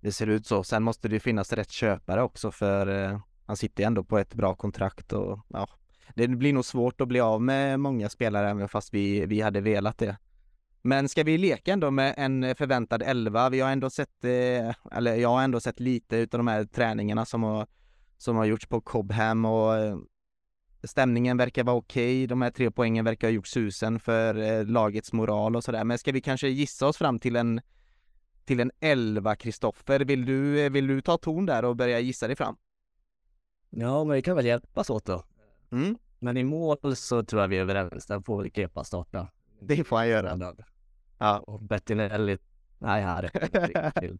Det 0.00 0.12
ser 0.12 0.26
ut 0.26 0.46
så. 0.46 0.64
Sen 0.64 0.82
måste 0.82 1.08
det 1.08 1.20
finnas 1.20 1.52
rätt 1.52 1.70
köpare 1.70 2.22
också 2.22 2.50
för 2.50 2.86
eh, 2.86 3.20
han 3.46 3.56
sitter 3.56 3.84
ändå 3.84 4.04
på 4.04 4.18
ett 4.18 4.34
bra 4.34 4.54
kontrakt 4.54 5.12
och 5.12 5.38
ja, 5.48 5.68
det 6.14 6.28
blir 6.28 6.52
nog 6.52 6.64
svårt 6.64 7.00
att 7.00 7.08
bli 7.08 7.20
av 7.20 7.42
med 7.42 7.80
många 7.80 8.08
spelare 8.08 8.50
även 8.50 8.68
fast 8.68 8.94
vi, 8.94 9.26
vi 9.26 9.40
hade 9.40 9.60
velat 9.60 9.98
det. 9.98 10.16
Men 10.82 11.08
ska 11.08 11.22
vi 11.22 11.38
leka 11.38 11.72
ändå 11.72 11.90
med 11.90 12.14
en 12.16 12.54
förväntad 12.54 13.02
elva? 13.02 13.48
Vi 13.48 13.60
har 13.60 13.70
ändå 13.70 13.90
sett, 13.90 14.24
eh, 14.24 14.96
eller 14.96 15.14
jag 15.16 15.28
har 15.28 15.42
ändå 15.42 15.60
sett 15.60 15.80
lite 15.80 16.16
utav 16.16 16.38
de 16.38 16.46
här 16.46 16.64
träningarna 16.64 17.24
som 17.24 17.42
har, 17.42 17.66
som 18.18 18.36
har 18.36 18.44
gjorts 18.44 18.66
på 18.66 18.80
Cobham 18.80 19.44
och 19.44 19.76
eh, 19.76 19.96
stämningen 20.84 21.36
verkar 21.36 21.64
vara 21.64 21.76
okej. 21.76 22.18
Okay. 22.18 22.26
De 22.26 22.42
här 22.42 22.50
tre 22.50 22.70
poängen 22.70 23.04
verkar 23.04 23.28
ha 23.28 23.32
gjort 23.32 23.46
susen 23.46 24.00
för 24.00 24.34
eh, 24.34 24.66
lagets 24.66 25.12
moral 25.12 25.56
och 25.56 25.64
sådär. 25.64 25.84
Men 25.84 25.98
ska 25.98 26.12
vi 26.12 26.20
kanske 26.20 26.48
gissa 26.48 26.86
oss 26.86 26.96
fram 26.96 27.18
till 27.18 27.36
en 27.36 27.60
till 28.44 28.60
en 28.60 28.70
elva, 28.80 29.36
Kristoffer. 29.36 30.00
Vill 30.00 30.26
du, 30.26 30.68
vill 30.68 30.86
du 30.86 31.00
ta 31.00 31.18
ton 31.18 31.46
där 31.46 31.64
och 31.64 31.76
börja 31.76 32.00
gissa 32.00 32.26
dig 32.26 32.36
fram? 32.36 32.56
Ja, 33.70 34.04
men 34.04 34.14
vi 34.14 34.22
kan 34.22 34.36
väl 34.36 34.46
hjälpas 34.46 34.90
åt 34.90 35.04
då. 35.04 35.24
Mm. 35.72 35.98
Men 36.18 36.36
i 36.36 36.44
mål 36.44 36.96
så 36.96 37.24
tror 37.24 37.42
jag 37.42 37.48
vi 37.48 37.56
är 37.56 37.60
överens. 37.60 38.06
Där 38.06 38.20
får 38.20 38.42
väl 38.42 38.52
Kepa 38.52 38.84
starta. 38.84 39.28
Det 39.60 39.84
får 39.84 39.96
han 39.96 40.08
göra. 40.08 40.54
Ja. 41.22 41.38
Och 41.38 41.62
Bettinelli, 41.62 42.38
nej 42.78 43.02
här 43.02 43.30
är 43.34 44.16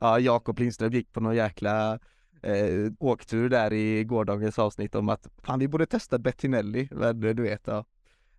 Ja, 0.00 0.18
Jakob 0.18 0.58
Lindström 0.58 0.92
gick 0.92 1.12
på 1.12 1.20
någon 1.20 1.36
jäkla 1.36 1.98
eh, 2.42 2.92
åktur 2.98 3.48
där 3.48 3.72
i 3.72 4.04
gårdagens 4.04 4.58
avsnitt 4.58 4.94
om 4.94 5.08
att 5.08 5.28
fan 5.42 5.58
vi 5.58 5.68
borde 5.68 5.86
testa 5.86 6.18
Bettinelli, 6.18 6.88
men 6.90 7.20
du 7.20 7.42
vet 7.42 7.66
ja. 7.66 7.84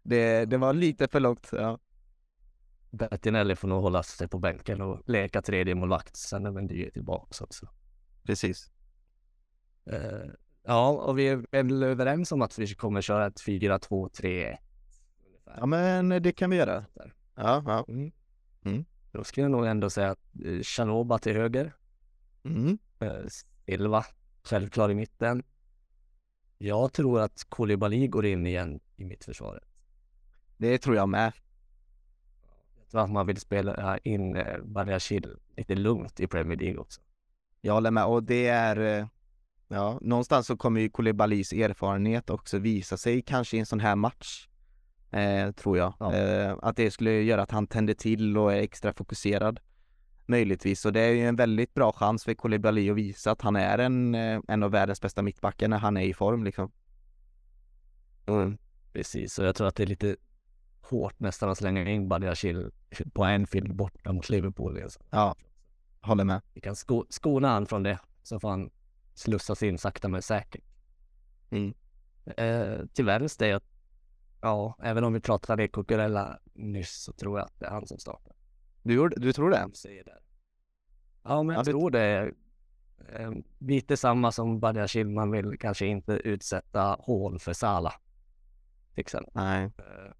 Det, 0.03 0.45
det 0.45 0.57
var 0.57 0.73
lite 0.73 1.07
för 1.07 1.19
långt, 1.19 1.49
ja. 1.51 1.79
Bettinelli 2.89 3.55
får 3.55 3.67
nog 3.67 3.81
hålla 3.81 4.03
sig 4.03 4.27
på 4.27 4.39
bänken 4.39 4.81
och 4.81 5.01
leka 5.05 5.41
tredje 5.41 5.75
målvakt 5.75 6.15
sen 6.15 6.43
när 6.43 6.51
Mendy 6.51 6.85
är 6.85 6.91
tillbaka 6.91 7.43
också. 7.43 7.67
Precis. 8.23 8.71
Uh, 9.93 10.31
ja, 10.63 10.89
och 10.89 11.19
vi 11.19 11.27
är 11.27 11.45
väl 11.51 11.83
överens 11.83 12.31
om 12.31 12.41
att 12.41 12.59
vi 12.59 12.67
kommer 12.67 13.01
köra 13.01 13.27
ett 13.27 13.41
4-2-3-1. 13.41 14.57
Ja, 15.57 15.65
men 15.65 16.09
det 16.09 16.31
kan 16.31 16.49
vi 16.49 16.57
göra. 16.57 16.85
Ja, 17.37 17.63
ja. 17.65 17.85
Mm. 17.87 18.11
Mm. 18.63 18.85
Då 19.11 19.23
skulle 19.23 19.43
jag 19.43 19.51
nog 19.51 19.65
ändå 19.65 19.89
säga 19.89 20.11
att 20.11 20.19
eh, 20.45 20.61
Chanoba 20.61 21.19
till 21.19 21.35
höger. 21.35 21.73
Mm. 22.43 22.77
Eh, 22.99 23.25
Silva 23.65 24.05
självklar 24.43 24.91
i 24.91 24.95
mitten. 24.95 25.43
Jag 26.57 26.93
tror 26.93 27.21
att 27.21 27.45
Koulibaly 27.49 28.07
går 28.07 28.25
in 28.25 28.47
igen 28.47 28.79
i 28.95 29.05
mittförsvaret. 29.05 29.63
Det 30.57 30.77
tror 30.77 30.95
jag 30.95 31.09
med. 31.09 31.33
Jag 32.79 32.91
tror 32.91 33.01
att 33.01 33.11
man 33.11 33.27
vill 33.27 33.37
spela 33.37 33.97
in 33.97 34.35
eh, 34.35 34.57
Badiashil 34.63 35.35
lite 35.57 35.75
lugnt 35.75 36.19
i 36.19 36.27
Premier 36.27 36.57
League 36.57 36.77
också. 36.77 37.01
Jag 37.61 37.73
håller 37.73 37.91
med 37.91 38.05
och 38.05 38.23
det 38.23 38.47
är 38.47 39.07
Ja, 39.67 39.99
någonstans 40.01 40.47
så 40.47 40.57
kommer 40.57 40.81
ju 40.81 40.89
Koulibalys 40.89 41.53
erfarenhet 41.53 42.29
också 42.29 42.57
visa 42.57 42.97
sig 42.97 43.21
kanske 43.21 43.57
i 43.57 43.59
en 43.59 43.65
sån 43.65 43.79
här 43.79 43.95
match 43.95 44.46
eh, 45.11 45.51
tror 45.51 45.77
jag. 45.77 45.93
Ja. 45.99 46.13
Eh, 46.13 46.55
att 46.61 46.75
det 46.75 46.91
skulle 46.91 47.11
göra 47.11 47.41
att 47.41 47.51
han 47.51 47.67
tänder 47.67 47.93
till 47.93 48.37
och 48.37 48.53
är 48.53 48.57
extra 48.57 48.93
fokuserad. 48.93 49.59
Möjligtvis, 50.25 50.85
och 50.85 50.93
det 50.93 50.99
är 50.99 51.11
ju 51.11 51.27
en 51.27 51.35
väldigt 51.35 51.73
bra 51.73 51.91
chans 51.91 52.23
för 52.23 52.33
Koulibaly 52.33 52.89
att 52.89 52.95
visa 52.95 53.31
att 53.31 53.41
han 53.41 53.55
är 53.55 53.77
en, 53.77 54.15
eh, 54.15 54.39
en 54.47 54.63
av 54.63 54.71
världens 54.71 55.01
bästa 55.01 55.21
mittbackar 55.21 55.67
när 55.67 55.77
han 55.77 55.97
är 55.97 56.01
i 56.01 56.13
form 56.13 56.43
liksom. 56.43 56.71
Mm. 58.25 58.57
Precis, 58.93 59.39
och 59.39 59.45
jag 59.45 59.55
tror 59.55 59.67
att 59.67 59.75
det 59.75 59.83
är 59.83 59.87
lite 59.87 60.15
hårt 60.81 61.19
nästan 61.19 61.49
att 61.49 61.57
slänga 61.57 61.89
in 61.89 62.09
Badiashil 62.09 62.71
på 63.13 63.23
en 63.23 63.47
film 63.47 63.77
borta 63.77 64.13
mot 64.13 64.29
Liverpool. 64.29 64.75
Liksom. 64.75 65.03
Ja, 65.09 65.35
håller 66.01 66.23
med. 66.23 66.41
Vi 66.53 66.61
kan 66.61 66.75
sko 66.75 67.05
skona 67.09 67.47
han 67.47 67.65
från 67.65 67.83
det, 67.83 67.99
så 68.23 68.39
får 68.39 68.49
han 68.49 68.69
slussas 69.13 69.63
in 69.63 69.77
sakta 69.77 70.07
men 70.07 70.21
säkert. 70.21 70.63
Mm. 71.49 71.73
Eh, 72.37 72.85
till 72.93 73.05
vänster, 73.05 73.47
jag 73.47 73.61
Ja, 74.41 74.75
även 74.83 75.03
om 75.03 75.13
vi 75.13 75.19
pratade 75.19 75.67
Cucurella 75.67 76.39
nyss 76.53 77.03
så 77.03 77.13
tror 77.13 77.39
jag 77.39 77.45
att 77.45 77.59
det 77.59 77.65
är 77.65 77.71
han 77.71 77.87
som 77.87 77.97
startar. 77.97 78.33
Du, 78.83 79.09
du 79.09 79.33
tror 79.33 79.49
det? 79.49 79.67
Ja, 81.23 81.43
men 81.43 81.55
jag 81.55 81.61
ja, 81.61 81.71
tror 81.71 81.91
det 81.91 81.99
är 81.99 82.33
eh, 83.13 83.31
lite 83.59 83.97
samma 83.97 84.31
som 84.31 84.59
Badiashil. 84.59 85.09
Man 85.09 85.31
vill 85.31 85.57
kanske 85.59 85.85
inte 85.85 86.13
utsätta 86.13 86.97
hål 86.99 87.39
för 87.39 87.53
Sala. 87.53 87.93
Till 88.93 89.01
exempel. 89.01 89.31
Nej. 89.35 89.63
Eh, 89.63 90.13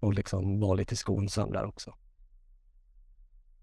och 0.00 0.14
liksom 0.14 0.60
vara 0.60 0.74
lite 0.74 0.96
skonsam 0.96 1.52
där 1.52 1.64
också. 1.64 1.94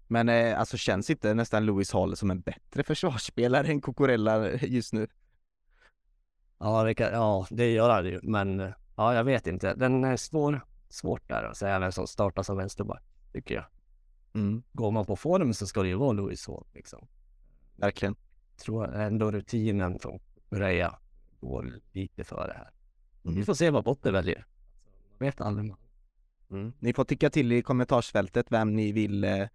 Men 0.06 0.28
eh, 0.28 0.60
alltså 0.60 0.76
känns 0.76 1.10
inte 1.10 1.34
nästan 1.34 1.66
Louis 1.66 1.92
Hall 1.92 2.16
som 2.16 2.30
en 2.30 2.40
bättre 2.40 2.82
försvarsspelare 2.82 3.66
än 3.66 3.80
Cucurella 3.80 4.50
just 4.50 4.92
nu? 4.92 5.08
Ja, 6.58 6.84
det, 6.84 6.94
kan, 6.94 7.12
ja, 7.12 7.46
det 7.50 7.72
gör 7.72 7.90
han 7.90 8.04
ju, 8.04 8.20
men 8.22 8.74
ja, 8.96 9.14
jag 9.14 9.24
vet 9.24 9.46
inte. 9.46 9.74
Den 9.74 10.04
är 10.04 10.16
svår, 10.16 10.60
svårt 10.88 11.28
där 11.28 11.44
att 11.44 11.56
säga 11.56 11.78
vem 11.78 11.92
som 11.92 12.06
startar 12.06 12.42
som 12.42 12.56
vänsterback, 12.56 13.02
tycker 13.32 13.54
jag. 13.54 13.64
Mm. 14.34 14.62
Går 14.72 14.90
man 14.90 15.06
på 15.06 15.16
form 15.16 15.54
så 15.54 15.66
ska 15.66 15.82
det 15.82 15.88
ju 15.88 15.94
vara 15.94 16.12
Louis 16.12 16.46
Hall, 16.46 16.66
liksom. 16.74 17.06
Verkligen. 17.76 18.16
Tror 18.56 18.94
ändå 18.94 19.30
rutinen 19.30 19.98
från 19.98 20.20
Reja 20.50 20.98
går 21.40 21.80
lite 21.92 22.24
före 22.24 22.52
här. 22.56 22.70
Mm. 23.24 23.36
Vi 23.36 23.44
får 23.44 23.54
se 23.54 23.70
vad 23.70 23.84
Botte 23.84 24.10
väljer. 24.10 24.46
Man 25.18 25.26
vet 25.26 25.40
aldrig. 25.40 25.74
Mm. 26.50 26.72
Ni 26.78 26.92
får 26.92 27.04
tycka 27.04 27.30
till 27.30 27.52
i 27.52 27.62
kommentarsfältet 27.62 28.46
vem 28.52 28.76
ni 28.76 28.92
vill 28.92 29.24
eh, 29.24 29.46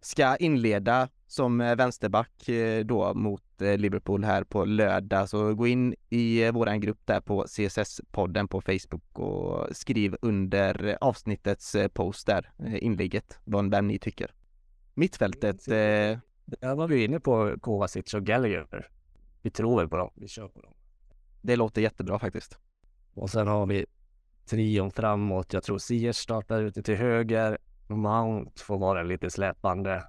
ska 0.00 0.36
inleda 0.36 1.08
som 1.26 1.60
eh, 1.60 1.76
vänsterback 1.76 2.48
eh, 2.48 2.84
då 2.84 3.14
mot 3.14 3.62
eh, 3.62 3.78
Liverpool 3.78 4.24
här 4.24 4.44
på 4.44 4.64
lördag. 4.64 5.28
Så 5.28 5.54
gå 5.54 5.66
in 5.66 5.94
i 6.10 6.50
våran 6.50 6.80
grupp 6.80 7.00
där 7.04 7.20
på 7.20 7.44
CSS-podden 7.44 8.46
på 8.46 8.60
Facebook 8.60 9.18
och 9.18 9.76
skriv 9.76 10.16
under 10.22 10.98
avsnittets 11.00 11.76
post 11.92 12.26
där, 12.26 12.50
inlägget, 12.66 13.38
vad 13.44 13.70
vem 13.70 13.88
ni 13.88 13.98
tycker. 13.98 14.34
Mittfältet, 14.94 15.68
eh, 15.68 16.18
Där 16.44 16.74
var 16.74 16.88
vi 16.88 17.04
inne 17.04 17.20
på 17.20 17.56
Kovacic 17.60 18.14
och 18.14 18.24
Gallagher. 18.24 18.88
Vi 19.42 19.50
tror 19.50 19.78
väl 19.80 19.88
på 19.88 19.96
dem. 19.96 20.10
Vi 20.14 20.28
kör 20.28 20.48
på 20.48 20.60
dem. 20.60 20.72
det 21.42 21.56
låter 21.56 21.82
jättebra 21.82 22.18
faktiskt. 22.18 22.58
Och 23.14 23.30
sen 23.30 23.46
har 23.46 23.66
vi 23.66 23.86
trion 24.46 24.90
framåt. 24.90 25.52
Jag 25.52 25.62
tror 25.62 25.78
Ziyech 25.78 26.16
startar 26.16 26.62
ute 26.62 26.82
till 26.82 26.96
höger. 26.96 27.58
Mount 27.96 28.62
får 28.62 28.78
vara 28.78 29.02
lite 29.02 29.30
släpande. 29.30 30.04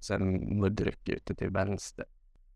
Sen 0.00 0.58
Mudryk 0.60 1.08
ute 1.08 1.34
till 1.34 1.50
vänster. 1.50 2.04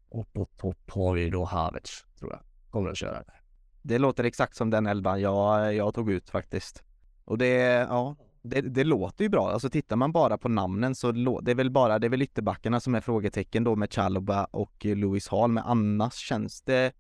Och 0.09 0.33
på 0.33 0.45
topp 0.45 0.91
har 0.91 1.15
vi 1.15 1.31
då 1.31 1.45
Havertz, 1.45 2.07
tror 2.19 2.33
jag. 2.33 2.41
Kommer 2.71 2.91
att 2.91 2.97
köra 2.97 3.13
där. 3.13 3.41
Det 3.83 3.99
låter 3.99 4.25
exakt 4.25 4.57
som 4.57 4.71
den 4.71 4.87
elvan 4.87 5.21
jag, 5.21 5.75
jag 5.75 5.95
tog 5.95 6.11
ut 6.11 6.31
faktiskt. 6.31 6.83
Och 7.25 7.39
det, 7.39 7.55
ja, 7.89 8.17
det, 8.43 8.61
det 8.61 8.85
låter 8.85 9.25
ju 9.25 9.29
bra. 9.29 9.51
Alltså 9.51 9.71
tittar 9.71 9.97
man 9.97 10.13
bara 10.13 10.39
på 10.39 10.49
namnen 10.49 10.95
så 10.95 11.13
lå, 11.13 11.41
det 11.41 11.51
är 11.51 11.55
väl 11.55 11.71
bara, 11.71 11.99
det 11.99 12.07
är 12.07 12.11
väl 12.11 12.23
ytterbackarna 12.23 12.81
som 12.81 12.95
är 12.95 13.01
frågetecken 13.01 13.65
då 13.65 13.77
med 13.77 13.93
Chaloba 13.93 14.45
och 14.45 14.85
Louis 14.85 15.29
Hall. 15.29 15.51
Men 15.51 15.65
annars 15.65 16.15
känns 16.15 16.63
det 16.63 16.93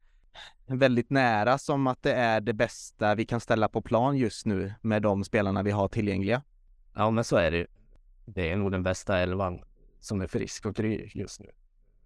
väldigt 0.66 1.10
nära 1.10 1.58
som 1.58 1.86
att 1.86 2.02
det 2.02 2.12
är 2.12 2.40
det 2.40 2.52
bästa 2.52 3.14
vi 3.14 3.26
kan 3.26 3.40
ställa 3.40 3.68
på 3.68 3.82
plan 3.82 4.16
just 4.16 4.46
nu 4.46 4.74
med 4.82 5.02
de 5.02 5.24
spelarna 5.24 5.62
vi 5.62 5.70
har 5.70 5.88
tillgängliga. 5.88 6.42
Ja, 6.98 7.10
men 7.10 7.24
så 7.24 7.36
är 7.36 7.50
det 7.50 7.56
ju. 7.56 7.66
Det 8.26 8.50
är 8.50 8.56
nog 8.56 8.72
den 8.72 8.82
bästa 8.82 9.18
elvan 9.18 9.60
som 10.00 10.20
är 10.20 10.26
frisk 10.26 10.66
och 10.66 10.76
kry 10.76 11.10
just 11.14 11.40
nu. 11.40 11.50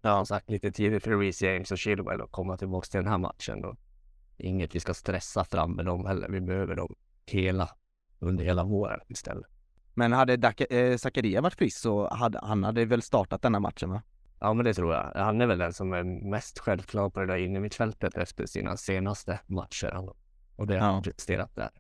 Ja. 0.03 0.17
Som 0.17 0.27
sagt, 0.27 0.51
lite 0.51 0.73
tidigt 0.73 1.03
för 1.05 1.19
Reece 1.19 1.43
James 1.43 1.73
och 1.73 1.79
Chilwell 1.79 2.21
att 2.21 2.31
komma 2.31 2.57
tillbaka 2.57 2.85
till 2.85 3.01
den 3.01 3.09
här 3.11 3.19
matchen. 3.19 3.65
Och 3.65 3.77
inget 4.37 4.75
vi 4.75 4.81
ska 4.81 4.95
stressa 4.95 5.45
fram 5.45 5.73
med 5.73 5.85
dem 5.85 6.07
heller. 6.07 6.29
Vi 6.29 6.41
behöver 6.41 6.77
dem 6.77 6.95
hela, 7.27 7.69
under 8.19 8.45
hela 8.45 8.65
våren 8.65 9.01
istället. 9.09 9.47
Men 9.95 10.13
hade 10.13 10.53
eh, 10.71 10.97
Zakaria 10.97 11.41
varit 11.41 11.55
frisk 11.55 11.79
så 11.79 12.15
hade 12.15 12.41
han 12.43 12.65
hade 12.65 12.85
väl 12.85 13.03
startat 13.03 13.43
denna 13.43 13.61
matchen 13.61 13.91
va? 13.91 14.03
Ja, 14.41 14.55
men 14.55 14.65
det 14.65 14.75
tror 14.75 14.95
jag. 14.95 15.13
Han 15.15 15.41
är 15.41 15.47
väl 15.47 15.59
den 15.59 15.73
som 15.73 15.93
är 15.93 16.05
mest 16.31 16.59
självklar 16.59 17.11
på 17.11 17.21
det 17.21 17.27
där 17.27 17.37
innermittfältet 17.37 18.17
efter 18.17 18.47
sina 18.47 18.77
senaste 18.77 19.41
matcher. 19.47 20.09
Och 20.57 20.67
det 20.67 20.75
har 20.79 20.87
Ja. 20.87 20.93
han 20.93 21.03
presterat 21.03 21.57
där. 21.57 21.71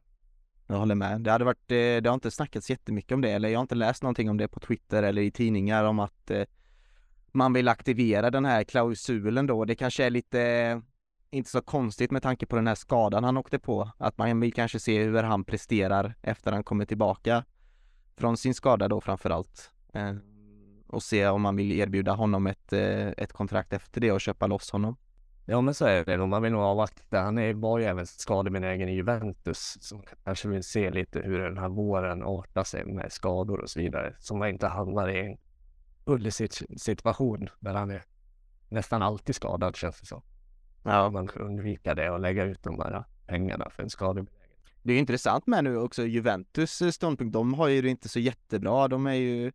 Jag 0.73 0.79
håller 0.79 0.95
med. 0.95 1.21
Det 1.21 1.31
hade 1.31 1.45
varit, 1.45 1.71
eh, 1.71 1.77
det 1.77 2.07
har 2.07 2.15
inte 2.15 2.31
snackats 2.31 2.71
jättemycket 2.71 3.13
om 3.13 3.21
det, 3.21 3.31
eller 3.31 3.49
jag 3.49 3.59
har 3.59 3.63
inte 3.63 3.75
läst 3.75 4.03
någonting 4.03 4.31
om 4.31 4.37
det 4.37 4.49
på 4.49 4.61
Twitter 4.61 5.03
eller 5.03 5.23
i 5.23 5.31
tidningar 5.31 5.85
om 5.85 5.99
att 5.99 6.31
eh, 6.31 6.45
man 7.33 7.53
vill 7.53 7.69
aktivera 7.69 8.31
den 8.31 8.45
här 8.45 8.65
klausulen 8.65 9.47
då. 9.47 9.65
Det 9.65 9.75
kanske 9.75 10.05
är 10.05 10.11
lite, 10.11 10.41
eh, 10.41 10.79
inte 11.31 11.51
så 11.51 11.61
konstigt 11.61 12.11
med 12.11 12.23
tanke 12.23 12.47
på 12.47 12.57
den 12.57 12.67
här 12.67 12.75
skadan 12.75 13.25
han 13.25 13.37
åkte 13.37 13.59
på. 13.59 13.91
Att 13.99 14.19
man 14.19 14.41
vill 14.41 14.53
kanske 14.53 14.81
se 14.81 15.03
hur 15.03 15.23
han 15.23 15.45
presterar 15.45 16.15
efter 16.23 16.53
han 16.53 16.65
kommer 16.65 16.85
tillbaka 16.85 17.45
från 18.17 18.37
sin 18.37 18.55
skada 18.55 18.89
då 18.89 19.01
framförallt. 19.01 19.71
allt. 19.93 20.23
och 20.87 21.03
se 21.03 21.27
om 21.27 21.43
man 21.43 21.57
vill 21.57 21.73
erbjuda 21.73 22.13
honom 22.13 22.47
ett, 22.47 22.73
ett 22.73 23.33
kontrakt 23.33 23.73
efter 23.73 24.01
det 24.01 24.13
och 24.13 24.21
köpa 24.21 24.47
loss 24.47 24.71
honom. 24.71 24.97
Ja, 25.47 25.61
men 25.61 25.75
så 25.75 25.85
är 25.85 26.05
det 26.05 26.17
nog. 26.17 26.29
Man 26.29 26.43
vill 26.43 26.53
nog 26.53 26.61
avvakta. 26.61 27.21
Han 27.21 27.39
är, 27.39 27.55
var 27.55 27.79
ju 27.79 27.85
även 27.85 28.07
skadebenägen 28.07 28.89
i 28.89 28.95
Juventus. 28.95 29.79
Så 29.81 30.03
kanske 30.25 30.49
vill 30.49 30.63
se 30.63 30.91
lite 30.91 31.21
hur 31.21 31.39
den 31.39 31.59
här 31.59 31.69
våren 31.69 32.23
artar 32.23 32.65
sig 32.65 32.85
med 32.85 33.13
skador 33.13 33.61
och 33.61 33.71
så 33.71 33.81
vidare. 33.81 34.17
Så 34.19 34.37
man 34.37 34.49
inte 34.49 34.67
hamnar 34.67 35.09
i 35.09 35.21
en 35.21 35.39
Pulisic-situation 36.05 37.49
där 37.61 37.75
han 37.75 37.91
är 37.91 38.03
nästan 38.69 39.03
alltid 39.03 39.35
skadad 39.35 39.77
känns 39.77 40.01
det 40.01 40.07
som. 40.07 40.23
Ja. 40.83 41.11
Man 41.11 41.29
kan 41.29 41.43
undvika 41.43 41.95
det 41.95 42.11
och 42.11 42.21
lägga 42.21 42.45
ut 42.45 42.63
de 42.63 42.81
här 42.81 43.05
pengarna 43.27 43.71
för 43.71 43.83
en 43.83 43.91
skadebenägen. 43.91 44.39
Det 44.83 44.93
är 44.93 44.95
ju 44.95 45.01
intressant 45.01 45.47
med 45.47 45.65
nu 45.65 45.77
också 45.77 46.07
Juventus 46.07 46.83
ståndpunkt. 46.95 47.33
De 47.33 47.55
har 47.55 47.69
ju 47.69 47.83
det 47.83 47.89
inte 47.89 48.09
så 48.09 48.21
jättebra. 48.21 48.89
De 48.89 49.07
är 49.07 49.15
ju 49.15 49.53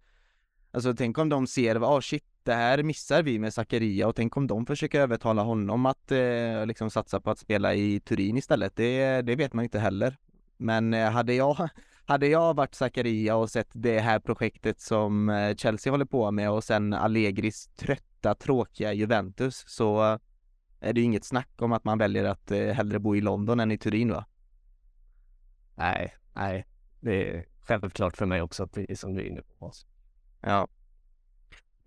Alltså 0.71 0.93
tänk 0.93 1.17
om 1.17 1.29
de 1.29 1.47
ser, 1.47 1.95
ah 1.97 2.01
shit, 2.01 2.23
det 2.47 2.53
här 2.53 2.83
missar 2.83 3.23
vi 3.23 3.39
med 3.39 3.53
Zakaria 3.53 4.07
och 4.07 4.15
tänk 4.15 4.37
om 4.37 4.47
de 4.47 4.65
försöker 4.65 5.01
övertala 5.01 5.41
honom 5.41 5.85
att 5.85 6.11
eh, 6.11 6.65
liksom 6.65 6.89
satsa 6.89 7.21
på 7.21 7.31
att 7.31 7.39
spela 7.39 7.73
i 7.73 7.99
Turin 7.99 8.37
istället. 8.37 8.75
Det, 8.75 9.21
det 9.21 9.35
vet 9.35 9.53
man 9.53 9.63
inte 9.63 9.79
heller. 9.79 10.17
Men 10.57 10.93
eh, 10.93 11.11
hade 11.11 11.33
jag 11.33 11.69
hade 12.05 12.27
jag 12.27 12.55
varit 12.55 12.75
Zakaria 12.75 13.35
och 13.35 13.49
sett 13.49 13.69
det 13.73 13.99
här 13.99 14.19
projektet 14.19 14.79
som 14.79 15.29
eh, 15.29 15.55
Chelsea 15.55 15.93
håller 15.93 16.05
på 16.05 16.31
med 16.31 16.51
och 16.51 16.63
sen 16.63 16.93
Allegris 16.93 17.67
trötta, 17.67 18.35
tråkiga 18.35 18.93
Juventus 18.93 19.63
så 19.67 20.19
är 20.79 20.93
det 20.93 20.99
ju 20.99 21.05
inget 21.05 21.25
snack 21.25 21.51
om 21.57 21.71
att 21.71 21.83
man 21.83 21.97
väljer 21.97 22.23
att 22.23 22.51
eh, 22.51 22.67
hellre 22.67 22.99
bo 22.99 23.15
i 23.15 23.21
London 23.21 23.59
än 23.59 23.71
i 23.71 23.77
Turin 23.77 24.11
va? 24.11 24.25
Nej, 25.75 26.15
nej. 26.33 26.65
Det 26.99 27.29
är 27.29 27.45
självklart 27.61 28.17
för 28.17 28.25
mig 28.25 28.41
också, 28.41 28.67
precis 28.67 28.99
som 28.99 29.13
du 29.13 29.21
är 29.21 29.25
inne 29.25 29.41
på. 29.41 29.71
Ja. 30.41 30.67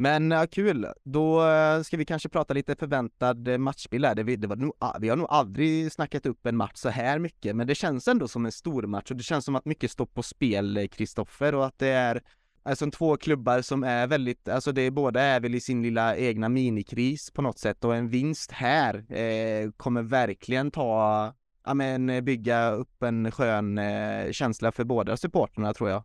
Men 0.00 0.30
ja, 0.30 0.46
kul, 0.46 0.86
då 1.04 1.46
eh, 1.46 1.82
ska 1.82 1.96
vi 1.96 2.04
kanske 2.04 2.28
prata 2.28 2.54
lite 2.54 2.76
förväntad 2.76 3.48
eh, 3.48 3.58
matchbild 3.58 4.04
här. 4.04 4.14
Det, 4.14 4.22
vi, 4.22 4.36
det 4.36 4.46
var 4.46 4.56
nog, 4.56 4.72
ah, 4.78 4.98
vi 5.00 5.08
har 5.08 5.16
nog 5.16 5.26
aldrig 5.30 5.92
snackat 5.92 6.26
upp 6.26 6.46
en 6.46 6.56
match 6.56 6.72
så 6.74 6.88
här 6.88 7.18
mycket, 7.18 7.56
men 7.56 7.66
det 7.66 7.74
känns 7.74 8.08
ändå 8.08 8.28
som 8.28 8.46
en 8.46 8.52
stor 8.52 8.82
match 8.82 9.10
och 9.10 9.16
det 9.16 9.22
känns 9.22 9.44
som 9.44 9.56
att 9.56 9.64
mycket 9.64 9.90
står 9.90 10.06
på 10.06 10.22
spel, 10.22 10.76
eh, 10.76 10.86
Kristoffer, 10.86 11.54
och 11.54 11.66
att 11.66 11.78
det 11.78 11.88
är 11.88 12.22
alltså 12.62 12.90
två 12.90 13.16
klubbar 13.16 13.62
som 13.62 13.84
är 13.84 14.06
väldigt, 14.06 14.48
alltså 14.48 14.72
det 14.72 14.82
är 14.82 14.90
båda 14.90 15.20
är 15.22 15.40
väl 15.40 15.54
i 15.54 15.60
sin 15.60 15.82
lilla 15.82 16.16
egna 16.16 16.48
minikris 16.48 17.30
på 17.30 17.42
något 17.42 17.58
sätt 17.58 17.84
och 17.84 17.96
en 17.96 18.08
vinst 18.08 18.52
här 18.52 19.12
eh, 19.12 19.70
kommer 19.76 20.02
verkligen 20.02 20.70
ta, 20.70 21.32
ja 21.64 21.74
men 21.74 22.24
bygga 22.24 22.70
upp 22.70 23.02
en 23.02 23.30
skön 23.30 23.78
eh, 23.78 24.32
känsla 24.32 24.72
för 24.72 24.84
båda 24.84 25.16
supporterna 25.16 25.74
tror 25.74 25.90
jag. 25.90 26.02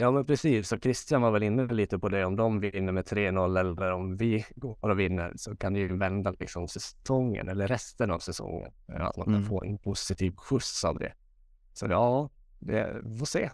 Ja, 0.00 0.10
men 0.10 0.26
precis. 0.26 0.68
Så 0.68 0.78
Christian 0.78 1.22
var 1.22 1.30
väl 1.30 1.42
inne 1.42 1.66
lite 1.66 1.98
på 1.98 2.08
det. 2.08 2.24
Om 2.24 2.36
de 2.36 2.60
vinner 2.60 2.92
med 2.92 3.04
3-0 3.04 3.58
eller 3.60 3.92
om 3.92 4.16
vi 4.16 4.44
går 4.56 4.76
och 4.80 5.00
vinner 5.00 5.32
så 5.36 5.56
kan 5.56 5.72
det 5.72 5.80
ju 5.80 5.96
vända 5.96 6.34
liksom 6.38 6.68
säsongen 6.68 7.48
eller 7.48 7.68
resten 7.68 8.10
av 8.10 8.18
säsongen. 8.18 8.70
Att 8.86 9.16
man 9.16 9.24
kan 9.24 9.34
Mm. 9.34 9.46
få 9.48 9.64
en 9.64 9.78
positiv 9.78 10.36
skjuts 10.36 10.84
av 10.84 10.98
det. 10.98 11.12
Så 11.72 11.86
ja, 11.86 12.30
det, 12.58 12.96
vi 13.04 13.18
får 13.18 13.26
se 13.26 13.50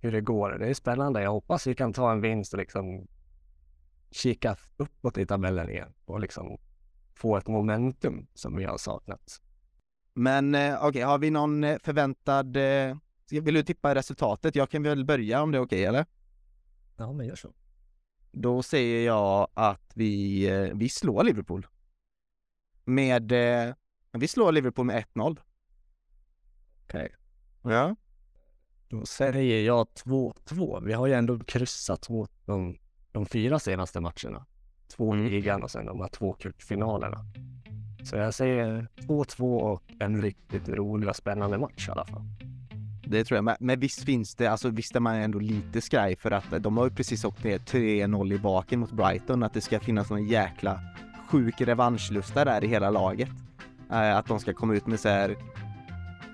hur 0.00 0.12
det 0.12 0.20
går. 0.20 0.50
Det 0.50 0.66
är 0.68 0.74
spännande. 0.74 1.22
Jag 1.22 1.30
hoppas 1.30 1.66
vi 1.66 1.74
kan 1.74 1.92
ta 1.92 2.12
en 2.12 2.20
vinst 2.20 2.52
och 2.52 2.58
liksom 2.58 3.06
kika 4.10 4.56
uppåt 4.76 5.18
i 5.18 5.26
tabellen 5.26 5.70
igen 5.70 5.92
och 6.04 6.20
liksom 6.20 6.58
få 7.14 7.36
ett 7.36 7.46
momentum 7.48 8.26
som 8.34 8.56
vi 8.56 8.64
har 8.64 8.78
saknat. 8.78 9.40
Men 10.14 10.54
eh, 10.54 10.84
okej, 10.84 11.02
har 11.02 11.18
vi 11.18 11.30
någon 11.30 11.64
eh, 11.64 11.78
förväntad, 11.84 12.56
eh, 12.56 12.96
vill 13.32 13.54
du 13.54 13.62
tippa 13.62 13.94
resultatet? 13.94 14.54
Jag 14.56 14.70
kan 14.70 14.82
väl 14.82 15.04
börja 15.04 15.42
om 15.42 15.52
det 15.52 15.58
är 15.58 15.62
okej 15.62 15.84
eller? 15.84 16.06
Ja, 16.96 17.12
men 17.12 17.26
gör 17.26 17.36
så. 17.36 17.52
Då 18.32 18.62
säger 18.62 19.06
jag 19.06 19.48
att 19.54 19.92
vi, 19.94 20.44
eh, 20.48 20.74
vi 20.74 20.88
slår 20.88 21.24
Liverpool. 21.24 21.66
Med, 22.84 23.32
eh, 23.32 23.74
vi 24.12 24.28
slår 24.28 24.52
Liverpool 24.52 24.86
med 24.86 24.96
1-0. 24.96 25.40
Okej. 26.84 27.14
Ja. 27.62 27.96
Då 28.88 29.06
säger 29.06 29.66
jag 29.66 29.86
2-2. 29.94 30.80
Vi 30.84 30.92
har 30.92 31.06
ju 31.06 31.12
ändå 31.12 31.38
kryssat 31.38 32.08
mot 32.08 32.30
de, 32.44 32.78
de 33.12 33.26
fyra 33.26 33.58
senaste 33.58 34.00
matcherna. 34.00 34.46
Två 34.88 35.12
Mm. 35.12 35.26
ligan 35.26 35.62
och 35.62 35.70
sen 35.70 35.86
de 35.86 36.00
här 36.00 36.08
två 36.08 36.32
cupfinalerna. 36.32 37.24
Så 38.04 38.16
jag 38.16 38.34
säger 38.34 38.88
2-2 38.96 39.58
och 39.58 39.82
en 40.00 40.22
riktigt 40.22 40.68
rolig 40.68 41.08
och 41.08 41.16
spännande 41.16 41.58
match 41.58 41.88
i 41.88 41.90
alla 41.90 42.04
fall. 42.06 42.22
Det 43.10 43.24
tror 43.24 43.36
jag, 43.36 43.44
men, 43.44 43.56
men 43.60 43.80
visst 43.80 44.04
finns 44.04 44.34
det, 44.34 44.46
alltså 44.46 44.68
visst 44.68 44.96
är 44.96 45.00
man 45.00 45.14
ändå 45.14 45.38
lite 45.38 45.80
skraj 45.80 46.16
för 46.16 46.30
att 46.30 46.44
de 46.60 46.76
har 46.76 46.84
ju 46.84 46.90
precis 46.90 47.24
åkt 47.24 47.44
ner 47.44 47.58
3-0 47.58 48.34
i 48.34 48.38
baken 48.38 48.80
mot 48.80 48.92
Brighton, 48.92 49.42
att 49.42 49.54
det 49.54 49.60
ska 49.60 49.80
finnas 49.80 50.10
någon 50.10 50.26
jäkla 50.28 50.80
sjuk 51.28 51.60
revanschlusta 51.60 52.44
där 52.44 52.64
i 52.64 52.68
hela 52.68 52.90
laget. 52.90 53.28
Eh, 53.90 54.16
att 54.16 54.26
de 54.26 54.40
ska 54.40 54.54
komma 54.54 54.74
ut 54.74 54.86
med 54.86 55.00
så 55.00 55.08
här 55.08 55.36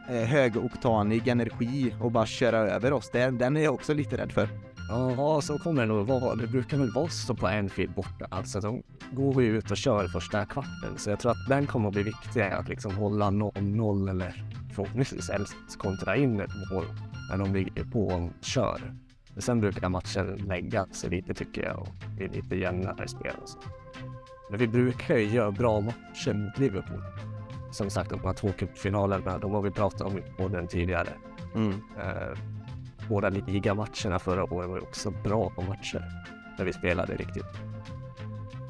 eh, 0.08 0.16
högoktanig 0.16 1.28
energi 1.28 1.94
och 2.00 2.10
bara 2.10 2.26
köra 2.26 2.58
över 2.58 2.92
oss. 2.92 3.10
Den, 3.10 3.38
den 3.38 3.56
är 3.56 3.60
jag 3.60 3.74
också 3.74 3.94
lite 3.94 4.16
rädd 4.16 4.32
för. 4.32 4.48
Ja, 4.88 5.40
så 5.40 5.58
kommer 5.58 5.82
det 5.82 5.88
nog 5.88 6.06
vara. 6.06 6.34
Det 6.34 6.46
brukar 6.46 6.76
väl 6.76 6.90
vara 6.90 7.08
så 7.08 7.34
på 7.34 7.46
Anfield 7.46 7.94
borta. 7.94 8.26
Alltså 8.30 8.60
de 8.60 8.82
går 9.12 9.42
ju 9.42 9.58
ut 9.58 9.70
och 9.70 9.76
kör 9.76 10.08
första 10.08 10.46
kvarten. 10.46 10.98
Så 10.98 11.10
jag 11.10 11.20
tror 11.20 11.32
att 11.32 11.48
den 11.48 11.66
kommer 11.66 11.88
att 11.88 11.94
bli 11.94 12.02
viktig 12.02 12.40
att 12.40 12.68
liksom 12.68 12.94
hålla 12.94 13.30
0-0 13.30 14.10
eller 14.10 14.44
förhoppningsvis 14.74 15.30
helst 15.30 15.54
kontra 15.78 16.16
in 16.16 16.40
ett 16.40 16.50
mål 16.72 16.84
när 17.30 17.38
de 17.38 17.54
ligger 17.54 17.84
på 17.84 18.06
och 18.06 18.30
kör. 18.40 18.80
Men 19.32 19.42
sen 19.42 19.60
brukar 19.60 19.88
matchen 19.88 20.36
lägga 20.36 20.86
sig 20.86 21.10
lite 21.10 21.34
tycker 21.34 21.62
jag 21.62 21.78
och 21.78 21.88
bli 22.16 22.28
lite 22.28 22.56
jämnare 22.56 23.08
spel 23.08 23.34
och 23.42 23.48
så. 23.48 23.58
Men 24.50 24.58
vi 24.58 24.68
brukar 24.68 25.16
ju 25.16 25.24
göra 25.24 25.50
bra 25.50 25.80
matcher 25.80 26.34
mot 26.34 26.58
Liverpool. 26.58 27.02
Som 27.72 27.90
sagt, 27.90 28.10
de 28.10 28.20
här 28.20 28.32
två 28.32 28.52
cupfinalerna, 28.58 29.38
de 29.38 29.52
har 29.52 29.62
vi 29.62 29.70
pratat 29.70 30.00
om 30.00 30.20
på 30.36 30.48
den 30.48 30.66
tidigare. 30.66 31.08
Mm. 31.54 31.70
Eh, 31.72 32.38
båda 33.08 33.28
ligamatcherna 33.28 34.18
förra 34.18 34.44
året 34.44 34.68
var 34.68 34.76
ju 34.76 34.82
också 34.82 35.10
bra 35.10 35.52
matcher. 35.56 36.02
När 36.58 36.64
vi 36.64 36.72
spelade 36.72 37.16
riktigt. 37.16 37.46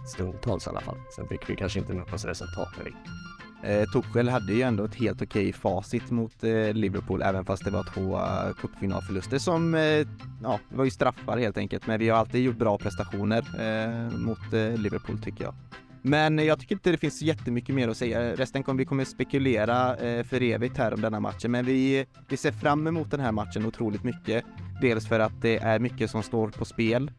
Stundtals 0.06 0.66
i 0.66 0.70
alla 0.70 0.80
fall. 0.80 0.96
Sen 1.16 1.28
fick 1.28 1.50
vi 1.50 1.56
kanske 1.56 1.78
inte 1.78 1.92
med 1.92 2.14
oss 2.14 2.24
resultaten 2.24 2.84
riktigt. 2.84 3.23
Eh, 3.64 3.84
Tuchel 3.90 4.28
hade 4.28 4.52
ju 4.52 4.62
ändå 4.62 4.84
ett 4.84 4.94
helt 4.94 5.22
okej 5.22 5.52
facit 5.52 6.10
mot 6.10 6.44
eh, 6.44 6.72
Liverpool, 6.72 7.22
även 7.22 7.44
fast 7.44 7.64
det 7.64 7.70
var 7.70 7.84
två 7.94 8.16
uh, 8.16 8.54
cupfinalförluster 8.60 9.38
som, 9.38 9.74
eh, 9.74 10.06
ja, 10.42 10.60
det 10.70 10.76
var 10.76 10.84
ju 10.84 10.90
straffar 10.90 11.38
helt 11.38 11.58
enkelt. 11.58 11.86
Men 11.86 12.00
vi 12.00 12.08
har 12.08 12.18
alltid 12.18 12.44
gjort 12.44 12.56
bra 12.56 12.78
prestationer 12.78 13.38
eh, 13.38 14.18
mot 14.18 14.52
eh, 14.52 14.80
Liverpool 14.80 15.18
tycker 15.18 15.44
jag. 15.44 15.54
Men 16.02 16.38
jag 16.38 16.60
tycker 16.60 16.74
inte 16.74 16.90
det 16.90 16.96
finns 16.96 17.22
jättemycket 17.22 17.74
mer 17.74 17.88
att 17.88 17.96
säga. 17.96 18.36
Resten 18.36 18.62
kommer 18.62 18.78
vi 18.78 18.84
kommer 18.84 19.04
spekulera 19.04 19.96
eh, 19.96 20.24
för 20.24 20.42
evigt 20.42 20.76
här 20.76 20.94
om 20.94 21.00
denna 21.00 21.20
matchen, 21.20 21.50
men 21.50 21.64
vi, 21.64 22.06
vi 22.28 22.36
ser 22.36 22.52
fram 22.52 22.86
emot 22.86 23.10
den 23.10 23.20
här 23.20 23.32
matchen 23.32 23.66
otroligt 23.66 24.04
mycket. 24.04 24.44
Dels 24.80 25.08
för 25.08 25.20
att 25.20 25.42
det 25.42 25.56
är 25.56 25.78
mycket 25.78 26.10
som 26.10 26.22
står 26.22 26.48
på 26.48 26.64
spel 26.64 27.10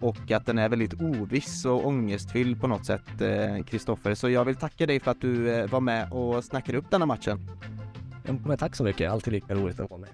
och 0.00 0.30
att 0.30 0.46
den 0.46 0.58
är 0.58 0.68
väldigt 0.68 1.00
oviss 1.00 1.64
och 1.64 1.86
ångestfylld 1.86 2.60
på 2.60 2.66
något 2.66 2.86
sätt, 2.86 3.02
Kristoffer. 3.66 4.14
Så 4.14 4.28
jag 4.28 4.44
vill 4.44 4.56
tacka 4.56 4.86
dig 4.86 5.00
för 5.00 5.10
att 5.10 5.20
du 5.20 5.50
eh, 5.50 5.70
var 5.70 5.80
med 5.80 6.12
och 6.12 6.44
snackade 6.44 6.78
upp 6.78 6.90
denna 6.90 7.06
matchen. 7.06 7.50
Men 8.44 8.58
tack 8.58 8.76
så 8.76 8.84
mycket, 8.84 9.10
alltid 9.10 9.32
lika 9.32 9.54
roligt 9.54 9.80
att 9.80 9.90
vara 9.90 10.00
med. 10.00 10.10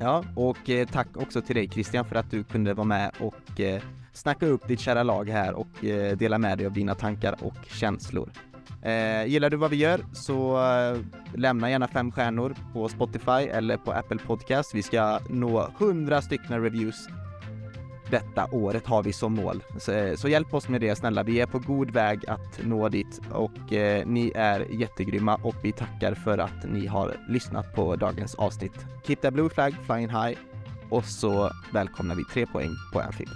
Ja, 0.00 0.24
och 0.36 0.70
eh, 0.70 0.86
tack 0.88 1.08
också 1.16 1.42
till 1.42 1.56
dig 1.56 1.68
Christian 1.68 2.04
för 2.04 2.16
att 2.16 2.30
du 2.30 2.44
kunde 2.44 2.74
vara 2.74 2.86
med 2.86 3.10
och 3.20 3.60
eh, 3.60 3.82
snacka 4.12 4.46
upp 4.46 4.68
ditt 4.68 4.80
kära 4.80 5.02
lag 5.02 5.28
här 5.28 5.52
och 5.52 5.84
eh, 5.84 6.16
dela 6.16 6.38
med 6.38 6.58
dig 6.58 6.66
av 6.66 6.72
dina 6.72 6.94
tankar 6.94 7.36
och 7.40 7.56
känslor. 7.66 8.30
Eh, 8.82 9.26
gillar 9.26 9.50
du 9.50 9.56
vad 9.56 9.70
vi 9.70 9.76
gör 9.76 10.00
så 10.12 10.66
eh, 10.66 11.00
lämna 11.34 11.70
gärna 11.70 11.88
fem 11.88 12.12
stjärnor 12.12 12.54
på 12.72 12.88
Spotify 12.88 13.30
eller 13.30 13.76
på 13.76 13.92
Apple 13.92 14.18
Podcast. 14.26 14.74
Vi 14.74 14.82
ska 14.82 15.20
nå 15.28 15.70
100 15.78 16.22
stycken 16.22 16.62
reviews 16.62 17.08
detta 18.10 18.46
året 18.52 18.86
har 18.86 19.02
vi 19.02 19.12
som 19.12 19.34
mål. 19.34 19.62
Så, 19.78 19.92
eh, 19.92 20.14
så, 20.14 20.28
hjälp 20.28 20.54
oss 20.54 20.68
med 20.68 20.80
det 20.80 20.96
snälla. 20.96 21.22
Vi 21.22 21.40
är 21.40 21.46
på 21.46 21.58
god 21.58 21.90
väg 21.90 22.28
att 22.28 22.60
nå 22.62 22.88
dit 22.88 23.20
och 23.32 23.72
eh, 23.72 24.06
ni 24.06 24.32
är 24.34 24.66
jättegrymma 24.70 25.34
och 25.42 25.56
vi 25.62 25.72
tackar 25.72 26.14
för 26.14 26.38
att 26.38 26.64
ni 26.64 26.86
har 26.86 27.16
lyssnat 27.28 27.74
på 27.74 27.96
dagens 27.96 28.34
avsnitt. 28.34 28.86
Keep 29.06 29.16
the 29.16 29.30
blue 29.30 29.48
flag 29.48 29.74
flying 29.86 30.08
high 30.08 30.38
och 30.88 31.04
så 31.04 31.50
välkomnar 31.72 32.14
vi 32.14 32.24
tre 32.24 32.46
poäng 32.46 32.70
på 32.92 33.00
Anfield. 33.00 33.32